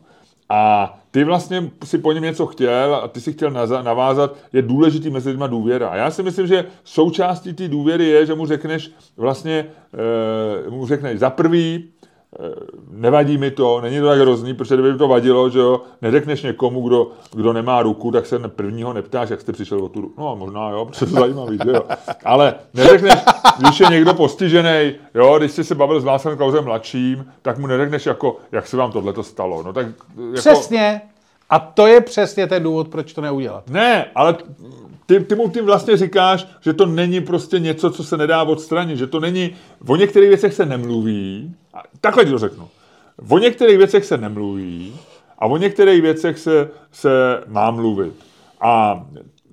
A 0.50 0.94
ty 1.12 1.24
vlastně 1.24 1.72
si 1.84 1.98
po 1.98 2.12
něm 2.12 2.24
něco 2.24 2.46
chtěl 2.46 2.96
a 2.96 3.08
ty 3.08 3.22
si 3.22 3.34
chtěl 3.34 3.52
navázat, 3.84 4.36
je 4.54 4.62
důležitý 4.62 5.10
mezi 5.10 5.30
lidma 5.30 5.48
důvěra. 5.48 5.90
A 5.90 5.96
já 5.96 6.12
si 6.12 6.24
myslím, 6.24 6.48
že 6.48 6.66
součástí 6.84 7.54
té 7.54 7.68
důvěry 7.68 8.06
je, 8.06 8.26
že 8.26 8.36
mu 8.36 8.46
řekneš 8.46 8.92
vlastně, 9.18 9.66
e, 10.68 10.70
mu 10.70 10.88
řekneš 10.88 11.20
za 11.20 11.30
prvý, 11.30 11.90
nevadí 12.92 13.38
mi 13.38 13.52
to, 13.52 13.82
není 13.82 14.00
to 14.00 14.06
tak 14.06 14.20
hrozný, 14.20 14.54
protože 14.54 14.76
kdyby 14.76 14.98
to 14.98 15.08
vadilo, 15.08 15.50
že 15.50 15.60
jo, 15.60 15.82
neřekneš 16.02 16.44
někomu, 16.44 16.88
kdo, 16.88 17.08
kdo 17.34 17.54
nemá 17.54 17.82
ruku, 17.82 18.12
tak 18.12 18.26
se 18.26 18.40
prvního 18.40 18.94
neptáš, 18.94 19.30
jak 19.30 19.42
jste 19.42 19.52
přišel 19.52 19.84
o 19.84 19.90
tu 19.90 20.02
ruku. 20.02 20.22
No, 20.22 20.36
možná 20.36 20.70
jo, 20.70 20.86
protože 20.86 21.06
to 21.06 21.12
zajímavý, 21.12 21.58
že 21.64 21.72
jo. 21.72 21.84
Ale 22.26 22.56
neřekneš, 22.74 23.14
když 23.60 23.80
je 23.80 23.88
někdo 23.90 24.14
postižený, 24.14 24.94
jo, 25.16 25.36
když 25.38 25.52
jsi 25.52 25.64
se 25.64 25.76
bavil 25.76 26.02
s 26.02 26.04
Václavem 26.04 26.38
Klausem 26.38 26.64
mladším, 26.64 27.26
tak 27.42 27.58
mu 27.58 27.68
neřekneš 27.68 28.06
jako, 28.06 28.38
jak 28.52 28.68
se 28.68 28.78
vám 28.78 28.92
tohle 28.92 29.14
to 29.14 29.24
stalo. 29.24 29.64
No 29.64 29.74
tak 29.74 29.86
jako, 29.86 30.34
Přesně. 30.34 31.02
A 31.50 31.60
to 31.60 31.88
je 31.88 32.02
přesně 32.02 32.48
ten 32.48 32.64
důvod, 32.64 32.88
proč 32.88 33.14
to 33.14 33.22
neudělat. 33.22 33.70
ne, 33.70 34.06
ale 34.16 34.36
ty, 35.06 35.20
ty 35.20 35.36
mu 35.36 35.50
tím 35.50 35.66
vlastně 35.66 35.98
říkáš, 35.98 36.48
že 36.62 36.74
to 36.74 36.86
není 36.86 37.22
prostě 37.22 37.60
něco, 37.60 37.92
co 37.92 38.04
se 38.04 38.18
nedá 38.18 38.44
odstranit, 38.44 38.98
že 38.98 39.08
to 39.08 39.20
není, 39.20 39.56
o 39.88 39.96
některých 39.96 40.30
věcech 40.30 40.54
se 40.54 40.66
nemluví, 40.66 41.56
takhle 42.02 42.26
ti 42.26 42.32
to 42.32 42.38
řeknu, 42.38 42.70
o 43.30 43.38
některých 43.38 43.78
věcech 43.78 44.06
se 44.06 44.18
nemluví 44.18 44.96
a 45.40 45.46
o 45.46 45.58
některých 45.58 46.02
věcech 46.02 46.40
se, 46.40 46.70
se 46.92 47.44
má 47.48 47.72
mluvit. 47.72 48.14
A 48.62 49.04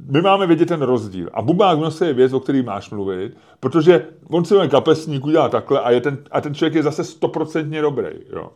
my 0.08 0.22
máme 0.22 0.46
vědět 0.46 0.68
ten 0.68 0.82
rozdíl. 0.82 1.28
A 1.34 1.42
bubák 1.42 1.78
v 1.78 1.80
nose 1.80 2.06
je 2.06 2.12
věc, 2.12 2.32
o 2.32 2.40
který 2.40 2.62
máš 2.62 2.90
mluvit, 2.90 3.36
protože 3.60 4.06
on 4.30 4.44
si 4.44 4.54
ten 4.54 4.68
kapesník 4.68 5.26
udělá 5.26 5.48
takhle 5.48 5.80
a, 5.80 5.90
je 5.90 6.00
ten, 6.00 6.18
a 6.30 6.40
ten 6.40 6.54
člověk 6.54 6.74
je 6.74 6.82
zase 6.82 7.04
stoprocentně 7.04 7.82
dobrý. 7.82 8.10
Jo. 8.32 8.50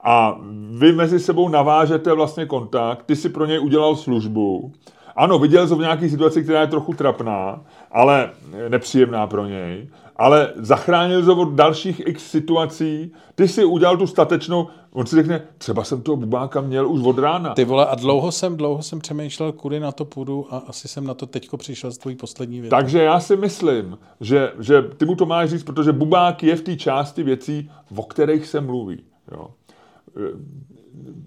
A 0.00 0.40
vy 0.70 0.92
mezi 0.92 1.20
sebou 1.20 1.48
navážete 1.48 2.12
vlastně 2.12 2.46
kontakt, 2.46 3.04
ty 3.06 3.16
si 3.16 3.28
pro 3.28 3.46
něj 3.46 3.60
udělal 3.60 3.96
službu, 3.96 4.72
ano, 5.18 5.38
viděl 5.38 5.68
jsem 5.68 5.78
v 5.78 5.80
nějaké 5.80 6.08
situaci, 6.08 6.42
která 6.42 6.60
je 6.60 6.66
trochu 6.66 6.94
trapná, 6.94 7.60
ale 7.92 8.30
nepříjemná 8.68 9.26
pro 9.26 9.46
něj, 9.46 9.88
ale 10.16 10.52
zachránil 10.56 11.24
to 11.24 11.36
od 11.36 11.52
dalších 11.52 12.02
x 12.06 12.30
situací, 12.30 13.12
ty 13.34 13.48
si 13.48 13.64
udělal 13.64 13.96
tu 13.96 14.06
statečnou, 14.06 14.68
on 14.92 15.06
si 15.06 15.16
řekne, 15.16 15.42
třeba 15.58 15.84
jsem 15.84 16.02
toho 16.02 16.16
bubáka 16.16 16.60
měl 16.60 16.88
už 16.88 17.00
od 17.06 17.18
rána. 17.18 17.54
Ty 17.54 17.64
vole, 17.64 17.86
a 17.86 17.94
dlouho 17.94 18.32
jsem, 18.32 18.56
dlouho 18.56 18.82
jsem 18.82 18.98
přemýšlel, 19.00 19.52
kudy 19.52 19.80
na 19.80 19.92
to 19.92 20.04
půjdu 20.04 20.46
a 20.50 20.58
asi 20.66 20.88
jsem 20.88 21.06
na 21.06 21.14
to 21.14 21.26
teďko 21.26 21.56
přišel 21.56 21.90
z 21.90 21.98
tvojí 21.98 22.16
poslední 22.16 22.60
věty. 22.60 22.70
Takže 22.70 23.02
já 23.02 23.20
si 23.20 23.36
myslím, 23.36 23.98
že, 24.20 24.52
že 24.58 24.82
ty 24.82 25.04
mu 25.04 25.14
to 25.14 25.26
máš 25.26 25.50
říct, 25.50 25.62
protože 25.62 25.92
bubák 25.92 26.42
je 26.42 26.56
v 26.56 26.62
té 26.62 26.76
části 26.76 27.22
věcí, 27.22 27.70
o 27.96 28.02
kterých 28.02 28.46
se 28.46 28.60
mluví. 28.60 29.02
Jo 29.32 29.48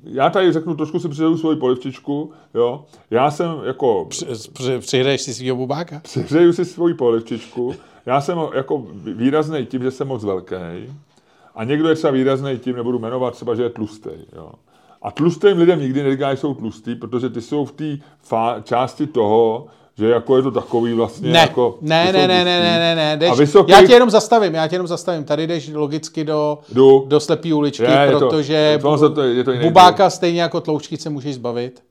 já 0.04 0.30
tady 0.30 0.52
řeknu, 0.52 0.76
trošku 0.76 1.00
si 1.00 1.10
přihřeju 1.10 1.38
svoji 1.38 1.58
polivčičku, 1.58 2.32
jo. 2.54 2.86
Já 3.12 3.32
jsem 3.32 3.52
jako... 3.64 4.06
Při, 4.10 4.26
při, 4.54 4.80
přihraješ 4.80 5.22
si 5.22 5.34
svýho 5.34 5.56
bubáka? 5.56 6.00
Přihřeju 6.00 6.54
si 6.54 6.66
svoji 6.66 6.94
polivčičku. 6.94 7.76
Já 8.06 8.22
jsem 8.22 8.38
jako 8.54 8.86
výrazný 9.16 9.66
tím, 9.66 9.84
že 9.84 9.92
jsem 9.92 10.08
moc 10.08 10.24
velký. 10.24 10.56
A 11.56 11.64
někdo 11.64 11.90
je 11.90 11.96
třeba 11.96 12.14
výrazný 12.14 12.58
tím, 12.58 12.76
nebudu 12.76 13.00
jmenovat, 13.00 13.34
třeba, 13.34 13.56
že 13.56 13.64
je 13.64 13.70
tlustý, 13.70 14.10
jo. 14.36 14.52
A 15.02 15.12
tlustým 15.12 15.58
lidem 15.58 15.80
nikdy 15.80 16.04
neříká, 16.04 16.34
že 16.34 16.42
jsou 16.42 16.54
tlustý, 16.54 16.96
protože 16.96 17.30
ty 17.30 17.42
jsou 17.42 17.66
v 17.66 17.72
té 17.72 17.98
části 18.64 19.08
toho, 19.08 19.68
že 19.98 20.10
jako 20.10 20.38
je 20.38 20.44
to 20.44 20.52
takový 20.52 20.94
vlastně 20.94 21.32
ne, 21.32 21.40
jako... 21.40 21.78
Ne, 21.82 22.06
ne, 22.06 22.28
ne, 22.28 22.46
ne, 22.46 22.60
ne, 22.60 22.80
ne, 22.80 22.96
ne, 22.96 23.18
jdeš, 23.18 23.40
vysoký... 23.40 23.72
já 23.72 23.86
tě 23.86 23.94
jenom 23.94 24.10
zastavím, 24.10 24.54
já 24.54 24.68
tě 24.68 24.76
jenom 24.76 24.88
zastavím, 24.88 25.24
tady 25.24 25.48
jdeš 25.48 25.72
logicky 25.74 26.24
do, 26.24 26.60
Jdu. 26.74 27.06
do 27.08 27.20
slepý 27.20 27.54
uličky, 27.54 27.84
je, 27.84 28.12
protože 28.12 28.54
je 28.54 28.80
to, 28.80 28.98
bu, 28.98 29.10
to, 29.10 29.22
je 29.22 29.44
to 29.44 29.52
bubáka 29.62 30.10
stejně 30.10 30.42
jako 30.42 30.62
tloušky 30.62 30.98
se 30.98 31.10
můžeš 31.10 31.36
zbavit. 31.36 31.84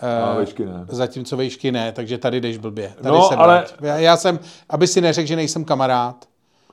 A 0.00 0.34
vejšky 0.34 0.64
ne. 0.64 0.84
Zatímco 0.88 1.36
vejšky 1.36 1.72
ne, 1.72 1.92
takže 1.92 2.18
tady 2.18 2.40
jdeš 2.40 2.56
blbě. 2.56 2.92
Tady 3.02 3.16
no, 3.16 3.28
jsem 3.28 3.38
ale... 3.40 3.64
Já, 3.80 3.98
já, 3.98 4.16
jsem, 4.16 4.38
aby 4.68 4.86
si 4.86 5.00
neřekl, 5.00 5.28
že 5.28 5.36
nejsem 5.36 5.64
kamarád, 5.64 6.24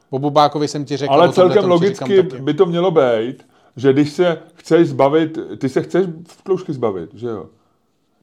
po 0.09 0.19
Bubákovi 0.19 0.67
jsem 0.67 0.85
ti 0.85 0.97
řekl... 0.97 1.13
Ale 1.13 1.33
celkem 1.33 1.65
logicky 1.65 2.21
by 2.21 2.53
to 2.53 2.65
mělo 2.65 2.91
být, 2.91 3.45
že 3.75 3.93
když 3.93 4.13
se 4.13 4.37
chceš 4.53 4.89
zbavit, 4.89 5.37
ty 5.57 5.69
se 5.69 5.81
chceš 5.81 6.05
v 6.27 6.41
tloušky 6.43 6.73
zbavit, 6.73 7.09
že 7.13 7.27
jo? 7.27 7.45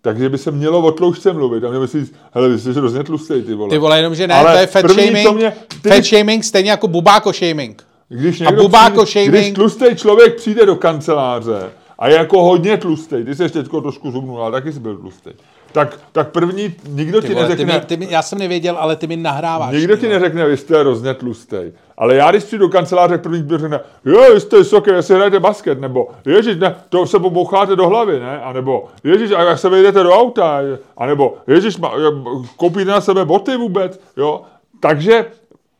Takže 0.04 0.28
by 0.28 0.38
se 0.38 0.50
mělo 0.50 0.80
o 0.80 0.92
tloušce 0.92 1.32
mluvit. 1.32 1.64
A 1.64 1.86
si 1.86 2.00
říct, 2.00 2.14
hele, 2.32 2.48
vy 2.48 2.58
jsi 2.58 2.72
hrozně 2.72 3.04
tlustý, 3.04 3.42
ty 3.42 3.54
vole. 3.54 3.70
Ty 3.70 3.78
vole, 3.78 3.98
jenom, 3.98 4.14
že 4.14 4.26
ne, 4.26 4.34
Ale 4.34 4.52
to 4.52 4.58
je 4.58 4.66
fat 4.66 4.90
shaming. 4.90 5.30
Mě, 5.32 5.52
ty... 5.82 5.88
Fat 5.88 6.04
shaming 6.04 6.44
stejně 6.44 6.70
jako 6.70 6.88
bubáko 6.88 7.32
shaming. 7.32 7.82
Když 8.08 8.40
a 8.40 8.52
bubáko 8.52 9.04
přijde, 9.04 9.24
shaming... 9.24 9.44
Když 9.44 9.54
tlustý 9.54 9.96
člověk 9.96 10.36
přijde 10.36 10.66
do 10.66 10.76
kanceláře 10.76 11.70
a 11.98 12.08
je 12.08 12.14
jako 12.14 12.42
hodně 12.42 12.76
tlustý, 12.76 13.24
ty 13.24 13.34
jsi 13.34 13.48
teď 13.48 13.68
trošku 13.82 14.10
zubnul, 14.10 14.42
ale 14.42 14.52
taky 14.52 14.72
jsi 14.72 14.80
byl 14.80 14.96
tlustý 14.96 15.30
tak, 15.74 15.98
tak 16.12 16.30
první, 16.30 16.74
nikdo 16.88 17.20
ty 17.20 17.26
ti 17.26 17.34
vole, 17.34 17.48
neřekne... 17.48 17.72
Ty 17.72 17.80
mi, 17.80 17.86
ty 17.86 17.96
mi, 17.96 18.12
já 18.12 18.22
jsem 18.22 18.38
nevěděl, 18.38 18.76
ale 18.78 18.96
ty 18.96 19.06
mi 19.06 19.16
nahráváš. 19.16 19.74
Nikdo 19.74 19.96
ti 19.96 20.08
neřekne, 20.08 20.46
vy 20.46 20.56
jste 20.56 20.80
hrozně 20.80 21.14
tlustý. 21.14 21.56
Ale 21.98 22.14
já, 22.14 22.30
když 22.30 22.44
přijdu 22.44 22.66
do 22.66 22.72
kanceláře, 22.72 23.18
první 23.18 23.42
bych 23.42 23.60
řekne, 23.60 23.80
jo, 24.04 24.40
jste 24.40 24.58
vysoký, 24.58 24.90
jestli 24.90 25.14
hrajete 25.14 25.40
basket, 25.40 25.80
nebo 25.80 26.08
ježiš, 26.26 26.56
ne, 26.56 26.74
to 26.88 27.06
se 27.06 27.18
poboucháte 27.18 27.76
do 27.76 27.88
hlavy, 27.88 28.20
ne? 28.20 28.40
A 28.40 28.52
nebo 28.52 28.88
ježiš, 29.04 29.30
a 29.30 29.42
jak 29.42 29.58
se 29.58 29.68
vejdete 29.68 30.02
do 30.02 30.12
auta, 30.12 30.60
a 30.96 31.06
nebo 31.06 31.36
ježiš, 31.46 31.76
koupíte 32.56 32.90
na 32.90 33.00
sebe 33.00 33.24
boty 33.24 33.56
vůbec, 33.56 34.00
jo? 34.16 34.42
Takže 34.80 35.26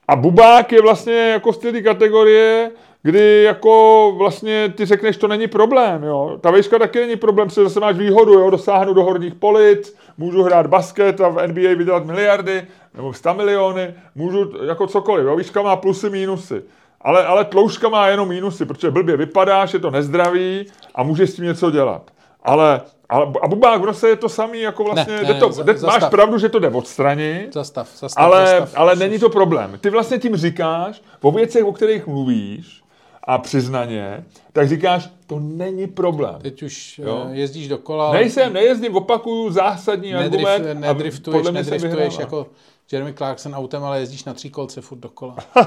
a 0.08 0.16
bubák 0.16 0.72
je 0.72 0.82
vlastně 0.82 1.14
jako 1.14 1.52
z 1.52 1.58
té 1.58 1.82
kategorie, 1.82 2.70
kdy 3.04 3.42
jako 3.42 4.12
vlastně 4.18 4.68
ty 4.76 4.84
řekneš, 4.84 5.16
to 5.16 5.28
není 5.28 5.46
problém, 5.46 6.02
jo. 6.02 6.38
Ta 6.40 6.50
vejška 6.50 6.78
taky 6.78 7.00
není 7.00 7.16
problém, 7.16 7.48
protože 7.48 7.62
zase 7.62 7.80
máš 7.80 7.96
výhodu, 7.96 8.32
jo, 8.32 8.50
dosáhnu 8.50 8.94
do 8.94 9.02
horních 9.02 9.34
polic, 9.34 9.96
můžu 10.18 10.42
hrát 10.42 10.66
basket 10.66 11.20
a 11.20 11.28
v 11.28 11.46
NBA 11.46 11.74
vydělat 11.76 12.06
miliardy, 12.06 12.62
nebo 12.94 13.12
100 13.12 13.34
miliony, 13.34 13.94
můžu 14.14 14.52
jako 14.66 14.86
cokoliv, 14.86 15.26
jo. 15.26 15.36
Výška 15.36 15.62
má 15.62 15.76
plusy, 15.76 16.10
mínusy. 16.10 16.62
Ale, 17.00 17.26
ale 17.26 17.44
tloušťka 17.44 17.88
má 17.88 18.08
jenom 18.08 18.28
mínusy, 18.28 18.64
protože 18.64 18.90
blbě 18.90 19.16
vypadáš, 19.16 19.74
je 19.74 19.80
to 19.80 19.90
nezdravý 19.90 20.66
a 20.94 21.02
můžeš 21.02 21.30
s 21.30 21.34
tím 21.34 21.44
něco 21.44 21.70
dělat. 21.70 22.10
Ale 22.42 22.80
ale, 23.08 23.26
a 23.42 23.48
bubák 23.48 23.80
v 23.80 23.84
rose 23.84 24.08
je 24.08 24.16
to 24.16 24.28
samý, 24.28 24.60
jako 24.60 24.84
vlastně, 24.84 25.14
ne, 25.14 25.22
ne, 25.22 25.34
to, 25.34 25.48
ne, 25.48 25.64
jde, 25.64 25.86
máš 25.86 26.04
pravdu, 26.10 26.38
že 26.38 26.48
to 26.48 26.58
jde 26.58 26.68
odstranit, 26.68 27.54
zastav, 27.54 27.88
zastav, 27.98 28.24
ale, 28.24 28.46
zastav. 28.46 28.72
ale 28.76 28.96
není 28.96 29.18
to 29.18 29.30
problém. 29.30 29.78
Ty 29.80 29.90
vlastně 29.90 30.18
tím 30.18 30.36
říkáš, 30.36 31.02
o 31.22 31.30
věcech, 31.32 31.64
o 31.64 31.72
kterých 31.72 32.06
mluvíš, 32.06 32.83
a 33.26 33.38
přiznaně, 33.38 34.24
tak 34.52 34.68
říkáš, 34.68 35.10
to 35.26 35.38
není 35.40 35.86
problém. 35.86 36.40
Teď 36.42 36.62
už 36.62 36.98
jo? 36.98 37.26
Eh, 37.30 37.36
jezdíš 37.36 37.68
dokola. 37.68 38.12
Nejsem, 38.12 38.52
nejezdím, 38.52 38.96
opakuju 38.96 39.50
zásadní 39.50 40.12
nedrif, 40.12 40.46
argument. 40.46 40.80
Nedriftuješ, 40.80 41.50
nedriftuješ 41.50 42.18
jako 42.18 42.46
Jeremy 42.92 43.12
Clarkson 43.14 43.54
autem, 43.54 43.84
ale 43.84 44.00
jezdíš 44.00 44.24
na 44.24 44.34
kolce 44.50 44.80
furt 44.80 44.98
dokola. 44.98 45.36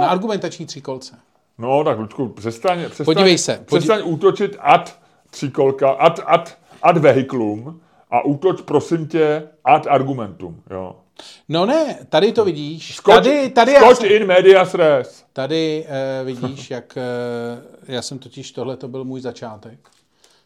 na 0.00 0.08
argumentační 0.08 0.66
kolce. 0.82 1.16
No, 1.58 1.84
tak 1.84 1.98
Lučku, 1.98 2.28
přestaň, 2.28 2.78
přestaň, 2.84 3.04
Podívej 3.04 3.38
se. 3.38 3.52
Podí... 3.52 3.66
přestaň 3.66 4.00
útočit 4.04 4.56
ad 4.60 4.98
kolka, 5.52 5.90
ad, 5.90 6.20
ad, 6.26 6.58
ad 6.82 6.96
vehiklum 6.96 7.80
a 8.10 8.24
útoč, 8.24 8.60
prosím 8.60 9.06
tě, 9.06 9.48
ad 9.64 9.86
argumentum. 9.86 10.62
Jo. 10.70 10.96
No 11.48 11.66
ne, 11.66 11.98
tady 12.08 12.32
to 12.32 12.44
vidíš. 12.44 12.94
Skoč, 12.94 13.14
tady, 13.14 13.50
tady 13.50 13.74
skoč 13.74 13.98
já 14.02 14.16
in 14.16 14.26
medias 14.26 14.74
res. 14.74 15.24
Tady 15.32 15.86
uh, 15.86 16.26
vidíš, 16.26 16.70
jak 16.70 16.98
uh, 17.86 17.94
já 17.94 18.02
jsem 18.02 18.18
totiž, 18.18 18.52
tohle 18.52 18.76
to 18.76 18.88
byl 18.88 19.04
můj 19.04 19.20
začátek. 19.20 19.90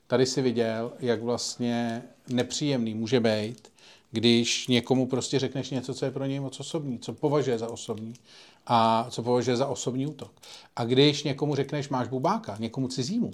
Tady 0.06 0.26
si 0.26 0.42
viděl, 0.42 0.92
jak 1.00 1.22
vlastně 1.22 2.02
nepříjemný 2.28 2.94
může 2.94 3.20
být, 3.20 3.68
když 4.10 4.68
někomu 4.68 5.06
prostě 5.06 5.38
řekneš 5.38 5.70
něco, 5.70 5.94
co 5.94 6.04
je 6.04 6.10
pro 6.10 6.24
něj 6.24 6.40
moc 6.40 6.60
osobní, 6.60 6.98
co 6.98 7.12
považuje 7.12 7.58
za 7.58 7.68
osobní 7.68 8.14
a 8.66 9.06
co 9.10 9.22
považuje 9.22 9.56
za 9.56 9.66
osobní 9.66 10.06
útok. 10.06 10.32
A 10.76 10.84
když 10.84 11.24
někomu 11.24 11.54
řekneš, 11.54 11.88
máš 11.88 12.08
bubáka, 12.08 12.56
někomu 12.58 12.88
cizímu, 12.88 13.30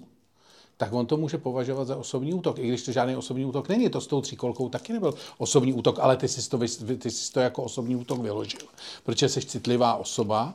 tak 0.76 0.92
on 0.92 1.06
to 1.06 1.16
může 1.16 1.38
považovat 1.38 1.84
za 1.84 1.96
osobní 1.96 2.34
útok. 2.34 2.58
I 2.58 2.68
když 2.68 2.82
to 2.82 2.92
žádný 2.92 3.16
osobní 3.16 3.44
útok 3.44 3.68
není, 3.68 3.88
to 3.88 4.00
s 4.00 4.06
tou 4.06 4.20
tříkolkou 4.20 4.68
taky 4.68 4.92
nebyl 4.92 5.14
osobní 5.38 5.72
útok, 5.72 5.98
ale 5.98 6.16
ty 6.16 6.28
jsi 6.28 6.50
to, 6.50 6.58
ty 6.98 7.10
jsi 7.10 7.32
to 7.32 7.40
jako 7.40 7.62
osobní 7.62 7.96
útok 7.96 8.20
vyložil. 8.20 8.60
Protože 9.04 9.28
jsi 9.28 9.40
citlivá 9.40 9.94
osoba 9.94 10.54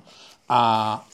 a 0.50 1.06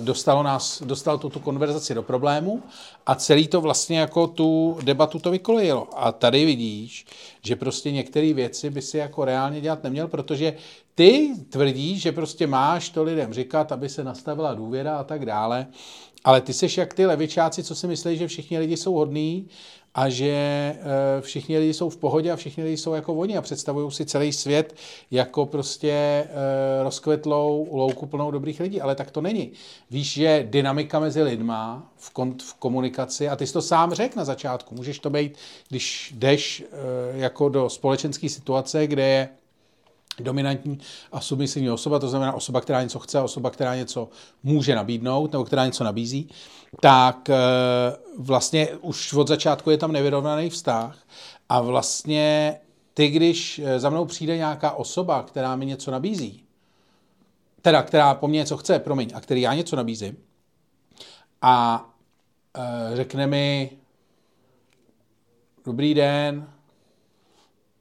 dostalo, 0.00 0.42
nás, 0.42 0.82
dostalo 0.82 1.18
to 1.18 1.28
tu 1.28 1.40
konverzaci 1.40 1.94
do 1.94 2.02
problému 2.02 2.62
a 3.06 3.14
celý 3.14 3.48
to 3.48 3.60
vlastně 3.60 3.98
jako 3.98 4.26
tu 4.26 4.78
debatu 4.82 5.18
to 5.18 5.30
vykolejilo. 5.30 5.88
A 5.96 6.12
tady 6.12 6.44
vidíš, 6.44 7.06
že 7.44 7.56
prostě 7.56 7.92
některé 7.92 8.32
věci 8.32 8.70
by 8.70 8.82
si 8.82 8.98
jako 8.98 9.24
reálně 9.24 9.60
dělat 9.60 9.82
neměl, 9.84 10.08
protože 10.08 10.56
ty 10.94 11.34
tvrdíš, 11.50 12.02
že 12.02 12.12
prostě 12.12 12.46
máš 12.46 12.90
to 12.90 13.02
lidem 13.02 13.34
říkat, 13.34 13.72
aby 13.72 13.88
se 13.88 14.04
nastavila 14.04 14.54
důvěra 14.54 14.98
a 14.98 15.04
tak 15.04 15.26
dále. 15.26 15.66
Ale 16.24 16.40
ty 16.40 16.52
seš 16.52 16.76
jak 16.76 16.94
ty 16.94 17.06
levičáci, 17.06 17.62
co 17.62 17.74
si 17.74 17.86
myslí, 17.86 18.16
že 18.16 18.28
všichni 18.28 18.58
lidi 18.58 18.76
jsou 18.76 18.94
hodní 18.94 19.48
a 19.94 20.08
že 20.08 20.28
eh, 20.28 21.20
všichni 21.20 21.58
lidi 21.58 21.74
jsou 21.74 21.90
v 21.90 21.96
pohodě 21.96 22.32
a 22.32 22.36
všichni 22.36 22.64
lidi 22.64 22.76
jsou 22.76 22.94
jako 22.94 23.14
oni 23.14 23.36
a 23.36 23.42
představují 23.42 23.90
si 23.90 24.06
celý 24.06 24.32
svět 24.32 24.74
jako 25.10 25.46
prostě 25.46 25.90
eh, 25.90 26.28
rozkvetlou 26.82 27.68
louku 27.70 28.06
plnou 28.06 28.30
dobrých 28.30 28.60
lidí, 28.60 28.80
ale 28.80 28.94
tak 28.94 29.10
to 29.10 29.20
není. 29.20 29.52
Víš, 29.90 30.12
že 30.12 30.46
dynamika 30.50 31.00
mezi 31.00 31.22
lidma 31.22 31.92
v, 31.96 32.14
kon- 32.14 32.42
v 32.42 32.54
komunikaci, 32.54 33.28
a 33.28 33.36
ty 33.36 33.46
jsi 33.46 33.52
to 33.52 33.62
sám 33.62 33.94
řekl 33.94 34.18
na 34.18 34.24
začátku, 34.24 34.74
můžeš 34.74 34.98
to 34.98 35.10
být, 35.10 35.38
když 35.68 36.14
jdeš 36.16 36.64
eh, 36.72 37.18
jako 37.18 37.48
do 37.48 37.70
společenské 37.70 38.28
situace, 38.28 38.86
kde 38.86 39.08
je 39.08 39.28
dominantní 40.24 40.78
a 41.12 41.20
submisivní 41.20 41.70
osoba, 41.70 41.98
to 41.98 42.08
znamená 42.08 42.32
osoba, 42.32 42.60
která 42.60 42.82
něco 42.82 42.98
chce, 42.98 43.20
osoba, 43.20 43.50
která 43.50 43.76
něco 43.76 44.08
může 44.42 44.74
nabídnout 44.74 45.32
nebo 45.32 45.44
která 45.44 45.66
něco 45.66 45.84
nabízí, 45.84 46.28
tak 46.80 47.30
eh, 47.30 47.36
vlastně 48.18 48.68
už 48.80 49.12
od 49.12 49.28
začátku 49.28 49.70
je 49.70 49.78
tam 49.78 49.92
nevyrovnaný 49.92 50.50
vztah 50.50 50.98
a 51.48 51.60
vlastně 51.60 52.56
ty, 52.94 53.08
když 53.08 53.58
eh, 53.58 53.80
za 53.80 53.90
mnou 53.90 54.04
přijde 54.04 54.36
nějaká 54.36 54.72
osoba, 54.72 55.22
která 55.22 55.56
mi 55.56 55.66
něco 55.66 55.90
nabízí, 55.90 56.44
teda 57.62 57.82
která 57.82 58.14
po 58.14 58.28
mně 58.28 58.38
něco 58.38 58.56
chce, 58.56 58.78
promiň, 58.78 59.10
a 59.14 59.20
který 59.20 59.40
já 59.40 59.54
něco 59.54 59.76
nabízím, 59.76 60.16
a 61.42 61.86
e, 62.56 62.96
řekne 62.96 63.26
mi, 63.26 63.70
dobrý 65.64 65.94
den, 65.94 66.52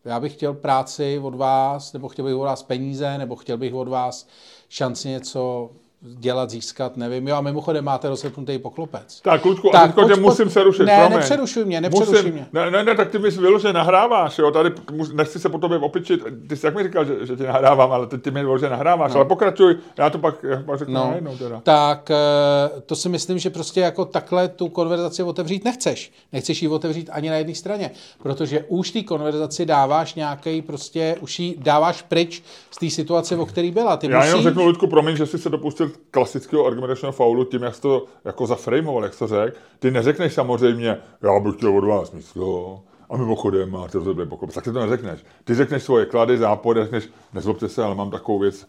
já 0.08 0.20
bych 0.20 0.34
chtěl 0.34 0.54
práci 0.54 1.20
od 1.20 1.36
vás, 1.36 1.94
nebo 1.94 2.08
chtěl 2.10 2.26
bych 2.26 2.36
od 2.36 2.44
vás 2.44 2.64
peníze, 2.64 3.18
nebo 3.18 3.36
chtěl 3.36 3.58
bych 3.58 3.74
od 3.74 3.88
vás 3.88 4.28
šanci 4.70 5.10
něco 5.10 5.70
dělat, 6.02 6.50
získat, 6.50 6.98
nevím. 6.98 7.28
Jo, 7.28 7.36
a 7.36 7.42
mimochodem 7.42 7.86
máte 7.86 8.10
rozepnutý 8.10 8.60
poklopec. 8.60 9.22
Tak, 9.22 9.46
Luďku, 9.46 9.70
tak, 9.70 9.96
teďko 9.96 10.10
tě 10.10 10.22
musím 10.22 10.50
se 10.50 10.64
rušit, 10.64 10.86
Ne, 10.86 10.98
promiň. 11.00 11.18
nepřerušuj 11.18 11.66
mě, 11.66 11.82
nepřerušuj 11.82 12.16
musím, 12.16 12.34
mě. 12.34 12.48
Ne, 12.54 12.72
ne, 12.72 12.84
ne, 12.84 12.96
tak 12.96 13.10
ty 13.10 13.20
mi 13.20 13.30
vyloženě 13.30 13.74
nahráváš, 13.74 14.38
jo, 14.38 14.52
tady 14.52 14.72
nechci 15.14 15.40
se 15.40 15.50
po 15.50 15.58
tobě 15.58 15.78
opičit, 15.78 16.22
ty 16.50 16.58
jsi 16.58 16.66
jak 16.66 16.76
mi 16.76 16.84
říkal, 16.84 17.06
že, 17.06 17.26
že 17.26 17.36
tě 17.36 17.44
nahrávám, 17.44 17.92
ale 17.92 18.08
teď 18.08 18.22
ty 18.22 18.32
mi 18.32 18.40
vyloženě 18.40 18.70
nahráváš, 18.70 19.12
no. 19.12 19.18
ale 19.18 19.26
pokračuj, 19.26 19.78
já 19.98 20.10
to 20.10 20.18
pak, 20.18 20.36
já 20.50 20.64
pak 20.66 20.80
řeknu 20.80 20.94
no. 20.94 21.04
No, 21.04 21.10
najednou 21.10 21.38
teda. 21.38 21.62
tak 21.64 22.12
eh, 22.12 22.82
to 22.86 22.96
si 22.96 23.10
myslím, 23.10 23.40
že 23.40 23.50
prostě 23.50 23.80
jako 23.80 24.06
takhle 24.06 24.48
tu 24.48 24.70
konverzaci 24.70 25.24
otevřít 25.24 25.66
nechceš. 25.66 26.12
Nechceš 26.34 26.62
ji 26.62 26.68
otevřít 26.68 27.10
ani 27.14 27.30
na 27.30 27.36
jedné 27.36 27.56
straně, 27.56 27.92
protože 28.24 28.66
už 28.68 28.92
té 28.92 29.04
konverzaci 29.04 29.66
dáváš 29.66 30.16
nějaký 30.16 30.62
prostě, 30.62 31.16
už 31.20 31.40
ji 31.40 31.56
dáváš 31.58 32.02
pryč 32.02 32.44
z 32.72 32.78
té 32.78 32.90
situace, 32.90 33.38
o 33.38 33.46
které 33.46 33.72
byla. 33.72 33.98
Ty 33.98 34.08
Já 34.12 34.26
jenom 34.26 34.40
musíš, 34.40 34.44
řeknu, 34.44 34.64
Ludku, 34.64 34.88
promiň, 34.88 35.16
že 35.16 35.26
jsi 35.26 35.38
se 35.38 35.50
dopustil 35.50 35.92
klasického 36.12 36.66
argumentačního 36.66 37.12
faulu 37.12 37.44
tím, 37.44 37.64
jak 37.64 37.76
jsi 37.76 37.82
to 37.82 38.06
jako 38.26 38.48
zaframoval, 38.48 39.04
jak 39.04 39.14
jsi 39.14 39.20
to 39.20 39.28
řekl. 39.28 39.58
Ty 39.80 39.92
neřekneš 39.92 40.34
samozřejmě, 40.34 40.98
já 41.22 41.40
bych 41.40 41.56
chtěl 41.56 41.78
od 41.78 41.84
vás 41.88 42.12
místo, 42.12 42.80
a 43.10 43.18
mimochodem 43.18 43.72
máte 43.72 43.98
rozhodlý 43.98 44.28
poklop. 44.28 44.54
Tak 44.54 44.64
ty 44.64 44.72
to 44.72 44.80
neřekneš. 44.80 45.20
Ty 45.44 45.56
řekneš 45.56 45.84
svoje 45.84 46.06
klady, 46.06 46.38
zápory, 46.38 46.82
řekneš, 46.82 47.10
nezlobte 47.34 47.70
se, 47.70 47.84
ale 47.84 47.96
mám 47.96 48.12
takovou 48.12 48.40
věc, 48.40 48.68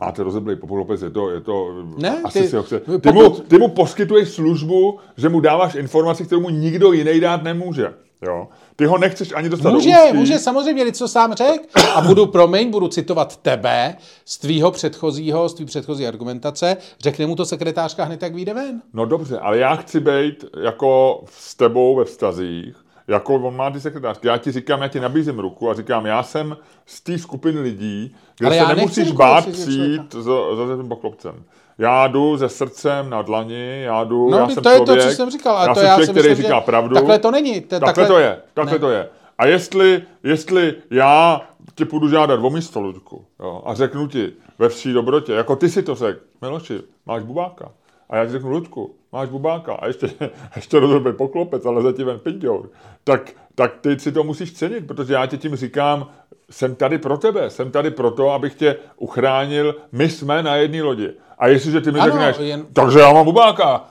máte 0.00 0.22
rozeblej 0.22 0.56
poklopec, 0.56 1.02
je 1.02 1.10
to, 1.10 1.30
je 1.30 1.40
to, 1.40 1.72
Ne, 1.98 2.20
asi 2.24 2.40
ty- 2.42 2.48
si 2.48 2.56
ho 2.56 2.62
chce. 2.62 2.80
Ty, 2.80 2.98
pokud- 2.98 3.14
mu, 3.14 3.30
ty 3.30 3.58
mu 3.58 3.68
poskytuješ 3.68 4.28
službu, 4.28 4.98
že 5.16 5.28
mu 5.28 5.40
dáváš 5.40 5.74
informaci, 5.74 6.24
kterou 6.24 6.40
mu 6.40 6.50
nikdo 6.50 6.92
jiný 6.92 7.20
dát 7.20 7.42
nemůže. 7.42 7.94
Jo? 8.26 8.48
Ty 8.76 8.86
ho 8.86 8.98
nechceš 8.98 9.32
ani 9.36 9.48
dostat 9.48 9.68
do 9.68 9.74
Může, 9.74 9.90
ústí. 9.90 10.16
může, 10.16 10.38
samozřejmě, 10.38 10.92
co 10.92 11.08
sám 11.08 11.32
řek. 11.34 11.68
A 11.94 12.00
budu, 12.00 12.26
promiň, 12.26 12.70
budu 12.70 12.88
citovat 12.88 13.36
tebe 13.36 13.96
z 14.24 14.38
tvýho 14.38 14.70
předchozího, 14.70 15.48
z 15.48 15.54
tvý 15.54 15.64
předchozí 15.64 16.06
argumentace. 16.06 16.76
Řekne 17.00 17.26
mu 17.26 17.36
to 17.36 17.44
sekretářka 17.44 18.04
hned, 18.04 18.22
jak 18.22 18.34
vyjde 18.34 18.54
ven. 18.54 18.82
No 18.92 19.06
dobře, 19.06 19.38
ale 19.38 19.58
já 19.58 19.76
chci 19.76 20.00
být 20.00 20.44
jako 20.62 21.20
s 21.30 21.54
tebou 21.54 21.96
ve 21.96 22.04
vztazích, 22.04 22.76
jako 23.08 23.34
on 23.34 23.56
má 23.56 23.70
ty 23.70 23.80
sekretářky. 23.80 24.26
Já 24.26 24.38
ti 24.38 24.52
říkám, 24.52 24.82
já 24.82 24.88
ti 24.88 25.00
nabízím 25.00 25.38
ruku 25.38 25.70
a 25.70 25.74
říkám, 25.74 26.06
já 26.06 26.22
jsem 26.22 26.56
z 26.86 27.00
té 27.00 27.18
skupiny 27.18 27.60
lidí, 27.60 28.16
kde 28.38 28.46
Ale 28.46 28.58
se 28.58 28.74
nemusíš 28.74 29.06
ruku 29.06 29.18
bát 29.18 29.46
přijít 29.48 30.12
za, 30.14 30.32
za 30.66 30.76
tím 30.76 30.88
poklopcem. 30.88 31.44
Já 31.78 32.06
jdu 32.06 32.38
se 32.38 32.48
srdcem 32.48 33.10
na 33.10 33.22
dlani, 33.22 33.82
já 33.82 34.04
jdu, 34.04 34.30
No, 34.30 34.38
já 34.38 34.46
to 34.46 34.50
jsem 34.52 34.72
je 34.72 34.78
to, 34.78 34.84
člověk, 34.84 35.08
co 35.08 35.16
jsem 35.16 35.30
říkal. 35.30 35.56
Ale 35.56 35.68
já 35.68 35.74
to 35.74 35.80
jsem 35.80 35.88
já 35.88 35.94
člověk, 35.94 36.06
si 36.06 36.12
který 36.12 36.28
myslím, 36.28 36.44
říká 36.44 36.58
že 36.60 36.64
pravdu. 36.64 36.94
Takhle 36.94 37.18
to 37.18 37.30
není. 37.30 37.60
To, 37.60 37.80
Takhle, 37.80 38.06
to 38.06 38.18
je, 38.18 38.38
takhle 38.54 38.72
ne. 38.72 38.78
to 38.78 38.90
je. 38.90 39.08
A 39.38 39.46
jestli, 39.46 40.02
jestli 40.22 40.74
já 40.90 41.40
tě 41.74 41.84
půjdu 41.84 42.08
žádat 42.08 42.40
o 42.42 42.50
místo, 42.50 42.80
Luďku, 42.80 43.24
jo, 43.40 43.62
a 43.64 43.74
řeknu 43.74 44.08
ti 44.08 44.32
ve 44.58 44.68
vší 44.68 44.92
dobrotě, 44.92 45.32
jako 45.32 45.56
ty 45.56 45.68
si 45.68 45.82
to 45.82 45.94
řekl, 45.94 46.20
Miloši, 46.42 46.80
máš 47.06 47.22
bubáka. 47.22 47.72
A 48.10 48.16
já 48.16 48.26
ti 48.26 48.32
řeknu, 48.32 48.50
Luďku, 48.50 48.94
máš 49.12 49.28
bubáka 49.28 49.74
a 49.74 49.86
ještě, 49.86 50.10
ještě 50.56 50.78
rozhodl 50.80 51.12
poklopec, 51.12 51.66
ale 51.66 51.82
zatím 51.82 52.06
ven 52.06 52.18
pinďour. 52.18 52.70
Tak, 53.04 53.32
tak 53.54 53.72
ty 53.80 53.98
si 53.98 54.12
to 54.12 54.24
musíš 54.24 54.52
cenit, 54.52 54.86
protože 54.86 55.14
já 55.14 55.26
ti 55.26 55.38
tím 55.38 55.56
říkám, 55.56 56.06
jsem 56.50 56.74
tady 56.74 56.98
pro 56.98 57.16
tebe, 57.16 57.50
jsem 57.50 57.70
tady 57.70 57.90
proto, 57.90 58.30
abych 58.30 58.54
tě 58.54 58.76
uchránil, 58.96 59.74
my 59.92 60.08
jsme 60.08 60.42
na 60.42 60.56
jedné 60.56 60.82
lodi. 60.82 61.10
A 61.38 61.46
jestliže 61.48 61.80
ty 61.80 61.92
mi 61.92 62.00
Ano, 62.00 62.12
řekneš, 62.12 62.36
jen- 62.38 62.66
takže 62.72 62.98
já 62.98 63.12
mám 63.12 63.24
bubáka, 63.24 63.84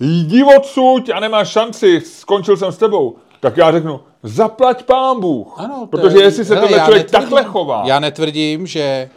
jdi 0.00 0.44
odsud 0.58 1.10
a 1.14 1.20
nemáš 1.20 1.48
šanci, 1.48 2.00
skončil 2.00 2.56
jsem 2.56 2.72
s 2.72 2.76
tebou, 2.78 3.16
tak 3.40 3.56
já 3.56 3.72
řeknu, 3.72 4.00
zaplať 4.22 4.82
pán 4.82 5.20
Bůh. 5.20 5.54
Ano, 5.56 5.80
to 5.80 5.86
protože 5.86 6.18
je- 6.18 6.24
jestli 6.24 6.44
se 6.44 6.54
hele, 6.54 6.66
tenhle 6.68 6.84
člověk 6.86 7.06
netvrdím- 7.06 7.20
takhle 7.20 7.44
chová, 7.44 7.82
Já 7.86 8.00
netvrdím, 8.00 8.66
že 8.66 9.10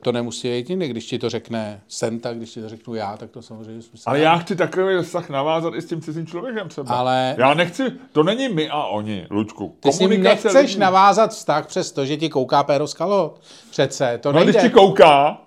to 0.00 0.12
nemusí 0.12 0.48
být 0.48 0.70
jiný. 0.70 0.88
Když 0.88 1.06
ti 1.06 1.18
to 1.18 1.30
řekne 1.30 1.80
Senta, 1.88 2.32
když 2.32 2.50
ti 2.50 2.60
to 2.60 2.68
řeknu 2.68 2.94
já, 2.94 3.16
tak 3.16 3.30
to 3.30 3.42
samozřejmě 3.42 3.82
smysl. 3.82 4.02
ale 4.10 4.20
já 4.20 4.36
chci 4.38 4.56
takový 4.56 5.02
vztah 5.02 5.28
navázat 5.30 5.74
i 5.74 5.82
s 5.82 5.86
tím 5.86 6.00
cizím 6.00 6.26
člověkem 6.26 6.68
třeba. 6.68 6.94
Ale- 6.94 7.34
Já 7.38 7.54
nechci, 7.54 7.82
to 8.12 8.22
není 8.22 8.48
my 8.48 8.68
a 8.70 8.84
oni, 8.84 9.26
Luďku. 9.30 9.76
Ty 9.80 9.92
s 9.92 9.98
ním 9.98 10.08
Komunikace 10.10 10.48
nechceš 10.48 10.70
lidí. 10.70 10.80
navázat 10.80 11.30
vztah 11.30 11.66
přes 11.66 11.92
to, 11.92 12.04
že 12.06 12.16
ti 12.16 12.28
kouká 12.28 12.62
péro 12.62 12.86
z 12.86 12.94
kalhot. 12.94 13.40
Přece, 13.70 14.18
to 14.22 14.32
No 14.32 14.38
nejde. 14.38 14.52
když 14.52 14.62
ti 14.62 14.70
kouká, 14.70 15.40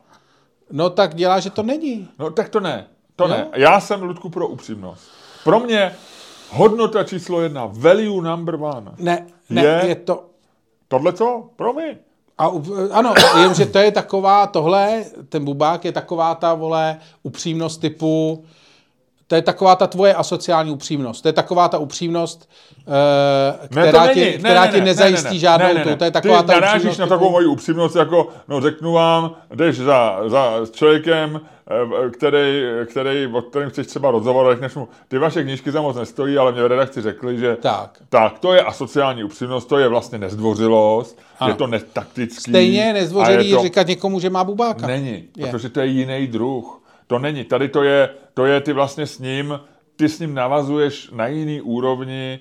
No 0.71 0.89
tak 0.89 1.15
dělá, 1.15 1.39
že 1.39 1.49
to 1.49 1.63
není. 1.63 2.07
no 2.19 2.31
tak 2.31 2.49
to 2.49 2.59
ne, 2.59 2.87
to 3.15 3.23
Jo? 3.23 3.29
ne. 3.29 3.47
Já 3.55 3.79
jsem, 3.79 4.03
Luďku, 4.03 4.29
pro 4.29 4.47
upřímnost. 4.47 5.07
Pro 5.43 5.59
mě 5.59 5.91
hodnota 6.49 7.03
číslo 7.03 7.41
jedna, 7.41 7.65
value 7.71 8.21
number 8.29 8.55
one. 8.55 8.91
Ne, 8.97 9.27
ne, 9.49 9.61
Je- 9.63 9.69
je, 9.83 9.85
je 9.89 9.95
to... 9.95 10.25
Tohle 10.87 11.13
co? 11.13 11.49
Pro 11.55 11.73
mě. 11.73 11.97
A, 12.37 12.51
ano, 12.91 13.13
jenomže 13.37 13.65
to 13.65 13.79
je 13.79 13.91
taková, 13.91 14.47
tohle, 14.47 15.05
ten 15.29 15.45
bubák 15.45 15.85
je 15.85 15.91
taková 15.91 16.35
ta, 16.35 16.53
vole, 16.53 16.97
upřímnost 17.23 17.81
typu, 17.81 18.43
to 19.27 19.35
je 19.35 19.41
taková 19.41 19.75
ta 19.75 19.87
tvoje 19.87 20.13
asociální 20.13 20.71
upřímnost. 20.71 21.21
To 21.21 21.29
je 21.29 21.33
taková 21.33 21.67
ta 21.67 21.77
upřímnost, 21.77 22.49
uh, 22.87 23.65
která, 23.67 24.07
to 24.07 24.13
ti. 24.13 24.25
Ne, 24.25 24.37
která 24.37 24.65
ne, 24.65 24.71
ti 24.71 24.79
ne, 24.79 24.85
nezajistí 24.85 25.27
ne, 25.27 25.33
ne, 25.33 25.39
žádnou 25.39 25.67
ne, 25.67 25.73
ne, 25.73 25.83
tu. 25.83 25.89
ne. 25.89 25.95
To 25.95 26.03
je 26.03 26.11
taková 26.11 26.41
Ty 26.41 26.47
ta 26.47 26.53
narážíš 26.53 26.97
na 26.97 27.07
takovou 27.07 27.31
moji 27.31 27.47
upřímnost, 27.47 27.95
jako, 27.95 28.27
no 28.47 28.61
řeknu 28.61 28.91
vám, 28.93 29.31
jdeš 29.55 29.77
za, 29.77 30.19
za 30.27 30.53
člověkem, 30.71 31.41
eh, 31.43 31.52
který, 32.11 32.61
který, 32.85 33.27
o 33.33 33.41
kterém 33.41 33.69
chceš 33.69 33.87
třeba 33.87 34.11
rozhovor, 34.11 34.51
řekneš 34.53 34.75
mu, 34.75 34.87
ty 35.07 35.17
vaše 35.17 35.43
knížky 35.43 35.71
za 35.71 35.81
moc 35.81 35.95
nestojí, 35.95 36.37
ale 36.37 36.51
mě 36.51 36.63
v 36.63 36.67
redakci 36.67 37.01
řekli, 37.01 37.37
že 37.37 37.55
Tak. 37.55 37.97
tak 38.09 38.39
to 38.39 38.53
je 38.53 38.61
asociální 38.61 39.23
upřímnost, 39.23 39.67
to 39.69 39.77
je 39.77 39.87
vlastně 39.87 40.17
nezdvořilost, 40.17 41.21
Ano. 41.39 41.51
je 41.51 41.55
to 41.55 41.67
netaktický. 41.67 42.51
Stejně 42.51 42.93
nezvořilý 42.93 43.49
je 43.49 43.55
to- 43.55 43.61
říkat 43.63 43.87
někomu, 43.87 44.19
že 44.19 44.29
má 44.29 44.43
bubáka. 44.43 44.87
Není, 44.87 45.23
Je. 45.37 45.47
protože 45.47 45.69
to 45.69 45.79
je 45.79 45.85
jiný 45.85 46.27
druh. 46.27 46.83
To 47.07 47.19
není. 47.19 47.43
Tady 47.43 47.69
to 47.69 47.83
je, 47.83 48.09
to 48.33 48.45
je 48.45 48.61
ty 48.61 48.73
vlastně 48.73 49.07
s 49.07 49.19
ním, 49.19 49.59
ty 49.95 50.09
s 50.09 50.19
ním 50.19 50.33
navazuješ 50.33 51.09
na 51.11 51.27
jiný 51.27 51.61
úrovni 51.61 52.39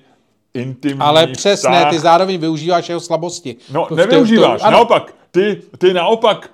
intimní 0.53 1.01
Ale 1.01 1.27
přesně, 1.27 1.55
vztah. 1.71 1.89
ty 1.89 1.99
zároveň 1.99 2.37
využíváš 2.37 2.89
jeho 2.89 2.99
slabosti. 3.01 3.55
No, 3.71 3.85
tom- 3.85 3.97
nevyužíváš, 3.97 4.61
ano, 4.63 4.71
naopak. 4.71 5.15
Ty, 5.31 5.61
ty 5.77 5.93
naopak... 5.93 6.49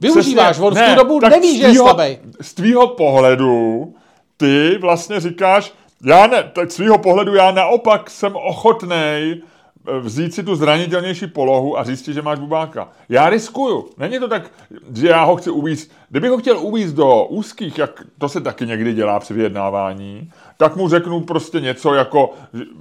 Využíváš, 0.00 0.50
přesně- 0.56 0.66
on 0.66 0.74
v 0.74 0.88
tu 0.90 0.94
dobu 0.94 1.20
tak 1.20 1.30
neví, 1.30 1.56
z 1.56 1.60
že 1.60 1.66
je 1.66 1.74
slabý. 1.74 2.18
Z 2.40 2.54
tvýho 2.54 2.86
pohledu 2.86 3.94
ty 4.36 4.78
vlastně 4.80 5.20
říkáš, 5.20 5.72
já 6.04 6.26
ne, 6.26 6.50
tak 6.52 6.70
z 6.70 6.76
tvýho 6.76 6.98
pohledu 6.98 7.34
já 7.34 7.50
naopak 7.50 8.10
jsem 8.10 8.36
ochotnej 8.36 9.42
eh, 9.88 9.98
vzít 10.00 10.34
si 10.34 10.42
tu 10.42 10.56
zranitelnější 10.56 11.26
polohu 11.26 11.78
a 11.78 11.84
říct 11.84 12.02
ti, 12.02 12.12
že 12.12 12.22
máš 12.22 12.38
bubáka. 12.38 12.88
Já 13.08 13.30
riskuju. 13.30 13.88
Není 13.98 14.18
to 14.18 14.28
tak, 14.28 14.50
že 14.94 15.08
já 15.08 15.24
ho 15.24 15.36
chci 15.36 15.50
uvíct. 15.50 15.90
Kdybych 16.10 16.30
ho 16.30 16.38
chtěl 16.38 16.58
uvíct 16.58 16.94
do 16.94 17.24
úzkých, 17.24 17.78
jak 17.78 18.02
to 18.18 18.28
se 18.28 18.40
taky 18.40 18.66
někdy 18.66 18.92
dělá 18.94 19.20
při 19.20 19.34
vyjednávání, 19.34 20.30
tak 20.60 20.76
mu 20.76 20.88
řeknu 20.88 21.20
prostě 21.20 21.60
něco 21.60 21.94
jako, 21.94 22.30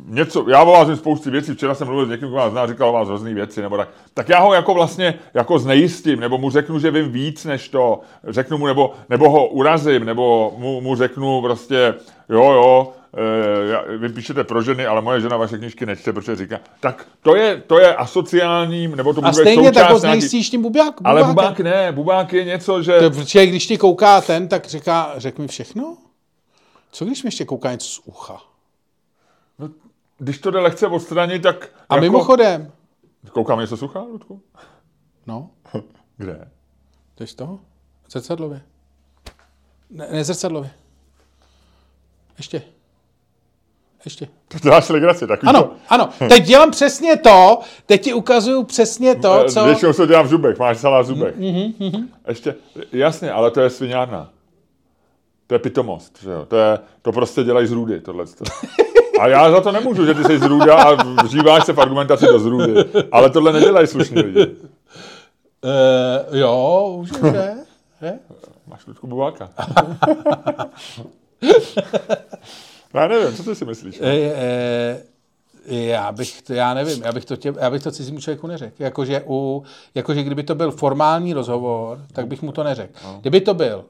něco, 0.06 0.46
já 0.50 0.64
o 0.64 0.72
vás 0.72 1.00
spousty 1.00 1.30
věcí, 1.30 1.54
včera 1.54 1.76
jsem 1.76 1.88
mluvil 1.88 2.06
s 2.06 2.10
někým, 2.10 2.28
kdo 2.28 2.38
vás 2.38 2.52
zná, 2.52 2.68
říkal 2.68 2.90
o 2.90 2.94
vás 2.94 3.08
hrozný 3.08 3.34
věci, 3.34 3.62
nebo 3.62 3.78
tak, 3.78 3.90
tak 4.14 4.30
já 4.30 4.40
ho 4.40 4.54
jako 4.54 4.74
vlastně 4.74 5.14
jako 5.34 5.60
znejistím, 5.60 6.20
nebo 6.20 6.38
mu 6.38 6.50
řeknu, 6.50 6.80
že 6.80 6.92
vím 6.92 7.12
víc 7.12 7.46
než 7.46 7.70
to, 7.70 8.00
řeknu 8.28 8.58
mu, 8.58 8.68
nebo, 8.68 8.94
nebo 9.10 9.30
ho 9.30 9.48
urazím, 9.48 10.06
nebo 10.06 10.54
mu, 10.58 10.82
mu 10.82 10.96
řeknu 10.96 11.42
prostě, 11.42 11.94
jo, 12.30 12.52
jo, 12.52 12.94
eh, 13.18 13.68
já- 13.70 13.84
vy 13.98 14.10
píšete 14.10 14.44
pro 14.44 14.62
ženy, 14.62 14.86
ale 14.86 15.02
moje 15.02 15.22
žena 15.22 15.38
vaše 15.38 15.58
knížky 15.58 15.86
nečte, 15.86 16.14
protože 16.14 16.36
říká, 16.36 16.60
tak 16.80 17.06
to 17.22 17.36
je, 17.36 17.64
to 17.68 17.80
je 17.80 17.96
asociální, 17.96 18.88
nebo 18.88 19.14
to 19.14 19.20
A 19.26 19.32
bude 19.32 19.44
stejně 19.44 19.72
tak 19.72 19.90
ho 19.92 20.00
znejistíš 20.00 20.50
tím 20.50 20.62
bubák, 20.62 20.94
Ale 21.04 21.24
bubákem. 21.24 21.36
bubák 21.36 21.60
ne, 21.60 21.92
bubák 21.92 22.34
je 22.34 22.44
něco, 22.44 22.82
že... 22.84 23.00
To, 23.00 23.10
protože 23.10 23.46
když 23.46 23.68
ti 23.68 23.78
kouká 23.78 24.22
ten, 24.22 24.48
tak 24.48 24.66
říká, 24.66 25.14
řek 25.18 25.40
mi 25.40 25.48
všechno? 25.48 25.98
Co 26.98 27.06
když 27.06 27.24
mi 27.24 27.28
ještě 27.28 27.46
kouká 27.46 27.72
něco 27.72 27.88
z 27.88 28.00
ucha? 28.06 28.42
Když 30.18 30.40
to 30.40 30.52
jde 30.52 30.60
lehce 30.60 30.88
odstranit, 30.88 31.42
tak... 31.44 31.70
A 31.90 31.96
jako... 31.96 32.02
mimochodem, 32.02 32.72
Koukám 33.32 33.60
něco 33.60 33.78
suchá, 33.78 34.02
Ludku? 34.02 34.42
no, 35.28 35.50
Kde? 36.18 36.52
to 37.16 37.24
je 37.24 37.28
z 37.28 37.36
toho? 37.36 37.60
Zrcadlově. 38.10 38.62
Ne, 39.90 40.08
ne 40.12 40.24
zrcadlově. 40.24 40.72
Ještě. 42.38 42.62
Ještě. 44.06 44.28
To 44.48 44.60
děláš 44.60 44.90
legraci, 44.90 45.28
takový 45.28 45.50
Ano, 45.50 45.64
to... 45.64 45.76
ano. 45.90 46.10
Teď 46.30 46.44
dělám 46.44 46.72
přesně 46.72 47.18
to, 47.18 47.60
teď 47.86 48.04
ti 48.04 48.14
ukazuju 48.14 48.64
přesně 48.64 49.16
to, 49.16 49.42
Eh, 49.46 49.52
co... 49.52 49.66
Většinou 49.66 49.94
se 49.94 49.98
to 49.98 50.06
dělám 50.06 50.26
v 50.26 50.30
zubech, 50.30 50.58
máš 50.60 50.78
salá 50.78 51.02
v 51.02 51.06
zubech. 51.06 51.36
Mhm, 51.80 52.10
Ještě, 52.28 52.56
jasně, 52.92 53.32
ale 53.32 53.52
to 53.52 53.62
je 53.62 53.70
sviňárna. 53.70 54.34
To 55.48 55.56
je 55.56 55.60
pitomost, 55.60 56.22
že 56.24 56.32
jo? 56.32 56.46
To, 56.46 56.56
je, 56.56 56.80
to 57.02 57.12
prostě 57.12 57.44
dělají 57.44 57.68
z 57.68 57.72
růdy, 57.72 58.02
tohle. 58.02 58.26
A 59.20 59.28
já 59.28 59.52
za 59.52 59.62
to 59.62 59.72
nemůžu, 59.72 60.06
že 60.06 60.14
ty 60.14 60.24
jsi 60.24 60.40
z 60.40 60.44
růda 60.44 60.76
a 60.76 61.22
vžíváš 61.24 61.66
se 61.66 61.74
v 61.74 61.80
argumentaci 61.82 62.26
do 62.26 62.40
zrůdy. 62.40 62.86
Ale 63.12 63.30
tohle 63.30 63.54
nedělají 63.54 63.88
slušní 63.88 64.22
lidi. 64.22 64.48
Uh, 65.62 66.38
jo, 66.38 66.96
už 67.00 67.10
že? 67.10 67.54
že? 68.02 68.14
Máš 68.68 68.86
Ludku 68.88 69.08
Bubáka. 69.08 69.50
Já 72.94 73.08
nevím, 73.08 73.36
co 73.38 73.44
ty 73.44 73.56
si 73.56 73.66
myslíš? 73.66 74.00
E, 74.02 74.34
e, 75.70 75.76
Já 75.76 76.12
bych, 76.12 76.42
to, 76.42 76.54
já 76.54 76.74
nevím, 76.74 77.04
já 77.04 77.12
bych 77.12 77.26
to, 77.26 77.36
tě, 77.36 77.54
já 77.60 77.70
bych 77.70 77.84
to 77.84 77.92
cizímu 77.92 78.20
člověku 78.20 78.48
neřekl. 78.48 78.84
Jakože, 78.84 79.24
u, 79.28 79.64
jakože 79.96 80.24
kdyby 80.24 80.44
to 80.44 80.56
byl 80.56 80.72
formální 80.72 81.34
rozhovor, 81.34 82.00
tak 82.14 82.28
bych 82.28 82.42
mu 82.42 82.52
to 82.52 82.64
neřekl. 82.64 83.00
No. 83.04 83.18
Kdyby 83.22 83.42
to 83.42 83.54
byl 83.54 83.86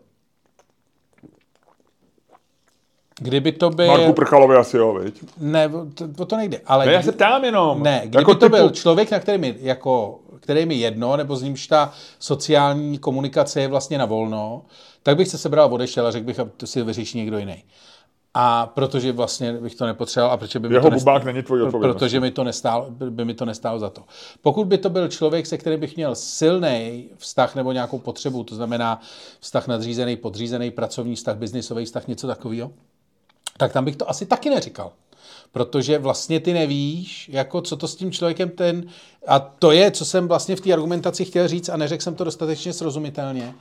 Kdyby 3.19 3.51
to 3.51 3.69
byl... 3.69 3.87
Marku 3.87 4.13
Prchalovi 4.13 4.55
asi 4.55 4.77
jo, 4.77 4.93
viď? 4.93 5.23
Ne, 5.37 5.69
to, 6.15 6.25
to, 6.25 6.37
nejde. 6.37 6.61
Ale 6.65 6.85
Ne, 6.85 6.93
já 6.93 7.01
se 7.01 7.11
ptám 7.11 7.43
jenom. 7.43 7.83
Ne, 7.83 7.99
kdyby 8.01 8.17
jako 8.17 8.35
to 8.35 8.45
typu- 8.45 8.57
byl 8.57 8.69
člověk, 8.69 9.11
na 9.11 9.19
který 9.19 9.37
mi, 9.37 9.55
jako, 9.59 10.19
který 10.39 10.65
mi 10.65 10.75
jedno, 10.75 11.17
nebo 11.17 11.35
s 11.35 11.43
nímž 11.43 11.67
ta 11.67 11.91
sociální 12.19 12.97
komunikace 12.97 13.61
je 13.61 13.67
vlastně 13.67 13.97
na 13.97 14.05
volno, 14.05 14.61
tak 15.03 15.17
bych 15.17 15.27
se 15.27 15.37
sebral 15.37 15.65
a 15.65 15.71
odešel 15.71 16.07
a 16.07 16.11
řekl 16.11 16.25
bych, 16.25 16.39
a 16.39 16.47
to 16.57 16.67
si 16.67 16.83
vyřeší 16.83 17.17
někdo 17.17 17.37
jiný. 17.37 17.63
A 18.33 18.65
protože 18.65 19.11
vlastně 19.11 19.53
bych 19.53 19.75
to 19.75 19.85
nepotřeboval 19.85 20.33
a 20.33 20.37
protože 20.37 20.59
by 20.59 20.69
mi 20.69 20.75
Jeho 20.75 20.89
to 20.89 20.95
bubák 20.95 21.23
není 21.23 21.43
tvojí 21.43 21.71
protože 21.71 22.19
mi 22.19 22.31
to 22.31 22.43
nestálo, 22.43 22.87
by 22.89 23.25
mi 23.25 23.33
to 23.33 23.45
nestálo 23.45 23.79
za 23.79 23.89
to. 23.89 24.01
Pokud 24.41 24.67
by 24.67 24.77
to 24.77 24.89
byl 24.89 25.07
člověk, 25.07 25.45
se 25.45 25.57
kterým 25.57 25.79
bych 25.79 25.95
měl 25.95 26.15
silný 26.15 27.09
vztah 27.17 27.55
nebo 27.55 27.71
nějakou 27.71 27.99
potřebu, 27.99 28.43
to 28.43 28.55
znamená 28.55 29.01
vztah 29.39 29.67
nadřízený, 29.67 30.15
podřízený, 30.15 30.71
pracovní 30.71 31.15
vztah, 31.15 31.37
biznisový 31.37 31.85
vztah, 31.85 32.07
něco 32.07 32.27
takového, 32.27 32.71
tak 33.57 33.73
tam 33.73 33.85
bych 33.85 33.95
to 33.95 34.09
asi 34.09 34.25
taky 34.25 34.49
neříkal. 34.49 34.91
Protože 35.51 35.99
vlastně 35.99 36.39
ty 36.39 36.53
nevíš, 36.53 37.29
jako 37.33 37.61
co 37.61 37.77
to 37.77 37.87
s 37.87 37.95
tím 37.95 38.11
člověkem 38.11 38.49
ten... 38.49 38.83
A 39.27 39.39
to 39.39 39.71
je, 39.71 39.91
co 39.91 40.05
jsem 40.05 40.27
vlastně 40.27 40.55
v 40.55 40.61
té 40.61 40.73
argumentaci 40.73 41.25
chtěl 41.25 41.47
říct 41.47 41.69
a 41.69 41.77
neřekl 41.77 42.03
jsem 42.03 42.15
to 42.15 42.23
dostatečně 42.23 42.73
srozumitelně, 42.73 43.53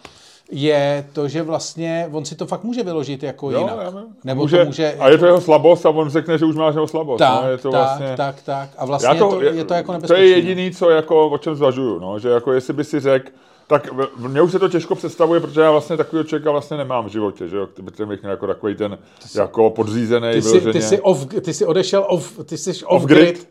je 0.50 1.06
to, 1.12 1.28
že 1.28 1.42
vlastně 1.42 2.08
on 2.12 2.24
si 2.24 2.34
to 2.34 2.46
fakt 2.46 2.64
může 2.64 2.82
vyložit 2.82 3.22
jako 3.22 3.50
Jo, 3.50 3.60
jinak. 3.60 3.94
Nebo 4.24 4.42
může, 4.42 4.58
to 4.58 4.64
může... 4.64 4.96
A 4.98 5.08
je 5.08 5.18
to 5.18 5.26
jeho 5.26 5.40
slabost 5.40 5.86
a 5.86 5.90
on 5.90 6.10
řekne, 6.10 6.38
že 6.38 6.44
už 6.44 6.56
máš 6.56 6.74
jeho 6.74 6.86
slabost. 6.86 7.18
tak, 7.18 7.42
no, 7.42 7.50
je 7.50 7.58
to 7.58 7.70
tak, 7.70 7.80
vlastně... 7.80 8.16
tak, 8.16 8.42
tak. 8.42 8.70
A 8.78 8.84
vlastně 8.84 9.06
Já 9.06 9.12
je, 9.14 9.18
to, 9.18 9.42
je 9.42 9.64
to 9.64 9.74
jako 9.74 9.86
To 9.86 9.92
nebezpečné. 9.92 10.24
je 10.24 10.30
jediný, 10.36 10.70
co 10.70 10.90
jako, 10.90 11.28
o 11.28 11.38
čem 11.38 11.54
zvažuju, 11.56 11.98
no, 11.98 12.18
že 12.18 12.28
jako 12.28 12.52
jestli 12.52 12.72
by 12.72 12.84
si 12.84 13.00
řekl, 13.00 13.30
tak 13.68 13.88
mně 14.16 14.42
už 14.42 14.52
se 14.52 14.58
to 14.58 14.68
těžko 14.68 14.94
představuje, 14.94 15.40
protože 15.40 15.60
já 15.60 15.70
vlastně 15.70 15.96
takového 15.96 16.24
člověka 16.24 16.50
vlastně 16.50 16.76
nemám 16.76 17.04
v 17.04 17.08
životě, 17.12 17.48
že 17.48 17.56
jo, 17.56 17.66
který 17.66 18.08
bych 18.08 18.22
měl 18.22 18.30
jako 18.30 18.46
takový 18.46 18.74
ten 18.74 18.98
jako 19.34 19.70
podřízený, 19.70 20.32
Ty 20.32 20.42
jsi, 20.42 20.48
vyloženě. 20.48 20.72
ty, 20.72 20.82
jsi 20.82 21.00
off, 21.00 21.26
ty 21.40 21.54
jsi 21.54 21.66
odešel 21.66 22.04
off, 22.08 22.40
ty 22.44 22.58
jsi 22.58 22.70
off, 22.70 23.02
Off-grid. 23.04 23.18
grid. 23.34 23.48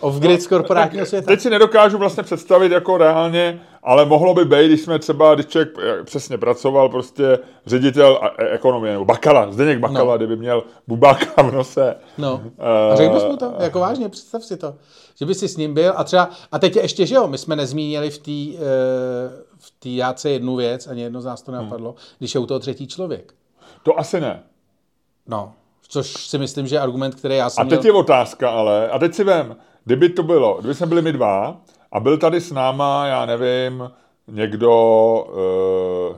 Off 0.00 0.18
grid 0.18 0.42
z 0.42 0.46
korporátního 0.46 1.06
světa. 1.06 1.26
Teď 1.26 1.40
si 1.40 1.50
nedokážu 1.50 1.98
vlastně 1.98 2.22
představit 2.22 2.72
jako 2.72 2.98
reálně, 2.98 3.60
ale 3.82 4.04
mohlo 4.06 4.34
by 4.34 4.44
být, 4.44 4.66
když 4.66 4.80
jsme 4.80 4.98
třeba, 4.98 5.34
když 5.34 5.46
člověk 5.46 5.68
eh, 5.82 6.04
přesně 6.04 6.38
pracoval, 6.38 6.88
prostě 6.88 7.38
ředitel 7.66 8.18
a- 8.22 8.42
e- 8.42 8.48
ekonomie, 8.50 8.92
nebo 8.92 9.04
Bakala, 9.04 9.52
Zdeněk 9.52 9.78
Bakala, 9.78 10.12
No. 10.12 10.16
kdyby 10.16 10.36
měl 10.36 10.62
bubáka 10.88 11.42
v 11.42 11.52
nose. 11.52 11.94
No. 12.18 12.42
Eh, 12.58 12.92
A 12.92 12.96
řekl 12.96 13.14
bys 13.14 13.24
mu 13.24 13.36
to? 13.36 13.54
Jako 13.58 13.80
vážně, 13.80 14.08
představ 14.08 14.44
si 14.44 14.56
to. 14.56 14.74
Že 15.18 15.26
by 15.26 15.34
si 15.34 15.48
s 15.48 15.56
ním 15.56 15.74
byl 15.74 15.92
a 15.96 16.04
třeba, 16.04 16.30
a 16.52 16.58
teď 16.58 16.76
je 16.76 16.82
ještě, 16.82 17.06
že 17.06 17.14
jo, 17.14 17.26
my 17.28 17.38
jsme 17.38 17.56
nezmínili 17.56 18.10
v 18.10 18.18
té 18.18 18.30
eh, 18.30 19.46
té 19.78 19.88
jáce 19.88 20.30
jednu 20.30 20.56
věc, 20.56 20.86
ani 20.86 21.02
jedno 21.02 21.20
z 21.20 21.24
nás 21.24 21.42
to 21.42 21.52
nenapadlo, 21.52 21.94
když 22.18 22.34
je 22.34 22.40
u 22.40 22.46
toho 22.46 22.60
třetí 22.60 22.86
člověk. 22.86 23.34
To 23.82 23.98
asi 23.98 24.20
ne. 24.20 24.42
No, 25.26 25.52
což 25.88 26.26
si 26.26 26.38
myslím, 26.38 26.66
že 26.66 26.76
je 26.76 26.80
argument, 26.80 27.14
který 27.14 27.36
já 27.36 27.46
A 27.46 27.50
jsem 27.50 27.68
teď 27.68 27.80
měl... 27.80 27.94
je 27.94 28.00
otázka 28.00 28.50
ale, 28.50 28.88
a 28.90 28.98
teď 28.98 29.14
si 29.14 29.24
vem, 29.24 29.56
kdyby 29.84 30.08
to 30.08 30.22
bylo, 30.22 30.56
kdyby 30.60 30.74
jsme 30.74 30.86
byli 30.86 31.02
my 31.02 31.12
dva 31.12 31.60
a 31.92 32.00
byl 32.00 32.18
tady 32.18 32.40
s 32.40 32.52
náma, 32.52 33.06
já 33.06 33.26
nevím, 33.26 33.90
někdo, 34.28 34.70
uh, 36.10 36.16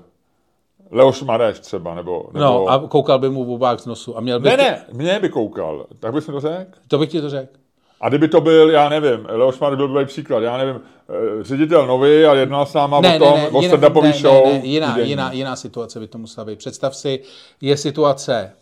Leoš 0.91 1.23
Mareš 1.23 1.61
třeba, 1.61 1.95
nebo... 1.95 2.25
nebo... 2.33 2.45
No, 2.45 2.67
a 2.67 2.89
koukal 2.89 3.19
by 3.19 3.31
mu 3.31 3.45
bubák 3.45 3.81
z 3.81 3.87
nosu 3.87 4.17
a 4.17 4.21
měl 4.21 4.41
by... 4.41 4.49
Ne, 4.49 4.57
ne, 4.57 4.85
mě 4.93 5.19
by 5.21 5.29
koukal, 5.29 5.87
tak 5.99 6.13
bys 6.13 6.27
mi 6.27 6.33
to 6.33 6.41
řekl? 6.41 6.79
To 6.89 6.99
bych 6.99 7.11
ti 7.11 7.21
to 7.21 7.31
řekl. 7.31 7.53
A 8.01 8.09
kdyby 8.09 8.29
to 8.29 8.41
byl, 8.41 8.71
já 8.71 8.89
nevím, 8.89 9.27
Leoš 9.29 9.59
byl 9.59 9.77
dobrý 9.77 10.07
příklad, 10.07 10.41
já 10.43 10.57
nevím, 10.57 10.81
eh, 10.81 11.45
ředitel 11.45 11.87
nový 11.87 12.25
a 12.25 12.35
jednal 12.35 12.67
s 12.67 12.75
náma 12.75 12.99
o 12.99 13.03
tom, 13.19 13.33
o 13.53 13.63
jiná- 13.63 13.71
ne, 14.09 14.13
show. 14.13 14.47
Ne, 14.47 14.53
ne, 14.53 14.67
jiná, 14.67 14.89
týdenní. 14.89 15.11
jiná, 15.11 15.33
jiná 15.33 15.57
situace 15.57 16.01
by 16.01 16.07
to 16.09 16.19
musela 16.19 16.45
být. 16.45 16.59
Představ 16.59 16.97
si, 16.97 17.23
je 17.61 17.77
situace 17.77 18.53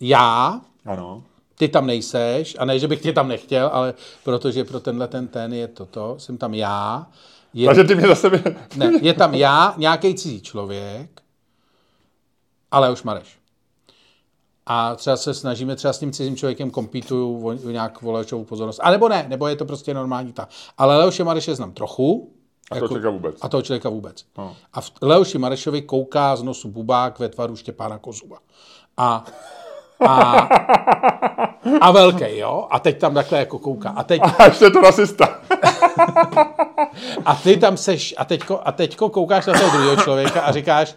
já, 0.00 0.60
Ano. 0.86 1.22
ty 1.58 1.68
tam 1.68 1.86
nejseš, 1.86 2.56
a 2.58 2.64
ne, 2.64 2.78
že 2.78 2.88
bych 2.88 3.00
tě 3.00 3.12
tam 3.12 3.28
nechtěl, 3.28 3.70
ale 3.72 3.94
protože 4.24 4.64
pro 4.64 4.80
tenhle 4.80 5.08
ten 5.08 5.28
ten 5.28 5.54
je 5.54 5.68
toto, 5.68 6.14
jsem 6.18 6.38
tam 6.38 6.54
já, 6.54 7.06
je, 7.54 7.66
Takže 7.66 7.84
ty 7.84 7.94
mě 7.94 8.06
zase... 8.08 8.30
ne, 8.76 8.92
je 9.02 9.14
tam 9.14 9.34
já, 9.34 9.74
nějaký 9.76 10.14
cizí 10.14 10.40
člověk, 10.40 11.10
ale 12.70 12.90
už 12.90 13.02
Mareš. 13.02 13.38
A 14.66 14.96
třeba 14.96 15.16
se 15.16 15.34
snažíme 15.34 15.76
třeba 15.76 15.92
s 15.92 15.98
tím 15.98 16.12
cizím 16.12 16.36
člověkem 16.36 16.70
kompítuju 16.70 17.46
o, 17.46 17.52
nějak 17.52 18.02
o 18.02 18.12
Leošovu 18.12 18.44
pozornost. 18.44 18.80
A 18.82 18.90
nebo 18.90 19.08
ne, 19.08 19.26
nebo 19.28 19.48
je 19.48 19.56
to 19.56 19.64
prostě 19.64 19.94
normální 19.94 20.32
ta. 20.32 20.48
Ale 20.78 20.98
Leoše 20.98 21.24
Mareše 21.24 21.54
znám 21.54 21.72
trochu. 21.72 22.30
A 22.70 22.78
to 22.78 22.88
čeká 22.88 23.10
vůbec. 23.10 23.36
A 23.40 23.48
toho 23.48 23.62
člověka 23.62 23.88
vůbec. 23.88 24.24
No. 24.38 24.56
A 24.72 24.80
v 24.80 24.90
Leoši 25.02 25.38
Marešovi 25.38 25.82
kouká 25.82 26.36
z 26.36 26.42
nosu 26.42 26.68
bubák 26.68 27.18
ve 27.18 27.28
tvaru 27.28 27.56
Štěpána 27.56 27.98
Kozuba. 27.98 28.38
A, 28.96 29.24
a, 30.06 30.48
a 31.80 31.90
velký, 31.90 32.38
jo? 32.38 32.66
A 32.70 32.78
teď 32.78 32.98
tam 32.98 33.14
takhle 33.14 33.38
jako 33.38 33.58
kouká. 33.58 33.90
A 33.90 34.02
teď, 34.02 34.22
A 34.38 34.44
ještě 34.44 34.64
je 34.64 34.70
to 34.70 34.80
rasista. 34.80 35.40
a 37.24 37.34
ty 37.34 37.56
tam 37.56 37.76
seš, 37.76 38.14
a 38.18 38.24
teďko, 38.24 38.60
a 38.64 38.72
teďko 38.72 39.08
koukáš 39.08 39.46
na 39.46 39.52
toho 39.52 39.70
druhého 39.70 39.96
člověka 39.96 40.40
a 40.40 40.52
říkáš, 40.52 40.96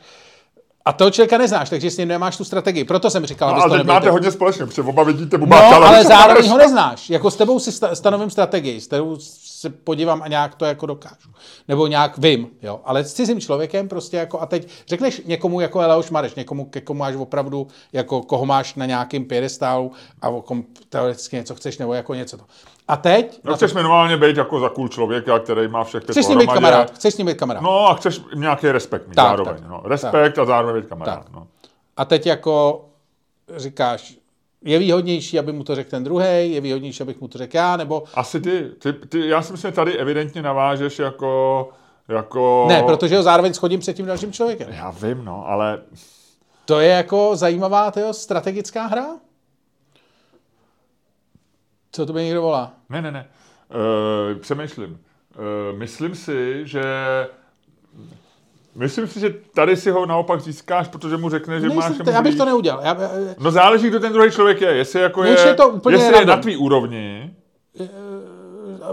a 0.87 0.93
toho 0.93 1.11
člověka 1.11 1.37
neznáš, 1.37 1.69
takže 1.69 1.91
s 1.91 1.97
ním 1.97 2.07
nemáš 2.07 2.37
tu 2.37 2.43
strategii. 2.43 2.83
Proto 2.83 3.09
jsem 3.09 3.25
říkal, 3.25 3.55
No, 3.55 3.61
ale 3.63 3.77
to 3.77 3.83
máte 3.83 4.09
hodně 4.09 4.31
společně, 4.31 4.65
protože 4.65 4.81
oba 4.81 5.03
vidíte 5.03 5.37
No, 5.37 5.45
bubáka. 5.45 5.75
ale 5.75 5.89
Leoše 5.89 6.07
zároveň 6.07 6.49
ho 6.49 6.57
neznáš. 6.57 7.09
Jako 7.09 7.31
s 7.31 7.35
tebou 7.35 7.59
si 7.59 7.71
sta- 7.71 7.95
stanovím 7.95 8.29
strategii, 8.29 8.81
s 8.81 8.87
tebou 8.87 9.17
se 9.41 9.69
podívám 9.69 10.21
a 10.21 10.27
nějak 10.27 10.55
to 10.55 10.65
jako 10.65 10.85
dokážu. 10.85 11.29
Nebo 11.67 11.87
nějak 11.87 12.17
vím, 12.17 12.47
jo. 12.61 12.79
Ale 12.85 13.03
s 13.03 13.13
cizím 13.13 13.41
člověkem 13.41 13.87
prostě 13.87 14.17
jako 14.17 14.39
a 14.41 14.45
teď 14.45 14.67
řekneš 14.87 15.21
někomu 15.25 15.61
jako 15.61 15.79
Leoš 15.79 16.09
Mareš, 16.09 16.35
někomu, 16.35 16.65
ke 16.65 16.81
komu 16.81 16.99
máš 16.99 17.15
opravdu, 17.15 17.67
jako 17.93 18.21
koho 18.21 18.45
máš 18.45 18.75
na 18.75 18.85
nějakým 18.85 19.25
piedestálu 19.25 19.91
a 20.21 20.29
o 20.29 20.41
kom 20.41 20.63
teoreticky 20.89 21.35
něco 21.35 21.55
chceš, 21.55 21.77
nebo 21.77 21.93
jako 21.93 22.13
něco 22.13 22.37
to. 22.37 22.43
A 22.87 22.97
teď, 22.97 23.39
No, 23.43 23.51
na 23.51 23.53
to, 23.53 23.57
chceš 23.57 23.73
minimálně 23.73 24.17
být 24.17 24.37
jako 24.37 24.59
za 24.59 24.69
cool 24.69 24.87
člověka, 24.87 25.39
který 25.39 25.67
má 25.67 25.83
všech 25.83 26.03
pět 26.03 26.11
chceš 26.13 26.25
s 26.25 26.29
ním 26.29 26.39
být 26.39 26.51
kamarád, 26.53 26.91
chceš 26.91 27.13
s 27.13 27.17
ním 27.17 27.27
být 27.27 27.37
kamarád. 27.37 27.63
No 27.63 27.87
a 27.87 27.93
chceš 27.93 28.21
nějaký 28.35 28.71
respekt 28.71 29.07
mít 29.07 29.15
Tak, 29.15 29.25
zároveň. 29.27 29.53
tak, 29.55 29.69
no. 29.69 29.81
Respekt 29.85 30.37
a 30.39 30.45
zároveň 30.45 30.81
být 30.81 30.89
kamarád. 30.89 31.23
Tak. 31.23 31.29
No. 31.33 31.47
A 31.97 32.05
teď 32.05 32.25
jako 32.25 32.85
říkáš, 33.57 34.13
je 34.63 34.79
výhodnější, 34.79 35.39
aby 35.39 35.51
mu 35.51 35.63
to 35.63 35.75
řekl 35.75 35.89
ten 35.89 36.03
druhý, 36.03 36.25
je 36.53 36.61
výhodnější, 36.61 37.03
abych 37.03 37.21
mu 37.21 37.27
to 37.27 37.37
řekl 37.37 37.55
já, 37.55 37.77
nebo 37.77 38.03
Asi 38.15 38.41
ty, 38.41 38.65
ty, 38.79 38.93
ty, 38.93 39.27
já 39.27 39.41
si 39.41 39.51
myslím, 39.51 39.71
že 39.71 39.75
tady 39.75 39.97
evidentně 39.97 40.41
navážeš 40.41 40.99
jako, 40.99 41.69
jako... 42.07 42.65
ne, 42.67 42.83
protože 42.83 43.17
ho 43.17 43.23
zároveň 43.23 43.53
schodím 43.53 43.79
před 43.79 43.93
tím 43.93 44.05
dalším 44.05 44.33
člověkem. 44.33 44.67
Já 44.71 44.89
vím, 44.89 45.25
no, 45.25 45.47
ale 45.47 45.81
To 46.65 46.79
je 46.79 46.89
jako 46.89 47.35
zajímavá 47.35 47.91
tyjo, 47.91 48.13
strategická 48.13 48.85
hra? 48.85 49.05
Co 51.91 52.05
to 52.05 52.13
by 52.13 52.23
někdo 52.23 52.41
volá? 52.41 52.73
ne, 52.89 53.01
ne, 53.01 53.11
ne. 53.11 53.27
Uh, 53.69 54.39
přemýšlím. 54.39 54.89
Uh, 54.91 55.77
myslím 55.79 56.15
si, 56.15 56.61
že 56.67 56.83
Myslím 58.75 59.07
si, 59.07 59.19
že 59.19 59.35
tady 59.53 59.75
si 59.75 59.91
ho 59.91 60.05
naopak 60.05 60.41
získáš, 60.41 60.87
protože 60.87 61.17
mu 61.17 61.29
řekne, 61.29 61.59
že 61.59 61.69
máš... 61.69 61.89
Nejsem, 61.89 62.05
to, 62.05 62.11
já 62.11 62.21
bych 62.21 62.35
to 62.35 62.45
neudělal. 62.45 62.79
Já, 62.83 63.01
já, 63.01 63.09
No 63.39 63.51
záleží, 63.51 63.87
kdo 63.87 63.99
ten 63.99 64.13
druhý 64.13 64.31
člověk 64.31 64.61
je. 64.61 64.75
Jestli 64.75 65.01
jako 65.01 65.23
je, 65.23 65.39
je 65.47 65.53
to 65.53 65.69
úplně 65.69 65.97
jestli 65.97 66.19
je 66.19 66.25
na 66.25 66.37
tvý 66.37 66.57
úrovni, 66.57 67.33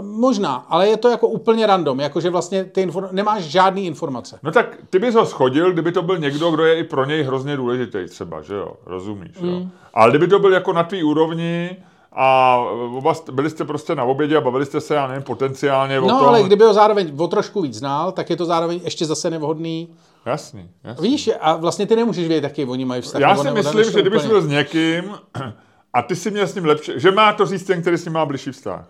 možná, 0.01 0.53
ale 0.53 0.87
je 0.87 0.97
to 0.97 1.09
jako 1.09 1.27
úplně 1.27 1.67
random, 1.67 1.99
jakože 1.99 2.29
vlastně 2.29 2.65
ty 2.65 2.87
inform- 2.87 3.11
nemáš 3.11 3.43
žádný 3.43 3.85
informace. 3.85 4.39
No 4.43 4.51
tak 4.51 4.77
ty 4.89 4.99
bys 4.99 5.15
ho 5.15 5.25
schodil, 5.25 5.73
kdyby 5.73 5.91
to 5.91 6.01
byl 6.01 6.17
někdo, 6.17 6.51
kdo 6.51 6.65
je 6.65 6.75
i 6.77 6.83
pro 6.83 7.05
něj 7.05 7.23
hrozně 7.23 7.57
důležitý 7.57 8.05
třeba, 8.09 8.41
že 8.41 8.53
jo, 8.55 8.73
rozumíš, 8.85 9.31
jo. 9.41 9.51
Hmm. 9.51 9.71
Ale 9.93 10.09
kdyby 10.09 10.27
to 10.27 10.39
byl 10.39 10.53
jako 10.53 10.73
na 10.73 10.83
tvý 10.83 11.03
úrovni 11.03 11.77
a 12.17 12.57
oba 12.97 13.13
jste- 13.13 13.31
byli 13.31 13.49
jste 13.49 13.65
prostě 13.65 13.95
na 13.95 14.03
obědě 14.03 14.37
a 14.37 14.41
bavili 14.41 14.65
jste 14.65 14.81
se, 14.81 14.95
já 14.95 15.07
nevím, 15.07 15.23
potenciálně 15.23 15.99
o 15.99 16.07
No, 16.07 16.19
tom. 16.19 16.27
ale 16.27 16.43
kdyby 16.43 16.63
ho 16.63 16.73
zároveň 16.73 17.13
o 17.17 17.27
trošku 17.27 17.61
víc 17.61 17.73
znal, 17.73 18.11
tak 18.11 18.29
je 18.29 18.35
to 18.35 18.45
zároveň 18.45 18.79
ještě 18.83 19.05
zase 19.05 19.29
nevhodný. 19.29 19.89
Jasný, 20.25 20.69
jasný. 20.83 21.09
Víš, 21.09 21.29
a 21.41 21.55
vlastně 21.55 21.87
ty 21.87 21.95
nemůžeš 21.95 22.27
vědět, 22.27 22.43
jaký 22.47 22.65
oni 22.65 22.85
mají 22.85 23.01
vztah. 23.01 23.21
Já 23.21 23.35
si 23.35 23.51
myslím, 23.51 23.83
že 23.83 24.01
kdybys 24.01 24.19
úplně. 24.21 24.29
byl 24.29 24.41
s 24.41 24.47
někým 24.47 25.03
a 25.93 26.01
ty 26.01 26.15
si 26.15 26.31
měl 26.31 26.47
s 26.47 26.55
ním 26.55 26.65
lepší, 26.65 26.91
že 26.95 27.11
má 27.11 27.33
to 27.33 27.45
říct 27.45 27.63
ten, 27.63 27.81
který 27.81 27.97
s 27.97 28.05
ním 28.05 28.13
má 28.13 28.25
blížší 28.25 28.51
vztah. 28.51 28.85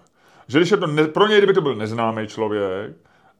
Že 0.47 0.59
když 0.59 0.71
je 0.71 0.77
to 0.77 0.87
ne, 0.87 1.07
pro 1.07 1.27
něj, 1.27 1.37
kdyby 1.37 1.53
to 1.53 1.61
byl 1.61 1.75
neznámý 1.75 2.27
člověk 2.27 2.93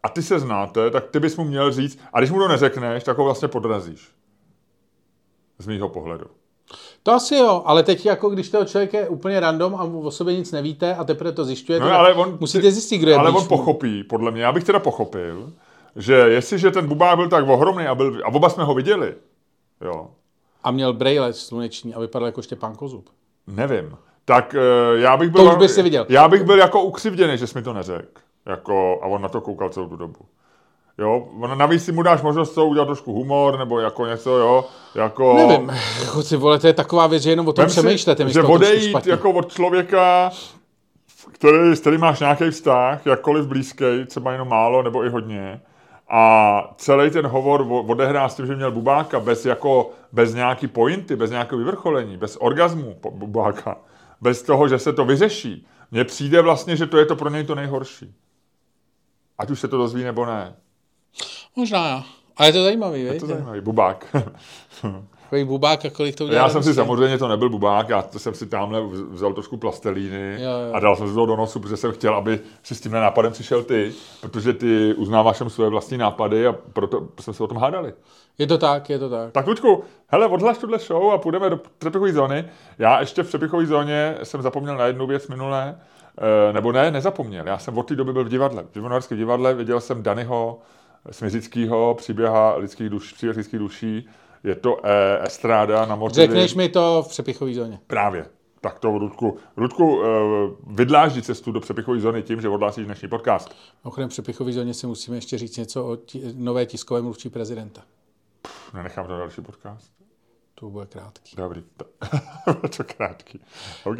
a 0.03 0.09
ty 0.09 0.23
se 0.23 0.39
znáte, 0.39 0.91
tak 0.91 1.05
ty 1.05 1.19
bys 1.19 1.37
mu 1.37 1.43
měl 1.43 1.71
říct, 1.71 1.99
a 2.13 2.19
když 2.19 2.31
mu 2.31 2.39
to 2.39 2.47
neřekneš, 2.47 3.03
tak 3.03 3.17
ho 3.17 3.23
vlastně 3.23 3.47
podrazíš. 3.47 4.09
Z 5.59 5.67
mýho 5.67 5.89
pohledu. 5.89 6.25
To 7.05 7.11
asi 7.11 7.35
jo, 7.35 7.61
ale 7.65 7.83
teď 7.83 8.05
jako 8.05 8.29
když 8.29 8.49
toho 8.49 8.65
člověk 8.65 8.93
je 8.93 9.09
úplně 9.09 9.39
random 9.39 9.75
a 9.75 9.83
o 9.83 10.11
sobě 10.11 10.35
nic 10.37 10.51
nevíte 10.51 10.95
a 10.95 11.03
teprve 11.03 11.31
to 11.31 11.45
zjišťujete, 11.45 11.85
No, 11.85 11.91
ale 11.91 12.13
on, 12.13 12.37
musíte 12.39 12.71
zjistit, 12.71 12.97
kdo 12.97 13.11
je 13.11 13.17
Ale 13.17 13.31
blíž 13.31 13.41
on 13.41 13.47
pochopí, 13.47 14.03
podle 14.03 14.31
mě. 14.31 14.43
Já 14.43 14.51
bych 14.51 14.63
teda 14.63 14.79
pochopil, 14.79 15.53
že 15.95 16.13
jestliže 16.13 16.71
ten 16.71 16.87
bubák 16.87 17.17
byl 17.17 17.29
tak 17.29 17.47
ohromný 17.49 17.85
a, 17.87 17.95
byl, 17.95 18.21
a 18.25 18.27
oba 18.27 18.49
jsme 18.49 18.63
ho 18.63 18.73
viděli, 18.73 19.13
jo, 19.81 20.07
A 20.63 20.71
měl 20.71 20.93
brejle 20.93 21.33
sluneční 21.33 21.93
a 21.93 21.99
vypadal 21.99 22.25
jako 22.25 22.41
Štěpán 22.41 22.75
Kozub. 22.75 23.09
nevím, 23.47 23.97
tak 24.25 24.55
eh, 24.55 24.99
já 24.99 25.17
bych 25.17 25.29
byl... 25.29 25.43
To 25.45 25.51
už 25.51 25.57
by 25.57 25.69
si 25.69 25.83
viděl. 25.83 26.05
Já 26.09 26.27
bych 26.27 26.43
byl 26.43 26.57
jako 26.57 26.83
ukřivděný, 26.83 27.37
že 27.37 27.47
jsi 27.47 27.57
mi 27.57 27.63
to 27.63 27.73
neřekl. 27.73 28.21
Jako, 28.45 28.99
a 29.03 29.05
on 29.07 29.21
na 29.21 29.29
to 29.29 29.41
koukal 29.41 29.69
celou 29.69 29.89
tu 29.89 29.95
dobu. 29.95 30.19
Jo, 30.97 31.27
navíc 31.55 31.85
si 31.85 31.91
mu 31.91 32.03
dáš 32.03 32.21
možnost 32.21 32.53
to 32.53 32.65
udělat 32.65 32.85
trošku 32.85 33.13
humor, 33.13 33.59
nebo 33.59 33.79
jako 33.79 34.05
něco, 34.05 34.37
jo, 34.37 34.65
jako... 34.95 35.33
Nevím, 35.33 35.71
chuci 36.05 36.37
vole, 36.37 36.59
to 36.59 36.67
je 36.67 36.73
taková 36.73 37.07
věc, 37.07 37.23
že 37.23 37.29
jenom 37.29 37.47
o 37.47 37.53
tom 37.53 37.65
přemýšlete. 37.65 38.29
že 38.29 38.43
odejít 38.43 39.05
jako 39.05 39.31
od 39.31 39.51
člověka, 39.53 40.31
který, 41.31 41.75
s 41.75 41.79
kterým 41.79 41.99
máš 41.99 42.19
nějaký 42.19 42.49
vztah, 42.49 43.05
jakkoliv 43.05 43.45
blízký, 43.45 44.05
třeba 44.07 44.31
jenom 44.31 44.49
málo 44.49 44.83
nebo 44.83 45.05
i 45.05 45.09
hodně, 45.09 45.61
a 46.09 46.73
celý 46.77 47.11
ten 47.11 47.27
hovor 47.27 47.65
odehrá 47.69 48.29
s 48.29 48.35
tím, 48.35 48.45
že 48.45 48.55
měl 48.55 48.71
Bubáka 48.71 49.19
bez, 49.19 49.45
jako, 49.45 49.91
bez 50.11 50.33
nějaký 50.33 50.67
pointy, 50.67 51.15
bez 51.15 51.31
nějakého 51.31 51.59
vyvrcholení, 51.59 52.17
bez 52.17 52.37
orgazmu 52.39 52.95
Bubáka, 53.11 53.77
bez 54.21 54.43
toho, 54.43 54.67
že 54.67 54.79
se 54.79 54.93
to 54.93 55.05
vyřeší. 55.05 55.67
Mně 55.91 56.03
přijde 56.03 56.41
vlastně, 56.41 56.75
že 56.75 56.87
to 56.87 56.97
je 56.97 57.05
to 57.05 57.15
pro 57.15 57.29
něj 57.29 57.43
to 57.43 57.55
nejhorší. 57.55 58.15
Ať 59.37 59.49
už 59.49 59.59
se 59.59 59.67
to 59.67 59.77
dozví 59.77 60.03
nebo 60.03 60.25
ne. 60.25 60.55
Možná 61.55 61.91
jo. 61.91 62.03
A 62.37 62.45
je 62.45 62.53
to 62.53 62.63
zajímavý, 62.63 63.01
Je 63.01 63.19
to 63.19 63.27
zajímavý. 63.27 63.61
Bubák. 63.61 64.15
Takový 65.25 65.43
bubák, 65.43 65.85
a 65.85 65.89
kolik 65.89 66.15
to 66.15 66.25
udělal? 66.25 66.45
Já 66.45 66.53
jsem 66.53 66.63
si 66.63 66.73
samozřejmě, 66.73 67.17
to 67.17 67.27
nebyl 67.27 67.49
bubák, 67.49 67.89
já 67.89 68.01
to 68.01 68.19
jsem 68.19 68.33
si 68.33 68.45
tamhle 68.45 68.81
vzal 69.09 69.33
trošku 69.33 69.57
plastelíny 69.57 70.37
Jo, 70.39 70.49
jo. 70.49 70.73
a 70.73 70.79
dal 70.79 70.95
jsem 70.95 71.07
si 71.07 71.13
to 71.13 71.25
do 71.25 71.35
nosu, 71.35 71.59
protože 71.59 71.77
jsem 71.77 71.91
chtěl, 71.91 72.15
aby 72.15 72.39
si 72.63 72.75
s 72.75 72.81
tímhle 72.81 73.01
nápadem 73.01 73.31
přišel 73.31 73.63
ty, 73.63 73.93
protože 74.21 74.53
ty 74.53 74.93
uznáváš 74.93 75.37
sem 75.37 75.49
své 75.49 75.69
vlastní 75.69 75.97
nápady 75.97 76.47
a 76.47 76.55
proto 76.73 77.07
jsme 77.19 77.33
se 77.33 77.43
o 77.43 77.47
tom 77.47 77.57
hádali. 77.57 77.93
Je 78.37 78.47
to 78.47 78.57
tak, 78.57 78.89
je 78.89 78.99
to 78.99 79.09
tak. 79.09 79.31
Tak 79.31 79.47
Luďku, 79.47 79.83
hele, 80.07 80.27
odhlaš 80.27 80.57
tuhle 80.57 80.79
show 80.79 81.11
a 81.11 81.17
půjdeme 81.17 81.49
do 81.49 81.59
přepichové 81.77 82.13
zóny. 82.13 82.45
Já 82.79 82.99
ještě 82.99 83.23
v 83.23 83.27
přepichové 83.27 83.65
zóně 83.65 84.17
jsem 84.23 84.41
zapomněl 84.41 84.77
na 84.77 84.85
jednu 84.85 85.07
věc 85.07 85.27
minulé, 85.27 85.79
eh, 86.49 86.53
nebo 86.53 86.71
ne, 86.71 86.91
nezapomněl. 86.91 87.47
Já 87.47 87.57
jsem 87.57 87.77
od 87.77 87.87
té 87.87 87.95
doby 87.95 88.13
byl 88.13 88.23
v 88.23 88.29
divadle. 88.29 88.63
V 89.09 89.15
divadle 89.15 89.53
viděl 89.53 89.81
jsem 89.81 90.03
Danyho 90.03 90.59
Smizického, 91.11 91.95
příběha 91.95 92.55
lidských 92.55 92.89
duš, 92.89 93.13
příběh 93.13 93.37
lidských 93.37 93.59
duší. 93.59 94.09
Je 94.43 94.55
to 94.55 94.77
eh, 94.83 95.25
estráda 95.25 95.85
na 95.85 95.95
motivy. 95.95 96.27
Řekneš 96.27 96.55
mi 96.55 96.69
to 96.69 97.03
v 97.05 97.09
přepichové 97.09 97.53
zóně. 97.53 97.79
Právě. 97.87 98.25
Tak 98.61 98.79
to, 98.79 98.97
Rudku. 98.97 99.37
Rudku, 99.57 100.01
eh, 100.03 100.07
vydláždí 100.67 101.21
cestu 101.21 101.51
do 101.51 101.59
přepichové 101.59 101.99
zóny 101.99 102.23
tím, 102.23 102.41
že 102.41 102.49
odhlásíš 102.49 102.85
dnešní 102.85 103.07
podcast. 103.07 103.55
V 103.83 104.07
přepichové 104.07 104.51
zóně 104.51 104.73
si 104.73 104.87
musíme 104.87 105.17
ještě 105.17 105.37
říct 105.37 105.57
něco 105.57 105.85
o 105.87 105.95
tí, 105.95 106.33
nové 106.35 106.65
tiskové 106.65 107.01
mluvčí 107.01 107.29
prezidenta. 107.29 107.81
Nenechám 108.73 109.07
to 109.07 109.17
další 109.17 109.41
podcast. 109.41 109.91
To 110.55 110.69
bude 110.69 110.85
krátký. 110.85 111.35
Dobrý. 111.35 111.63
to 112.77 112.83
krátký. 112.97 113.39
OK. 113.83 113.99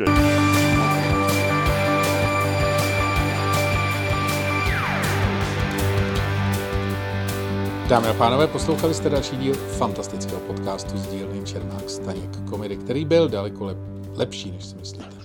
Dámy 7.90 8.08
a 8.08 8.14
pánové, 8.14 8.48
poslouchali 8.48 8.94
jste 8.94 9.10
další 9.10 9.38
díl 9.38 9.54
fantastického 9.54 10.40
podcastu 10.40 10.98
z 10.98 11.08
dílny 11.08 11.46
Černák 11.46 11.90
Staněk 11.90 12.50
komedy, 12.50 12.78
který 12.78 13.06
byl 13.06 13.30
daleko 13.30 13.66
lep, 13.66 13.78
lepší, 14.16 14.52
než 14.52 14.66
si 14.66 14.76
myslíte. 14.76 15.16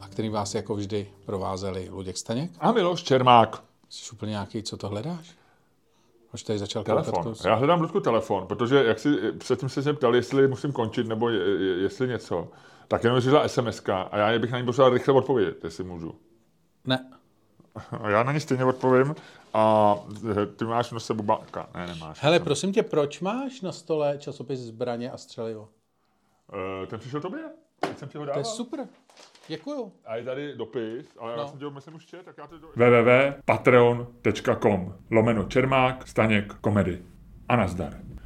A 0.00 0.08
který 0.08 0.28
vás 0.28 0.54
jako 0.54 0.74
vždy 0.74 1.10
provázeli 1.26 1.88
Luděk 1.90 2.16
Staněk. 2.16 2.50
A 2.60 2.72
Miloš 2.72 3.02
Čermák. 3.02 3.62
Jsi 3.88 4.12
úplně 4.12 4.30
nějaký, 4.30 4.62
co 4.62 4.76
to 4.76 4.88
hledáš? 4.88 5.34
Už 6.34 6.42
tady 6.42 6.58
začal 6.58 6.84
Telefon. 6.84 7.24
koukat 7.24 7.44
Já 7.44 7.54
hledám 7.54 7.80
Ludku 7.80 8.00
telefon, 8.00 8.46
protože 8.46 8.84
jak 8.84 8.98
si 8.98 9.32
předtím 9.38 9.68
se 9.68 9.82
mě 9.82 9.92
ptal, 9.92 10.16
jestli 10.16 10.48
musím 10.48 10.72
končit 10.72 11.08
nebo 11.08 11.28
je, 11.28 11.38
je, 11.38 11.76
jestli 11.82 12.08
něco, 12.08 12.48
tak 12.88 13.04
jenom 13.04 13.20
přišla 13.20 13.48
SMS 13.48 13.82
a 13.88 14.18
já 14.18 14.38
bych 14.38 14.52
na 14.52 14.58
ní 14.58 14.64
potřeboval 14.64 14.92
rychle 14.94 15.14
odpovědět, 15.14 15.64
jestli 15.64 15.84
můžu. 15.84 16.14
Ne. 16.84 17.10
A 18.02 18.10
já 18.10 18.22
na 18.22 18.32
ní 18.32 18.40
stejně 18.40 18.64
odpovím 18.64 19.14
a 19.54 19.94
ty 20.56 20.64
máš 20.64 20.88
v 20.88 20.92
nose 20.92 21.14
bubáka. 21.14 21.68
Ne, 21.74 21.86
nemáš. 21.86 22.22
Hele, 22.22 22.40
prosím 22.40 22.72
tě, 22.72 22.82
proč 22.82 23.20
máš 23.20 23.60
na 23.60 23.72
stole 23.72 24.18
časopis 24.18 24.60
Zbraně 24.60 25.10
a 25.10 25.16
střelivo? 25.16 25.68
Uh, 26.80 26.86
ten 26.86 27.00
přišel 27.00 27.20
tobě? 27.20 27.40
Teď 27.80 27.98
jsem 27.98 28.08
ti 28.08 28.18
ho 28.18 28.24
dával. 28.24 28.42
To 28.42 28.48
je 28.48 28.54
super. 28.54 28.86
Děkuju. 29.48 29.92
A 30.06 30.16
je 30.16 30.24
tady 30.24 30.56
dopis, 30.56 31.06
ale 31.20 31.36
No. 31.36 31.42
já 31.42 31.48
jsem 31.48 31.58
tě 31.58 31.64
ho 31.64 31.70
myslím 31.70 31.94
už 31.94 32.06
čet, 32.06 32.24
tak 32.24 32.38
já 32.38 32.46
to 32.46 32.58
do... 32.58 32.68
www.patreon.com 32.76 34.94
lomeno 35.10 35.44
Čermák, 35.44 36.08
Staněk, 36.08 36.54
komedy. 36.54 37.02
A 37.48 37.56
nazdar. 37.56 38.00